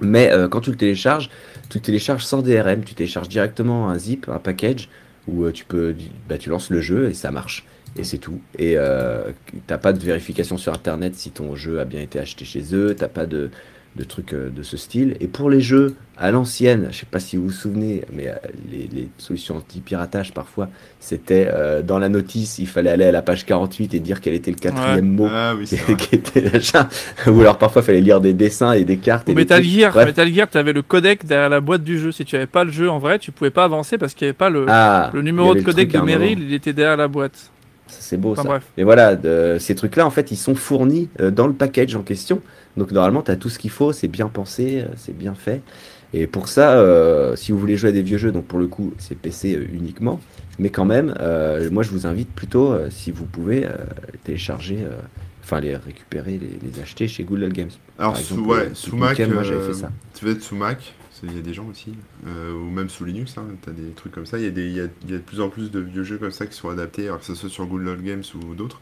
Mais 0.00 0.30
euh, 0.30 0.48
quand 0.48 0.60
tu 0.60 0.70
le 0.70 0.76
télécharges, 0.76 1.30
tu 1.70 1.78
le 1.78 1.82
télécharges 1.82 2.24
sans 2.24 2.42
DRM, 2.42 2.84
tu 2.84 2.94
télécharges 2.94 3.28
directement 3.28 3.88
un 3.88 3.98
zip, 3.98 4.28
un 4.28 4.38
package, 4.38 4.88
où 5.26 5.44
euh, 5.44 5.52
tu 5.52 5.64
peux, 5.64 5.94
bah, 6.28 6.38
tu 6.38 6.50
lances 6.50 6.70
le 6.70 6.80
jeu 6.80 7.08
et 7.08 7.14
ça 7.14 7.30
marche. 7.30 7.64
Et 7.96 8.04
c'est 8.04 8.18
tout. 8.18 8.40
Et 8.58 8.74
euh, 8.76 9.30
t'as 9.66 9.78
pas 9.78 9.92
de 9.92 9.98
vérification 9.98 10.58
sur 10.58 10.72
internet 10.72 11.14
si 11.14 11.30
ton 11.30 11.56
jeu 11.56 11.80
a 11.80 11.84
bien 11.84 12.00
été 12.00 12.18
acheté 12.18 12.44
chez 12.44 12.74
eux, 12.74 12.94
t'as 12.94 13.08
pas 13.08 13.24
de, 13.26 13.50
de 13.96 14.04
trucs 14.04 14.32
euh, 14.34 14.50
de 14.50 14.62
ce 14.62 14.76
style. 14.76 15.16
Et 15.20 15.26
pour 15.26 15.48
les 15.50 15.60
jeux 15.60 15.94
à 16.18 16.30
l'ancienne, 16.30 16.88
je 16.90 16.98
sais 16.98 17.06
pas 17.10 17.20
si 17.20 17.36
vous 17.36 17.44
vous 17.44 17.50
souvenez, 17.50 18.02
mais 18.12 18.28
euh, 18.28 18.34
les, 18.70 18.88
les 18.92 19.08
solutions 19.18 19.56
anti-piratage 19.56 20.32
parfois, 20.32 20.68
c'était 21.00 21.48
euh, 21.52 21.82
dans 21.82 21.98
la 21.98 22.08
notice, 22.08 22.58
il 22.58 22.66
fallait 22.68 22.90
aller 22.90 23.04
à 23.04 23.12
la 23.12 23.22
page 23.22 23.44
48 23.46 23.94
et 23.94 24.00
dire 24.00 24.20
quel 24.20 24.34
était 24.34 24.50
le 24.50 24.56
quatrième 24.56 25.06
mot 25.08 25.28
Ah 25.30 25.54
oui, 25.58 25.66
qui, 25.98 26.14
était 26.14 26.40
l'achat. 26.40 26.88
Ou 27.26 27.40
alors 27.40 27.58
parfois 27.58 27.82
il 27.82 27.84
fallait 27.86 28.00
lire 28.00 28.20
des 28.20 28.32
dessins 28.34 28.72
et 28.72 28.84
des 28.84 28.98
cartes. 28.98 29.28
Ou 29.28 29.32
Et 29.32 29.34
des 29.34 29.40
Metal 29.40 29.60
trucs. 29.62 29.72
Gear. 29.72 29.96
Metal 29.96 30.32
Gear, 30.32 30.48
tu 30.50 30.58
avais 30.58 30.72
le 30.72 30.82
codec 30.82 31.24
derrière 31.26 31.48
la 31.48 31.60
boîte 31.60 31.82
du 31.82 31.98
jeu. 31.98 32.12
Si 32.12 32.24
tu 32.24 32.36
avais 32.36 32.46
pas 32.46 32.64
le 32.64 32.70
jeu 32.72 32.90
en 32.90 32.98
vrai, 32.98 33.18
tu 33.18 33.32
pouvais 33.32 33.50
pas 33.50 33.64
avancer 33.64 33.98
parce 33.98 34.14
qu'il 34.14 34.26
n'y 34.26 34.30
avait 34.30 34.36
pas 34.36 34.50
le, 34.50 34.66
Ah, 34.68 35.10
le 35.12 35.22
numéro 35.22 35.54
de 35.54 35.60
codec 35.60 35.90
de. 35.90 35.98
Meryl, 36.00 36.40
il 36.42 36.54
était 36.54 36.72
derrière 36.72 36.96
la 36.96 37.08
boîte. 37.08 37.50
C'est 37.88 38.16
beau 38.16 38.32
Enfin 38.32 38.42
ça. 38.42 38.48
bref. 38.48 38.62
Et 38.76 38.84
voilà, 38.84 39.14
de- 39.14 39.58
ces 39.60 39.74
trucs-là, 39.76 40.04
en 40.06 40.10
fait, 40.10 40.30
ils 40.32 40.36
sont 40.36 40.54
fournis 40.56 41.08
dans 41.20 41.46
le 41.46 41.52
package 41.52 41.94
en 41.94 42.02
question. 42.02 42.40
Donc 42.76 42.92
normalement, 42.92 43.22
tu 43.22 43.30
as 43.30 43.36
tout 43.36 43.48
ce 43.48 43.58
qu'il 43.58 43.70
faut, 43.70 43.92
c'est 43.92 44.08
bien 44.08 44.28
pensé, 44.28 44.82
euh, 44.82 44.88
c'est 44.96 45.16
bien 45.16 45.34
fait. 45.34 45.62
Et 46.12 46.26
pour 46.26 46.48
ça, 46.48 46.78
euh, 46.78 47.36
si 47.36 47.52
vous 47.52 47.58
voulez 47.58 47.76
jouer 47.76 47.90
à 47.90 47.92
des 47.92 48.02
vieux 48.02 48.18
jeux, 48.18 48.32
donc 48.32 48.44
pour 48.46 48.58
le 48.58 48.66
coup, 48.68 48.92
c'est 48.98 49.16
PC 49.16 49.54
euh, 49.56 49.66
uniquement. 49.72 50.20
Mais 50.58 50.70
quand 50.70 50.84
même, 50.84 51.14
euh, 51.20 51.70
moi, 51.70 51.82
je 51.82 51.90
vous 51.90 52.06
invite 52.06 52.30
plutôt, 52.30 52.72
euh, 52.72 52.88
si 52.90 53.10
vous 53.10 53.26
pouvez, 53.26 53.66
télécharger, 54.24 54.78
enfin 55.42 55.60
les 55.60 55.76
récupérer, 55.76 56.38
les, 56.38 56.58
les 56.62 56.80
acheter 56.80 57.08
chez 57.08 57.24
Google 57.24 57.52
Games. 57.52 57.70
Alors, 57.98 58.12
Par 58.14 58.22
sous, 58.22 58.44
ouais, 58.44 58.70
sous 58.74 58.96
Mac, 58.96 59.18
Nukem, 59.18 59.32
moi, 59.34 59.42
j'avais 59.42 59.60
fait 59.60 59.72
ça. 59.74 59.90
tu 60.14 60.24
vas 60.24 60.30
être 60.32 60.42
sous 60.42 60.56
Mac, 60.56 60.94
qu'il 61.20 61.34
y 61.34 61.38
a 61.38 61.42
des 61.42 61.54
gens 61.54 61.66
aussi, 61.66 61.94
ou 62.26 62.70
même 62.70 62.88
sous 62.88 63.04
Linux, 63.04 63.36
hein, 63.38 63.46
tu 63.62 63.70
as 63.70 63.72
des 63.72 63.90
trucs 63.92 64.12
comme 64.12 64.26
ça. 64.26 64.38
Il 64.38 64.44
y, 64.44 64.48
a 64.48 64.50
des- 64.50 64.66
il 64.66 64.72
y 64.76 64.80
a, 64.80 64.86
il 65.04 65.10
y 65.10 65.14
a 65.14 65.18
de 65.18 65.22
plus 65.22 65.40
en 65.40 65.48
plus 65.48 65.70
de 65.70 65.80
vieux 65.80 66.04
jeux 66.04 66.18
comme 66.18 66.30
ça 66.30 66.46
qui 66.46 66.54
sont 66.56 66.68
adaptés, 66.68 67.06
alors 67.06 67.20
que 67.20 67.26
ce 67.26 67.34
soit 67.34 67.48
sur 67.48 67.66
Google 67.66 68.02
Games 68.02 68.22
ou 68.34 68.54
d'autres. 68.54 68.80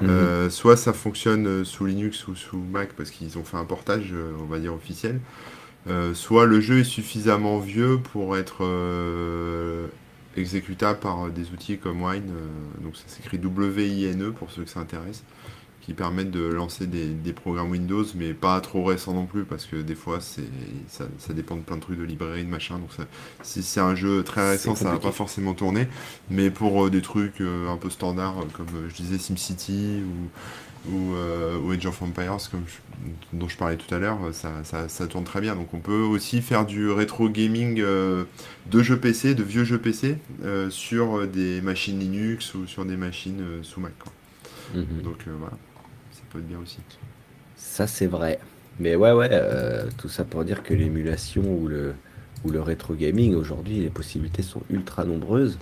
Mhm. 0.00 0.08
Euh, 0.08 0.50
soit 0.50 0.76
ça 0.76 0.92
fonctionne 0.92 1.46
euh, 1.46 1.64
sous 1.64 1.86
Linux 1.86 2.26
ou 2.28 2.34
sous 2.34 2.58
Mac 2.58 2.90
parce 2.96 3.10
qu'ils 3.10 3.38
ont 3.38 3.44
fait 3.44 3.56
un 3.56 3.64
portage, 3.64 4.10
euh, 4.12 4.32
on 4.40 4.44
va 4.46 4.58
dire, 4.58 4.74
officiel. 4.74 5.20
Soit 6.14 6.46
le 6.46 6.60
jeu 6.60 6.80
est 6.80 6.84
suffisamment 6.84 7.58
vieux 7.58 7.98
pour 7.98 8.36
être 8.36 8.64
exécutable 10.36 11.00
par 11.00 11.30
des 11.30 11.50
outils 11.50 11.78
comme 11.78 12.02
Wine. 12.02 12.30
donc 12.80 12.96
ça 12.96 13.02
s'écrit 13.08 13.38
W-I-N-E 13.38 14.30
pour 14.30 14.52
ceux 14.52 14.62
que 14.62 14.70
ça 14.70 14.78
intéresse. 14.78 15.24
Qui 15.80 15.94
permettent 15.94 16.30
de 16.30 16.44
lancer 16.44 16.86
des, 16.86 17.06
des 17.08 17.32
programmes 17.32 17.70
Windows, 17.70 18.04
mais 18.14 18.34
pas 18.34 18.60
trop 18.60 18.84
récents 18.84 19.14
non 19.14 19.24
plus, 19.26 19.44
parce 19.44 19.64
que 19.64 19.76
des 19.76 19.94
fois 19.94 20.20
c'est 20.20 20.44
ça, 20.88 21.06
ça 21.18 21.32
dépend 21.32 21.56
de 21.56 21.62
plein 21.62 21.76
de 21.76 21.80
trucs 21.80 21.98
de 21.98 22.04
librairie, 22.04 22.44
de 22.44 22.48
machin. 22.50 22.78
Donc 22.78 22.92
ça- 22.96 23.06
si 23.42 23.62
c'est 23.62 23.80
un 23.80 23.94
jeu 23.94 24.22
très 24.22 24.42
récent, 24.52 24.74
ça 24.76 24.84
va 24.84 24.90
pas 25.00 25.08
forcément 25.16 25.54
tourner. 25.54 25.88
Mais 26.30 26.50
pour 26.50 26.84
euh, 26.86 26.90
des 26.90 27.00
trucs 27.02 27.40
euh, 27.40 27.68
un 27.68 27.76
peu 27.78 27.88
standards, 27.90 28.40
euh, 28.40 28.44
comme 28.52 28.66
je 28.88 28.94
disais 28.94 29.18
SimCity 29.18 30.02
ou, 30.86 30.92
ou, 30.92 31.14
euh, 31.14 31.58
ou 31.58 31.72
Age 31.72 31.86
of 31.86 32.02
Empires, 32.02 32.36
comme 32.50 32.64
je- 32.66 33.08
dont 33.36 33.48
je 33.48 33.56
parlais 33.56 33.76
tout 33.76 33.92
à 33.94 33.98
l'heure, 33.98 34.18
ça, 34.32 34.52
ça- 34.64 34.88
ça 34.88 35.06
tourne 35.06 35.24
très 35.24 35.40
bien. 35.40 35.56
Donc 35.56 35.72
on 35.74 35.80
peut 35.80 36.02
aussi 36.02 36.42
faire 36.42 36.66
du 36.66 36.90
rétro 36.90 37.30
gaming 37.30 37.76
de 37.82 38.82
jeux 38.82 38.98
PC, 38.98 39.34
de 39.34 39.42
vieux 39.42 39.64
jeux 39.64 39.78
PC, 39.78 40.18
sur 40.68 41.26
des 41.26 41.62
machines 41.62 41.98
Linux 41.98 42.54
ou 42.54 42.66
sur 42.66 42.84
des 42.84 42.98
machines 42.98 43.42
sous 43.62 43.80
Mac. 43.80 43.92
quoi. 43.98 44.12
Mhm. 44.74 45.02
Donc 45.02 45.16
voilà, 45.26 45.56
peut 46.30 46.38
être 46.38 46.48
bien 46.48 46.58
aussi. 46.58 46.78
Ça, 47.56 47.86
c'est 47.86 48.06
vrai. 48.06 48.38
Mais 48.78 48.96
ouais, 48.96 49.12
ouais, 49.12 49.28
euh, 49.32 49.88
tout 49.98 50.08
ça 50.08 50.24
pour 50.24 50.44
dire 50.44 50.62
que 50.62 50.72
l'émulation 50.74 51.42
ou 51.42 51.68
le, 51.68 51.94
ou 52.44 52.50
le 52.50 52.60
rétro 52.60 52.94
gaming, 52.94 53.34
aujourd'hui, 53.34 53.80
les 53.80 53.90
possibilités 53.90 54.42
sont 54.42 54.62
ultra 54.70 55.04
nombreuses. 55.04 55.58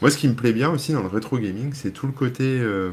Moi, 0.00 0.10
ce 0.10 0.18
qui 0.18 0.28
me 0.28 0.34
plaît 0.34 0.52
bien 0.52 0.70
aussi 0.70 0.92
dans 0.92 1.02
le 1.02 1.08
rétro 1.08 1.38
gaming, 1.38 1.72
c'est 1.74 1.90
tout 1.92 2.06
le 2.06 2.12
côté 2.12 2.44
euh, 2.60 2.90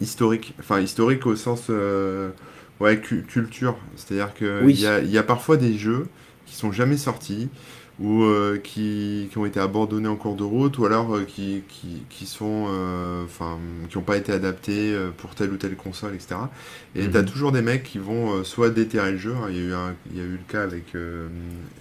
historique. 0.00 0.54
Enfin, 0.58 0.80
historique 0.80 1.26
au 1.26 1.36
sens 1.36 1.64
euh, 1.70 2.30
ouais, 2.80 3.00
cu- 3.00 3.22
culture. 3.22 3.76
C'est-à-dire 3.96 4.34
qu'il 4.34 4.48
Oui. 4.62 4.74
y, 4.74 4.86
a, 4.86 5.00
y 5.00 5.18
a 5.18 5.22
parfois 5.22 5.56
des 5.56 5.74
jeux 5.76 6.06
qui 6.46 6.54
sont 6.56 6.72
jamais 6.72 6.96
sortis 6.96 7.48
ou 8.00 8.22
euh, 8.22 8.58
qui, 8.62 9.28
qui 9.30 9.38
ont 9.38 9.44
été 9.46 9.60
abandonnés 9.60 10.08
en 10.08 10.16
cours 10.16 10.34
de 10.34 10.42
route 10.42 10.78
ou 10.78 10.86
alors 10.86 11.14
euh, 11.14 11.24
qui, 11.24 11.62
qui, 11.68 12.02
qui 12.08 12.26
sont 12.26 12.66
euh, 12.70 13.24
enfin 13.24 13.58
qui 13.90 13.98
n'ont 13.98 14.02
pas 14.04 14.16
été 14.16 14.32
adaptés 14.32 14.92
euh, 14.94 15.10
pour 15.16 15.34
telle 15.34 15.52
ou 15.52 15.56
telle 15.56 15.76
console 15.76 16.14
etc 16.14 16.36
et 16.94 17.02
Mhm. 17.04 17.10
t'as 17.10 17.22
toujours 17.22 17.52
des 17.52 17.62
mecs 17.62 17.82
qui 17.84 17.98
vont 17.98 18.32
euh, 18.34 18.44
soit 18.44 18.70
déterrer 18.70 19.12
le 19.12 19.18
jeu 19.18 19.34
hein, 19.34 19.46
il 19.50 19.56
y 19.56 19.60
a 19.60 19.62
eu 19.62 19.72
un, 19.74 19.94
il 20.10 20.16
y 20.18 20.20
a 20.20 20.24
eu 20.24 20.32
le 20.32 20.38
cas 20.48 20.62
avec 20.62 20.94
euh, 20.94 21.28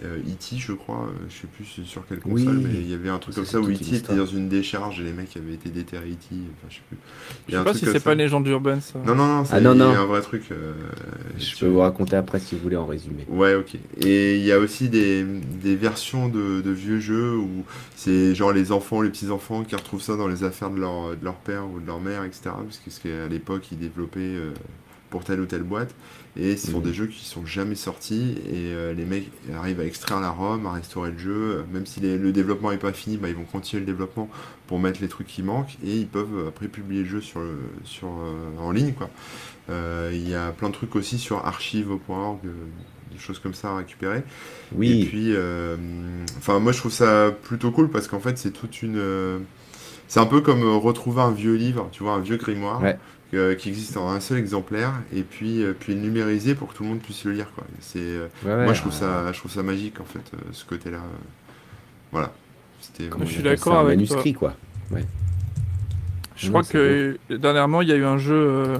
euh, 0.04 0.18
E.T. 0.18 0.58
je 0.58 0.74
crois 0.74 1.08
euh, 1.08 1.26
je 1.30 1.34
sais 1.42 1.48
plus 1.48 1.86
sur 1.86 2.06
quelle 2.08 2.20
Oui. 2.26 2.44
console 2.46 2.60
mais 2.62 2.74
il 2.80 2.90
y 2.90 2.94
avait 2.94 3.10
un 3.10 3.18
truc 3.20 3.36
comme 3.36 3.46
ça 3.46 3.60
où 3.62 3.66
E.T. 3.70 3.86
une 3.90 3.96
était 3.96 4.16
dans 4.16 4.26
une 4.26 4.50
décharge 4.50 5.00
et 5.00 5.04
les 5.04 5.14
mecs 5.14 5.36
avaient 5.38 5.54
été 5.54 5.70
déterrés 5.70 6.10
E.T. 6.12 6.36
enfin 6.36 6.68
je 6.70 6.76
sais 6.76 6.82
plus 6.90 6.98
Je 7.48 7.58
sais 7.58 7.64
pas 7.64 7.74
si 7.74 7.86
c'est 7.86 8.00
pas 8.04 8.14
une 8.14 8.20
légende 8.20 8.48
urbaine 8.48 8.82
ça. 8.82 9.00
non 9.06 9.16
non 9.16 9.28
non 9.28 9.42
Ah 9.44 9.46
c'est 9.46 9.62
non, 9.62 9.74
il 9.74 9.80
y 9.80 9.82
a 9.82 9.86
non. 9.86 9.92
un 9.96 10.06
vrai 10.06 10.22
truc 10.22 10.44
euh, 10.52 10.74
Je 11.40 11.58
peux 11.58 11.68
vous 11.68 11.80
raconter 11.80 12.16
après 12.18 12.40
si 12.40 12.56
vous 12.56 12.62
voulez 12.62 12.76
en 12.78 12.86
résumé. 12.86 13.26
Ouais, 13.30 13.56
ok. 13.56 13.76
Et 14.02 14.36
il 14.38 14.44
y 14.44 14.52
a 14.52 14.60
aussi 14.60 14.90
des, 14.90 15.24
des 15.24 15.76
versions 15.76 16.01
de, 16.30 16.62
de 16.62 16.72
vieux 16.72 17.00
jeux 17.00 17.38
où 17.38 17.64
c'est 17.96 18.34
genre 18.36 18.52
les 18.52 18.72
enfants, 18.72 19.02
les 19.02 19.10
petits-enfants 19.10 19.64
qui 19.64 19.76
retrouvent 19.76 20.02
ça 20.02 20.16
dans 20.18 20.28
les 20.28 20.44
affaires 20.44 20.70
de 20.70 20.80
leur, 20.80 21.16
de 21.16 21.24
leur 21.24 21.36
père 21.36 21.66
ou 21.70 21.80
de 21.80 21.86
leur 21.88 22.00
mère, 22.00 22.24
etc. 22.24 22.42
Parce 22.86 23.00
qu'à 23.00 23.28
l'époque, 23.30 23.68
ils 23.72 23.78
développaient 23.78 24.20
euh, 24.22 24.52
pour 25.10 25.24
telle 25.24 25.42
ou 25.42 25.46
telle 25.46 25.64
boîte. 25.64 25.94
Et 26.38 26.56
ce 26.56 26.72
sont 26.72 26.78
Mhm. 26.78 26.84
des 26.86 26.94
jeux 26.94 27.08
qui 27.08 27.26
sont 27.26 27.46
jamais 27.46 27.76
sortis. 27.76 28.36
Et 28.48 28.72
euh, 28.74 28.94
les 28.94 29.04
mecs 29.04 29.30
arrivent 29.54 29.82
à 29.82 29.86
extraire 29.86 30.22
la 30.22 30.30
ROM, 30.32 30.66
à 30.66 30.72
restaurer 30.72 31.12
le 31.12 31.18
jeu. 31.18 31.66
Même 31.74 31.86
si 31.86 32.00
les- 32.00 32.18
le 32.18 32.32
développement 32.32 32.72
n'est 32.72 32.78
pas 32.78 32.94
fini, 32.94 33.18
bah, 33.18 33.28
ils 33.28 33.36
vont 33.36 33.44
continuer 33.44 33.82
le 33.82 33.86
développement 33.86 34.30
pour 34.68 34.80
mettre 34.80 35.02
les 35.02 35.10
trucs 35.10 35.28
qui 35.28 35.44
manquent. 35.44 35.78
Et 35.86 35.98
ils 35.98 36.08
peuvent 36.08 36.34
euh, 36.38 36.48
après 36.48 36.70
publier 36.70 37.04
le 37.04 37.10
jeu 37.10 37.20
sur, 37.22 37.42
le- 37.42 37.60
sur, 37.84 38.08
euh, 38.08 38.58
en 38.62 38.72
ligne. 38.72 38.94
quoi. 38.94 39.10
Euh, 39.70 40.12
Il 40.14 40.28
y 40.30 40.34
a 40.34 40.52
plein 40.52 40.70
de 40.70 40.74
trucs 40.74 40.96
aussi 40.96 41.18
sur 41.18 41.46
archive.org, 41.46 42.40
euh, 42.46 42.50
des 43.12 43.20
choses 43.20 43.40
comme 43.40 43.54
ça 43.54 43.72
à 43.72 43.78
récupérer. 43.78 44.20
Et 44.20 44.24
Oui, 44.76 45.06
puis, 45.06 45.34
euh, 45.36 45.76
enfin, 46.38 46.60
moi 46.60 46.72
je 46.72 46.78
trouve 46.80 46.92
ça 46.92 47.32
plutôt 47.44 47.72
cool 47.72 47.90
parce 47.90 48.08
qu'en 48.08 48.20
fait, 48.20 48.38
c'est 48.38 48.52
toute 48.52 48.82
une. 48.82 48.98
euh, 48.98 49.40
c'est 50.08 50.20
un 50.20 50.26
peu 50.26 50.42
comme 50.42 50.64
euh, 50.64 50.76
retrouver 50.76 51.22
un 51.22 51.32
vieux 51.32 51.56
livre, 51.56 51.90
tu 51.92 52.04
vois, 52.04 52.14
un 52.14 52.20
vieux 52.20 52.38
grimoire 52.38 52.82
Ouais. 52.82 52.98
euh, 53.34 53.56
qui 53.56 53.70
existe 53.70 53.98
en 53.98 54.10
un 54.10 54.20
seul 54.20 54.38
exemplaire 54.40 54.94
et 55.14 55.24
puis, 55.24 55.64
euh, 55.64 55.74
puis 55.80 55.94
le 55.96 56.02
numériser 56.02 56.56
pour 56.56 56.70
que 56.70 56.76
tout 56.76 56.84
le 56.84 56.90
monde 56.90 57.00
puisse 57.02 57.24
le 57.26 57.32
lire, 57.34 57.52
quoi. 57.56 57.66
C'est, 57.80 58.00
euh, 58.00 58.28
Ouais, 58.44 58.52
ouais, 58.56 58.66
moi 58.66 58.74
je 58.74 58.82
trouve 58.82 58.94
ça, 58.94 59.32
je 59.32 59.40
trouve 59.40 59.52
ça 59.52 59.64
magique 59.64 60.00
en 60.02 60.06
fait, 60.06 60.20
euh, 60.34 60.38
ce 60.52 60.66
côté-là. 60.66 60.98
euh. 60.98 61.18
Voilà. 62.12 62.32
C'était. 62.82 63.10
Je 63.26 63.26
suis 63.26 63.44
d'accord 63.44 63.80
avec 63.80 63.98
manuscrit, 63.98 64.34
quoi. 64.34 64.56
Je 66.36 66.48
Non, 66.48 66.50
crois 66.50 66.64
que 66.64 67.18
dernièrement, 67.30 67.82
il 67.82 67.90
y 67.90 67.92
a 67.92 67.96
eu 67.96 68.06
un 68.06 68.18
jeu, 68.18 68.34
euh, 68.36 68.80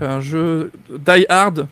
un 0.00 0.20
jeu 0.20 0.70
Die 0.90 1.26
Hard 1.28 1.68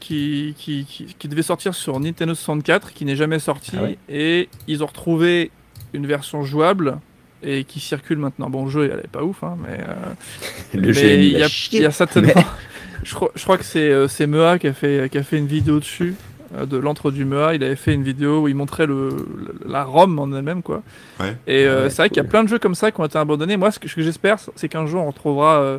qui, 0.00 0.54
qui, 0.58 0.84
qui, 0.84 1.04
qui 1.18 1.28
devait 1.28 1.42
sortir 1.42 1.74
sur 1.74 2.00
Nintendo 2.00 2.34
64, 2.34 2.92
qui 2.92 3.04
n'est 3.04 3.16
jamais 3.16 3.38
sorti, 3.38 3.72
Ah 3.78 3.82
ouais 3.84 3.98
et 4.08 4.48
ils 4.66 4.82
ont 4.82 4.86
retrouvé 4.86 5.50
une 5.92 6.06
version 6.06 6.42
jouable 6.42 6.98
et 7.42 7.64
qui 7.64 7.80
circule 7.80 8.18
maintenant. 8.18 8.50
Bon, 8.50 8.64
le 8.64 8.70
jeu, 8.70 8.90
elle 8.92 8.98
est 9.00 9.08
pas 9.08 9.22
ouf, 9.22 9.42
hein, 9.44 9.56
mais, 9.62 9.78
euh, 9.80 9.94
Le 10.74 10.80
mais 10.88 10.92
jeu 10.92 11.04
est 11.06 11.26
il 11.26 11.38
y 11.38 11.42
a, 11.42 11.48
il 11.72 11.80
y 11.82 11.86
a 11.86 11.90
certainement. 11.90 12.32
mais- 12.34 12.44
je, 13.04 13.14
crois, 13.14 13.30
je 13.34 13.42
crois 13.44 13.56
que 13.58 13.64
c'est 13.64 13.90
euh, 13.90 14.08
Mea 14.26 14.58
qui 14.58 14.66
a 14.66 14.72
fait 14.72 15.08
qui 15.10 15.18
a 15.18 15.22
fait 15.22 15.38
une 15.38 15.46
vidéo 15.46 15.78
dessus. 15.80 16.14
euh, 16.54 16.66
De 16.66 16.76
l'entre 16.76 17.10
du 17.10 17.24
Mea, 17.24 17.54
il 17.54 17.62
avait 17.64 17.76
fait 17.76 17.94
une 17.94 18.02
vidéo 18.02 18.42
où 18.42 18.48
il 18.48 18.54
montrait 18.54 18.86
le, 18.86 19.08
le- 19.08 19.54
la 19.70 19.84
ROM 19.84 20.18
en 20.18 20.32
elle-même, 20.32 20.62
quoi. 20.62 20.82
Ouais. 21.18 21.36
Et 21.46 21.64
euh, 21.66 21.84
Ouais, 21.84 21.90
c'est 21.90 22.02
vrai 22.02 22.08
qu'il 22.08 22.18
y 22.22 22.26
a 22.26 22.28
plein 22.28 22.42
de 22.44 22.48
jeux 22.48 22.58
comme 22.58 22.74
ça 22.74 22.90
qui 22.90 23.00
ont 23.00 23.04
été 23.06 23.18
abandonnés. 23.18 23.56
Moi, 23.56 23.70
ce 23.70 23.78
que, 23.78 23.88
j'espère, 23.88 24.38
c'est 24.56 24.68
qu'un 24.68 24.86
jour 24.86 25.02
on 25.02 25.10
retrouvera 25.10 25.60
euh, 25.62 25.78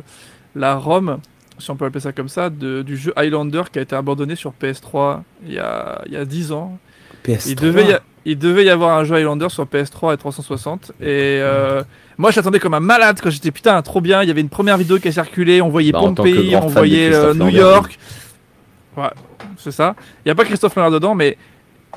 la 0.56 0.74
ROM, 0.76 1.18
si 1.62 1.70
on 1.70 1.76
peut 1.76 1.84
appeler 1.86 2.00
ça 2.00 2.12
comme 2.12 2.28
ça, 2.28 2.50
de- 2.50 2.82
du 2.82 2.96
jeu 2.96 3.12
Highlander 3.16 3.62
qui 3.72 3.78
a 3.78 3.82
été 3.82 3.94
abandonné 3.96 4.36
sur 4.36 4.52
PS3 4.60 5.22
il 5.46 5.54
y 5.54 5.58
a, 5.58 6.02
il 6.06 6.12
y 6.12 6.16
a 6.16 6.24
10 6.24 6.52
ans. 6.52 6.78
PS3. 7.26 7.50
Il 7.50 7.56
devait, 7.56 7.84
y 7.86 7.92
a- 7.92 8.00
il 8.24 8.38
devait 8.38 8.64
y 8.64 8.70
avoir 8.70 8.98
un 8.98 9.04
jeu 9.04 9.14
Highlander 9.16 9.48
sur 9.48 9.64
PS3 9.64 10.14
et 10.14 10.16
360. 10.16 10.92
Et 11.00 11.38
euh, 11.40 11.82
moi, 12.18 12.30
j'attendais 12.30 12.58
comme 12.58 12.74
un 12.74 12.80
malade 12.80 13.20
quand 13.22 13.30
j'étais 13.30 13.50
putain, 13.50 13.80
trop 13.82 14.00
bien. 14.00 14.22
Il 14.22 14.28
y 14.28 14.30
avait 14.30 14.40
une 14.40 14.48
première 14.48 14.76
vidéo 14.76 14.98
qui 14.98 15.08
a 15.08 15.12
circulé. 15.12 15.62
On 15.62 15.68
voyait 15.68 15.92
Bah, 15.92 16.00
Pompéi, 16.00 16.54
on 16.56 16.66
voyait 16.66 17.12
euh, 17.14 17.32
New 17.34 17.48
York. 17.48 17.98
Ouais, 18.96 19.10
c'est 19.56 19.70
ça. 19.72 19.94
Il 20.24 20.28
n'y 20.28 20.32
a 20.32 20.34
pas 20.34 20.44
Christophe 20.44 20.74
Lambert 20.76 20.90
dedans, 20.90 21.14
mais. 21.14 21.36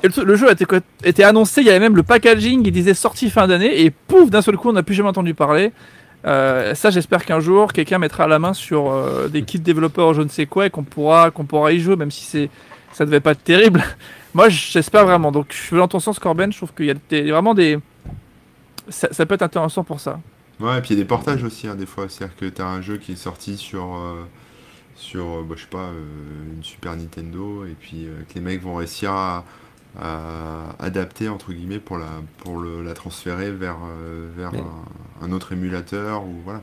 le, 0.02 0.36
jeu 0.36 0.48
a 0.48 0.52
été, 0.52 0.64
était 1.04 1.22
annoncé, 1.24 1.60
il 1.62 1.66
y 1.66 1.70
avait 1.70 1.80
même 1.80 1.96
le 1.96 2.02
packaging, 2.02 2.62
il 2.66 2.70
disait 2.72 2.94
sortie 2.94 3.30
fin 3.30 3.46
d'année, 3.48 3.82
et 3.82 3.90
pouf, 3.90 4.30
d'un 4.30 4.42
seul 4.42 4.56
coup, 4.56 4.68
on 4.68 4.72
n'a 4.74 4.82
plus 4.82 4.94
jamais 4.94 5.08
entendu 5.08 5.32
parler. 5.34 5.72
Euh, 6.26 6.74
ça, 6.74 6.90
j'espère 6.90 7.24
qu'un 7.24 7.40
jour, 7.40 7.72
quelqu'un 7.72 7.98
mettra 7.98 8.26
la 8.26 8.38
main 8.38 8.52
sur 8.52 8.90
euh, 8.90 9.28
des 9.28 9.42
kits 9.42 9.60
développeurs, 9.60 10.12
je 10.14 10.22
ne 10.22 10.28
sais 10.28 10.46
quoi, 10.46 10.66
et 10.66 10.70
qu'on 10.70 10.82
pourra, 10.82 11.30
qu'on 11.30 11.44
pourra 11.44 11.72
y 11.72 11.78
jouer, 11.78 11.96
même 11.96 12.10
si 12.10 12.24
c'est, 12.24 12.50
ça 12.92 13.04
devait 13.04 13.20
pas 13.20 13.32
être 13.32 13.44
terrible. 13.44 13.84
Moi, 14.34 14.48
j'espère 14.48 15.06
vraiment. 15.06 15.30
Donc, 15.30 15.46
je 15.50 15.56
suis 15.56 15.76
dans 15.76 15.88
ton 15.88 16.00
sens, 16.00 16.18
Corben. 16.18 16.52
Je 16.52 16.58
trouve 16.58 16.74
qu'il 16.74 16.86
y 16.86 16.90
a 16.90 17.32
vraiment 17.32 17.54
des. 17.54 17.78
Ça, 18.88 19.08
ça 19.12 19.24
peut 19.24 19.34
être 19.34 19.42
intéressant 19.42 19.84
pour 19.84 20.00
ça. 20.00 20.20
Ouais, 20.58 20.78
et 20.78 20.80
puis 20.80 20.94
il 20.94 20.98
y 20.98 21.00
a 21.00 21.02
des 21.02 21.08
portages 21.08 21.42
aussi, 21.42 21.68
hein, 21.68 21.74
des 21.74 21.86
fois. 21.86 22.06
C'est-à-dire 22.08 22.36
que 22.36 22.46
tu 22.46 22.60
as 22.60 22.66
un 22.66 22.82
jeu 22.82 22.96
qui 22.98 23.12
est 23.12 23.16
sorti 23.16 23.56
sur, 23.56 23.96
euh, 23.96 24.24
sur 24.94 25.42
bah, 25.42 25.54
je 25.56 25.62
sais 25.62 25.68
pas, 25.68 25.90
une 26.54 26.62
Super 26.62 26.96
Nintendo, 26.96 27.64
et 27.64 27.76
puis 27.78 28.08
que 28.28 28.34
les 28.34 28.40
mecs 28.40 28.62
vont 28.62 28.76
réussir 28.76 29.12
à, 29.12 29.44
à 30.00 30.84
adapter, 30.84 31.28
entre 31.28 31.52
guillemets, 31.52 31.78
pour 31.78 31.98
la, 31.98 32.06
pour 32.38 32.58
le, 32.58 32.82
la 32.82 32.92
transférer 32.94 33.50
vers, 33.50 33.76
euh, 33.88 34.28
vers 34.36 34.52
Ouais. 34.52 34.60
un, 35.22 35.26
un 35.26 35.32
autre 35.32 35.52
émulateur, 35.52 36.22
ou 36.24 36.34
voilà. 36.44 36.62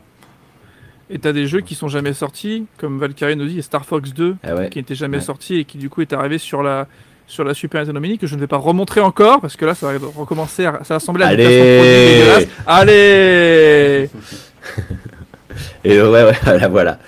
Et 1.10 1.20
t'as 1.20 1.34
des 1.34 1.48
jeux 1.48 1.62
qui 1.62 1.76
sont 1.76 1.88
jamais 1.90 2.14
sortis, 2.14 2.66
comme 2.78 2.98
Valkyrie 3.00 3.36
nous 3.36 3.46
dit, 3.48 3.60
et 3.60 3.62
Star 3.62 3.86
Fox 3.86 4.14
2, 4.14 4.36
Ah 4.44 4.56
ouais. 4.56 4.70
qui 4.70 4.80
n'était 4.80 4.96
jamais 4.96 5.18
Ouais. 5.18 5.24
sorti 5.24 5.56
et 5.60 5.66
qui 5.66 5.78
du 5.78 5.90
coup 5.90 6.02
est 6.02 6.14
arrivé 6.14 6.38
sur 6.38 6.64
la 6.64 6.88
sur 7.26 7.46
la 7.46 7.54
Super 7.54 7.82
Nintendo 7.82 8.02
Mini 8.02 8.18
que 8.18 8.28
je 8.28 8.36
ne 8.36 8.42
vais 8.42 8.48
pas 8.48 8.58
remontrer 8.58 9.00
encore 9.00 9.40
parce 9.40 9.56
que 9.56 9.64
là 9.66 9.74
ça 9.76 9.92
va 9.94 10.08
recommencer 10.16 10.66
à, 10.66 10.84
ça 10.84 10.96
va 10.96 10.98
ressembler 11.00 11.24
à 11.24 11.34
une 11.34 11.40
Allez. 11.40 12.48
Allez 12.68 14.10
Et 15.86 16.02
ouais, 16.02 16.10
ouais, 16.10 16.34
voilà, 16.44 16.68
voilà. 16.68 17.00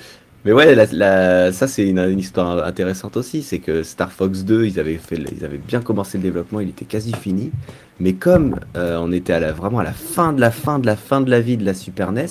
Mais 0.46 0.54
ouais, 0.54 0.76
la- 0.76 0.86
la- 0.92 1.52
ça 1.52 1.68
c'est 1.68 1.88
une, 1.88 2.20
histoire 2.20 2.64
intéressante 2.68 3.18
aussi, 3.18 3.42
c'est 3.42 3.58
que 3.58 3.82
Star 3.82 4.12
Fox 4.12 4.44
2, 4.44 4.66
ils 4.66 4.80
avaient, 4.80 4.98
fait, 4.98 5.16
ils 5.18 5.44
avaient 5.44 5.58
bien 5.58 5.82
commencé 5.82 6.20
le 6.20 6.24
développement, 6.24 6.60
il 6.60 6.70
était 6.70 6.86
quasi 6.86 7.14
fini. 7.14 7.52
Mais 8.00 8.14
comme 8.14 8.60
euh, 8.78 9.00
on 9.02 9.12
était 9.12 9.40
vraiment 9.52 9.80
à 9.80 9.84
la 9.84 9.94
fin 9.94 10.34
de 10.34 10.42
la 10.42 10.52
fin 10.52 10.78
de 10.78 10.86
la 10.86 10.96
fin 10.96 11.22
de 11.22 11.32
la 11.32 11.42
vie 11.42 11.58
de 11.58 11.66
la 11.66 11.74
Super 11.74 12.12
NES, 12.12 12.28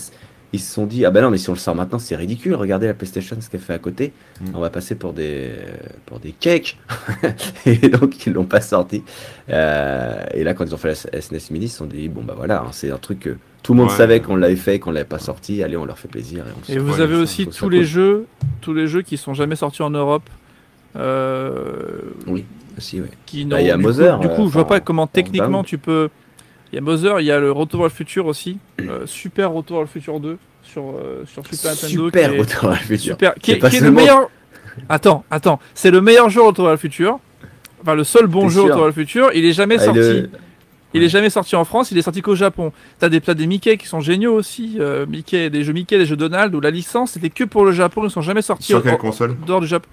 ils 0.55 0.59
se 0.61 0.73
sont 0.73 0.87
dit, 0.87 1.05
ah 1.05 1.11
ben 1.11 1.21
non, 1.23 1.31
mais 1.31 1.39
si 1.39 1.51
on 1.51 1.53
le 1.53 1.59
sort 1.59 1.75
maintenant, 1.75 1.99
c'est 1.99 2.17
ridicule, 2.17 2.55
regardez 2.55 2.87
la 2.87 2.95
PlayStation, 2.95 3.37
ce 3.41 3.51
qu'elle 3.51 3.61
fait 3.61 3.73
à 3.75 3.79
côté, 3.79 4.13
Mm. 4.41 4.45
on 4.55 4.61
va 4.61 4.71
passer 4.71 4.95
pour 4.95 5.13
des, 5.13 5.51
pour 6.07 6.19
des 6.21 6.33
cakes. 6.33 6.79
et 7.67 7.89
donc 7.89 8.27
ils 8.27 8.33
l'ont 8.33 8.45
pas 8.45 8.61
sorti. 8.61 9.03
Euh, 9.51 10.17
et 10.33 10.45
là, 10.45 10.55
quand 10.55 10.65
ils 10.65 10.75
ont 10.75 10.79
fait 10.79 11.09
la 11.13 11.21
SNES 11.21 11.39
Mini, 11.51 11.67
ils 11.67 11.69
se 11.69 11.79
sont 11.79 11.87
dit, 11.87 12.09
bon 12.09 12.23
bah 12.23 12.35
voilà, 12.37 12.61
hein, 12.63 12.69
c'est 12.73 12.91
un 12.91 12.99
truc 12.99 13.21
que 13.21 13.37
tout 13.63 13.73
le 13.75 13.79
monde 13.81 13.89
Ouais. 13.91 13.97
savait 13.97 14.21
qu'on 14.21 14.37
l'avait 14.37 14.57
fait, 14.57 14.79
qu'on 14.79 14.91
l'avait 14.93 15.05
pas 15.07 15.19
sorti, 15.19 15.63
allez, 15.63 15.77
on 15.77 15.85
leur 15.87 15.99
fait 15.99 16.09
plaisir. 16.09 16.45
Et, 16.47 16.51
on 16.51 16.73
Et 16.73 16.75
se- 16.77 16.79
vous 16.81 17.01
avez 17.01 17.17
aussi 17.17 17.47
tous 17.47 17.69
les 17.69 17.79
cool. 17.79 17.87
jeux 17.87 18.27
tous 18.61 18.75
les 18.75 18.87
jeux 18.87 19.03
qui 19.03 19.17
sont 19.17 19.35
jamais 19.35 19.57
sortis 19.57 19.83
en 19.83 19.91
Europe 19.91 20.29
euh, 20.97 22.01
Oui, 22.27 22.45
aussi, 22.79 23.01
ouais. 23.01 23.09
qui 23.27 23.45
Bah, 23.45 23.61
y 23.61 23.71
a 23.71 23.77
du 23.77 23.83
Mother, 23.83 24.17
coup, 24.19 24.23
du 24.23 24.29
coup 24.29 24.43
euh, 24.43 24.47
je 24.47 24.53
vois 24.53 24.63
enfin, 24.63 24.69
pas 24.69 24.81
comment 24.81 25.07
techniquement 25.07 25.65
tu 25.65 25.79
peux 25.79 26.09
il 26.75 26.77
y 26.77 26.79
a 26.79 26.81
Mother, 26.81 27.21
il 27.21 27.27
y 27.27 27.31
a 27.31 27.39
le 27.39 27.53
Retour 27.53 27.81
vers 27.83 27.89
le 27.89 27.95
futur 27.95 28.27
aussi, 28.27 28.59
euh, 28.81 29.07
super 29.07 29.53
Retour 29.53 29.77
vers 29.77 29.83
le 29.83 29.89
futur 29.89 30.19
2 30.19 30.39
sur 30.65 30.83
euh, 30.91 31.23
sur 31.27 31.47
Super 31.47 31.71
Nintendo 31.71 32.05
Super 32.07 32.31
qui 32.31 32.35
est- 32.37 32.41
Retour 32.41 32.69
à 32.69 32.73
le 32.73 32.77
futur. 32.79 33.13
Super, 33.15 33.35
qui 33.37 33.53
est, 33.53 33.57
pas 33.57 33.71
qui 33.71 33.77
est 33.77 33.81
le 33.81 33.91
meilleur. 33.93 34.29
Attends, 34.89 35.25
attends, 35.31 35.61
c'est 35.75 35.93
le 35.93 36.01
meilleur 36.01 36.29
jeu 36.31 36.43
Retour 36.43 36.65
vers 36.65 36.73
le 36.75 36.79
futur. 36.79 37.21
Enfin, 37.83 37.95
le 37.95 38.03
seul 38.03 38.27
bon 38.27 38.49
jeu 38.49 38.63
Retour 38.63 38.79
vers 38.79 38.87
le 38.87 38.93
futur. 38.93 39.31
Il 39.35 39.45
est 39.45 39.53
jamais 39.53 39.77
Ah, 39.79 39.85
sorti. 39.85 39.99
le- 40.01 40.31
Il 40.97 41.03
est 41.03 41.09
jamais 41.09 41.29
sorti 41.31 41.57
en 41.57 41.65
France. 41.65 41.91
Il 41.91 41.99
est 41.99 42.03
sorti 42.03 42.23
qu'au 42.23 42.35
Japon. 42.37 42.73
T'as 43.01 43.09
des 43.09 43.21
t'as 43.21 43.35
des 43.35 43.47
Mickey 43.49 43.77
qui 43.77 43.87
sont 43.87 44.01
géniaux 44.01 44.33
aussi. 44.35 44.77
euh, 44.81 45.07
Mickey, 45.07 45.51
des 45.51 45.65
jeux 45.65 45.73
Mickey, 45.73 45.99
des 45.99 46.07
jeux 46.07 46.17
Donald 46.17 46.55
où 46.55 46.61
la 46.61 46.71
licence 46.71 47.13
c'était 47.13 47.31
que 47.31 47.45
pour 47.45 47.65
le 47.65 47.73
Japon. 47.73 48.03
Ils 48.05 48.11
sont 48.11 48.21
jamais 48.23 48.43
sortis 48.43 48.67
Sur 48.67 48.79
en- 48.79 48.81
quelle 48.83 48.97
console? 48.99 49.37
dehors 49.47 49.61
du 49.61 49.67
Japon. 49.67 49.89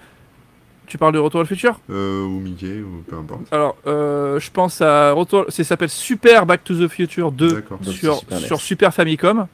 Tu 0.91 0.97
parles 0.97 1.13
de 1.13 1.19
Retour 1.19 1.39
vers 1.39 1.43
le 1.49 1.55
futur? 1.55 1.79
Euh, 1.89 2.25
Ou 2.25 2.41
Mickey, 2.41 2.81
ou 2.81 3.01
peu 3.09 3.15
importe. 3.15 3.43
Alors, 3.51 3.77
euh, 3.87 4.41
je 4.41 4.51
pense 4.51 4.81
à 4.81 5.13
Retour. 5.13 5.45
Ça 5.47 5.63
s'appelle 5.63 5.89
Super 5.89 6.45
Back 6.45 6.65
to 6.65 6.73
the 6.75 6.89
Future 6.91 7.31
2 7.31 7.47
D'accord. 7.53 7.77
Donc, 7.77 7.93
sur, 7.93 8.17
Super 8.17 8.39
NES. 8.41 8.45
sur 8.45 8.59
Super 8.59 8.93
Famicom. 8.93 9.47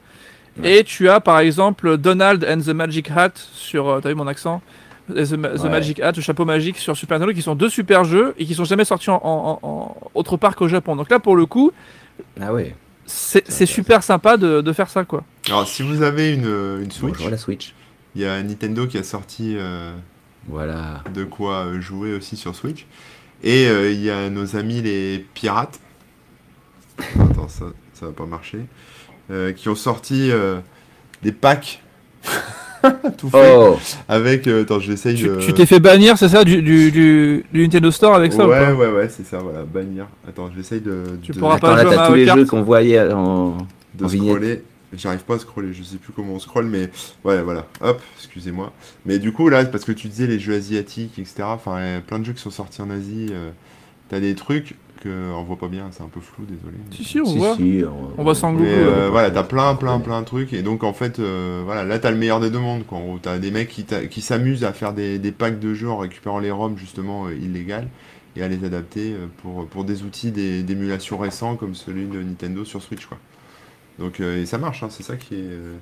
Ouais. 0.60 0.78
Et 0.80 0.82
tu 0.82 1.08
as 1.08 1.20
par 1.20 1.38
exemple 1.38 1.96
Donald 1.96 2.44
and 2.44 2.58
the 2.62 2.74
Magic 2.74 3.08
Hat 3.12 3.30
sur. 3.52 3.88
euh, 3.88 4.00
T'as 4.00 4.08
vu 4.08 4.16
mon 4.16 4.26
accent? 4.26 4.60
The, 5.08 5.32
Ma- 5.34 5.50
The 5.50 5.60
Ouais. 5.62 5.68
Magic 5.70 6.00
Hat, 6.00 6.10
le 6.16 6.22
chapeau 6.22 6.44
magique 6.44 6.76
sur 6.78 6.96
Super 6.96 7.20
Nintendo, 7.20 7.32
qui 7.36 7.42
sont 7.42 7.54
deux 7.54 7.70
super 7.70 8.02
jeux 8.02 8.34
et 8.36 8.44
qui 8.44 8.54
sont 8.54 8.64
jamais 8.64 8.84
sortis 8.84 9.10
en, 9.10 9.20
en- 9.22 9.58
en- 9.62 9.96
autre 10.16 10.36
part 10.36 10.56
qu'au 10.56 10.66
Japon. 10.66 10.96
Donc 10.96 11.08
là, 11.08 11.20
pour 11.20 11.36
le 11.36 11.46
coup, 11.46 11.70
Ah 12.40 12.52
ouais. 12.52 12.74
c'est 13.06 13.48
c'est 13.48 13.64
super 13.66 14.02
sympa 14.02 14.36
de, 14.36 14.60
de 14.60 14.72
faire 14.72 14.90
ça, 14.90 15.04
quoi. 15.04 15.22
Alors, 15.46 15.68
si 15.68 15.84
vous 15.84 16.02
avez 16.02 16.34
une, 16.34 16.90
Switch. 16.90 17.74
il 18.16 18.22
y 18.22 18.26
a 18.26 18.42
Nintendo 18.42 18.88
qui 18.88 18.98
a 18.98 19.04
sorti 19.04 19.54
euh, 19.56 19.92
Voilà. 20.48 21.02
de 21.14 21.24
quoi 21.24 21.66
euh, 21.66 21.80
jouer 21.80 22.14
aussi 22.14 22.36
sur 22.36 22.54
Switch. 22.54 22.86
Et 23.42 23.68
euh, 23.68 23.90
il 23.92 24.00
y 24.02 24.10
a 24.10 24.28
nos 24.30 24.56
amis 24.56 24.82
les 24.82 25.24
pirates. 25.34 25.78
Attends, 27.20 27.48
ça, 27.48 27.66
ça 27.94 28.06
va 28.06 28.12
pas 28.12 28.26
marcher. 28.26 28.60
Euh, 29.30 29.52
qui 29.52 29.68
ont 29.68 29.74
sorti 29.74 30.30
euh, 30.30 30.58
des 31.22 31.32
packs. 31.32 31.82
Tout 33.18 33.28
fait. 33.28 33.54
Oh 33.56 33.76
Avec. 34.08 34.46
euh, 34.46 34.62
attends, 34.62 34.78
j'essaye 34.80 35.16
Tu 35.16 35.26
de. 35.28 35.36
tu 35.36 35.52
t'es 35.52 35.66
fait 35.66 35.80
bannir, 35.80 36.16
c'est 36.16 36.28
ça, 36.28 36.44
du, 36.44 36.62
du, 36.62 36.90
du- 36.92 37.44
du 37.52 37.62
Nintendo 37.62 37.90
Store 37.90 38.14
avec 38.14 38.32
ça 38.32 38.46
ou 38.46 38.50
Ouais, 38.50 38.72
ouais, 38.72 38.88
ouais, 38.90 39.08
c'est 39.08 39.26
ça, 39.26 39.38
voilà, 39.38 39.64
bannir. 39.64 40.06
Attends, 40.26 40.50
j'essaye 40.56 40.80
de. 40.80 41.02
Tu 41.22 41.32
de, 41.32 41.38
pourras 41.38 41.58
pas 41.58 41.74
Attends, 41.76 41.76
là 41.76 41.82
jouer 41.84 41.92
à 41.94 41.96
t'as 41.96 42.06
tous 42.08 42.14
les 42.14 42.26
jeux 42.26 42.46
qu'on 42.46 42.62
voyait 42.62 43.12
en... 43.12 43.56
de 43.94 44.04
en 44.04 44.06
vignette. 44.08 44.64
J'arrive 44.94 45.24
pas 45.24 45.34
à 45.34 45.38
scroller, 45.38 45.72
je 45.74 45.82
sais 45.82 45.98
plus 45.98 46.12
comment 46.14 46.32
on 46.34 46.38
scrolle, 46.38 46.66
mais 46.66 46.88
ouais, 47.24 47.42
voilà. 47.42 47.66
Hop, 47.82 48.00
excusez-moi. 48.16 48.72
Mais 49.04 49.18
du 49.18 49.32
coup, 49.32 49.48
là, 49.50 49.64
parce 49.66 49.84
que 49.84 49.92
tu 49.92 50.08
disais 50.08 50.26
les 50.26 50.38
jeux 50.38 50.54
asiatiques, 50.54 51.18
etc. 51.18 51.42
Enfin, 51.44 52.00
plein 52.06 52.18
de 52.18 52.24
jeux 52.24 52.32
qui 52.32 52.40
sont 52.40 52.50
sortis 52.50 52.80
en 52.80 52.88
Asie. 52.90 53.28
euh, 53.32 53.50
T'as 54.08 54.20
des 54.20 54.34
trucs 54.34 54.76
que 55.02 55.30
on 55.34 55.44
voit 55.44 55.58
pas 55.58 55.68
bien, 55.68 55.88
c'est 55.92 56.02
un 56.02 56.08
peu 56.08 56.20
flou, 56.20 56.44
désolé. 56.46 56.78
Si, 56.90 57.04
si, 57.04 57.20
on 57.20 57.26
Si, 57.26 57.36
voit. 57.36 57.54
si, 57.56 57.84
On 58.16 58.22
voit 58.22 58.34
sans 58.34 58.52
Mais 58.52 58.60
Google. 58.60 58.70
euh, 58.72 59.08
voilà, 59.10 59.30
t'as 59.30 59.42
plein, 59.44 59.74
plein, 59.74 60.00
plein 60.00 60.20
de 60.20 60.24
trucs. 60.26 60.54
Et 60.54 60.62
donc, 60.62 60.82
en 60.82 60.94
fait, 60.94 61.18
euh, 61.18 61.60
voilà, 61.66 61.84
là, 61.84 61.98
t'as 61.98 62.10
le 62.10 62.16
meilleur 62.16 62.40
des 62.40 62.48
deux 62.48 62.58
mondes. 62.58 62.86
Quoi. 62.86 62.96
En 62.98 63.02
gros, 63.02 63.18
t'as 63.20 63.38
des 63.38 63.50
mecs 63.50 63.68
qui, 63.68 63.84
qui 64.10 64.20
s'amusent 64.22 64.64
à 64.64 64.72
faire 64.72 64.94
des, 64.94 65.18
des 65.18 65.30
packs 65.32 65.60
de 65.60 65.74
jeux 65.74 65.90
en 65.90 65.98
récupérant 65.98 66.38
les 66.38 66.50
ROM, 66.50 66.78
justement, 66.78 67.26
euh, 67.26 67.34
illégales, 67.36 67.88
et 68.36 68.42
à 68.42 68.48
les 68.48 68.64
adapter 68.64 69.12
euh, 69.12 69.26
pour, 69.42 69.66
pour 69.66 69.84
des 69.84 70.02
outils 70.04 70.30
des- 70.32 70.62
d'émulation 70.62 71.18
récents 71.18 71.56
comme 71.56 71.74
celui 71.74 72.06
de 72.06 72.22
Nintendo 72.22 72.64
sur 72.64 72.82
Switch, 72.82 73.04
quoi. 73.04 73.18
Donc, 73.98 74.20
euh, 74.20 74.40
et 74.42 74.46
ça 74.46 74.58
marche, 74.58 74.82
hein, 74.82 74.88
c'est 74.90 75.02
ça 75.02 75.16
qui 75.16 75.34
est, 75.34 75.38
euh, 75.42 75.74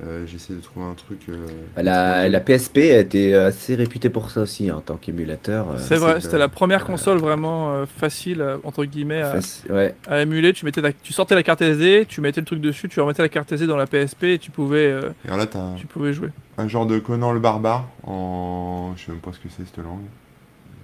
Euh, 0.00 0.24
J'essaie 0.28 0.52
de 0.54 0.60
trouver 0.60 0.86
un 0.86 0.94
truc. 0.94 1.22
euh, 1.28 1.44
Bah, 1.74 1.82
La, 1.82 2.28
la 2.28 2.38
PSP 2.38 2.92
a 2.92 2.98
été 3.00 3.34
assez 3.34 3.74
réputée 3.74 4.10
pour 4.10 4.30
ça 4.30 4.42
aussi 4.42 4.70
en 4.70 4.80
tant 4.80 4.94
qu'émulateur. 4.96 5.70
euh, 5.72 5.76
C'est 5.76 5.96
vrai, 5.96 6.14
c'est 6.20 6.26
c'était 6.26 6.38
la 6.38 6.46
première 6.48 6.84
console 6.84 7.18
vraiment 7.18 7.72
euh, 7.74 7.84
facile, 7.84 8.46
entre 8.62 8.84
guillemets, 8.84 9.22
à, 9.22 9.40
faci- 9.40 9.68
Ouais, 9.72 9.96
à 10.06 10.22
émuler. 10.22 10.52
Tu, 10.52 10.64
mettais 10.66 10.82
la- 10.82 10.92
tu 10.92 11.12
sortais 11.12 11.34
la 11.34 11.42
carte 11.42 11.62
SD, 11.62 12.06
tu 12.08 12.20
mettais 12.20 12.40
le 12.40 12.44
truc 12.46 12.60
dessus, 12.60 12.88
tu 12.88 13.00
remettais 13.00 13.22
la 13.22 13.28
carte 13.28 13.50
SD 13.50 13.66
dans 13.66 13.76
la 13.76 13.88
PSP 13.88 14.22
et 14.34 14.38
tu 14.38 14.52
pouvais, 14.52 14.86
euh, 14.86 15.10
Et 15.24 15.26
alors 15.26 15.38
là, 15.38 15.46
t'as 15.48 15.58
un, 15.58 15.74
tu 15.74 15.88
pouvais 15.88 16.12
jouer. 16.12 16.28
un 16.58 16.68
genre 16.68 16.86
de 16.86 17.00
Conan 17.00 17.32
le 17.32 17.40
barbare 17.40 17.88
en. 18.04 18.92
Je 18.96 19.04
sais 19.04 19.10
même 19.10 19.20
pas 19.20 19.32
ce 19.32 19.40
que 19.40 19.48
c'est 19.48 19.64
cette 19.66 19.78
langue. 19.78 20.04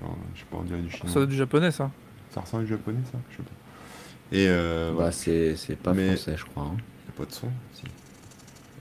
Genre, 0.03 0.17
je 0.35 0.41
sais 0.41 0.47
pas, 0.51 0.57
on 0.61 0.63
dirait 0.65 0.81
du 0.81 0.91
chinois. 0.91 1.07
Ça 1.07 1.15
doit 1.15 1.23
être 1.23 1.29
du 1.31 1.37
japonais, 1.37 1.71
ça. 1.71 1.89
Ça 2.31 2.41
ressemble 2.41 2.65
au 2.65 2.67
japonais, 2.67 2.99
ça 3.13 3.19
Je 3.31 3.37
sais 3.37 3.43
pas. 3.45 3.51
Et 4.35 4.47
euh, 4.49 4.93
bah, 4.99 5.11
c'est 5.13 5.55
c'est 5.57 5.77
pas 5.77 5.93
Mais- 5.95 6.09
français, 6.17 6.35
je 6.37 6.45
crois. 6.45 6.65
hein. 6.65 6.77
y 7.07 7.11
a 7.11 7.13
pas 7.17 7.25
de 7.31 7.33
son. 7.35 7.49
Si. 7.73 7.85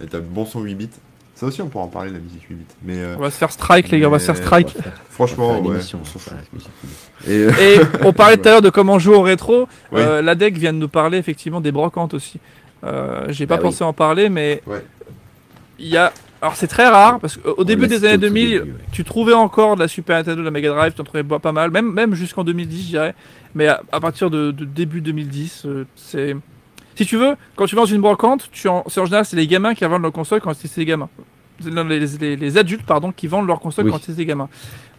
Et 0.04 0.08
t'as 0.08 0.20
bon 0.20 0.46
son 0.46 0.62
8 0.62 0.76
bits. 0.76 0.90
Ça 1.36 1.46
aussi, 1.48 1.62
on 1.62 1.68
pourra 1.68 1.86
en 1.86 1.88
parler, 1.88 2.12
la 2.12 2.20
musique 2.20 2.44
8 2.50 2.56
bits. 2.56 2.66
Mais 2.84 2.98
euh, 2.98 3.16
On 3.18 3.22
va 3.22 3.32
se 3.32 3.38
faire 3.38 3.52
strike, 3.52 3.90
les 3.90 4.00
gars, 4.00 4.08
on 4.08 4.12
va 4.12 4.20
se 4.20 4.26
faire 4.26 4.38
strike. 4.38 4.70
Faire- 4.70 4.94
franchement, 5.10 5.54
faire 5.56 5.66
ouais. 5.66 5.78
on 5.78 5.82
s'en 5.82 6.04
fout. 6.04 6.34
Et, 7.28 7.32
euh, 7.32 7.52
Et 7.60 7.80
on 8.04 8.14
parlait 8.14 8.38
tout 8.38 8.48
à 8.48 8.52
l'heure 8.54 8.62
de 8.62 8.70
comment 8.70 8.98
jouer 9.00 9.16
au 9.16 9.22
rétro. 9.22 9.68
Oui. 9.92 10.02
Euh, 10.02 10.22
la 10.22 10.36
deck 10.36 10.58
vient 10.58 10.74
de 10.74 10.78
nous 10.80 10.88
parler 10.90 11.18
effectivement 11.20 11.62
des 11.62 11.72
brocantes 11.72 12.14
aussi. 12.14 12.40
Euh, 12.84 13.26
J'ai 13.30 13.48
pas 13.48 13.56
Bah 13.58 13.62
oui. 13.64 13.70
pensé 13.70 13.84
en 13.84 13.94
parler, 13.94 14.30
mais 14.30 14.62
Ouais. 14.68 14.84
il 15.80 15.88
y 15.88 15.98
a. 15.98 16.12
Alors 16.44 16.58
c'est 16.58 16.68
très 16.68 16.88
rare 16.90 17.20
parce 17.22 17.38
qu'au 17.38 17.64
début 17.64 17.88
des 17.88 18.04
années 18.04 18.16
au 18.16 18.18
tout 18.18 18.22
2000, 18.24 18.50
début, 18.50 18.72
ouais. 18.72 18.78
tu 18.92 19.04
trouvais 19.06 19.32
encore 19.34 19.76
de 19.76 19.82
la 19.82 19.88
Super 19.88 20.18
Nintendo, 20.18 20.40
de 20.42 20.44
la 20.46 20.52
Mega 20.52 20.70
Drive, 20.74 20.92
tu 20.94 21.00
en 21.00 21.06
trouvais 21.06 21.24
pas 21.24 21.52
mal, 21.54 21.72
même, 21.72 21.90
même 21.94 22.14
jusqu'en 22.16 22.44
2010, 22.44 22.82
je 22.84 22.88
dirais. 22.88 23.16
Mais 23.56 23.68
à, 23.70 23.82
à 23.94 24.02
partir 24.02 24.30
de, 24.30 24.52
de 24.52 24.66
début 24.66 25.00
2010, 25.00 25.64
euh, 25.66 25.86
c'est. 25.96 26.36
Si 26.96 27.06
tu 27.06 27.16
veux, 27.16 27.36
quand 27.56 27.66
tu 27.66 27.76
vas 27.76 27.84
dans 27.84 27.88
une 27.88 28.02
brocante, 28.02 28.50
tu 28.52 28.68
en, 28.68 28.84
c'est 28.88 29.00
en 29.00 29.06
général 29.06 29.24
c'est 29.26 29.38
les 29.38 29.48
gamins 29.48 29.74
qui 29.74 29.86
vendent 29.86 30.02
leur 30.04 30.12
console 30.12 30.42
quand 30.42 30.54
c'est 30.54 30.76
les 30.78 30.86
gamins. 30.86 31.10
Les, 31.66 32.00
les- 32.20 32.36
les 32.36 32.58
adultes 32.58 32.86
pardon 32.86 33.14
qui 33.14 33.28
vendent 33.28 33.48
leur 33.48 33.60
console 33.62 33.86
Oui. 33.86 33.92
quand 33.92 34.00
c'est 34.04 34.16
des 34.16 34.26
gamins. 34.26 34.50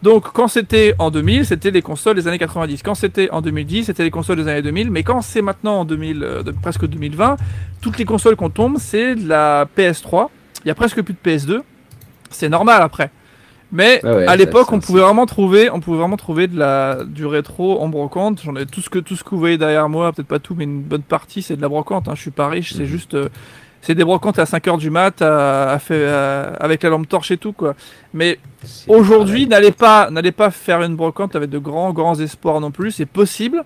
Donc 0.01 0.31
quand 0.33 0.47
c'était 0.47 0.95
en 0.97 1.11
2000, 1.11 1.45
c'était 1.45 1.69
les 1.69 1.81
consoles 1.83 2.15
des 2.15 2.27
années 2.27 2.39
90. 2.39 2.81
Quand 2.81 2.95
c'était 2.95 3.29
en 3.29 3.41
2010, 3.41 3.83
c'était 3.85 4.03
les 4.03 4.09
consoles 4.09 4.37
des 4.37 4.47
années 4.47 4.61
2000. 4.63 4.89
Mais 4.89 5.03
quand 5.03 5.21
c'est 5.21 5.43
maintenant 5.43 5.81
en 5.81 5.85
2000, 5.85 6.23
euh, 6.23 6.41
de- 6.43 6.51
presque 6.51 6.87
2020, 6.87 7.37
toutes 7.81 7.99
les 7.99 8.05
consoles 8.05 8.35
qu'on 8.35 8.49
tombe, 8.49 8.77
c'est 8.79 9.15
de 9.15 9.27
la 9.27 9.67
PS3. 9.77 10.29
Il 10.65 10.69
y 10.69 10.71
a 10.71 10.75
presque 10.75 11.01
plus 11.01 11.13
de 11.13 11.19
PS2. 11.29 11.61
C'est 12.31 12.49
normal 12.49 12.81
après. 12.81 13.11
Mais 13.71 13.99
Ah 14.03 14.13
ouais, 14.15 14.27
à 14.27 14.35
l'époque, 14.35 14.71
on 14.71 14.79
pouvait 14.79 15.01
vraiment 15.01 15.25
trouver, 15.25 15.69
on 15.69 15.79
pouvait 15.79 15.97
vraiment 15.99 16.17
trouver 16.17 16.47
de 16.47 16.57
la 16.57 16.99
du 17.05 17.25
rétro 17.25 17.81
en 17.81 17.87
brocante. 17.89 18.41
J'en 18.43 18.55
ai 18.55 18.65
tout 18.65 18.81
ce 18.81 18.89
que 18.89 18.99
tout 18.99 19.15
ce 19.15 19.23
que 19.23 19.29
vous 19.31 19.39
voyez 19.39 19.57
derrière 19.57 19.89
moi, 19.89 20.11
peut-être 20.11 20.27
pas 20.27 20.39
tout, 20.39 20.55
mais 20.55 20.63
une 20.65 20.81
bonne 20.81 21.01
partie, 21.01 21.41
c'est 21.41 21.55
de 21.55 21.61
la 21.61 21.67
brocante. 21.69 22.07
Hein. 22.07 22.13
Je 22.15 22.21
suis 22.21 22.31
pas 22.31 22.47
riche, 22.47 22.73
c'est 22.73 22.81
Mhm. 22.81 22.85
juste, 22.85 23.13
euh, 23.15 23.29
c'est 23.81 23.95
des 23.95 24.03
brocantes 24.03 24.37
à 24.39 24.45
5 24.45 24.67
heures 24.67 24.77
du 24.77 24.89
mat, 24.91 25.21
à, 25.21 25.71
à 25.71 25.79
fait- 25.79 26.07
à- 26.07 26.53
avec 26.59 26.83
la 26.83 26.89
lampe 26.89 27.07
torche 27.09 27.31
et 27.31 27.37
tout 27.37 27.53
quoi. 27.53 27.75
Mais 28.13 28.39
Aujourd'hui, 28.87 29.45
n'allez 29.47 29.71
pas, 29.71 30.09
n'allez 30.09 30.31
pas 30.31 30.49
faire 30.51 30.81
une 30.81 30.95
brocante 30.95 31.35
avec 31.35 31.49
de 31.51 31.59
grands, 31.59 31.91
grands 31.93 32.19
espoirs 32.19 32.59
non 32.61 32.71
plus. 32.71 32.91
C'est 32.91 33.05
possible, 33.05 33.63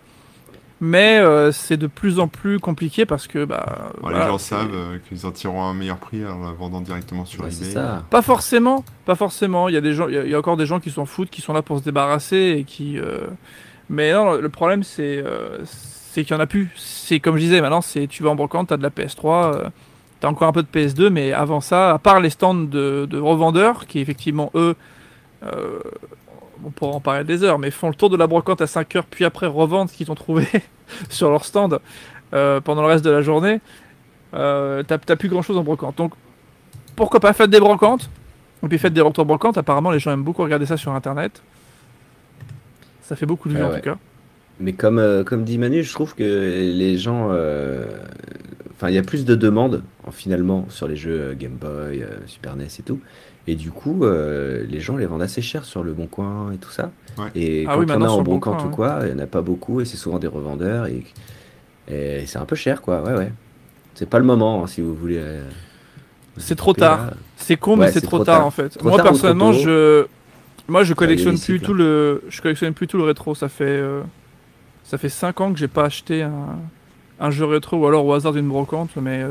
mais 0.82 1.20
euh, 1.20 1.52
c'est 1.52 1.78
de 1.78 1.88
plus 1.88 2.20
en 2.20 2.28
plus 2.28 2.60
compliqué 2.60 3.06
parce 3.06 3.28
que 3.28 3.44
bah, 3.46 3.92
bon, 3.96 4.00
voilà, 4.02 4.20
les 4.20 4.28
gens 4.28 4.38
savent 4.38 4.74
euh, 4.74 4.98
qu'ils 5.08 5.26
en 5.26 5.32
tireront 5.32 5.64
un 5.64 5.74
meilleur 5.74 5.98
prix 5.98 6.26
en 6.26 6.42
la 6.44 6.52
vendant 6.52 6.82
directement 6.82 7.26
sur 7.26 7.44
Ouais, 7.44 7.52
c'est 7.52 7.64
eBay. 7.64 7.74
ça. 7.74 8.04
Pas 8.10 8.22
forcément, 8.22 8.84
pas 9.06 9.16
forcément. 9.16 9.68
Il 9.70 9.74
y 9.76 9.78
a 9.78 9.82
des 9.82 9.94
gens, 9.94 10.08
il 10.08 10.16
y 10.16 10.18
a, 10.18 10.24
il 10.24 10.32
y 10.32 10.36
a 10.36 10.40
encore 10.40 10.58
des 10.58 10.66
gens 10.66 10.80
qui 10.80 10.90
s'en 10.92 11.06
foutent, 11.06 11.30
qui 11.30 11.42
sont 11.42 11.54
là 11.54 11.62
pour 11.62 11.80
se 11.80 11.84
débarrasser 11.84 12.56
et 12.60 12.64
qui. 12.64 12.98
euh, 12.98 13.28
Mais 13.90 14.14
non, 14.14 14.34
le 14.36 14.50
problème 14.50 14.84
c'est, 14.84 15.18
euh, 15.26 15.58
c'est 15.66 16.24
qu'il 16.24 16.36
y 16.36 16.38
en 16.38 16.42
a 16.42 16.48
plus. 16.48 16.70
C'est 16.76 17.20
comme 17.20 17.36
je 17.36 17.42
disais, 17.42 17.60
maintenant 17.62 17.82
c'est 17.82 18.08
tu 18.08 18.24
vas 18.24 18.30
en 18.30 18.36
brocante, 18.36 18.70
t'as 18.70 18.78
de 18.78 18.84
la 18.84 18.90
PS3, 18.90 19.56
euh, 19.56 19.64
t'as 20.22 20.28
encore 20.30 20.48
un 20.48 20.52
peu 20.54 20.64
de 20.64 20.68
PS2, 20.68 21.10
mais 21.10 21.34
avant 21.34 21.60
ça, 21.62 21.92
à 21.92 21.98
part 22.00 22.20
les 22.20 22.30
stands 22.30 22.54
de, 22.56 23.06
de 23.10 23.20
revendeurs 23.20 23.86
qui 23.88 24.00
effectivement 24.00 24.52
eux, 24.56 24.76
euh, 25.44 25.80
on 26.66 26.70
pourra 26.72 26.92
en 26.96 27.00
parler 27.00 27.24
des 27.24 27.44
heures, 27.44 27.60
mais 27.60 27.72
font 27.72 27.90
le 27.90 27.96
tour 27.96 28.10
de 28.10 28.18
la 28.18 28.28
brocante 28.28 28.62
à 28.62 28.68
5 28.68 28.96
heures, 28.96 29.06
puis 29.06 29.26
après 29.26 29.48
revendent 29.48 29.90
ce 29.90 29.96
qu'ils 29.96 30.12
ont 30.12 30.16
trouvé 30.16 30.48
sur 31.10 31.30
leur 31.30 31.46
stand 31.46 31.80
euh, 32.34 32.60
pendant 32.62 32.82
le 32.82 32.88
reste 32.88 33.04
de 33.06 33.10
la 33.12 33.22
journée. 33.22 33.60
Euh, 34.34 34.84
t'as 34.84 34.98
plus 35.16 35.30
grand 35.30 35.42
chose 35.42 35.58
en 35.58 35.64
brocante. 35.64 35.98
Donc 35.98 36.14
pourquoi 36.96 37.20
pas 37.20 37.34
faites 37.34 37.50
des 37.50 37.60
brocantes? 37.60 38.10
Et 38.64 38.68
puis 38.68 38.78
faites 38.78 38.94
des 38.94 39.02
retours 39.02 39.26
brocantes. 39.26 39.58
Apparemment, 39.58 39.90
les 39.92 40.00
gens 40.00 40.12
aiment 40.12 40.24
beaucoup 40.24 40.44
regarder 40.44 40.66
ça 40.66 40.76
sur 40.78 40.92
internet. 40.94 41.42
Ça 43.02 43.16
fait 43.16 43.26
beaucoup 43.26 43.50
de 43.50 43.54
vues 43.56 43.62
Ouais, 43.64 43.68
en 43.70 43.76
tout 43.76 43.82
cas. 43.82 43.98
Mais 44.60 44.74
comme, 44.74 45.00
euh, 45.00 45.24
comme 45.24 45.44
dit 45.46 45.58
Manu, 45.58 45.84
je 45.84 45.94
trouve 45.94 46.14
que 46.16 46.24
les 46.24 46.98
gens. 46.98 47.30
euh, 47.32 47.86
Enfin, 48.76 48.88
il 48.90 48.96
y 48.96 48.98
a 48.98 49.04
plus 49.04 49.26
de 49.26 49.36
demandes 49.36 49.84
en- 50.08 50.12
finalement 50.12 50.66
sur 50.70 50.88
les 50.88 50.96
jeux 50.96 51.36
Game 51.38 51.52
Boy, 51.60 52.06
Super 52.28 52.56
NES 52.56 52.68
et 52.80 52.84
tout. 52.84 53.02
Et 53.48 53.56
du 53.56 53.72
coup, 53.72 54.04
euh, 54.04 54.64
les 54.70 54.80
gens 54.80 54.96
les 54.98 55.06
vendent 55.08 55.22
assez 55.24 55.42
cher 55.42 55.66
sur 55.66 55.84
le 55.84 55.94
Bon 55.94 56.06
Coin 56.08 56.52
et 56.52 56.58
tout 56.58 56.70
ça. 56.70 56.92
Ouais. 57.18 57.26
Et 57.36 57.66
Ah 57.68 57.74
quand 57.74 57.80
oui, 57.80 57.86
il 57.88 57.90
y 57.90 57.92
en 57.94 58.00
maintenant, 58.00 58.14
a 58.14 58.18
en 58.18 58.22
Bon 58.22 58.32
brocante 58.38 58.64
ou 58.66 58.70
quoi, 58.70 59.00
il 59.04 59.08
n'y 59.08 59.14
en 59.20 59.24
a 59.24 59.28
pas 59.28 59.42
beaucoup 59.42 59.82
et 59.82 59.86
c'est 59.86 59.98
souvent 59.98 60.20
des 60.20 60.28
revendeurs. 60.28 60.86
Et, 60.88 61.04
et 61.88 62.26
c'est 62.28 62.38
un 62.38 62.46
peu 62.46 62.56
cher 62.56 62.82
quoi. 62.82 63.02
Ouais, 63.02 63.14
ouais. 63.14 63.32
C'est 63.96 64.08
pas 64.10 64.20
le 64.20 64.26
moment 64.26 64.64
hein, 64.64 64.68
si 64.68 64.82
vous 64.82 64.94
voulez. 64.94 65.18
euh, 65.18 65.44
C'est 66.38 66.56
trop 66.56 66.74
tard. 66.74 67.08
là. 67.08 67.14
C'est 67.38 67.58
con, 67.58 67.72
Ouais, 67.72 67.78
mais 67.78 67.88
c'est 67.88 68.02
c'est 68.02 68.06
trop, 68.06 68.18
trop 68.18 68.26
tard, 68.26 68.38
tard. 68.40 68.46
en 68.46 68.52
fait. 68.52 68.70
Trop 68.70 68.88
Moi 68.90 68.98
tard 68.98 69.06
personnellement, 69.08 69.52
je, 69.54 70.06
moi 70.68 70.84
je 70.84 70.94
collectionne 70.94 71.36
plus 71.36 71.54
cycles, 71.56 71.66
tout 71.66 71.74
le, 71.74 72.24
je 72.30 72.42
collectionne 72.42 72.74
plus 72.74 72.86
tout 72.88 72.98
le 72.98 73.04
rétro. 73.04 73.34
Ça 73.34 73.50
fait, 73.50 73.64
euh, 73.66 74.02
ça 74.84 74.98
fait 75.00 75.10
5 75.10 75.42
ans 75.42 75.52
que 75.52 75.58
j'ai 75.58 75.68
pas 75.68 75.86
acheté 75.86 76.22
un, 76.22 76.32
un 77.20 77.32
jeu 77.32 77.46
rétro 77.46 77.78
ou 77.78 77.88
alors 77.88 78.06
au 78.06 78.14
hasard 78.14 78.34
d'une 78.34 78.48
brocante, 78.48 78.92
mais 79.02 79.22
je- 79.22 79.28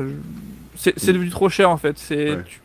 c'est 0.75 0.93
c'est 0.99 1.13
devenu 1.13 1.29
trop 1.29 1.47
cher 1.49 1.69
en 1.69 1.77
fait. 1.77 1.97
C'est, 1.97 2.31
Ouais. 2.35 2.43
tu- 2.45 2.59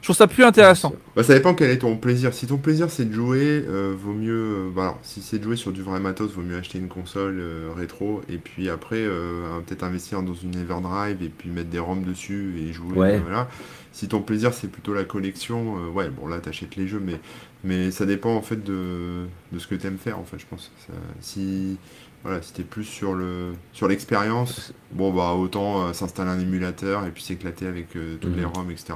je 0.00 0.06
trouve 0.06 0.16
ça 0.16 0.26
plus 0.26 0.44
intéressant. 0.44 0.94
Bah, 1.16 1.22
ça 1.22 1.34
dépend 1.34 1.54
quel 1.54 1.70
est 1.70 1.78
ton 1.78 1.96
plaisir. 1.96 2.32
Si 2.32 2.46
ton 2.46 2.56
plaisir 2.58 2.90
c'est 2.90 3.04
de 3.04 3.12
jouer, 3.12 3.64
euh, 3.68 3.94
vaut 3.98 4.12
mieux. 4.12 4.32
euh, 4.68 4.70
bah, 4.74 4.82
alors, 4.82 4.98
si 5.02 5.20
c'est 5.22 5.38
de 5.38 5.44
jouer 5.44 5.56
sur 5.56 5.72
du 5.72 5.82
vrai 5.82 6.00
matos, 6.00 6.32
vaut 6.32 6.42
mieux 6.42 6.56
acheter 6.56 6.78
une 6.78 6.88
console 6.88 7.38
euh, 7.40 7.70
rétro 7.76 8.22
et 8.28 8.38
puis 8.38 8.70
après 8.70 8.96
euh, 9.00 9.58
peut-être 9.66 9.82
investir 9.82 10.22
dans 10.22 10.34
une 10.34 10.54
Everdrive 10.56 11.22
et 11.22 11.28
puis 11.28 11.50
mettre 11.50 11.70
des 11.70 11.78
ROM 11.80 12.02
dessus 12.04 12.54
et 12.58 12.72
jouer. 12.72 12.96
Ouais. 12.96 13.18
voilà. 13.18 13.48
Si 13.92 14.06
ton 14.08 14.20
plaisir 14.22 14.54
c'est 14.54 14.68
plutôt 14.70 14.94
la 14.94 15.04
collection, 15.04 15.78
euh, 15.78 15.90
ouais, 15.90 16.08
bon 16.10 16.28
là 16.28 16.38
t'achètes 16.38 16.76
les 16.76 16.86
jeux, 16.86 17.02
mais 17.04 17.18
mais 17.64 17.90
ça 17.90 18.06
dépend 18.06 18.34
en 18.36 18.42
fait 18.42 18.62
de, 18.62 19.24
de 19.52 19.58
ce 19.58 19.66
que 19.66 19.74
t'aimes 19.74 19.98
faire 19.98 20.18
en 20.20 20.24
fait, 20.24 20.38
je 20.38 20.46
pense. 20.46 20.70
Ça- 20.86 20.92
si 21.20 21.76
voilà, 22.24 22.42
si 22.42 22.52
t'es 22.52 22.62
plus 22.64 22.84
sur 22.84 23.14
le 23.14 23.52
sur 23.72 23.88
l'expérience, 23.88 24.72
bon 24.92 25.12
bah 25.12 25.32
autant 25.32 25.86
euh, 25.88 25.92
s'installer 25.92 26.30
un 26.30 26.38
émulateur 26.38 27.04
et 27.06 27.10
puis 27.10 27.22
s'éclater 27.22 27.66
avec 27.66 27.96
euh, 27.96 28.16
toutes 28.20 28.36
les 28.36 28.42
Mhm. 28.42 28.52
ROM, 28.54 28.70
etc. 28.70 28.94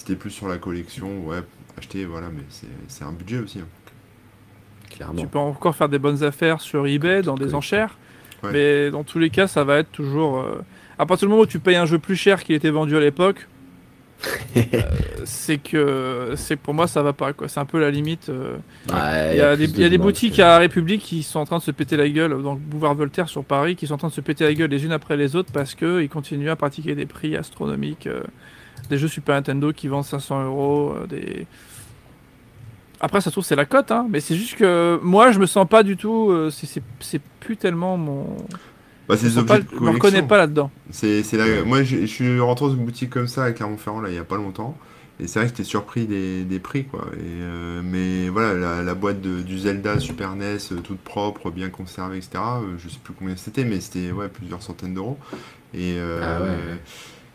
Si 0.00 0.06
t'es 0.06 0.14
plus 0.14 0.30
sur 0.30 0.48
la 0.48 0.56
collection, 0.56 1.26
ouais, 1.26 1.40
acheter, 1.76 2.06
voilà, 2.06 2.28
mais 2.34 2.40
c'est 2.48 2.66
c'est 2.88 3.04
un 3.04 3.12
budget 3.12 3.38
aussi. 3.40 3.58
hein. 3.58 3.66
Clairement. 4.88 5.20
Tu 5.20 5.26
peux 5.26 5.38
encore 5.38 5.76
faire 5.76 5.90
des 5.90 5.98
bonnes 5.98 6.24
affaires 6.24 6.62
sur 6.62 6.86
eBay, 6.86 7.20
dans 7.20 7.34
des 7.34 7.40
collection. 7.40 7.58
enchères. 7.58 7.98
Ouais. 8.42 8.50
Mais 8.52 8.90
dans 8.90 9.04
tous 9.04 9.18
les 9.18 9.28
cas, 9.28 9.46
ça 9.46 9.62
va 9.62 9.76
être 9.76 9.92
toujours. 9.92 10.38
euh, 10.40 10.62
À 10.98 11.04
partir 11.04 11.28
du 11.28 11.30
moment 11.32 11.42
où 11.42 11.46
tu 11.46 11.58
payes 11.58 11.76
un 11.76 11.84
jeu 11.84 11.98
plus 11.98 12.16
cher 12.16 12.42
qu'il 12.42 12.54
était 12.54 12.70
vendu 12.70 12.96
à 12.96 13.00
l'époque, 13.00 13.46
euh, 14.56 14.80
c'est 15.24 15.58
que 15.58 16.32
c'est 16.36 16.56
pour 16.56 16.72
moi 16.72 16.86
ça 16.86 17.02
va 17.02 17.12
pas 17.12 17.34
quoi. 17.34 17.48
C'est 17.48 17.60
un 17.60 17.66
peu 17.66 17.78
la 17.78 17.90
limite. 17.90 18.30
euh, 18.30 18.56
Ouais, 18.90 19.32
Il 19.32 19.36
y 19.36 19.40
a 19.42 19.54
des, 19.54 19.66
y 19.66 19.84
a 19.84 19.98
boutiques 19.98 20.36
que- 20.36 20.42
à 20.42 20.56
République 20.56 21.02
qui 21.02 21.22
sont 21.22 21.40
en 21.40 21.44
train 21.44 21.58
de 21.58 21.62
se 21.62 21.70
péter 21.72 21.98
la 21.98 22.08
gueule, 22.08 22.42
donc 22.42 22.58
Boulevard 22.58 22.94
Voltaire 22.94 23.28
sur 23.28 23.44
Paris, 23.44 23.76
qui 23.76 23.86
sont 23.86 23.94
en 23.94 23.98
train 23.98 24.08
de 24.08 24.12
se 24.14 24.22
péter 24.22 24.44
la 24.44 24.54
gueule 24.54 24.70
les 24.70 24.82
unes 24.82 24.92
après 24.92 25.18
les 25.18 25.36
autres 25.36 25.52
parce 25.52 25.74
qu'ils 25.74 26.08
continuent 26.08 26.48
à 26.50 26.56
pratiquer 26.56 26.94
des 26.94 27.04
prix 27.06 27.36
astronomiques. 27.36 28.06
euh, 28.06 28.22
des 28.90 28.98
jeux 28.98 29.08
Super 29.08 29.34
Nintendo 29.36 29.72
qui 29.72 29.88
vendent 29.88 30.04
500 30.04 30.44
euros. 30.44 30.94
euh, 30.96 31.06
des... 31.06 31.46
Après, 33.00 33.20
ça 33.22 33.26
se 33.26 33.30
trouve, 33.30 33.44
c'est 33.44 33.56
la 33.56 33.64
cote, 33.64 33.90
hein, 33.92 34.06
mais 34.10 34.20
c'est 34.20 34.34
juste 34.36 34.56
que 34.56 35.00
moi, 35.02 35.32
je 35.32 35.38
me 35.38 35.46
sens 35.46 35.66
pas 35.66 35.82
du 35.82 35.96
tout. 35.96 36.28
euh, 36.30 36.50
c'est- 36.50 36.82
plus 37.40 37.56
tellement 37.56 37.96
mon. 37.96 38.36
Bah, 39.08 39.16
c'est 39.16 39.30
Je 39.30 39.40
des 39.40 39.80
me 39.80 39.90
reconnais 39.90 40.22
pas 40.22 40.36
là-dedans. 40.38 40.70
C'est 40.90 41.22
moi 41.64 41.82
je, 41.82 42.00
je 42.02 42.06
suis 42.06 42.38
rentré 42.38 42.66
dans 42.66 42.74
une 42.74 42.84
boutique 42.84 43.10
comme 43.10 43.26
ça 43.26 43.44
à 43.44 43.50
Clermont-Ferrand 43.52 44.00
là 44.02 44.08
il 44.10 44.14
y 44.14 44.18
a 44.18 44.24
pas 44.24 44.36
longtemps 44.36 44.76
et 45.18 45.26
c'est 45.26 45.40
vrai 45.40 45.48
que 45.48 45.56
j'étais 45.56 45.64
surpris 45.68 46.06
des, 46.06 46.44
des 46.44 46.60
prix 46.60 46.84
quoi. 46.84 47.06
Et, 47.14 47.18
euh, 47.24 47.80
mais 47.82 48.28
voilà 48.28 48.54
la, 48.54 48.82
la 48.84 48.94
boîte 48.94 49.20
de- 49.20 49.40
du 49.42 49.58
Zelda 49.58 49.98
Super 49.98 50.36
NES 50.36 50.58
euh, 50.70 50.76
toute 50.84 51.00
propre, 51.00 51.50
bien 51.50 51.70
conservée 51.70 52.18
etc. 52.18 52.38
je 52.78 52.88
sais 52.88 52.98
plus 53.02 53.14
combien 53.14 53.34
c'était 53.36 53.64
mais 53.64 53.80
c'était 53.80 54.12
ouais 54.12 54.28
plusieurs 54.28 54.62
centaines 54.62 54.94
d'euros. 54.94 55.18
Et 55.74 55.94
euh, 55.98 56.20
Ah 56.22 56.42
ouais. 56.44 56.78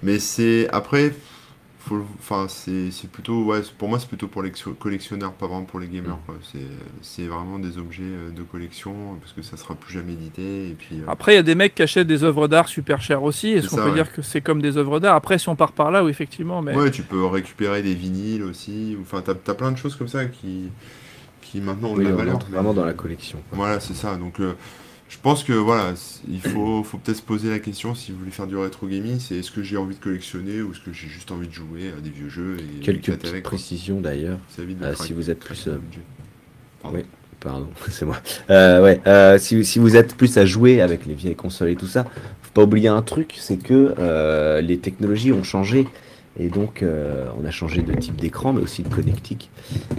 mais 0.01 0.19
c'est 0.19 0.69
après 0.71 1.13
faut, 1.85 2.03
enfin 2.19 2.47
c'est 2.49 2.89
c'est 2.91 3.09
plutôt 3.09 3.43
ouais 3.45 3.61
pour 3.77 3.87
moi 3.89 3.99
c'est 3.99 4.07
plutôt 4.07 4.27
pour 4.27 4.41
les 4.41 4.51
collectionneurs 4.79 5.33
pas 5.33 5.45
vraiment 5.47 5.63
pour 5.65 5.79
les 5.79 5.87
gamers 5.87 6.15
Mm. 6.15 6.25
quoi. 6.25 6.35
C'est 6.51 6.59
c'est 7.01 7.27
vraiment 7.27 7.59
des 7.59 7.77
objets 7.77 8.03
euh, 8.03 8.31
de 8.31 8.41
collection 8.43 8.93
parce 9.21 9.33
que 9.33 9.41
ça 9.41 9.55
sera 9.57 9.75
plus 9.75 9.93
jamais 9.93 10.13
édité 10.13 10.69
et 10.69 10.73
puis 10.73 10.97
euh, 10.99 11.03
Après, 11.07 11.33
il 11.33 11.35
y 11.35 11.39
a 11.39 11.43
des 11.43 11.55
mecs 11.55 11.75
qui 11.75 11.83
achètent 11.83 12.07
des 12.07 12.23
œuvres 12.23 12.47
d'art 12.47 12.67
super 12.67 13.01
chères 13.01 13.23
aussi. 13.23 13.49
Est-ce 13.51 13.69
qu'on 13.69 13.77
peut 13.77 13.83
ouais. 13.89 13.93
dire 13.93 14.11
que 14.11 14.21
c'est 14.21 14.41
comme 14.41 14.61
des 14.61 14.77
œuvres 14.77 14.99
d'art? 14.99 15.15
Après, 15.15 15.37
si 15.37 15.47
on 15.49 15.55
part 15.55 15.71
par 15.73 15.91
là, 15.91 16.03
oui, 16.03 16.09
effectivement. 16.11 16.61
Mais 16.61 16.75
Ouais, 16.75 16.91
tu 16.91 17.03
peux 17.03 17.25
récupérer 17.25 17.81
des 17.83 17.93
vinyles 17.93 18.43
aussi. 18.43 18.97
Enfin, 19.01 19.21
t'as 19.23 19.33
as 19.33 19.55
plein 19.55 19.71
de 19.71 19.77
choses 19.77 19.95
comme 19.95 20.07
ça 20.07 20.25
qui, 20.25 20.69
qui 21.41 21.61
maintenant 21.61 21.89
ont 21.89 21.95
de 21.97 22.01
la 22.03 22.09
on 22.11 22.15
valeur. 22.15 22.39
mais- 22.49 22.55
vraiment 22.55 22.73
dans 22.73 22.85
la 22.85 22.93
collection. 22.93 23.39
quoi. 23.49 23.57
Voilà, 23.57 23.79
c'est 23.79 23.93
ça. 23.95 24.15
Donc, 24.15 24.39
euh, 24.39 24.53
je 25.15 25.21
pense 25.21 25.45
que 25.45 25.53
voilà, 25.53 25.93
il 26.29 26.41
faut, 26.41 26.83
faut 26.83 26.97
peut-être 26.97 27.17
se 27.17 27.23
poser 27.23 27.49
la 27.49 27.59
question 27.59 27.95
si 27.95 28.11
vous 28.11 28.19
voulez 28.19 28.31
faire 28.31 28.47
du 28.47 28.57
rétro 28.57 28.85
gaming, 28.85 29.17
c'est 29.17 29.37
est-ce 29.37 29.49
que 29.49 29.63
j'ai 29.63 29.77
envie 29.77 29.95
de 29.95 29.99
collectionner 29.99 30.61
ou 30.61 30.73
est-ce 30.73 30.81
que 30.81 30.91
j'ai 30.91 31.07
juste 31.07 31.31
envie 31.31 31.47
de 31.47 31.53
jouer 31.53 31.93
à 31.97 32.01
des 32.01 32.09
vieux 32.09 32.27
jeux 32.27 32.57
et 32.59 32.83
Quelques 32.83 33.05
petites 33.05 33.29
avec, 33.29 33.43
précisions 33.43 34.01
d'ailleurs. 34.01 34.39
Euh, 34.59 34.93
si 34.95 35.13
vous 35.13 35.31
êtes 35.31 35.39
plus, 35.39 35.67
le 35.67 35.73
euh. 35.73 35.77
Pardon. 36.81 36.97
Oui. 36.97 37.05
Pardon, 37.39 37.69
c'est 37.89 38.05
moi. 38.05 38.17
Euh, 38.49 38.83
ouais, 38.83 39.39
si, 39.39 39.63
si 39.63 39.79
vous 39.79 39.95
êtes 39.95 40.15
plus 40.15 40.37
à 40.37 40.45
jouer 40.45 40.81
avec 40.81 41.05
les 41.05 41.13
vieilles 41.13 41.35
consoles 41.35 41.69
et 41.69 41.75
tout 41.77 41.87
ça, 41.87 42.03
faut 42.41 42.51
pas 42.53 42.63
oublier 42.63 42.89
un 42.89 43.01
truc, 43.01 43.35
c'est 43.37 43.57
que 43.57 44.59
les 44.59 44.79
technologies 44.79 45.31
ont 45.31 45.43
changé. 45.43 45.87
Et 46.37 46.49
donc, 46.49 46.83
euh, 46.83 47.27
on 47.39 47.45
a 47.45 47.51
changé 47.51 47.81
de 47.81 47.93
type 47.93 48.17
d'écran, 48.17 48.51
mais 48.51 48.61
aussi 48.61 48.83
de 48.83 48.93
connectique. 48.93 49.49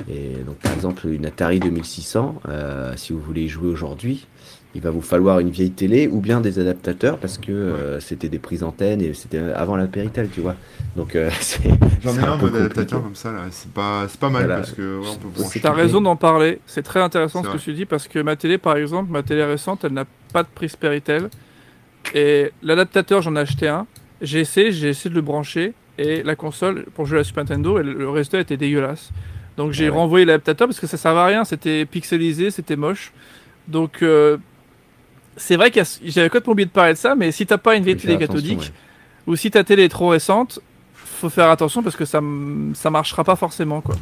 Et 0.08 0.34
donc, 0.46 0.56
par 0.56 0.72
exemple, 0.74 1.06
une 1.08 1.24
Atari 1.24 1.60
2600, 1.60 2.42
euh, 2.48 2.92
si 2.96 3.12
vous 3.12 3.20
voulez 3.20 3.42
y 3.42 3.48
jouer 3.48 3.68
aujourd'hui, 3.68 4.26
il 4.74 4.82
va 4.82 4.90
vous 4.90 5.00
falloir 5.00 5.38
une 5.40 5.48
vieille 5.48 5.70
télé 5.70 6.06
ou 6.06 6.20
bien 6.20 6.40
des 6.42 6.58
adaptateurs 6.58 7.16
parce 7.18 7.38
que 7.38 7.50
euh, 7.50 7.98
c'était 8.00 8.28
des 8.28 8.38
prises 8.38 8.62
antennes 8.62 9.00
et 9.00 9.14
c'était 9.14 9.38
avant 9.38 9.76
la 9.76 9.86
Péritel, 9.86 10.28
tu 10.28 10.40
vois. 10.42 10.54
Donc, 10.96 11.16
euh, 11.16 11.30
c'est. 11.40 11.62
J'en 12.02 12.14
ai 12.16 12.22
un 12.24 12.36
peu 12.36 12.46
mode 12.50 12.56
adaptateur 12.56 13.00
compliqué. 13.00 13.02
comme 13.02 13.14
ça 13.14 13.32
là, 13.32 13.44
c'est 13.50 13.70
pas, 13.72 14.06
c'est 14.08 14.20
pas 14.20 14.28
mal 14.28 14.42
Voilà. 14.44 14.56
parce 14.60 14.72
que 14.72 14.98
ouais, 15.00 15.06
on 15.08 15.16
peut. 15.42 15.60
T'as 15.62 15.72
raison 15.72 16.00
d'en 16.02 16.16
parler, 16.16 16.60
c'est 16.66 16.82
très 16.82 17.00
intéressant 17.00 17.42
ce 17.42 17.48
que 17.48 17.56
tu 17.58 17.72
dis 17.72 17.86
parce 17.86 18.06
que 18.08 18.18
ma 18.18 18.36
télé 18.36 18.58
par 18.58 18.76
exemple, 18.76 19.10
ma 19.10 19.22
télé 19.22 19.44
récente, 19.44 19.84
elle 19.84 19.92
n'a 19.94 20.04
pas 20.32 20.42
de 20.42 20.48
prise 20.54 20.76
Péritel 20.76 21.30
et 22.14 22.52
l'adaptateur 22.62 23.22
j'en 23.22 23.34
ai 23.36 23.40
acheté 23.40 23.68
un, 23.68 23.86
j'ai 24.20 24.40
essayé, 24.40 24.72
j'ai 24.72 24.88
essayé 24.88 25.10
de 25.10 25.14
le 25.14 25.22
brancher 25.22 25.72
et 25.98 26.22
la 26.22 26.36
console 26.36 26.84
pour 26.94 27.06
jouer 27.06 27.16
à 27.18 27.20
la 27.20 27.24
Super 27.24 27.44
Nintendo 27.44 27.78
et 27.78 27.82
le- 27.82 28.08
résultat 28.10 28.40
était 28.40 28.56
dégueulasse. 28.58 29.10
Donc 29.56 29.72
j'ai 29.72 29.86
Ah 29.86 29.90
ouais. 29.90 29.96
renvoyé 29.96 30.24
l'adaptateur 30.26 30.68
parce 30.68 30.78
que 30.80 30.86
ça 30.86 30.96
servait 30.98 31.20
à 31.20 31.24
rien, 31.26 31.44
c'était 31.44 31.86
pixelisé, 31.86 32.50
c'était 32.50 32.76
moche. 32.76 33.12
Donc 33.68 34.02
euh, 34.02 34.36
c'est 35.36 35.56
vrai 35.56 35.70
que 35.70 35.80
j'avais 36.04 36.28
complètement 36.28 36.52
oublié 36.52 36.66
de 36.66 36.70
parler 36.70 36.94
de 36.94 36.98
ça, 36.98 37.14
mais 37.14 37.32
si 37.32 37.46
t'as 37.46 37.58
pas 37.58 37.76
une 37.76 37.84
vieille 37.84 37.96
télé 37.96 38.18
cathodique 38.18 38.60
ouais. 38.60 38.72
ou 39.26 39.36
si 39.36 39.50
ta 39.50 39.64
télé 39.64 39.84
est 39.84 39.88
trop 39.88 40.08
récente, 40.08 40.60
faut 40.94 41.30
faire 41.30 41.50
attention 41.50 41.82
parce 41.82 41.96
que 41.96 42.04
ça, 42.04 42.20
ça 42.74 42.90
marchera 42.90 43.24
pas 43.24 43.36
forcément 43.36 43.80
quoi. 43.80 43.96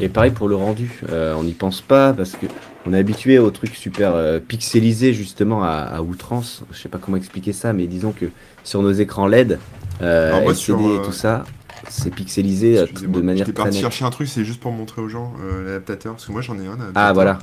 Et 0.00 0.08
pareil 0.08 0.30
pour 0.30 0.48
le 0.48 0.54
rendu, 0.54 1.00
euh, 1.08 1.34
on 1.36 1.44
n'y 1.44 1.52
pense 1.52 1.80
pas 1.80 2.12
parce 2.12 2.32
que 2.32 2.46
on 2.86 2.92
est 2.94 2.98
habitué 2.98 3.38
aux 3.38 3.50
trucs 3.50 3.74
super 3.74 4.14
euh, 4.14 4.38
pixelisés 4.38 5.12
justement 5.12 5.64
à, 5.64 5.70
à 5.70 6.00
outrance. 6.02 6.62
Je 6.72 6.78
sais 6.78 6.88
pas 6.88 6.98
comment 6.98 7.16
expliquer 7.16 7.52
ça, 7.52 7.72
mais 7.72 7.86
disons 7.86 8.12
que 8.12 8.26
sur 8.64 8.82
nos 8.82 8.92
écrans 8.92 9.26
LED, 9.26 9.58
euh, 10.02 10.30
moi, 10.30 10.52
LCD 10.52 10.54
sur, 10.54 10.80
et 10.80 10.84
euh, 10.84 11.04
tout 11.04 11.12
ça, 11.12 11.44
c'est 11.88 12.14
pixelisé 12.14 12.78
euh, 12.78 12.86
de 12.86 13.20
manière 13.20 13.46
J'étais 13.46 13.60
parti 13.60 13.80
chercher 13.80 14.04
un 14.04 14.10
truc, 14.10 14.28
c'est 14.28 14.44
juste 14.44 14.60
pour 14.60 14.72
montrer 14.72 15.02
aux 15.02 15.08
gens 15.08 15.32
euh, 15.42 15.64
l'adaptateur 15.64 16.14
parce 16.14 16.26
que 16.26 16.32
moi 16.32 16.40
j'en 16.40 16.58
ai 16.58 16.66
un. 16.66 16.78
Ah 16.94 17.12
voilà, 17.12 17.38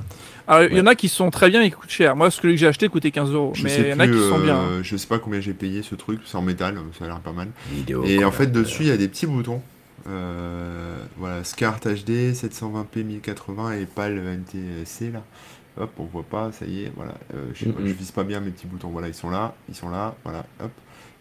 Alors, 0.48 0.68
il 0.70 0.76
y 0.76 0.80
en 0.80 0.86
a 0.86 0.94
qui 0.94 1.08
sont 1.08 1.30
très 1.30 1.50
bien 1.50 1.62
et 1.62 1.70
qui 1.70 1.76
coûtent 1.76 1.90
cher. 1.90 2.14
Moi, 2.16 2.30
celui 2.30 2.54
que 2.54 2.60
j'ai 2.60 2.66
acheté 2.68 2.88
coûtait 2.88 3.10
15 3.10 3.32
euros. 3.32 3.52
Je 3.54 3.64
Mais 3.64 3.68
sais 3.70 3.80
il 3.82 3.88
y 3.88 3.92
en 3.92 3.98
a 4.00 4.06
qui 4.06 4.18
sont 4.18 4.38
bien. 4.38 4.56
euh, 4.56 4.82
Je 4.82 4.96
sais 4.96 5.06
pas 5.06 5.18
combien 5.18 5.40
j'ai 5.40 5.54
payé 5.54 5.82
ce 5.82 5.94
truc, 5.94 6.20
c'est 6.24 6.36
en 6.36 6.42
métal, 6.42 6.78
ça 6.98 7.04
a 7.04 7.08
l'air 7.08 7.20
pas 7.20 7.32
mal. 7.32 7.48
vidéo. 7.72 8.04
Et 8.04 8.24
en 8.24 8.30
fait, 8.30 8.46
dessus, 8.52 8.82
il 8.82 8.88
y 8.88 8.92
a 8.92 8.96
des 8.96 9.08
petits 9.08 9.26
boutons. 9.26 9.60
Euh, 10.08 10.96
voilà, 11.16 11.42
SCART 11.42 11.80
HD, 11.80 12.32
720p 12.32 13.02
1080 13.04 13.72
et 13.72 13.86
PAL 13.86 14.18
NTSC 14.18 15.12
là. 15.12 15.22
Hop, 15.78 15.90
on 15.98 16.04
voit 16.04 16.22
pas, 16.22 16.52
ça 16.52 16.64
y 16.64 16.84
est, 16.84 16.92
voilà. 16.96 17.12
Euh, 17.34 17.48
je, 17.52 17.66
je 17.66 17.92
vise 17.92 18.10
pas 18.10 18.24
bien 18.24 18.40
mes 18.40 18.50
petits 18.50 18.66
boutons. 18.66 18.88
Voilà, 18.88 19.08
ils 19.08 19.14
sont 19.14 19.28
là, 19.30 19.54
ils 19.68 19.74
sont 19.74 19.90
là, 19.90 20.14
voilà, 20.24 20.46
hop. 20.62 20.70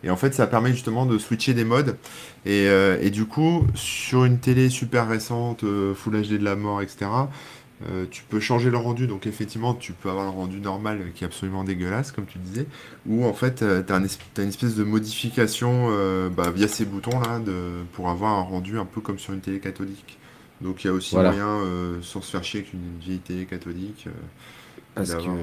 Et 0.03 0.09
en 0.09 0.15
fait, 0.17 0.33
ça 0.35 0.45
permet 0.47 0.71
justement 0.71 1.05
de 1.05 1.17
switcher 1.17 1.53
des 1.53 1.65
modes. 1.65 1.97
Et, 2.45 2.67
euh, 2.67 2.97
et 3.01 3.09
du 3.09 3.25
coup, 3.25 3.65
sur 3.73 4.23
une 4.23 4.37
télé 4.37 4.69
super 4.69 5.09
récente, 5.09 5.63
euh, 5.63 5.93
Full 5.95 6.21
HD 6.21 6.33
de 6.37 6.43
la 6.45 6.55
mort, 6.55 6.81
etc., 6.81 7.07
euh, 7.89 8.05
tu 8.09 8.23
peux 8.23 8.39
changer 8.39 8.69
le 8.69 8.77
rendu. 8.77 9.05
Donc, 9.07 9.27
effectivement, 9.27 9.73
tu 9.73 9.91
peux 9.93 10.09
avoir 10.09 10.25
le 10.25 10.31
rendu 10.31 10.59
normal 10.59 10.99
euh, 11.01 11.09
qui 11.13 11.23
est 11.23 11.27
absolument 11.27 11.63
dégueulasse, 11.63 12.11
comme 12.11 12.25
tu 12.25 12.37
disais. 12.39 12.65
Ou 13.05 13.25
en 13.25 13.33
fait, 13.33 13.55
tu 13.85 13.93
as, 13.93 13.97
une 13.97 14.05
espèce 14.49 14.75
de 14.75 14.83
modification 14.83 15.87
euh, 15.89 16.29
bah, 16.29 16.51
via 16.51 16.67
ces 16.67 16.85
boutons-là 16.85 17.39
de, 17.39 17.83
pour 17.93 18.09
avoir 18.09 18.33
un 18.39 18.41
rendu 18.43 18.79
un 18.79 18.85
peu 18.85 19.01
comme 19.01 19.19
sur 19.19 19.33
une 19.33 19.41
télé 19.41 19.59
cathodique. 19.59 20.17
Donc, 20.61 20.83
il 20.83 20.87
y 20.87 20.89
a 20.89 20.93
aussi 20.93 21.15
Voilà. 21.15 21.31
moyen, 21.31 21.47
euh, 21.47 21.97
sans 22.01 22.21
se 22.21 22.31
faire 22.31 22.43
chier 22.43 22.61
avec 22.61 22.73
une 22.73 22.97
vieille 23.01 23.19
télé 23.19 23.45
cathodique. 23.45 24.05
euh, 24.07 24.11
parce 24.95 25.09
que 25.09 25.15
d'avoir, 25.17 25.35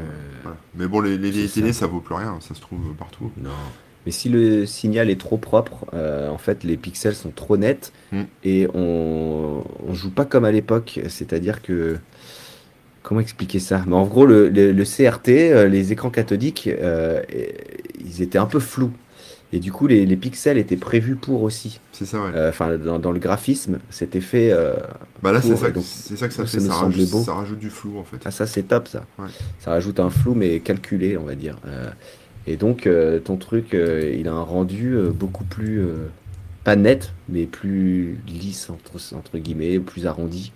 voilà. 0.42 0.56
Mais 0.74 0.86
bon, 0.88 1.00
les, 1.00 1.18
les 1.18 1.30
vieilles 1.30 1.50
télés, 1.50 1.74
ça. 1.74 1.80
ça 1.80 1.86
vaut 1.86 2.00
plus 2.00 2.14
rien, 2.14 2.38
ça 2.40 2.54
se 2.54 2.60
trouve 2.60 2.94
partout. 2.98 3.30
non. 3.36 3.50
Mais 4.04 4.10
si 4.10 4.28
le 4.28 4.66
signal 4.66 5.10
est 5.10 5.20
trop 5.20 5.36
propre, 5.38 5.86
euh, 5.94 6.28
en 6.28 6.38
fait, 6.38 6.64
les 6.64 6.76
pixels 6.76 7.14
sont 7.14 7.30
trop 7.30 7.56
nets 7.56 7.92
Mm. 8.10 8.22
et 8.42 8.66
on, 8.74 9.62
on 9.86 9.94
joue 9.94 10.10
pas 10.10 10.24
comme 10.24 10.44
à 10.44 10.50
l'époque. 10.50 10.98
C'est-à-dire 11.09 11.62
que. 11.62 11.98
Comment 13.03 13.20
expliquer 13.20 13.59
ça? 13.59 13.83
Mais 13.87 13.97
En 13.97 14.07
gros, 14.07 14.27
le, 14.27 14.49
le- 14.49 14.73
le 14.73 14.85
CRT, 14.85 15.29
euh, 15.53 15.69
les 15.69 15.93
écrans 15.93 16.11
cathodiques, 16.11 16.69
euh, 16.69 17.20
ils 18.05 18.23
étaient 18.23 18.39
un 18.39 18.47
peu 18.47 18.61
flous. 18.61 18.93
Et 19.55 19.59
du 19.59 19.70
coup, 19.70 19.87
les, 19.87 20.07
les 20.07 20.16
pixels 20.16 20.57
étaient 20.57 20.77
prévus 20.79 21.16
pour 21.16 21.43
aussi. 21.43 21.79
C'est 21.93 22.07
ça, 22.07 22.23
ouais. 22.23 22.31
Euh, 22.35 22.49
Enfin, 22.49 22.79
dans, 22.79 22.99
dans 22.99 23.12
le 23.12 23.19
graphisme, 23.19 23.81
c'était 23.91 24.20
fait. 24.23 24.51
euh, 24.53 24.77
bah 25.23 25.31
là, 25.33 25.43
c'est 25.43 25.57
ça, 25.57 25.69
que- 25.69 25.74
donc, 25.74 25.85
c'est 25.85 26.16
ça 26.16 26.27
que 26.29 26.33
ça 26.35 26.47
fait, 26.47 26.59
ça 26.61 26.74
rajoute, 26.74 27.11
beau. 27.11 27.23
ça 27.23 27.35
rajoute 27.35 27.59
du 27.59 27.69
flou 27.69 27.99
en 27.99 28.05
fait. 28.05 28.16
Ah, 28.24 28.31
ça, 28.31 28.47
c'est 28.47 28.62
top, 28.62 28.89
ça. 28.89 29.05
Ouais. 29.19 29.27
Ça 29.61 29.73
rajoute 29.73 30.01
un 30.01 30.09
flou, 30.09 30.35
mais 30.35 30.61
calculé, 30.61 31.16
on 31.19 31.24
va 31.24 31.35
dire. 31.35 31.59
Et 32.47 32.57
donc, 32.57 32.89
ton 33.24 33.37
truc, 33.37 33.73
il 33.74 34.27
a 34.29 34.33
un 34.33 34.43
rendu 34.43 34.95
beaucoup 35.12 35.45
plus. 35.45 35.83
pas 36.65 36.77
net, 36.77 37.12
mais 37.29 37.45
plus 37.47 38.16
lisse, 38.29 38.70
entre, 38.70 38.93
entre 39.15 39.37
guillemets, 39.39 39.79
plus 39.81 40.07
arrondi. 40.07 40.53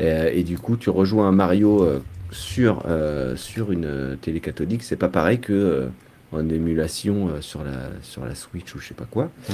Euh, 0.00 0.30
et 0.32 0.42
du 0.42 0.58
coup, 0.58 0.76
tu 0.76 0.90
rejoues 0.90 1.22
un 1.22 1.32
Mario 1.32 1.82
euh, 1.82 2.00
sur, 2.30 2.82
euh, 2.86 3.34
sur 3.36 3.72
une 3.72 4.16
télé 4.20 4.40
cathodique. 4.40 4.82
C'est 4.82 4.96
pas 4.96 5.08
pareil 5.08 5.38
que 5.40 5.88
en 6.32 6.48
émulation 6.48 7.40
sur, 7.40 7.62
la, 7.64 7.88
sur 8.02 8.24
la 8.24 8.34
Switch 8.34 8.74
ou 8.74 8.78
je 8.80 8.88
sais 8.88 8.94
pas 8.94 9.06
quoi. 9.10 9.26
Mm. 9.48 9.52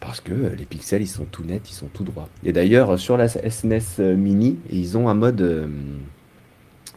Parce 0.00 0.20
que 0.20 0.32
les 0.56 0.64
pixels, 0.64 1.02
ils 1.02 1.06
sont 1.06 1.26
tout 1.26 1.44
nets, 1.44 1.68
ils 1.70 1.74
sont 1.74 1.86
tout 1.86 2.02
droits. 2.04 2.28
Et 2.44 2.52
d'ailleurs, 2.52 2.98
sur 2.98 3.16
la 3.16 3.28
SNES 3.28 3.80
euh, 4.00 4.16
Mini, 4.16 4.58
ils 4.70 4.96
ont 4.98 5.08
un 5.08 5.14
mode. 5.14 5.68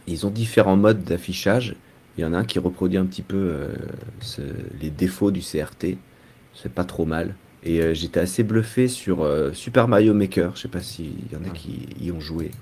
ils 0.06 0.26
ont 0.26 0.30
différents 0.30 0.76
modes 0.76 1.04
d'affichage. 1.04 1.74
Il 2.18 2.22
y 2.22 2.24
en 2.24 2.32
a 2.32 2.38
un 2.38 2.44
qui 2.44 2.58
reproduit 2.58 2.98
un 2.98 3.04
petit 3.04 3.22
peu 3.22 3.36
euh, 3.36 3.68
ce- 4.20 4.40
les 4.80 4.90
défauts 4.90 5.30
du 5.30 5.40
CRT. 5.40 5.98
C'est 6.54 6.72
pas 6.72 6.84
trop 6.84 7.04
mal. 7.04 7.34
Et 7.68 7.80
euh, 7.80 7.94
j'étais 7.94 8.20
assez 8.20 8.44
bluffé 8.44 8.86
sur 8.86 9.22
euh, 9.24 9.52
Super 9.52 9.88
Mario 9.88 10.14
Maker. 10.14 10.52
Je 10.54 10.60
sais 10.62 10.68
pas 10.68 10.80
s'il 10.80 11.10
y 11.32 11.36
en 11.36 11.40
a 11.42 11.48
Ouais. 11.48 11.52
qui 11.52 11.88
y 12.00 12.12
ont 12.12 12.20
joué. 12.20 12.52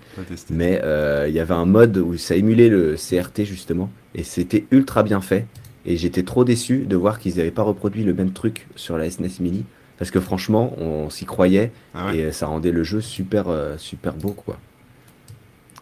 Mais 0.51 0.81
euh, 0.82 1.26
il 1.28 1.35
y 1.35 1.40
avait 1.40 1.52
un 1.55 1.66
mode 1.66 1.98
où 1.98 2.16
ça 2.16 2.36
émulait 2.36 2.70
le 2.70 2.94
CRT 2.97 3.44
justement. 3.44 3.90
Et 4.14 4.22
c'était 4.22 4.64
ultra 4.70 5.02
bien 5.02 5.20
fait. 5.20 5.47
Et 5.85 5.98
j'étais 5.98 6.22
trop 6.22 6.44
déçu 6.44 6.78
de 6.86 6.97
voir 6.97 7.18
qu'ils 7.18 7.36
n'avaient 7.36 7.51
pas 7.51 7.62
reproduit 7.62 8.02
le 8.05 8.14
même 8.14 8.32
truc 8.32 8.66
sur 8.76 8.97
la 8.97 9.10
SNES 9.10 9.40
Mini. 9.40 9.64
Parce 9.98 10.10
que 10.10 10.20
franchement, 10.20 10.74
on 10.78 11.10
s'y 11.10 11.26
croyait. 11.26 11.70
Ah 11.94 12.06
ouais. 12.06 12.16
Et 12.16 12.24
euh, 12.24 12.32
ça 12.32 12.47
rendait 12.47 12.72
le 12.72 12.82
jeu 12.82 13.01
super, 13.02 13.48
euh, 13.48 13.76
super 13.76 14.14
beau, 14.14 14.31
quoi. 14.31 14.59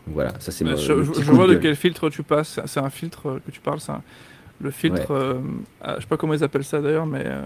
Voilà, 0.09 0.33
ça 0.41 0.51
c'est 0.51 0.65
Euh, 0.67 0.71
mon- 0.73 0.77
je 0.77 1.03
je- 1.05 1.11
petit 1.13 1.23
je 1.23 1.31
coup 1.31 1.37
vois 1.37 1.47
de 1.47 1.55
quel 1.55 1.77
filtre 1.77 2.11
tu 2.11 2.25
passes. 2.25 2.59
C'est- 2.67 2.81
un 2.81 2.91
filtre 2.91 3.29
euh, 3.29 3.39
que 3.47 3.53
tu 3.53 3.61
parles. 3.61 3.79
C'est 3.81 3.93
un- 3.93 4.03
le 4.61 4.71
filtre. 4.73 5.13
euh, 5.13 5.35
ah, 5.81 5.95
je 5.97 6.01
sais 6.03 6.09
pas 6.09 6.17
comment 6.17 6.35
ils 6.35 6.43
appellent 6.43 6.65
ça 6.65 6.81
d'ailleurs, 6.81 7.07
mais 7.07 7.23
euh, 7.25 7.41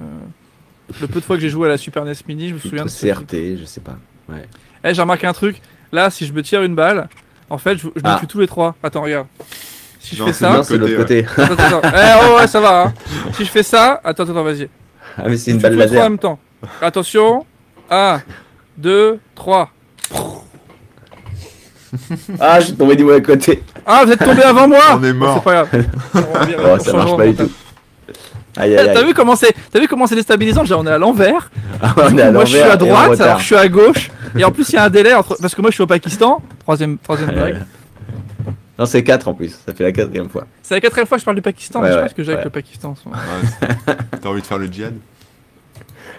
le 1.01 1.07
peu 1.07 1.21
de 1.21 1.25
fois 1.25 1.37
que 1.37 1.43
j'ai 1.43 1.49
joué 1.49 1.67
à 1.67 1.71
la 1.71 1.79
Super 1.79 2.05
NES 2.05 2.13
Mini, 2.29 2.49
je 2.51 2.55
me 2.55 2.59
souviens 2.61 2.85
de 2.85 2.89
ce. 2.91 3.07
CRT, 3.07 3.59
je 3.61 3.65
sais 3.65 3.81
pas. 3.81 3.97
Ouais. 4.29 4.45
Eh, 4.85 4.95
j'ai 4.95 5.01
remarqué 5.03 5.27
un 5.27 5.33
truc. 5.33 5.61
Là, 5.93 6.11
si 6.11 6.27
je 6.27 6.33
me 6.33 6.43
tire 6.43 6.63
une 6.63 6.75
balle, 6.75 7.09
en 7.51 7.59
fait, 7.59 7.77
je, 7.77 7.83
je 7.83 7.87
me 7.87 7.93
Ah. 8.05 8.17
tue 8.21 8.27
tous 8.27 8.41
les 8.41 8.47
trois. 8.47 8.75
Attends, 8.83 9.03
regarde. 9.03 9.27
Si 10.01 10.15
je 10.17 10.21
Non, 10.21 10.27
fais 10.29 10.33
ça. 10.33 10.63
c'est 10.63 10.75
de 10.75 10.79
l'autre 10.79 10.97
côté, 10.97 11.25
côté. 11.25 11.43
Attends, 11.43 11.55
attends, 11.55 11.79
attends. 11.79 11.97
Eh, 11.97 12.25
oh, 12.33 12.39
ouais, 12.39 12.47
ça 12.47 12.61
va. 12.61 12.83
Hein. 12.85 12.95
Si 13.35 13.45
je 13.45 13.51
fais 13.51 13.63
ça, 13.63 14.01
attends, 14.05 14.23
attends, 14.25 14.43
vas-y. 14.45 14.69
ah, 15.19 15.23
mais 15.29 15.37
c'est 15.37 15.51
une 15.53 15.59
balle 15.59 15.73
trois 15.75 15.87
en 15.87 15.89
laser. 15.91 16.03
même 16.11 16.19
temps. 16.19 16.39
Attention. 16.81 17.45
1, 17.91 18.21
2, 18.79 19.19
3. 19.35 19.71
Ah, 22.41 22.61
je 22.61 22.67
suis 22.67 22.75
tombé 22.77 22.97
du 22.97 23.05
mauvais 23.05 23.23
côté. 23.23 23.63
Ah, 23.87 24.05
vous 24.05 24.13
êtes 24.13 24.19
tombé 24.25 24.43
avant 24.43 24.69
moi 24.69 24.81
On 24.95 25.05
est 25.05 25.13
Bon, 25.13 25.19
mort. 25.27 25.37
C'est 25.39 25.45
pas 25.45 25.53
grave. 25.67 25.85
On 26.15 26.19
revient- 26.41 26.57
Oh, 26.59 26.67
on 26.73 26.79
ça 26.79 26.93
marche 26.93 27.17
pas 27.17 27.27
du 27.27 27.35
tout. 27.35 27.51
T'as 28.57 29.03
vu 29.05 29.15
comment 29.15 29.37
c'est 29.37 29.55
T'as 29.71 29.79
vu 29.81 29.89
comment 29.89 30.07
c'est 30.07 30.15
déstabilisant? 30.17 30.65
Genre 30.65 30.81
on 30.83 30.87
est 30.87 30.91
à 30.91 30.99
l'envers. 30.99 31.51
Ah, 31.83 31.95
est 32.09 32.33
moi 32.33 32.45
je 32.45 32.57
suis 32.57 32.61
à 32.63 32.77
droite, 32.77 33.21
alors 33.21 33.39
je 33.39 33.45
suis 33.45 33.57
à 33.57 33.69
gauche. 33.69 34.11
Et 34.37 34.45
en 34.45 34.51
plus 34.51 34.69
il 34.71 34.75
y 34.75 34.79
a 34.79 34.85
un 34.85 34.91
délai 34.91 35.15
entre 35.15 35.37
parce 35.41 35.55
que 35.55 35.61
moi 35.61 35.71
je 35.71 35.75
suis 35.77 35.83
au 35.83 35.87
Pakistan. 35.87 36.41
Troisième 36.61 36.99
troisième. 36.99 37.65
Non, 38.79 38.85
c'est 38.85 39.03
4 39.03 39.29
en 39.29 39.33
plus. 39.35 39.57
Ça 39.67 39.73
fait 39.73 39.85
la 39.85 39.93
quatrième 39.93 40.29
fois. 40.29 40.47
C'est 40.63 40.75
la 40.75 40.81
quatrième 40.83 41.07
fois 41.07 41.17
que 41.17 41.21
je 41.21 41.25
parle 41.25 41.37
du 41.37 41.43
Pakistan. 41.43 41.81
Ouais, 41.81 41.89
mais 41.89 41.95
je 41.95 42.01
pense 42.01 42.13
que 42.13 42.23
j'ai 42.23 42.33
avec 42.33 42.41
ouais. 42.41 42.45
le 42.45 42.51
Pakistan. 42.51 42.91
en 42.91 42.95
ce 42.97 43.09
moment. 43.09 43.17
Ouais, 43.17 43.49
c'est- 43.87 44.21
T'as 44.21 44.29
envie 44.29 44.43
de 44.43 44.47
faire 44.47 44.59
le 44.59 44.67
djihad? 44.67 44.95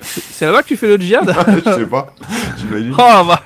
C'est 0.02 0.46
là-bas 0.46 0.64
que 0.64 0.68
tu 0.68 0.78
fais 0.78 0.88
le 0.88 0.98
djihad? 0.98 1.28
Je 1.66 1.72
sais 1.74 1.86
pas, 1.86 2.14
j'imagine. 2.58 2.94
Oh 2.98 3.24
bah 3.28 3.42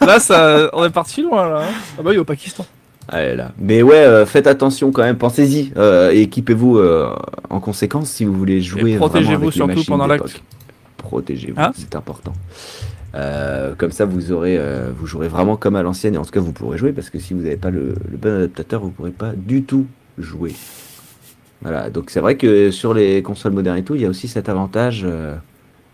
là 0.00 0.18
ça, 0.20 0.68
on 0.72 0.84
est 0.84 0.90
parti 0.90 1.22
loin 1.22 1.48
là. 1.48 1.60
hein. 1.62 1.72
Ah 1.98 2.02
bah 2.02 2.10
oui 2.10 2.18
au 2.18 2.24
Pakistan. 2.24 2.64
Allez, 3.08 3.36
là. 3.36 3.52
Mais 3.58 3.82
ouais, 3.82 3.96
euh, 3.96 4.26
faites 4.26 4.46
attention 4.46 4.90
quand 4.90 5.02
même. 5.02 5.16
Pensez-y 5.16 5.72
euh, 5.76 6.10
et 6.12 6.22
équipez-vous 6.22 6.78
euh, 6.78 7.14
en 7.50 7.60
conséquence 7.60 8.10
si 8.10 8.24
vous 8.24 8.32
voulez 8.32 8.60
jouer. 8.60 8.96
Protégez-vous 8.96 9.50
surtout 9.50 9.84
pendant 9.86 10.06
l'acte. 10.06 10.42
Protégez-vous, 10.96 11.60
Hein 11.60 11.72
c'est 11.74 11.94
important. 11.94 12.32
Comme 13.78 13.92
ça, 13.92 14.04
vous 14.04 14.32
aurez, 14.32 14.60
vous 14.98 15.06
jouerez 15.06 15.28
vraiment 15.28 15.56
comme 15.56 15.76
à 15.76 15.82
l'ancienne 15.82 16.14
et 16.14 16.18
en 16.18 16.24
tout 16.24 16.32
cas, 16.32 16.40
vous 16.40 16.52
pourrez 16.52 16.76
jouer 16.78 16.92
parce 16.92 17.08
que 17.08 17.18
si 17.18 17.32
vous 17.32 17.42
n'avez 17.42 17.56
pas 17.56 17.70
le, 17.70 17.94
le 18.10 18.16
bon 18.18 18.36
adaptateur, 18.36 18.82
vous 18.82 18.90
pourrez 18.90 19.10
pas 19.12 19.32
du 19.34 19.62
tout 19.62 19.86
jouer. 20.18 20.54
Voilà, 21.62 21.88
donc 21.88 22.10
c'est 22.10 22.20
vrai 22.20 22.36
que 22.36 22.70
sur 22.70 22.92
les 22.92 23.22
consoles 23.22 23.52
modernes 23.52 23.78
et 23.78 23.82
tout, 23.82 23.94
il 23.94 24.02
y 24.02 24.04
a 24.04 24.08
aussi 24.10 24.28
cet 24.28 24.48
avantage, 24.50 25.06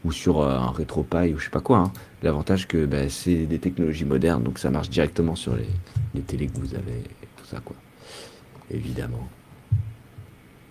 ou 0.05 0.13
sur 0.13 0.41
euh, 0.41 0.57
un 0.59 0.67
RetroPie 0.69 1.33
ou 1.35 1.39
je 1.39 1.45
sais 1.45 1.51
pas 1.51 1.61
quoi, 1.61 1.79
hein, 1.79 1.93
l'avantage 2.23 2.67
que 2.69 2.87
bah, 2.87 3.09
c'est 3.09 3.47
des 3.47 3.59
technologies 3.59 4.05
modernes, 4.05 4.43
donc 4.43 4.59
ça 4.59 4.71
marche 4.71 4.91
directement 4.91 5.35
sur 5.37 5.55
les, 5.57 5.67
les 6.15 6.21
télés 6.23 6.47
que 6.49 6.59
vous 6.59 6.75
avez, 6.75 6.99
et 7.23 7.27
tout 7.37 7.47
ça 7.51 7.59
quoi. 7.65 7.77
Évidemment. 8.71 9.29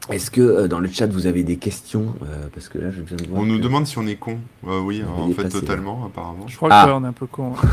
Est-ce 0.10 0.32
que 0.32 0.42
euh, 0.42 0.68
dans 0.68 0.80
le 0.80 0.90
chat 0.90 1.06
vous 1.08 1.28
avez 1.28 1.44
des 1.44 1.58
questions 1.58 2.16
Euh, 2.24 2.48
Parce 2.54 2.68
que 2.70 2.80
là 2.80 2.90
je 2.92 3.02
viens 3.02 3.16
de 3.18 3.28
voir. 3.28 3.42
On 3.42 3.46
nous 3.46 3.58
que- 3.58 3.64
demande 3.64 3.86
si 3.88 3.98
on 4.00 4.08
est 4.08 4.16
con. 4.16 4.40
Euh, 4.68 4.80
oui, 4.82 5.04
On 5.08 5.22
en 5.24 5.30
est 5.30 5.34
fait, 5.34 5.44
passé, 5.44 5.60
totalement, 5.60 6.06
apparemment. 6.06 6.48
Je 6.48 6.56
crois 6.58 6.70
Ah. 6.72 6.86
que 6.86 6.90
ouais, 6.90 6.98
on 7.00 7.04
est 7.04 7.08
un 7.08 7.14
peu 7.14 7.28
con. 7.28 7.54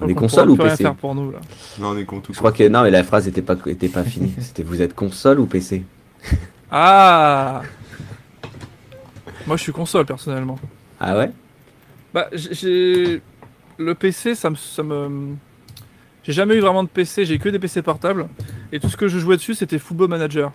On 0.00 0.08
est 0.08 0.14
console 0.14 0.50
ou 0.50 0.56
PC 0.56 0.76
faire 0.82 0.94
pour 0.96 1.14
nous 1.14 1.30
là. 1.30 1.38
Non, 1.78 1.90
on 1.90 1.96
est 1.96 2.04
con 2.04 2.18
tout 2.20 2.32
Je 2.34 2.38
crois 2.38 2.50
que 2.52 2.66
non, 2.68 2.82
mais 2.82 2.90
la 2.90 3.04
phrase 3.04 3.28
était 3.28 3.42
pas 3.42 3.54
était 3.66 3.88
pas 3.88 4.02
finie. 4.02 4.34
C'était 4.40 4.64
vous 4.64 4.82
êtes 4.82 4.92
console 4.94 5.38
ou 5.40 5.46
PC 5.46 5.84
Ah 6.70 7.62
Moi 9.46 9.56
je 9.56 9.62
suis 9.62 9.72
console 9.72 10.06
personnellement. 10.06 10.58
Ah 11.00 11.16
ouais? 11.18 11.30
Bah 12.12 12.28
j'ai- 12.32 13.20
le 13.76 13.94
PC 13.94 14.34
ça 14.34 14.50
me 14.50 14.54
ça 14.56 14.82
me 14.82 15.34
j'ai 16.22 16.32
jamais 16.32 16.54
eu 16.54 16.60
vraiment 16.60 16.82
de 16.84 16.88
PC, 16.88 17.24
j'ai 17.26 17.38
que 17.38 17.48
des 17.50 17.58
PC 17.58 17.82
portables 17.82 18.28
et 18.72 18.80
tout 18.80 18.88
ce 18.88 18.96
que 18.96 19.08
je 19.08 19.18
jouais 19.18 19.36
dessus 19.36 19.54
c'était 19.54 19.78
Football 19.78 20.08
Manager. 20.08 20.52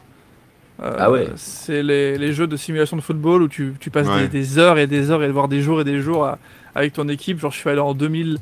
Euh, 0.81 0.95
Ah 0.97 1.11
ouais? 1.11 1.27
C'est 1.35 1.83
les, 1.83 2.17
les 2.17 2.31
jeux 2.31 2.47
de 2.47 2.55
simulation 2.55 2.95
de 2.95 3.01
football 3.01 3.41
où 3.43 3.47
tu, 3.49 3.73
tu 3.79 3.89
passes 3.91 4.07
Ouais. 4.07 4.21
des, 4.21 4.39
des 4.39 4.57
heures 4.57 4.77
et 4.79 4.87
des 4.87 5.11
heures 5.11 5.21
et 5.23 5.29
voire 5.29 5.49
des 5.49 5.61
jours 5.61 5.81
et 5.81 5.83
des 5.83 5.99
jours 5.99 6.25
à- 6.25 6.39
avec 6.73 6.93
ton 6.93 7.07
équipe. 7.09 7.39
Genre 7.39 7.51
je 7.51 7.57
suis 7.57 7.69
allé 7.69 7.81
en 7.81 7.93
2000 7.93 8.37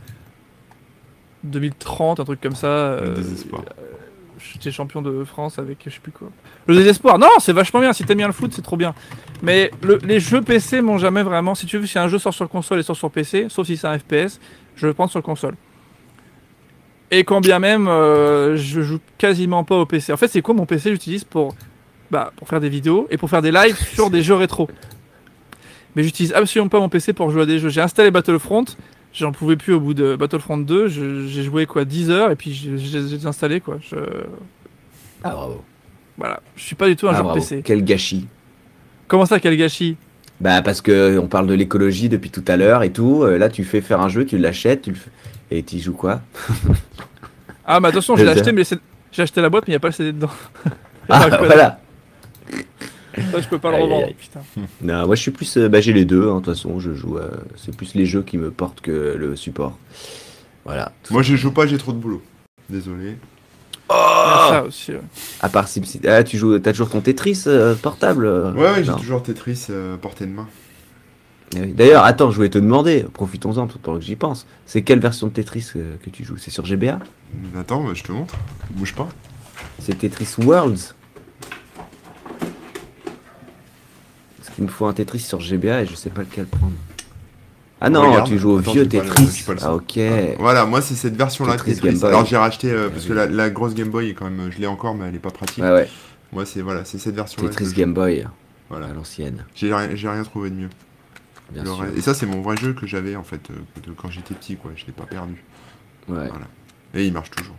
2030 1.43 2.19
un 2.19 2.25
truc 2.25 2.39
comme 2.41 2.55
ça. 2.55 2.67
euh, 2.67 3.09
Le 3.09 3.15
désespoir. 3.15 3.63
J'étais 4.39 4.71
champion 4.71 5.01
de 5.01 5.23
France 5.23 5.57
avec 5.59 5.79
je 5.85 5.89
sais 5.89 5.99
plus 5.99 6.11
quoi. 6.11 6.29
Le 6.67 6.75
désespoir, 6.75 7.17
non, 7.17 7.29
c'est 7.39 7.53
vachement 7.53 7.79
bien. 7.79 7.93
Si 7.93 8.03
t'aimes 8.03 8.17
bien 8.19 8.27
le 8.27 8.33
foot, 8.33 8.51
c'est 8.53 8.61
trop 8.61 8.77
bien. 8.77 8.93
Mais 9.41 9.71
le- 9.81 9.99
les 10.03 10.19
jeux 10.19 10.41
PC 10.41 10.81
m'ont 10.81 10.97
jamais 10.97 11.23
vraiment. 11.23 11.55
Si 11.55 11.65
tu 11.65 11.77
veux, 11.77 11.85
si 11.87 11.97
un 11.97 12.07
jeu 12.07 12.19
sort 12.19 12.33
sur 12.33 12.47
console 12.49 12.79
et 12.79 12.83
sort 12.83 12.95
sur 12.95 13.09
PC, 13.09 13.47
sauf 13.49 13.65
si 13.67 13.77
c'est 13.77 13.87
un 13.87 13.97
FPS, 13.97 14.39
je 14.75 14.87
le 14.87 14.93
prends 14.93 15.07
sur 15.07 15.21
console. 15.23 15.55
Et 17.09 17.23
quand 17.23 17.39
bien 17.41 17.59
même, 17.59 17.87
euh, 17.87 18.57
je 18.57 18.81
joue 18.81 18.99
quasiment 19.17 19.63
pas 19.63 19.75
au 19.77 19.85
PC. 19.85 20.11
En 20.11 20.17
fait, 20.17 20.27
c'est 20.27 20.41
quoi 20.41 20.53
mon 20.53 20.65
PC 20.65 20.91
J'utilise 20.91 21.23
pour, 21.23 21.55
bah, 22.11 22.33
pour 22.35 22.47
faire 22.49 22.59
des 22.59 22.69
vidéos 22.69 23.07
et 23.09 23.17
pour 23.17 23.29
faire 23.29 23.41
des 23.41 23.51
lives 23.51 23.77
sur 23.77 24.09
des 24.09 24.21
jeux 24.21 24.35
rétro? 24.35 24.69
Mais 25.95 26.03
j'utilise 26.03 26.33
absolument 26.33 26.69
pas 26.69 26.79
mon 26.79 26.89
PC 26.89 27.13
pour 27.13 27.31
jouer 27.31 27.43
à 27.43 27.45
des 27.45 27.59
jeux. 27.59 27.69
J'ai 27.69 27.81
installé 27.81 28.11
Battlefront, 28.11 28.65
j'en 29.17 29.31
pouvais 29.31 29.55
plus 29.55 29.73
au 29.73 29.79
bout 29.79 29.93
de 29.93 30.15
Battlefront 30.15 30.57
2. 30.57 30.87
je- 30.87 31.25
J'ai 31.27 31.43
joué 31.43 31.65
quoi 31.65 31.85
10 31.85 32.09
heures 32.11 32.31
et 32.31 32.35
puis 32.35 32.53
j'ai 32.53 32.77
j'ai 32.77 32.99
désinstallé 33.01 33.59
quoi. 33.61 33.77
Je, 33.81 33.95
Ah 35.23 35.31
bravo. 35.31 35.63
voilà, 36.17 36.41
je 36.55 36.63
suis 36.63 36.75
pas 36.75 36.87
du 36.87 36.95
tout 36.95 37.07
un 37.07 37.13
Ah, 37.13 37.21
joueur. 37.21 37.33
PC. 37.33 37.61
Quel 37.63 37.83
gâchis. 37.83 38.27
Comment 39.07 39.25
ça, 39.25 39.39
quel 39.39 39.57
gâchis? 39.57 39.97
Bah 40.39 40.61
parce 40.61 40.81
que 40.81 41.17
on 41.17 41.27
parle 41.27 41.47
de 41.47 41.53
l'écologie 41.55 42.09
depuis 42.09 42.29
tout 42.29 42.43
à 42.47 42.57
l'heure 42.57 42.83
et 42.83 42.91
tout. 42.91 43.23
Euh, 43.23 43.37
là 43.37 43.49
tu 43.49 43.63
fais 43.63 43.81
faire 43.81 44.01
un 44.01 44.09
jeu, 44.09 44.25
tu 44.25 44.37
l'achètes, 44.37 44.83
tu 44.83 44.91
le 44.91 44.95
fais... 44.95 45.09
et 45.51 45.63
tu 45.63 45.79
joues 45.79 45.93
quoi? 45.93 46.21
Ah, 47.69 47.81
mais 47.81 47.89
attention, 47.89 48.15
sais. 48.15 48.25
acheté, 48.29 48.53
mais 48.53 48.63
j'ai 49.11 49.21
acheté 49.23 49.41
la 49.41 49.49
boîte, 49.49 49.65
mais 49.67 49.71
il 49.73 49.75
n'y 49.75 49.77
a 49.77 49.79
pas 49.81 49.89
le 49.89 49.93
CD 49.93 50.13
dedans. 50.13 50.29
Ah 51.09 51.27
voilà. 51.41 51.81
Ça, 53.31 53.41
je 53.41 53.47
peux 53.47 53.59
pas 53.59 53.71
le 53.75 53.83
revendre. 53.83 54.07
Putain. 54.17 54.39
Non, 54.81 55.05
moi 55.07 55.15
je 55.15 55.21
suis 55.21 55.31
plus, 55.31 55.57
euh, 55.57 55.69
bah 55.69 55.81
j'ai 55.81 55.93
les 55.93 56.05
deux. 56.05 56.29
hein, 56.29 56.35
De 56.39 56.45
toute 56.45 56.53
façon, 56.55 56.79
je 56.79 56.93
joue. 56.93 57.17
euh, 57.17 57.29
c'est 57.55 57.75
plus 57.75 57.95
les 57.95 58.05
jeux 58.05 58.21
qui 58.23 58.37
me 58.37 58.51
portent 58.51 58.81
que 58.81 59.15
le 59.17 59.35
support. 59.35 59.77
Voilà. 60.65 60.91
Moi, 61.11 61.21
je 61.23 61.35
joue 61.35 61.51
pas, 61.51 61.65
j'ai 61.65 61.77
trop 61.77 61.93
de 61.93 61.97
boulot. 61.97 62.21
Désolé. 62.69 63.15
A 63.89 64.47
ça 64.49 64.63
aussi. 64.65 64.91
ouais. 64.91 65.01
À 65.39 65.47
part 65.47 65.67
SimCity. 65.69 66.05
Ah, 66.07 66.23
tu 66.23 66.37
joues, 66.37 66.59
t'as 66.59 66.71
toujours 66.73 66.89
ton 66.89 66.99
Tetris 66.99 67.43
euh, 67.47 67.73
portable 67.75 68.25
euh 68.25 68.51
Ouais, 68.51 68.71
ouais, 68.71 68.83
j'ai 68.83 68.91
toujours 68.93 69.23
Tetris 69.23 69.67
euh, 69.69 69.95
portée 69.95 70.25
de 70.25 70.31
main. 70.31 70.47
Oui. 71.55 71.71
D'ailleurs, 71.71 72.03
attends, 72.03 72.29
je 72.29 72.35
voulais 72.35 72.49
te 72.49 72.57
demander, 72.57 73.05
profitons-en 73.13 73.67
tout 73.67 73.79
pendant 73.79 73.99
que 73.99 74.03
j'y 74.03 74.17
pense. 74.17 74.45
C'est 74.65 74.81
quelle 74.81 74.99
version 74.99 75.27
de 75.27 75.31
Tetris 75.31 75.67
euh, 75.77 75.95
que 76.03 76.09
tu 76.09 76.25
joues? 76.25 76.35
C'est 76.37 76.51
sur 76.51 76.65
GBA 76.65 76.99
Attends, 77.57 77.81
bah, 77.85 77.91
je 77.93 78.03
te 78.03 78.11
montre. 78.11 78.35
Bouge 78.71 78.93
pas. 78.93 79.07
C'est 79.79 79.97
Tetris 79.99 80.35
Worlds 80.39 80.93
Parce 84.47 84.55
qu'il 84.55 84.63
me 84.65 84.69
faut 84.69 84.85
un 84.85 84.93
Tetris 84.93 85.19
sur 85.19 85.39
GBA 85.41 85.81
et 85.83 85.85
je 85.85 85.93
sais 85.95 86.09
pas 86.09 86.21
lequel 86.21 86.45
prendre. 86.45 86.73
Ah 87.79 87.89
non, 87.91 88.09
Regarde. 88.09 88.27
tu 88.27 88.39
joues 88.39 88.53
au 88.53 88.59
Attends, 88.59 88.71
vieux 88.71 88.87
Tetris. 88.87 89.43
le 89.47 89.55
ah 89.61 89.75
ok. 89.75 89.99
Voilà, 90.39 90.65
moi, 90.65 90.81
c'est 90.81 90.95
cette 90.95 91.15
version-là 91.15 91.57
Tetris. 91.57 92.03
Alors, 92.03 92.25
j'ai 92.25 92.37
racheté 92.37 92.71
euh, 92.71 92.87
Ah, 92.87 92.91
parce 92.91 93.05
que 93.05 93.13
la, 93.13 93.27
la 93.27 93.49
grosse 93.51 93.75
Game 93.75 93.89
Boy 93.89 94.09
est 94.09 94.13
quand 94.15 94.29
même. 94.29 94.49
Je 94.51 94.57
l'ai 94.57 94.65
encore, 94.67 94.95
mais 94.95 95.07
elle 95.07 95.15
est 95.15 95.19
pas 95.19 95.29
pratique. 95.29 95.63
Ouais, 95.63 95.71
ouais. 95.71 95.89
Moi, 96.31 96.45
c'est 96.45 96.61
voilà, 96.61 96.85
c'est 96.85 96.97
cette 96.97 97.15
version-là. 97.15 97.49
Tetris 97.49 97.73
Game 97.73 97.93
Boy 97.93 98.25
Voilà. 98.69 98.87
à 98.87 98.93
l'ancienne, 98.93 99.45
J'ai 99.53 99.71
rien, 99.73 99.89
j'ai 99.95 100.09
rien 100.09 100.23
trouvé 100.23 100.49
de 100.49 100.55
mieux. 100.55 100.69
bien 101.51 101.65
sûr. 101.65 101.85
Et 101.95 102.01
ça, 102.01 102.13
c'est 102.15 102.25
mon 102.25 102.41
vrai 102.41 102.57
jeu 102.57 102.73
que 102.73 102.87
j'avais 102.87 103.15
en 103.15 103.23
fait 103.23 103.41
euh, 103.51 103.91
quand 103.95 104.09
j'étais 104.09 104.33
petit, 104.33 104.55
quoi. 104.55 104.71
Je 104.75 104.85
l'ai 104.85 104.91
pas 104.93 105.05
perdu. 105.05 105.43
Ouais. 106.09 106.29
Et 106.95 107.05
il 107.05 107.13
marche 107.13 107.29
toujours. 107.31 107.55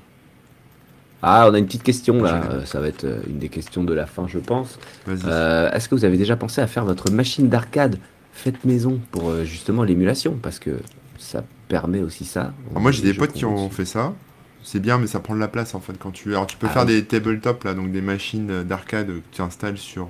Ah, 1.23 1.49
on 1.51 1.55
a 1.55 1.59
une 1.59 1.67
petite 1.67 1.83
question 1.83 2.23
là. 2.23 2.43
Euh, 2.51 2.65
ça 2.65 2.81
va 2.81 2.87
être 2.89 3.05
euh, 3.05 3.21
une 3.29 3.39
des 3.39 3.49
questions 3.49 3.83
de 3.85 3.93
la 3.93 4.07
fin, 4.07 4.27
je 4.29 4.39
pense. 4.39 4.79
Euh, 5.09 5.71
Est-ce 5.73 5.89
que 5.89 5.95
vous 5.95 6.05
avez 6.05 6.17
déjà 6.17 6.37
pensé 6.37 6.61
à 6.61 6.67
faire 6.67 6.85
votre 6.85 7.11
machine 7.11 7.49
d'arcade 7.49 7.99
faite 8.33 8.65
maison 8.65 9.01
pour 9.11 9.31
euh, 9.31 9.45
justement 9.45 9.83
l'émulation? 9.83 10.39
Parce 10.41 10.59
que 10.61 10.79
ça 11.19 11.43
permet 11.67 12.01
aussi 12.03 12.25
ça. 12.25 12.41
Alors 12.43 12.55
Ah, 12.77 12.81
moi, 12.81 12.93
j'ai 12.93 13.03
des 13.03 13.15
potes 13.15 13.33
qui 13.33 13.45
ont 13.45 13.67
aussi. 13.67 13.75
fait 13.75 13.85
ça. 13.85 14.15
C'est 14.63 14.81
bien, 14.81 14.99
mais 14.99 15.07
ça 15.07 15.19
prend 15.21 15.35
de 15.35 15.41
la 15.41 15.49
place 15.49 15.75
en 15.75 15.81
fait 15.81 15.95
quand 15.99 16.11
tu. 16.13 16.31
Alors, 16.31 16.47
tu 16.47 16.57
peux 16.57 16.67
Ah 16.71 16.73
faire 16.75 16.83
oui. 16.87 16.95
des 17.01 17.05
tabletop 17.05 17.65
là, 17.65 17.75
donc 17.75 17.91
des 17.91 18.03
machines 18.03 18.63
d'arcade 18.65 19.07
que 19.09 19.21
tu 19.33 19.41
installes 19.43 19.79
sur 19.79 20.09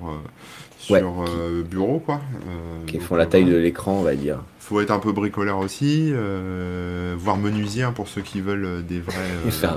sur 0.79 0.95
Ouais. 0.95 1.03
euh, 1.03 1.61
bureau, 1.63 1.99
quoi. 1.99 2.15
Euh, 2.47 2.85
Qui 2.87 2.97
donc, 2.97 3.03
font 3.07 3.15
la 3.15 3.23
euh, 3.23 3.27
taille 3.27 3.45
de 3.45 3.55
l'écran, 3.55 3.93
on 3.99 4.01
va 4.03 4.15
dire. 4.15 4.39
Faut 4.59 4.81
être 4.81 4.91
un 4.91 4.99
peu 4.99 5.11
bricoleur 5.11 5.59
aussi, 5.59 6.09
euh, 6.13 7.15
voire 7.17 7.37
menuisier 7.37 7.83
hein, 7.83 7.91
pour 7.93 8.07
ceux 8.07 8.21
qui 8.21 8.39
veulent 8.41 8.83
des 8.87 8.99
vrais 8.99 9.15
euh, 9.65 9.67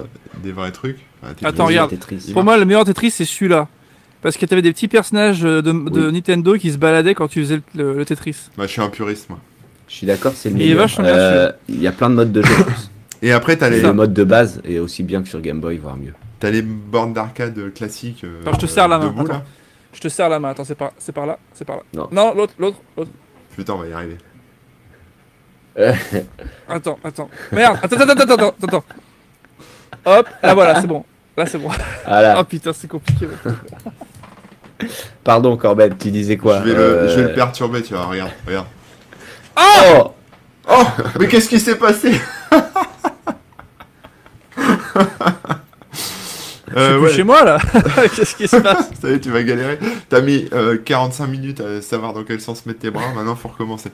des 0.42 0.52
vrais 0.52 0.70
trucs. 0.72 0.98
Ah, 1.22 1.28
Attends, 1.44 1.66
regarde. 1.66 1.90
Tetris. 1.90 2.30
Pour 2.32 2.44
moi, 2.44 2.56
le 2.56 2.64
meilleur 2.64 2.84
Tetris, 2.84 3.10
c'est 3.10 3.24
celui-là. 3.24 3.68
Parce 4.22 4.36
que 4.36 4.46
t'avais 4.46 4.62
des 4.62 4.72
petits 4.72 4.86
personnages 4.88 5.40
de, 5.42 5.60
de 5.60 5.72
Oui. 6.06 6.12
Nintendo 6.12 6.54
qui 6.56 6.70
se 6.70 6.78
baladaient 6.78 7.14
quand 7.14 7.26
tu 7.28 7.40
faisais 7.42 7.56
le, 7.56 7.62
le- 7.74 7.94
le 7.98 8.04
Tetris. 8.04 8.36
Bah, 8.56 8.64
je 8.66 8.72
suis 8.72 8.80
un 8.80 8.88
puriste 8.88 9.28
moi. 9.28 9.38
Je 9.88 9.94
suis 9.96 10.06
d'accord, 10.06 10.32
c'est 10.36 10.48
le 10.48 10.54
Il 10.56 10.62
est 10.62 10.64
meilleur. 10.66 10.78
vachement 10.82 11.04
bien, 11.04 11.14
Euh, 11.14 11.52
Il 11.68 11.80
y 11.82 11.86
a 11.88 11.92
plein 11.92 12.08
de 12.08 12.14
modes 12.14 12.30
de 12.32 12.40
jeu. 12.42 12.54
Et 13.20 13.32
après, 13.32 13.56
t'as 13.56 13.68
Et 13.68 13.72
les 13.72 13.80
le 13.82 13.92
mode 13.92 14.14
de 14.14 14.24
base 14.24 14.60
est 14.64 14.78
aussi 14.78 15.02
bien 15.02 15.22
que 15.22 15.28
sur 15.28 15.40
Game 15.40 15.60
Boy, 15.60 15.78
voire 15.78 15.96
mieux. 15.96 16.12
t'as 16.38 16.50
les 16.50 16.62
bornes 16.62 17.12
d'arcade 17.12 17.72
classiques. 17.74 18.22
euh, 18.24 18.40
Attends, 18.42 18.52
je 18.54 18.58
te 18.60 18.66
serre 18.66 18.88
la 18.88 18.98
main, 18.98 19.06
debout, 19.06 19.26
là. 19.26 19.44
Je 19.92 20.00
te 20.00 20.08
serre 20.08 20.28
la 20.28 20.38
main. 20.38 20.50
Attends, 20.50 20.64
c'est 20.64 20.74
par, 20.74 20.92
c'est 20.98 21.12
par 21.12 21.26
là, 21.26 21.38
c'est 21.52 21.64
par 21.64 21.76
là. 21.76 21.82
Non. 21.94 22.34
l'autre, 22.34 22.54
l'autre, 22.58 22.78
l'autre. 22.96 23.10
Putain, 23.54 23.74
on 23.74 23.78
va 23.78 23.88
y 23.88 23.92
arriver. 23.92 24.18
Attends, 26.68 26.98
attends. 27.04 27.30
Merde. 27.50 27.78
Attends, 27.82 27.96
attends, 27.96 28.12
attends, 28.12 28.34
attends, 28.34 28.54
attends. 28.62 28.84
Hop. 30.04 30.28
Là, 30.42 30.54
voilà, 30.54 30.80
c'est 30.80 30.86
bon. 30.86 31.04
Là, 31.36 31.46
c'est 31.46 31.58
bon. 31.58 31.70
Voilà. 32.06 32.36
Oh 32.40 32.44
putain, 32.44 32.72
c'est 32.72 32.88
compliqué. 32.88 33.26
ouais. 33.26 34.88
Pardon, 35.22 35.56
Corbett, 35.56 35.96
tu 35.96 36.10
disais 36.10 36.36
quoi 36.36 36.58
je, 36.58 36.64
vais 36.70 36.74
Euh, 36.74 37.02
le, 37.04 37.08
je 37.08 37.20
vais 37.20 37.28
le 37.28 37.34
perturber, 37.34 37.82
tu 37.82 37.94
vois. 37.94 38.06
Regarde, 38.06 38.32
regarde. 38.46 38.66
Oh 39.56 40.14
Oh, 40.68 40.84
mais 41.18 41.26
qu'est-ce 41.28 41.48
qui 41.48 41.58
s'est 41.58 41.76
passé? 41.76 42.12
Je 46.74 46.78
suis 46.80 46.88
Euh, 46.92 46.96
plus 46.98 47.06
ouais. 47.06 47.12
chez 47.12 47.22
moi 47.24 47.44
là. 47.44 47.58
Qu'est-ce 48.16 48.36
qui 48.36 48.48
se 48.48 48.56
passe 48.56 48.90
Ça 49.00 49.10
y 49.10 49.14
est, 49.14 49.20
tu 49.20 49.30
vas 49.30 49.42
galérer. 49.42 49.78
T'as 50.08 50.20
mis 50.20 50.48
euh, 50.52 50.76
45 50.82 51.26
minutes 51.26 51.60
à 51.60 51.80
savoir 51.82 52.12
dans 52.12 52.24
quel 52.24 52.40
sens 52.40 52.66
mettre 52.66 52.80
tes 52.80 52.90
bras. 52.90 53.12
Maintenant, 53.14 53.36
faut 53.36 53.48
recommencer. 53.48 53.90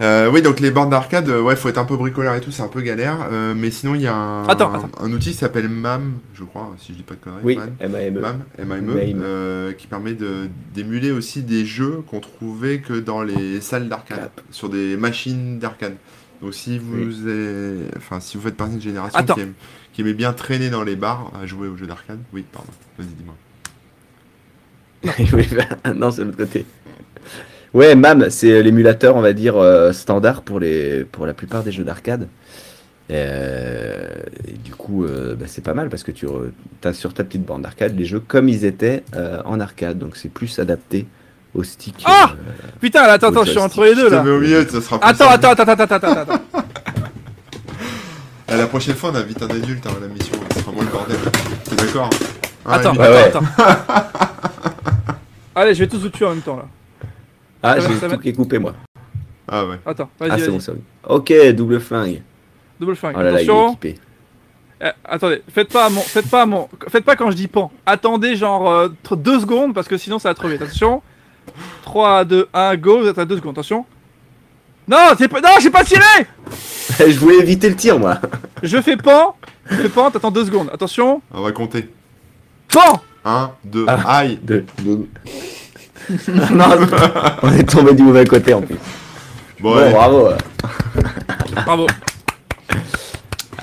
Euh, 0.00 0.28
oui, 0.28 0.42
donc 0.42 0.58
les 0.58 0.72
bornes 0.72 0.90
d'arcade, 0.90 1.28
euh, 1.28 1.40
ouais, 1.40 1.54
faut 1.54 1.68
être 1.68 1.78
un 1.78 1.84
peu 1.84 1.96
bricoleur 1.96 2.34
et 2.34 2.40
tout, 2.40 2.50
c'est 2.50 2.64
un 2.64 2.68
peu 2.68 2.80
galère. 2.80 3.28
Euh, 3.30 3.54
mais 3.56 3.70
sinon, 3.70 3.94
il 3.94 4.00
y 4.02 4.08
a 4.08 4.14
un, 4.16 4.44
Attends, 4.48 4.72
un, 4.72 4.78
attends. 4.78 4.88
un 5.00 5.12
outil 5.12 5.30
qui 5.30 5.36
s'appelle 5.36 5.68
MAM, 5.68 6.14
je 6.34 6.42
crois, 6.42 6.74
si 6.80 6.92
je 6.92 6.96
dis 6.96 7.04
pas 7.04 7.14
de 7.14 7.20
conneries. 7.20 7.40
Oui, 7.44 7.56
MAM, 7.56 7.90
MAME. 7.92 8.18
MAM, 8.20 8.42
M-A-M-E, 8.58 8.92
MAME. 8.94 9.22
euh, 9.22 9.72
qui 9.72 9.86
permet 9.86 10.14
de 10.14 10.48
d'émuler 10.74 11.12
aussi 11.12 11.42
des 11.44 11.64
jeux 11.64 12.02
qu'on 12.10 12.18
trouvait 12.18 12.78
que 12.78 12.94
dans 12.94 13.22
les 13.22 13.60
salles 13.60 13.88
d'arcade, 13.88 14.30
sur 14.50 14.68
des 14.68 14.96
machines 14.96 15.60
d'arcade. 15.60 15.94
Donc 16.42 16.54
si 16.54 16.76
vous, 16.80 17.28
êtes- 17.28 17.94
enfin, 17.96 18.18
si 18.18 18.36
vous 18.36 18.42
faites 18.42 18.56
partie 18.56 18.72
d'une 18.72 18.82
génération 18.82 19.16
Attends. 19.16 19.34
qui 19.34 19.42
aime, 19.42 19.52
qui 19.94 20.02
aimait 20.02 20.12
bien 20.12 20.32
traîner 20.34 20.68
dans 20.68 20.82
les 20.82 20.96
bars 20.96 21.30
à 21.40 21.46
jouer 21.46 21.68
aux 21.68 21.76
jeux 21.76 21.86
d'arcade, 21.86 22.18
oui, 22.34 22.44
pardon, 22.52 22.68
vas-y, 22.98 23.06
dis-moi. 23.08 23.34
Oui, 25.32 25.48
bah, 25.56 25.92
non, 25.94 26.10
c'est 26.10 26.24
l'autre 26.24 26.36
côté. 26.36 26.66
Ouais, 27.72 27.94
MAM, 27.94 28.30
c'est 28.30 28.62
l'émulateur, 28.62 29.16
on 29.16 29.20
va 29.20 29.32
dire, 29.32 29.56
euh, 29.56 29.92
standard 29.92 30.42
pour, 30.42 30.60
les, 30.60 31.04
pour 31.04 31.26
la 31.26 31.34
plupart 31.34 31.62
des 31.62 31.72
jeux 31.72 31.84
d'arcade. 31.84 32.28
Euh, 33.10 34.08
et 34.48 34.52
du 34.52 34.72
coup, 34.74 35.04
euh, 35.04 35.34
bah, 35.34 35.44
c'est 35.46 35.62
pas 35.62 35.74
mal 35.74 35.90
parce 35.90 36.02
que 36.02 36.10
tu 36.10 36.26
as 36.84 36.92
sur 36.94 37.12
ta 37.12 37.22
petite 37.22 37.44
bande 37.44 37.62
d'arcade 37.62 37.94
les 37.98 38.06
jeux 38.06 38.20
comme 38.20 38.48
ils 38.48 38.64
étaient 38.64 39.04
euh, 39.14 39.42
en 39.44 39.60
arcade. 39.60 39.98
Donc 39.98 40.16
c'est 40.16 40.30
plus 40.30 40.58
adapté 40.58 41.06
au 41.54 41.62
stick. 41.62 42.02
Ah 42.06 42.32
euh, 42.32 42.52
Putain, 42.80 43.02
là, 43.06 43.12
attends, 43.12 43.28
attends, 43.28 43.44
je 43.44 43.50
suis 43.50 43.58
entre 43.60 43.84
les 43.84 43.94
deux 43.94 44.08
là. 44.08 44.22
mets 44.22 44.30
au 44.30 44.40
milieu, 44.40 44.66
ça 44.66 44.80
sera 44.80 44.98
plus 44.98 45.06
Attends, 45.08 45.30
simple. 45.30 45.46
attends, 45.46 45.62
attends, 45.62 45.72
attends, 45.72 45.84
attends, 45.96 46.08
attends, 46.14 46.32
attends. 46.32 46.42
À 48.54 48.56
la 48.56 48.66
prochaine 48.68 48.94
fois, 48.94 49.10
on 49.12 49.16
invite 49.16 49.42
un 49.42 49.48
adulte 49.50 49.84
à 49.84 49.90
la 50.00 50.06
mission, 50.06 50.36
ce 50.54 50.60
sera 50.60 50.70
moins 50.70 50.84
le 50.84 50.90
bordel. 50.90 51.16
T'es 51.64 51.74
d'accord 51.74 52.08
Ah, 52.64 52.74
Attends, 52.74 52.94
Ouais, 52.94 53.06
attends, 53.24 53.40
attends. 53.58 54.18
Allez, 55.56 55.74
je 55.74 55.80
vais 55.80 55.88
tous 55.88 55.98
vous 55.98 56.08
tuer 56.08 56.24
en 56.24 56.30
même 56.30 56.40
temps 56.40 56.56
là. 56.56 56.66
Ah, 57.64 57.80
j'ai 57.80 57.88
tout 57.88 58.08
va. 58.08 58.16
qui 58.18 58.28
est 58.28 58.32
coupé, 58.32 58.60
moi. 58.60 58.74
Ah 59.48 59.66
ouais. 59.66 59.80
Attends, 59.84 60.08
Ah, 60.20 60.28
vas-y, 60.28 60.38
c'est 60.40 60.46
vas-y. 60.46 60.50
bon, 60.50 60.60
ça. 60.60 60.72
Ok, 61.08 61.32
double 61.56 61.80
flingue. 61.80 62.22
Double 62.78 62.94
flingue. 62.94 63.14
Oh 63.18 63.22
là 63.22 63.30
là, 63.32 63.42
il 63.42 63.48
est 63.48 63.50
Attention. 63.50 63.68
équipé. 63.72 63.98
Eh, 64.82 64.88
attendez, 65.04 65.42
faites 65.52 65.72
pas 65.72 65.86
à 65.86 65.88
mon, 65.88 66.00
faites 66.00 66.30
pas 66.30 66.42
à 66.42 66.46
mon, 66.46 66.68
faites 66.88 67.04
pas 67.04 67.16
quand 67.16 67.30
je 67.32 67.36
dis 67.36 67.48
pan. 67.48 67.72
Attendez 67.86 68.36
genre 68.36 68.70
euh, 68.70 68.88
deux 69.16 69.40
secondes 69.40 69.74
parce 69.74 69.88
que 69.88 69.96
sinon 69.96 70.18
ça 70.20 70.28
va 70.28 70.34
trop 70.34 70.46
vite. 70.48 70.62
Attention. 70.62 71.02
3, 71.82 72.24
2, 72.24 72.48
1, 72.54 72.76
go. 72.76 73.00
Vous 73.00 73.08
êtes 73.08 73.18
à 73.18 73.24
deux 73.24 73.36
secondes. 73.36 73.54
Attention. 73.54 73.84
Non, 74.86 75.14
c'est 75.16 75.28
pas, 75.28 75.40
non, 75.40 75.48
j'ai 75.60 75.70
pas 75.70 75.84
tiré. 75.84 76.02
je 76.98 77.18
voulais 77.18 77.38
éviter 77.38 77.68
le 77.70 77.76
tir, 77.76 77.98
moi. 77.98 78.18
Je 78.62 78.80
fais 78.82 78.96
pan. 78.96 79.34
Je 79.70 79.76
fais 79.76 79.88
pan. 79.88 80.10
T'attends 80.10 80.30
deux 80.30 80.44
secondes. 80.44 80.70
Attention. 80.72 81.22
On 81.32 81.42
va 81.42 81.52
compter. 81.52 81.88
Pan. 82.72 83.00
1, 83.24 83.50
2, 83.64 83.86
Ah. 83.88 84.18
aïe 84.18 84.38
De... 84.42 84.64
de- 84.82 85.08
non, 86.52 86.66
on 87.42 87.52
est 87.52 87.64
tombé 87.64 87.94
du 87.94 88.02
mauvais 88.02 88.26
côté 88.26 88.52
en 88.52 88.60
plus. 88.60 88.76
Bon, 89.60 89.70
Bon, 89.72 89.76
allez. 89.78 89.90
bravo. 89.92 90.28
Bravo. 91.64 91.86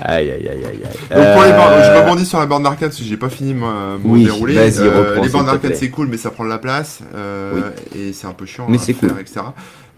Aïe, 0.04 0.30
aïe, 0.30 0.48
aïe, 0.48 0.64
aïe. 0.66 0.80
Donc 1.16 1.32
pour 1.34 1.42
les 1.44 1.52
bornes, 1.52 1.72
Euh, 1.74 1.94
je 1.94 2.00
rebondis 2.00 2.26
sur 2.26 2.40
la 2.40 2.46
borne 2.46 2.62
d'arcade 2.64 2.88
parce 2.90 2.98
que 2.98 3.04
j'ai 3.04 3.16
pas 3.16 3.28
fini 3.28 3.54
mon, 3.54 3.98
mon 3.98 4.12
Oui, 4.14 4.24
déroulé. 4.24 4.58
reprends, 4.58 5.22
les 5.22 5.28
bornes 5.28 5.46
d'arcade 5.46 5.74
c'est 5.76 5.90
cool 5.90 6.08
mais 6.08 6.16
ça 6.16 6.30
prend 6.30 6.44
de 6.44 6.48
la 6.48 6.58
place 6.58 7.00
euh, 7.14 7.70
et 7.94 8.12
c'est 8.12 8.26
un 8.26 8.32
peu 8.32 8.44
chiant 8.46 8.66
Mais 8.68 8.78
à 8.78 8.80
c'est 8.80 8.92
faire, 8.94 9.10
cool. 9.10 9.20
etc. 9.20 9.40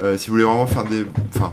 Euh, 0.03 0.19
si 0.19 0.27
vous 0.29 0.33
voulez 0.35 0.45
vraiment 0.45 0.67
faire 0.67 0.85
des, 0.85 1.07
enfin, 1.35 1.53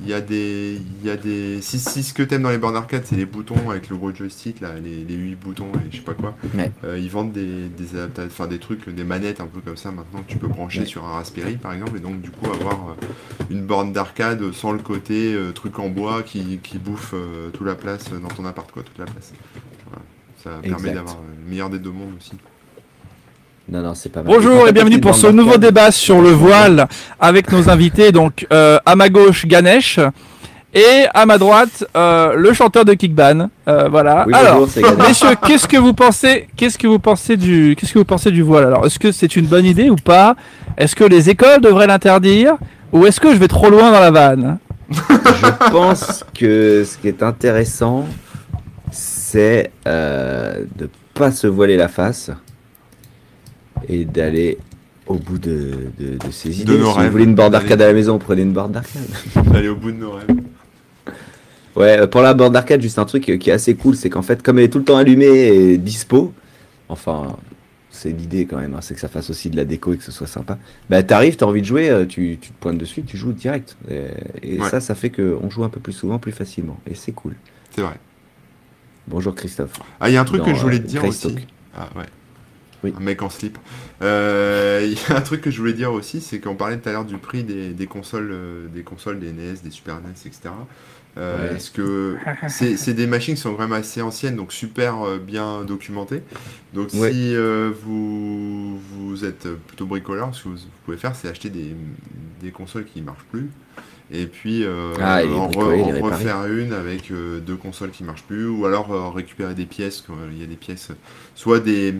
il 0.00 0.08
y 0.08 0.12
a 0.14 0.20
des, 0.20 0.78
il 1.00 1.06
y 1.06 1.10
a 1.10 1.16
des, 1.16 1.60
si, 1.62 1.78
si 1.78 2.02
ce 2.02 2.12
que 2.12 2.22
t'aimes 2.22 2.42
dans 2.42 2.50
les 2.50 2.58
bornes 2.58 2.74
d'arcade 2.74 3.02
c'est 3.06 3.16
les 3.16 3.24
boutons 3.26 3.70
avec 3.70 3.88
le 3.88 3.96
gros 3.96 4.14
joystick 4.14 4.60
là, 4.60 4.74
les, 4.82 5.04
les 5.04 5.14
8 5.14 5.34
boutons 5.36 5.70
et 5.74 5.90
je 5.90 5.96
sais 5.96 6.02
pas 6.02 6.14
quoi. 6.14 6.36
Ouais. 6.54 6.70
Euh, 6.84 6.98
ils 6.98 7.10
vendent 7.10 7.32
des, 7.32 7.68
des 7.68 7.94
adapta- 7.96 8.26
enfin 8.26 8.46
des 8.46 8.58
trucs, 8.58 8.88
des 8.88 9.04
manettes 9.04 9.40
un 9.40 9.46
peu 9.46 9.60
comme 9.60 9.76
ça 9.76 9.90
maintenant 9.90 10.22
que 10.22 10.30
tu 10.30 10.38
peux 10.38 10.48
brancher 10.48 10.80
Ouais. 10.80 10.86
sur 10.86 11.04
un 11.04 11.12
Raspberry 11.12 11.56
par 11.56 11.72
exemple 11.72 11.96
et 11.96 12.00
donc 12.00 12.20
du 12.20 12.30
coup 12.30 12.50
avoir 12.50 12.90
euh, 12.90 13.06
une 13.50 13.62
borne 13.64 13.92
d'arcade 13.92 14.52
sans 14.52 14.72
le 14.72 14.78
côté 14.80 15.34
euh, 15.34 15.52
truc 15.52 15.78
en 15.78 15.88
bois 15.88 16.22
qui, 16.22 16.58
qui 16.62 16.78
bouffe 16.78 17.12
euh, 17.14 17.50
toute 17.50 17.66
la 17.66 17.74
place 17.74 18.10
dans 18.10 18.28
ton 18.28 18.44
appart 18.44 18.70
quoi, 18.70 18.82
toute 18.82 18.98
la 18.98 19.06
place. 19.06 19.32
Voilà. 19.88 20.02
Ça 20.42 20.60
permet 20.62 20.92
d'avoir 20.92 21.16
le 21.44 21.48
meilleur 21.50 21.70
des 21.70 21.78
deux 21.78 21.90
mondes 21.90 22.14
aussi. 22.18 22.32
Non, 23.68 23.80
non, 23.82 23.94
c'est 23.94 24.10
pas 24.10 24.22
mal. 24.22 24.32
Bonjour 24.32 24.68
et 24.68 24.72
bienvenue 24.72 25.00
pour 25.00 25.16
ce 25.16 25.26
nouveau 25.26 25.56
débat 25.56 25.90
sur 25.90 26.22
le 26.22 26.30
voile 26.30 26.86
avec 27.18 27.50
nos 27.50 27.68
invités. 27.68 28.12
Donc 28.12 28.46
euh, 28.52 28.78
à 28.86 28.94
ma 28.94 29.08
gauche 29.08 29.44
Ganesh 29.46 29.98
et 30.72 31.06
à 31.12 31.26
ma 31.26 31.36
droite 31.36 31.84
euh, 31.96 32.34
le 32.36 32.52
chanteur 32.52 32.84
de 32.84 32.94
Kickban. 32.94 33.48
Euh, 33.66 33.88
voilà. 33.88 34.24
Oui, 34.28 34.34
Alors. 34.34 34.60
bonjour. 34.60 34.98
Messieurs, 34.98 35.34
qu'est-ce 35.46 35.66
que 35.66 35.78
vous 35.78 35.94
pensez 35.94 36.46
Qu'est-ce 36.56 36.78
que 36.78 36.86
vous 36.86 37.00
pensez 37.00 37.36
du 37.36 37.74
Qu'est-ce 37.76 37.92
que 37.92 37.98
vous 37.98 38.04
pensez 38.04 38.30
du 38.30 38.42
voile? 38.42 38.66
Alors, 38.66 38.86
est-ce 38.86 39.00
que 39.00 39.10
c'est 39.10 39.34
une 39.34 39.46
bonne 39.46 39.64
idée 39.64 39.90
ou 39.90 39.96
pas? 39.96 40.36
Est-ce 40.78 40.94
que 40.94 41.04
les 41.04 41.28
écoles 41.28 41.60
devraient 41.60 41.88
l'interdire? 41.88 42.54
Ou 42.92 43.04
est-ce 43.06 43.18
que 43.18 43.32
je 43.32 43.36
vais 43.38 43.48
trop 43.48 43.68
loin 43.68 43.90
dans 43.90 44.00
la 44.00 44.12
vanne? 44.12 44.58
Je 44.90 45.70
pense 45.72 46.24
que 46.38 46.84
ce 46.84 46.96
qui 46.98 47.08
est 47.08 47.24
intéressant, 47.24 48.06
c'est 48.92 49.72
euh, 49.88 50.60
de 50.76 50.88
pas 51.14 51.32
se 51.32 51.48
voiler 51.48 51.76
la 51.76 51.88
face 51.88 52.30
et 53.88 54.04
d'aller 54.04 54.58
au 55.06 55.14
bout 55.14 55.38
de, 55.38 55.70
de, 55.98 56.16
de 56.18 56.30
ses 56.32 56.60
idées. 56.62 56.78
nos 56.78 56.90
si 56.92 56.96
rêves. 56.98 57.06
vous 57.06 57.12
voulez 57.12 57.24
une 57.24 57.34
borne 57.34 57.52
d'arcade 57.52 57.80
à 57.82 57.86
la 57.86 57.92
maison, 57.92 58.18
prenez 58.18 58.42
une 58.42 58.52
borne 58.52 58.72
d'arcade. 58.72 59.02
D'aller 59.52 59.68
au 59.68 59.76
bout 59.76 59.92
de 59.92 59.96
nos 59.98 60.12
rêves. 60.12 60.26
Ouais, 61.76 62.00
euh, 62.00 62.06
pour 62.06 62.22
la 62.22 62.34
borne 62.34 62.52
d'arcade, 62.52 62.80
juste 62.80 62.98
un 62.98 63.04
truc 63.04 63.28
euh, 63.28 63.36
qui 63.36 63.50
est 63.50 63.52
assez 63.52 63.74
cool, 63.74 63.94
c'est 63.96 64.08
qu'en 64.10 64.22
fait, 64.22 64.42
comme 64.42 64.58
elle 64.58 64.64
est 64.64 64.68
tout 64.68 64.78
le 64.78 64.84
temps 64.84 64.96
allumée 64.96 65.26
et 65.26 65.78
dispo, 65.78 66.32
enfin, 66.88 67.36
c'est 67.90 68.10
l'idée 68.10 68.46
quand 68.46 68.56
même, 68.58 68.74
hein, 68.74 68.80
c'est 68.80 68.94
que 68.94 69.00
ça 69.00 69.08
fasse 69.08 69.28
aussi 69.30 69.50
de 69.50 69.56
la 69.56 69.64
déco 69.64 69.92
et 69.92 69.96
que 69.98 70.02
ce 70.04 70.10
soit 70.10 70.26
sympa. 70.26 70.58
Bah, 70.90 71.02
t'arrives, 71.02 71.36
t'as 71.36 71.46
envie 71.46 71.60
de 71.60 71.66
jouer, 71.66 71.90
euh, 71.90 72.04
tu, 72.06 72.38
tu 72.40 72.48
te 72.50 72.54
pointes 72.58 72.78
dessus, 72.78 73.02
tu 73.02 73.16
joues 73.16 73.32
direct. 73.32 73.76
Et, 73.90 74.04
et 74.42 74.60
Ouais. 74.60 74.68
ça, 74.70 74.80
ça 74.80 74.94
fait 74.94 75.10
qu'on 75.10 75.50
joue 75.50 75.64
un 75.64 75.68
peu 75.68 75.78
plus 75.80 75.92
souvent, 75.92 76.18
plus 76.18 76.32
facilement. 76.32 76.78
Et 76.90 76.94
c'est 76.94 77.12
cool. 77.12 77.34
C'est 77.74 77.82
vrai. 77.82 77.94
Bonjour 79.06 79.34
Christophe. 79.34 79.78
Ah, 80.00 80.08
il 80.10 80.14
y 80.14 80.16
a 80.16 80.20
un 80.20 80.24
truc 80.24 80.40
Dans, 80.40 80.46
que 80.46 80.54
je 80.54 80.60
voulais 80.62 80.76
euh, 80.76 80.80
te 80.80 80.86
dire 80.86 81.02
Greystock. 81.02 81.32
aussi. 81.34 81.46
Ah 81.76 81.88
ouais. 81.96 82.06
Oui. 82.86 82.94
Un 82.96 83.00
mec 83.02 83.22
en 83.22 83.30
slip. 83.30 83.58
Euh, 84.02 84.80
Il 84.86 84.92
y 84.94 85.12
a 85.12 85.16
un 85.16 85.20
truc 85.20 85.40
que 85.40 85.50
je 85.50 85.58
voulais 85.58 85.72
dire 85.72 85.92
aussi, 85.92 86.20
c'est 86.20 86.40
qu'on 86.40 86.54
parlait 86.54 86.78
tout 86.78 86.88
à 86.88 86.92
l'heure 86.92 87.04
du 87.04 87.18
prix 87.18 87.42
des, 87.44 87.70
des 87.70 87.86
consoles, 87.86 88.30
euh, 88.32 88.66
des 88.68 88.82
consoles, 88.82 89.18
des 89.18 89.32
NES, 89.32 89.54
des 89.62 89.70
Super 89.70 89.96
NES, 89.96 90.10
etc. 90.24 90.40
Euh, 91.18 91.44
Ouais. 91.44 91.48
Parce 91.50 91.70
que 91.70 92.16
c'est 92.48 92.76
c'est 92.76 92.92
des 92.92 93.06
machines 93.06 93.34
qui 93.36 93.40
sont 93.40 93.54
vraiment 93.54 93.76
assez 93.76 94.02
anciennes, 94.02 94.36
donc 94.36 94.52
super 94.52 95.02
euh, 95.02 95.18
bien 95.18 95.64
documentées. 95.64 96.22
Donc 96.74 96.90
Ouais. 96.92 97.10
si 97.10 97.34
euh, 97.34 97.70
vous, 97.84 98.78
vous 98.78 99.24
êtes 99.24 99.48
plutôt 99.66 99.86
bricoleur, 99.86 100.34
ce 100.34 100.44
que 100.44 100.48
vous, 100.50 100.56
vous 100.56 100.66
pouvez 100.84 100.98
faire, 100.98 101.16
c'est 101.16 101.28
acheter 101.28 101.48
des, 101.48 101.74
des 102.42 102.50
consoles 102.50 102.84
qui 102.84 103.00
ne 103.00 103.06
marchent 103.06 103.24
plus. 103.30 103.48
Et 104.10 104.26
puis 104.26 104.62
euh, 104.64 104.92
Ah, 105.00 105.22
en, 105.26 105.46
bricoler, 105.48 105.82
en 106.00 106.04
refaire 106.04 106.46
une 106.46 106.72
avec 106.74 107.10
euh, 107.10 107.40
deux 107.40 107.56
consoles 107.56 107.90
qui 107.90 108.04
marchent 108.04 108.22
plus, 108.22 108.46
ou 108.46 108.66
alors 108.66 108.92
euh, 108.92 109.08
récupérer 109.08 109.54
des 109.54 109.66
pièces. 109.66 110.04
Il 110.32 110.38
y 110.38 110.44
a 110.44 110.46
des 110.46 110.54
pièces, 110.56 110.90
soit 111.34 111.60
des, 111.60 111.94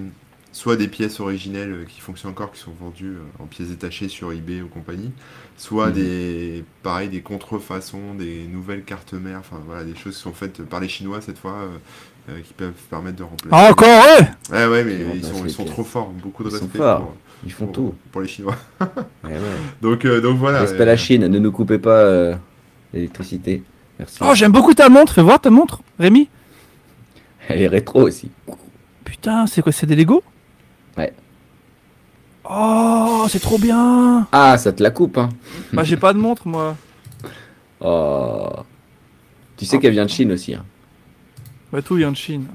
soit 0.57 0.77
des 0.77 0.89
pièces 0.89 1.21
originelles 1.21 1.71
euh, 1.73 1.85
qui 1.87 2.01
fonctionnent 2.01 2.31
encore, 2.33 2.51
qui 2.51 2.61
sont 2.61 2.73
vendues 2.81 3.17
euh, 3.17 3.43
en 3.43 3.47
pièces 3.47 3.69
détachées 3.69 4.09
sur 4.09 4.33
eBay 4.33 4.63
ou 4.63 4.69
compagnie, 4.69 5.11
soit 5.59 5.89
Mhm. 5.89 5.93
des, 5.93 6.65
pareil, 6.83 7.09
des 7.11 7.21
contrefaçons, 7.21 8.15
des 8.19 8.47
nouvelles 8.51 8.83
cartes 8.83 9.13
mères, 9.13 9.41
enfin 9.41 9.61
voilà, 9.67 9.85
des 9.85 9.95
choses 9.95 10.17
qui 10.17 10.23
sont 10.23 10.33
faites 10.33 10.63
par 10.63 10.81
les 10.81 10.89
Chinois 10.89 11.21
cette 11.21 11.37
fois, 11.39 11.57
euh, 12.31 12.41
qui 12.41 12.55
peuvent 12.55 12.73
permettre 12.89 13.17
de 13.19 13.23
remplacer. 13.23 13.51
Ah, 13.53 13.71
Encore 13.71 14.03
eux 14.19 14.25
Ouais, 14.55 14.67
ouais, 14.67 14.85
mais 14.85 14.97
Ils 15.17 15.25
sont, 15.25 15.45
ils 15.45 15.51
sont 15.51 15.65
trop 15.67 15.85
forts, 15.85 16.09
beaucoup 16.11 16.43
de 16.43 16.49
Ils 16.49 16.53
sont 16.53 16.61
respect 16.65 16.79
forts. 16.79 17.01
pour, 17.01 17.15
Ils 17.45 17.53
font 17.53 17.67
pour- 17.67 17.75
tout. 17.75 17.95
pour 18.11 18.21
les 18.23 18.29
Chinois. 18.29 18.57
Ouais, 18.81 18.87
ouais. 19.25 19.39
Donc, 19.83 20.05
euh, 20.07 20.21
donc 20.23 20.39
voilà. 20.39 20.61
Respect 20.61 20.79
euh, 20.79 20.83
à 20.83 20.87
la 20.87 20.97
Chine, 20.97 21.27
ne 21.27 21.39
nous 21.39 21.53
coupez 21.53 21.79
pas 21.79 21.99
euh, 22.01 22.35
l'électricité. 22.95 23.63
Merci. 23.99 24.19
Oh, 24.23 24.33
j'aime 24.35 24.53
beaucoup 24.53 24.73
ta 24.73 24.89
montre. 24.89 25.13
Fais 25.13 25.23
voir 25.23 25.39
ta 25.41 25.51
montre, 25.51 25.83
Rémi. 25.99 26.29
Elle 27.49 27.61
est 27.63 27.69
rétro 27.69 28.03
aussi. 28.03 28.31
Putain, 29.05 29.47
c'est 29.47 29.61
quoi 29.63 29.71
C'est 29.73 29.87
des 29.87 29.97
Lego? 29.97 30.23
Ouais. 30.97 31.13
Oh, 32.49 33.27
c'est 33.29 33.41
trop 33.41 33.59
bien. 33.59 34.27
Ah, 34.33 34.57
ça 34.59 34.73
te 34.73 34.83
la 34.83 34.91
coupe, 34.91 35.19
hein. 35.19 35.29
Bah, 35.73 35.83
j'ai 35.85 35.97
pas 35.97 36.13
de 36.13 36.19
montre 36.19 36.47
moi. 36.47 36.77
Oh. 37.81 38.51
Tu 39.57 39.65
sais 39.65 39.79
qu'elle 39.79 39.93
vient 39.93 40.05
de 40.05 40.11
Chine 40.11 40.33
aussi. 40.33 40.55
Hein. 40.55 40.65
Bah, 41.73 41.83
tout 41.83 41.97
vient 41.97 42.13
de 42.13 42.17
Chine. 42.17 42.47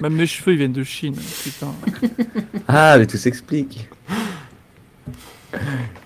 Même 0.00 0.14
mes 0.14 0.26
cheveux, 0.26 0.52
ils 0.52 0.58
viennent 0.58 0.72
de 0.72 0.84
Chine. 0.84 1.14
Putain. 1.42 1.68
Ah, 2.68 2.96
mais 2.98 3.06
tout 3.06 3.16
s'explique. 3.16 3.88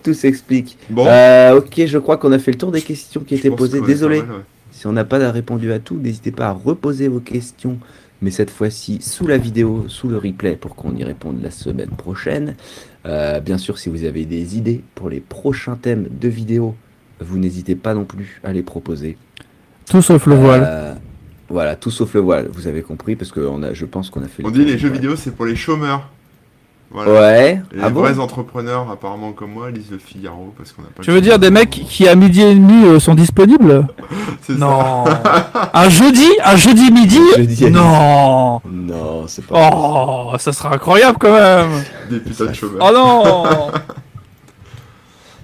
Tout 0.03 0.15
s'explique. 0.15 0.77
Bon, 0.91 1.07
Euh, 1.07 1.59
ok, 1.59 1.87
je 1.87 1.99
crois 1.99 2.17
qu'on 2.17 2.33
a 2.33 2.39
fait 2.39 2.51
le 2.51 2.59
tour 2.59 2.73
des 2.73 2.83
questions 2.83 3.21
qui 3.23 3.35
étaient 3.35 3.51
posées. 3.51 3.81
Désolé 3.81 4.23
mal, 4.23 4.31
ouais. 4.31 4.43
si 4.73 4.87
on 4.87 4.93
n'a 4.93 5.05
pas 5.05 5.31
répondu 5.31 5.73
à 5.73 5.79
tout. 5.79 5.97
N'hésitez 5.97 6.33
pas 6.33 6.49
à 6.49 6.53
reposer 6.53 7.09
vos 7.09 7.21
questions, 7.21 7.79
mais 8.23 8.31
cette 8.31 8.51
fois-ci 8.51 9.01
sous 9.03 9.27
la 9.27 9.39
vidéo, 9.39 9.85
sous 9.89 10.09
le 10.09 10.17
replay, 10.17 10.57
pour 10.57 10.75
qu'on 10.75 10.95
y 10.95 11.05
réponde 11.05 11.43
la 11.43 11.51
semaine 11.51 11.91
prochaine. 11.91 12.55
Euh, 13.07 13.41
bien 13.41 13.59
sûr, 13.59 13.79
si 13.79 13.89
vous 13.89 14.05
avez 14.05 14.25
des 14.25 14.57
idées 14.57 14.83
pour 14.95 15.09
les 15.09 15.21
prochains 15.21 15.77
thèmes 15.77 16.09
de 16.11 16.29
vidéo, 16.29 16.75
vous 17.21 17.39
n'hésitez 17.39 17.75
pas 17.75 17.95
non 17.95 18.05
plus 18.05 18.41
à 18.45 18.53
les 18.53 18.63
proposer. 18.63 19.17
Tout 19.89 20.03
sauf 20.03 20.27
le 20.27 20.35
voile. 20.35 20.65
Euh, 20.67 20.95
voilà, 21.49 21.77
tout 21.77 21.91
sauf 21.91 22.15
le 22.15 22.21
voile, 22.21 22.49
vous 22.53 22.67
avez 22.67 22.83
compris, 22.83 23.15
parce 23.17 23.31
que 23.31 23.41
on 23.41 23.63
a, 23.63 23.73
je 23.73 23.85
pense 23.85 24.11
qu'on 24.11 24.23
a 24.23 24.29
fait. 24.29 24.43
le 24.43 24.49
On 24.49 24.51
dit 24.51 24.65
les 24.65 24.79
jeux 24.79 24.89
voile. 24.89 25.01
vidéo, 25.01 25.17
c'est 25.17 25.35
pour 25.35 25.47
les 25.47 25.57
chômeurs. 25.57 26.11
Voilà. 26.91 27.13
Ouais. 27.13 27.63
Et 27.75 27.79
Ah 27.83 27.89
les 27.89 27.93
bon 27.93 28.01
vrais 28.01 28.19
entrepreneurs, 28.19 28.89
apparemment 28.91 29.33
comme 29.33 29.51
moi, 29.53 29.71
lisent 29.71 29.91
le 29.91 29.99
Figaro 29.99 30.55
parce 30.57 30.73
qu'on 30.73 30.83
n'a 30.83 30.89
pas. 30.89 31.03
Tu 31.03 31.11
veux 31.11 31.21
dire 31.21 31.39
des 31.39 31.51
mecs 31.51 31.71
qui 31.71 32.07
à 32.09 32.15
midi 32.15 32.41
et 32.43 32.55
demi 32.55 32.85
euh, 32.87 33.01
sont 33.01 33.15
disponibles 33.15 33.87
C'est 34.43 34.53
ça. 34.55 34.59
Non. 34.59 35.05
un 35.75 35.89
jeudi 35.89 36.29
Un 36.45 36.57
jeudi 36.57 36.91
midi 36.93 37.21
Jeudi 37.37 37.67
à 37.67 37.71
Non. 37.71 38.61
Non, 38.71 39.25
c'est 39.27 39.45
pas. 39.45 39.71
Oh, 39.75 40.33
ça 40.39 40.53
sera 40.53 40.75
incroyable 40.75 41.19
quand 41.21 41.33
même. 41.33 41.71
Des 42.09 42.21
putains 42.21 42.47
de 42.47 42.53
chômeurs. 42.55 42.87
Oh 42.89 42.93
non. 42.95 43.71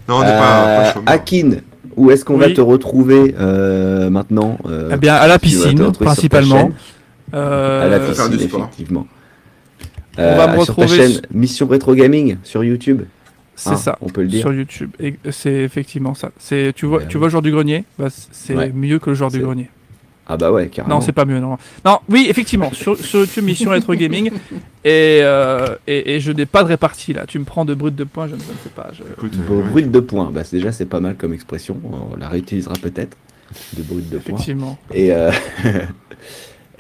Non, 0.09 0.17
on 0.17 0.21
n'est 0.23 0.27
pas, 0.27 0.39
pas 0.39 0.67
Euh, 0.69 0.93
chômeurs. 0.93 1.15
Akin, 1.15 1.51
où 1.97 2.11
est-ce 2.11 2.25
qu'on 2.25 2.37
va 2.39 2.51
te 2.51 2.61
retrouver 2.61 3.35
euh, 3.39 4.11
maintenant 4.11 4.59
euh, 4.67 4.91
Eh 4.93 4.97
bien, 4.97 5.15
à 5.15 5.27
la 5.29 5.39
piscine, 5.39 5.93
principalement. 5.93 6.71
Euh, 7.35 7.87
À 7.87 7.89
la 7.89 8.01
piscine, 8.01 8.33
effectivement. 8.35 9.07
On 10.19 10.37
va 10.37 10.47
me 10.57 10.65
sur 10.65 10.75
ta 10.77 10.83
retrouver 10.83 10.89
chaîne 11.13 11.21
Mission 11.33 11.67
Rétro 11.67 11.95
Gaming 11.95 12.37
sur 12.45 12.63
YouTube. 12.65 13.03
C'est 13.55 13.71
hein, 13.71 13.77
ça. 13.77 13.99
On 14.01 14.09
peut 14.09 14.23
le 14.23 14.29
dire. 14.29 14.41
Sur 14.41 14.53
YouTube. 14.53 14.91
C'est 15.31 15.53
effectivement 15.53 16.15
ça. 16.15 16.31
C'est 16.39 16.73
tu 16.75 16.87
vois, 16.87 17.01
Ben 17.01 17.09
tu 17.09 17.19
vois 17.19 17.27
le 17.27 17.31
joueur 17.31 17.43
du 17.43 17.51
grenier? 17.53 17.85
Bah, 17.99 18.09
c'est 18.11 18.55
Ouais. 18.57 18.71
mieux 18.75 18.99
que 18.99 19.11
le 19.11 19.15
joueur 19.17 19.31
du 19.31 19.41
grenier. 19.41 19.69
Ah 20.27 20.37
bah 20.37 20.53
ouais, 20.53 20.69
carrément. 20.69 20.95
Non, 20.97 21.01
c'est 21.01 21.13
pas 21.13 21.25
mieux, 21.25 21.41
non. 21.41 21.59
Non, 21.85 21.99
oui, 22.09 22.27
effectivement, 22.31 22.73
sur, 22.73 22.97
sur 22.97 23.21
YouTube, 23.21 23.45
Mission 23.45 23.71
Retro 23.73 23.93
Gaming, 23.95 24.31
et, 24.85 25.19
euh, 25.23 25.75
et, 25.89 26.15
et 26.15 26.21
je 26.21 26.31
n'ai 26.31 26.47
pas 26.47 26.63
de 26.63 26.69
répartie, 26.69 27.13
là. 27.13 27.27
Tu 27.27 27.39
me 27.41 27.45
prends 27.45 27.65
de 27.65 27.75
brut 27.75 27.95
de 27.95 28.05
points, 28.05 28.29
je 28.29 28.35
ne 28.37 28.41
sais 28.41 28.71
pas. 28.75 28.91
je- 28.93 29.03
Écoute, 29.03 29.33
Bon, 29.49 29.59
euh, 29.59 29.63
brut 29.63 29.91
de 29.91 30.01
points. 30.01 30.31
Bah, 30.33 30.43
déjà, 30.51 30.71
c'est 30.71 30.87
pas 30.87 31.01
mal 31.01 31.17
comme 31.17 31.35
expression. 31.35 31.77
On 31.85 32.17
la 32.17 32.29
réutilisera 32.29 32.75
peut-être. 32.81 33.17
De 33.77 33.83
brut 33.83 34.09
de 34.09 34.19
points. 34.19 34.35
Effectivement. 34.35 34.79
Et, 34.95 35.13
euh, 35.13 35.33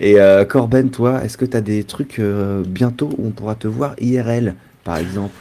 Et 0.02 0.20
euh, 0.20 0.44
Corben, 0.44 0.90
toi, 0.90 1.24
est-ce 1.24 1.38
que 1.38 1.44
tu 1.44 1.56
as 1.56 1.60
des 1.60 1.84
trucs 1.84 2.18
euh, 2.18 2.64
bientôt 2.66 3.08
où 3.16 3.28
on 3.28 3.30
pourra 3.30 3.54
te 3.54 3.68
voir 3.68 3.94
IRL, 4.00 4.56
par 4.82 4.96
exemple? 4.96 5.32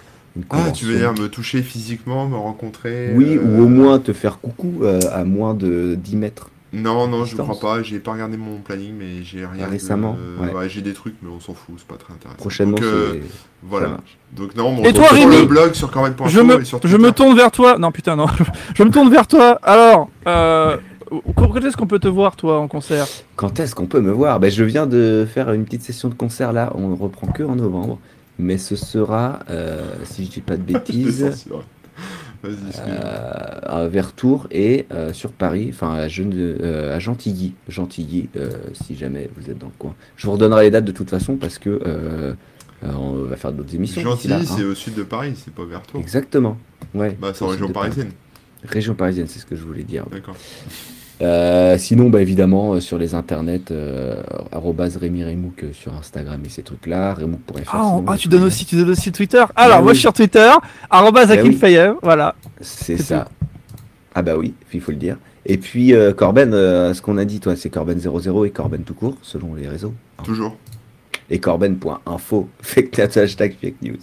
Ah, 0.51 0.71
tu 0.71 0.85
veux 0.85 0.97
dire 0.97 1.13
me 1.13 1.27
toucher 1.27 1.61
physiquement, 1.63 2.27
me 2.29 2.37
rencontrer 2.37 3.11
Oui, 3.15 3.37
euh, 3.37 3.41
ou 3.43 3.63
au 3.63 3.67
moins 3.67 3.99
te 3.99 4.13
faire 4.13 4.39
coucou 4.39 4.81
euh, 4.83 4.99
à 5.11 5.23
moins 5.25 5.55
de 5.55 5.95
10 5.95 6.15
mètres. 6.15 6.49
Non, 6.73 7.07
non, 7.07 7.25
je 7.25 7.35
crois 7.35 7.59
pas. 7.59 7.83
J'ai 7.83 7.99
pas 7.99 8.13
regardé 8.13 8.37
mon 8.37 8.59
planning, 8.59 8.93
mais 8.97 9.23
j'ai 9.23 9.45
rien. 9.45 9.65
de- 9.65 9.71
récemment, 9.71 10.15
ouais. 10.39 10.69
j'ai 10.69 10.81
des 10.81 10.93
trucs, 10.93 11.15
mais 11.21 11.29
on 11.29 11.39
s'en 11.41 11.53
fout, 11.53 11.75
c'est 11.79 11.87
pas 11.87 11.97
très 11.97 12.13
intéressant. 12.13 12.37
Prochainement, 12.37 12.77
Donc, 12.77 12.83
euh, 12.85 13.19
voilà. 13.63 13.97
Donc 14.31 14.55
non, 14.55 14.73
bon, 14.73 14.83
Et 14.83 14.89
on 14.89 14.93
toi, 14.93 15.07
Rémi 15.11 15.37
le 15.37 15.45
blog 15.45 15.73
sur 15.73 15.91
corben.info 15.91 16.29
Je 16.29 16.39
me, 16.39 16.61
et 16.61 16.65
sur 16.65 16.79
je 16.81 16.95
me 16.97 17.11
tourne 17.11 17.35
vers 17.35 17.51
toi. 17.51 17.77
Non, 17.77 17.91
putain, 17.91 18.15
non. 18.15 18.27
je 18.75 18.83
me 18.83 18.89
tourne 18.91 19.09
vers 19.09 19.27
toi. 19.27 19.59
Alors, 19.63 20.09
euh, 20.27 20.77
quand 21.35 21.55
est-ce 21.57 21.75
qu'on 21.77 21.87
peut 21.87 21.99
te 21.99 22.07
voir, 22.07 22.35
toi, 22.35 22.59
en 22.59 22.67
concert? 22.67 23.07
Quand 23.35 23.59
est-ce 23.59 23.75
qu'on 23.75 23.87
peut 23.87 24.01
me 24.01 24.11
voir? 24.11 24.39
Ben, 24.39 24.49
Je 24.51 24.63
viens 24.63 24.87
de 24.87 25.27
faire 25.31 25.51
une 25.51 25.65
petite 25.65 25.83
session 25.83 26.09
de 26.09 26.13
concert 26.13 26.53
là, 26.53 26.71
on 26.75 26.89
ne 26.89 26.95
reprend 26.95 27.27
que 27.27 27.43
en 27.43 27.55
novembre, 27.55 27.99
mais 28.39 28.57
ce 28.57 28.75
sera, 28.75 29.39
euh, 29.49 29.81
si 30.03 30.25
je 30.25 30.31
dis 30.31 30.41
pas 30.41 30.57
de 30.57 30.63
bêtises, 30.73 31.49
euh, 32.43 33.59
à 33.63 33.87
Vertours 33.87 34.47
et 34.51 34.85
euh, 34.91 35.13
sur 35.13 35.31
Paris, 35.31 35.67
enfin 35.71 35.93
à, 35.93 36.07
euh, 36.07 36.95
à 36.95 36.99
Gentilly, 36.99 37.53
Gentilly, 37.67 38.29
euh, 38.35 38.49
si 38.73 38.95
jamais 38.95 39.29
vous 39.37 39.49
êtes 39.51 39.57
dans 39.59 39.67
le 39.67 39.73
coin. 39.77 39.93
Je 40.15 40.25
vous 40.25 40.33
redonnerai 40.33 40.63
les 40.63 40.71
dates 40.71 40.85
de 40.85 40.91
toute 40.91 41.09
façon 41.09 41.35
parce 41.35 41.59
que 41.59 41.69
euh, 41.69 42.33
euh, 42.83 42.91
on 42.97 43.13
va 43.25 43.35
faire 43.35 43.51
d'autres 43.51 43.75
émissions. 43.75 44.01
Gentilly, 44.01 44.33
hein. 44.33 44.41
c'est 44.43 44.63
au 44.63 44.73
sud 44.73 44.95
de 44.95 45.03
Paris, 45.03 45.33
c'est 45.35 45.53
pas 45.53 45.65
vers 45.65 45.83
toi. 45.83 45.99
Exactement. 45.99 46.57
Ouais. 46.95 47.15
Bah, 47.21 47.31
c'est 47.35 47.43
en 47.45 47.49
région 47.49 47.67
Paris. 47.67 47.89
parisienne. 47.89 48.11
Région 48.63 48.95
parisienne, 48.95 49.27
c'est 49.27 49.39
ce 49.39 49.45
que 49.45 49.55
je 49.55 49.63
voulais 49.63 49.83
dire. 49.83 50.05
D'accord. 50.11 50.35
Euh, 51.21 51.77
sinon, 51.77 52.09
bah, 52.09 52.21
évidemment, 52.21 52.73
euh, 52.73 52.79
sur 52.79 52.97
les 52.97 53.13
internets, 53.13 53.69
euh, 53.71 54.21
Rémi 54.99 55.23
Remouk 55.23 55.63
euh, 55.63 55.73
sur 55.73 55.93
Instagram 55.93 56.41
et 56.45 56.49
ces 56.49 56.63
trucs-là, 56.63 57.13
remouk.fr. 57.13 57.69
Ah, 57.73 57.99
ah, 58.07 58.17
tu 58.17 58.27
donnes 58.27 58.43
aussi. 58.43 58.65
tu 58.65 58.75
donnes 58.75 58.89
aussi 58.89 59.11
Twitter. 59.11 59.43
Alors, 59.55 59.77
Bah 59.77 59.81
moi, 59.83 59.91
oui. 59.91 59.95
je 59.95 59.99
suis 59.99 60.01
sur 60.01 60.13
Twitter. 60.13 60.51
Arrobas 60.89 61.27
oui. 61.43 61.53
Fayev, 61.53 61.95
Voilà. 62.01 62.35
C'est 62.61 62.97
ça. 62.97 63.27
Ah 64.13 64.21
bah 64.21 64.35
oui, 64.37 64.53
il 64.73 64.81
faut 64.81 64.91
le 64.91 64.97
dire. 64.97 65.17
Et 65.45 65.57
puis 65.57 65.93
euh, 65.93 66.11
Corben, 66.13 66.53
euh, 66.53 66.93
ce 66.93 67.01
qu'on 67.01 67.17
a 67.17 67.25
dit, 67.25 67.39
toi, 67.39 67.55
c'est 67.55 67.69
Corben00 67.69 68.45
et 68.45 68.49
Corben 68.49 68.81
tout 68.83 68.93
court, 68.93 69.15
selon 69.21 69.55
les 69.55 69.67
réseaux. 69.67 69.93
Toujours. 70.23 70.57
Et 71.29 71.39
Corben.info, 71.39 72.49
fake 72.61 72.97
news, 72.97 73.17
hashtag 73.17 73.55
fake 73.61 73.81
news. 73.81 73.97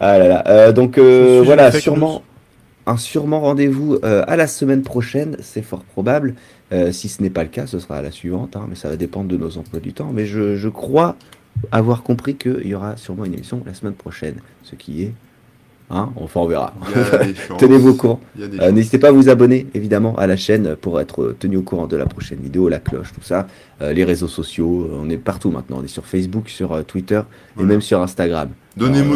Ah 0.00 0.18
là 0.18 0.28
là. 0.28 0.44
Euh, 0.48 0.72
donc 0.72 0.98
euh, 0.98 1.42
voilà, 1.44 1.70
sûrement 1.70 2.22
un 2.86 2.96
sûrement 2.96 3.40
rendez-vous 3.40 3.98
euh, 4.04 4.24
à 4.26 4.36
la 4.36 4.46
semaine 4.46 4.82
prochaine, 4.82 5.36
c'est 5.40 5.62
fort 5.62 5.82
probable. 5.82 6.34
Euh, 6.72 6.92
si 6.92 7.08
ce 7.08 7.22
n'est 7.22 7.30
pas 7.30 7.42
le 7.42 7.48
cas, 7.48 7.66
ce 7.66 7.78
sera 7.78 7.96
à 7.96 8.02
la 8.02 8.10
suivante, 8.10 8.56
hein, 8.56 8.66
mais 8.68 8.74
ça 8.74 8.88
va 8.88 8.96
dépendre 8.96 9.28
de 9.28 9.36
nos 9.36 9.58
emplois 9.58 9.80
du 9.80 9.92
temps. 9.92 10.10
Mais 10.12 10.26
je, 10.26 10.56
je 10.56 10.68
crois 10.68 11.16
avoir 11.72 12.02
compris 12.02 12.36
qu'il 12.36 12.66
y 12.66 12.74
aura 12.74 12.96
sûrement 12.96 13.24
une 13.24 13.34
émission 13.34 13.62
la 13.66 13.74
semaine 13.74 13.94
prochaine, 13.94 14.36
ce 14.62 14.74
qui 14.74 15.02
est, 15.02 15.12
hein, 15.90 16.10
enfin 16.16 16.40
on 16.40 16.46
verra. 16.46 16.72
Tenez-vous 17.58 17.90
au 17.90 17.94
courant. 17.94 18.20
Euh. 18.40 18.70
N'hésitez 18.72 18.98
pas 18.98 19.08
à 19.08 19.12
vous 19.12 19.28
abonner 19.28 19.66
évidemment 19.74 20.16
à 20.16 20.26
la 20.26 20.36
chaîne 20.36 20.76
pour 20.76 21.00
être 21.00 21.34
tenu 21.38 21.56
au 21.58 21.62
courant 21.62 21.86
de 21.86 21.96
la 21.96 22.06
prochaine 22.06 22.38
vidéo, 22.40 22.68
la 22.68 22.78
cloche, 22.78 23.12
tout 23.14 23.22
ça, 23.22 23.46
Euh, 23.82 23.92
les 23.92 24.04
réseaux 24.04 24.26
sociaux, 24.28 24.88
euh, 24.90 25.00
on 25.02 25.10
est 25.10 25.18
partout 25.18 25.50
maintenant, 25.50 25.76
on 25.80 25.84
est 25.84 25.88
sur 25.88 26.06
Facebook, 26.06 26.48
sur 26.48 26.72
euh, 26.72 26.82
Twitter 26.82 27.16
et 27.18 27.22
Voilà. 27.56 27.68
même 27.72 27.82
sur 27.82 28.00
Instagram. 28.00 28.48
Donnez-nous 28.74 29.14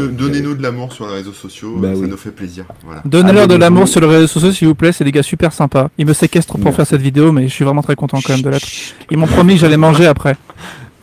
Euh, 0.52 0.54
de 0.54 0.62
l'amour 0.62 0.92
sur 0.92 1.06
les 1.08 1.14
réseaux 1.14 1.32
sociaux, 1.32 1.76
Bah 1.78 1.94
ça 1.94 2.00
oui. 2.00 2.08
nous 2.08 2.16
fait 2.18 2.30
plaisir. 2.30 2.66
Voilà. 2.84 3.00
Donnez-leur 3.06 3.48
de 3.48 3.54
l'amour 3.54 3.88
sur 3.88 4.02
les 4.02 4.06
réseaux 4.06 4.26
sociaux, 4.26 4.52
s'il 4.52 4.68
vous 4.68 4.74
plaît. 4.74 4.92
C'est 4.92 5.04
des 5.04 5.12
gars 5.12 5.22
super 5.22 5.52
sympas. 5.54 5.88
Ils 5.96 6.04
me 6.04 6.12
séquestrent 6.12 6.58
pour 6.58 6.74
faire 6.74 6.86
cette 6.86 7.00
vidéo, 7.00 7.32
mais 7.32 7.48
je 7.48 7.54
suis 7.54 7.64
vraiment 7.64 7.82
très 7.82 7.96
content 7.96 8.18
quand 8.22 8.34
même 8.34 8.42
de 8.42 8.50
l'être. 8.50 8.66
Ils 9.10 9.16
m'ont 9.16 9.26
promis 9.26 9.54
que 9.54 9.60
j'allais 9.60 9.78
manger 9.78 10.06
après. 10.06 10.36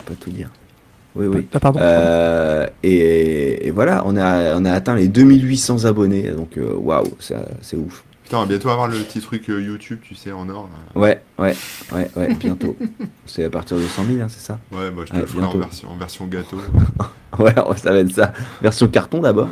Pas 0.06 0.14
tout 0.20 0.30
dire. 0.30 0.50
Oui, 1.18 1.28
oui. 1.28 1.48
Ah, 1.54 1.60
pardon. 1.60 1.80
Euh, 1.82 2.68
et, 2.84 3.68
et 3.68 3.72
voilà, 3.72 4.04
on 4.06 4.16
a, 4.18 4.56
on 4.56 4.66
a 4.66 4.72
atteint 4.72 4.96
les 4.96 5.08
2800 5.08 5.86
abonnés, 5.86 6.30
donc 6.32 6.58
euh, 6.58 6.74
waouh, 6.76 7.08
ça- 7.20 7.46
c'est 7.62 7.78
ouf. 7.78 8.04
Putain, 8.24 8.38
on 8.40 8.42
va 8.42 8.46
bientôt 8.48 8.70
avoir 8.70 8.90
le 8.90 8.98
petit 8.98 9.22
truc 9.22 9.50
euh, 9.50 9.62
YouTube, 9.62 10.00
tu 10.02 10.14
sais, 10.14 10.34
en 10.34 10.50
or. 10.50 10.68
là. 10.96 11.00
Ouais, 11.02 11.22
ouais, 11.40 11.56
ouais, 11.94 12.12
ouais, 12.18 12.34
bientôt. 12.36 12.76
c'est 13.26 13.46
à 13.46 13.50
partir 13.50 13.78
de 13.78 13.84
100 13.84 14.04
000, 14.04 14.18
hein, 14.22 14.28
c'est 14.30 14.42
ça? 14.46 14.60
Ouais, 14.74 14.92
bah 14.92 15.04
je 15.06 15.12
te 15.12 15.16
Ouais, 15.16 15.22
le 15.22 15.28
ferai 15.28 15.38
en 15.40 15.42
bientôt. 15.44 15.60
version, 15.60 15.90
en 15.92 15.98
version 15.98 16.26
gâteau. 16.28 16.58
Ouais, 17.40 17.54
ça 17.76 17.92
va 17.92 18.00
être 18.00 18.12
ça. 18.12 18.34
Version 18.62 18.88
carton 18.88 19.20
d'abord. 19.20 19.50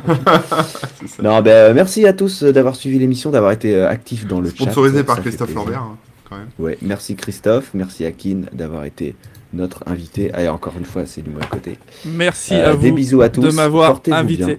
Non, 1.22 1.40
ben, 1.42 1.72
merci 1.74 2.04
à 2.06 2.12
tous 2.12 2.42
d'avoir 2.42 2.74
suivi 2.74 2.98
l'émission, 2.98 3.30
d'avoir 3.30 3.52
été 3.52 3.80
actifs 3.82 4.26
dans 4.26 4.40
le 4.40 4.48
chat. 4.48 4.64
Sponsorisé 4.64 5.04
par 5.04 5.20
Christophe. 5.20 5.54
Lambert, 5.54 5.82
hein, 5.82 5.96
quand 6.28 6.36
même. 6.36 6.48
Ouais, 6.58 6.78
merci 6.82 7.14
Christophe, 7.16 7.70
merci 7.74 8.04
Akin 8.04 8.40
d'avoir 8.52 8.84
été 8.86 9.14
notre 9.52 9.82
invité. 9.86 10.32
Allez, 10.32 10.48
encore 10.48 10.74
une 10.78 10.84
fois, 10.84 11.06
c'est 11.06 11.22
du 11.22 11.30
mauvais 11.30 11.46
côté. 11.50 11.78
Merci 12.04 12.54
Euh, 12.54 12.72
à 12.72 12.76
des 12.76 12.90
vous 12.90 12.96
bisous 12.96 13.22
à 13.22 13.28
tous. 13.28 13.42
de 13.42 13.50
m'avoir 13.50 13.90
portez-vous 13.92 14.16
invité. 14.16 14.44
bien. 14.44 14.56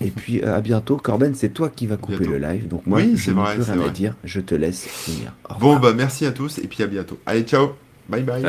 Et 0.00 0.10
puis 0.10 0.40
euh, 0.42 0.56
à 0.56 0.60
bientôt. 0.60 0.96
Corben, 0.96 1.34
c'est 1.34 1.48
toi 1.50 1.68
qui 1.68 1.86
vas 1.86 1.96
couper 1.96 2.18
Bientôt. 2.18 2.32
le 2.32 2.38
live. 2.38 2.68
Donc 2.68 2.86
moi, 2.86 2.98
Oui, 3.00 3.12
je 3.16 3.24
c'est 3.24 3.30
n'ai 3.32 3.40
vrai, 3.40 3.54
rien 3.54 3.80
à 3.86 3.88
dire. 3.90 4.14
Je 4.24 4.40
te 4.40 4.54
laisse 4.54 4.84
finir. 4.86 5.32
Au 5.50 5.54
Bon, 5.58 5.78
bah 5.78 5.92
merci 5.94 6.24
à 6.26 6.32
tous 6.32 6.58
et 6.58 6.66
puis 6.68 6.82
à 6.82 6.86
bientôt. 6.86 7.18
Allez, 7.26 7.42
ciao 7.42 7.70
Bye 8.08 8.22
bye 8.22 8.40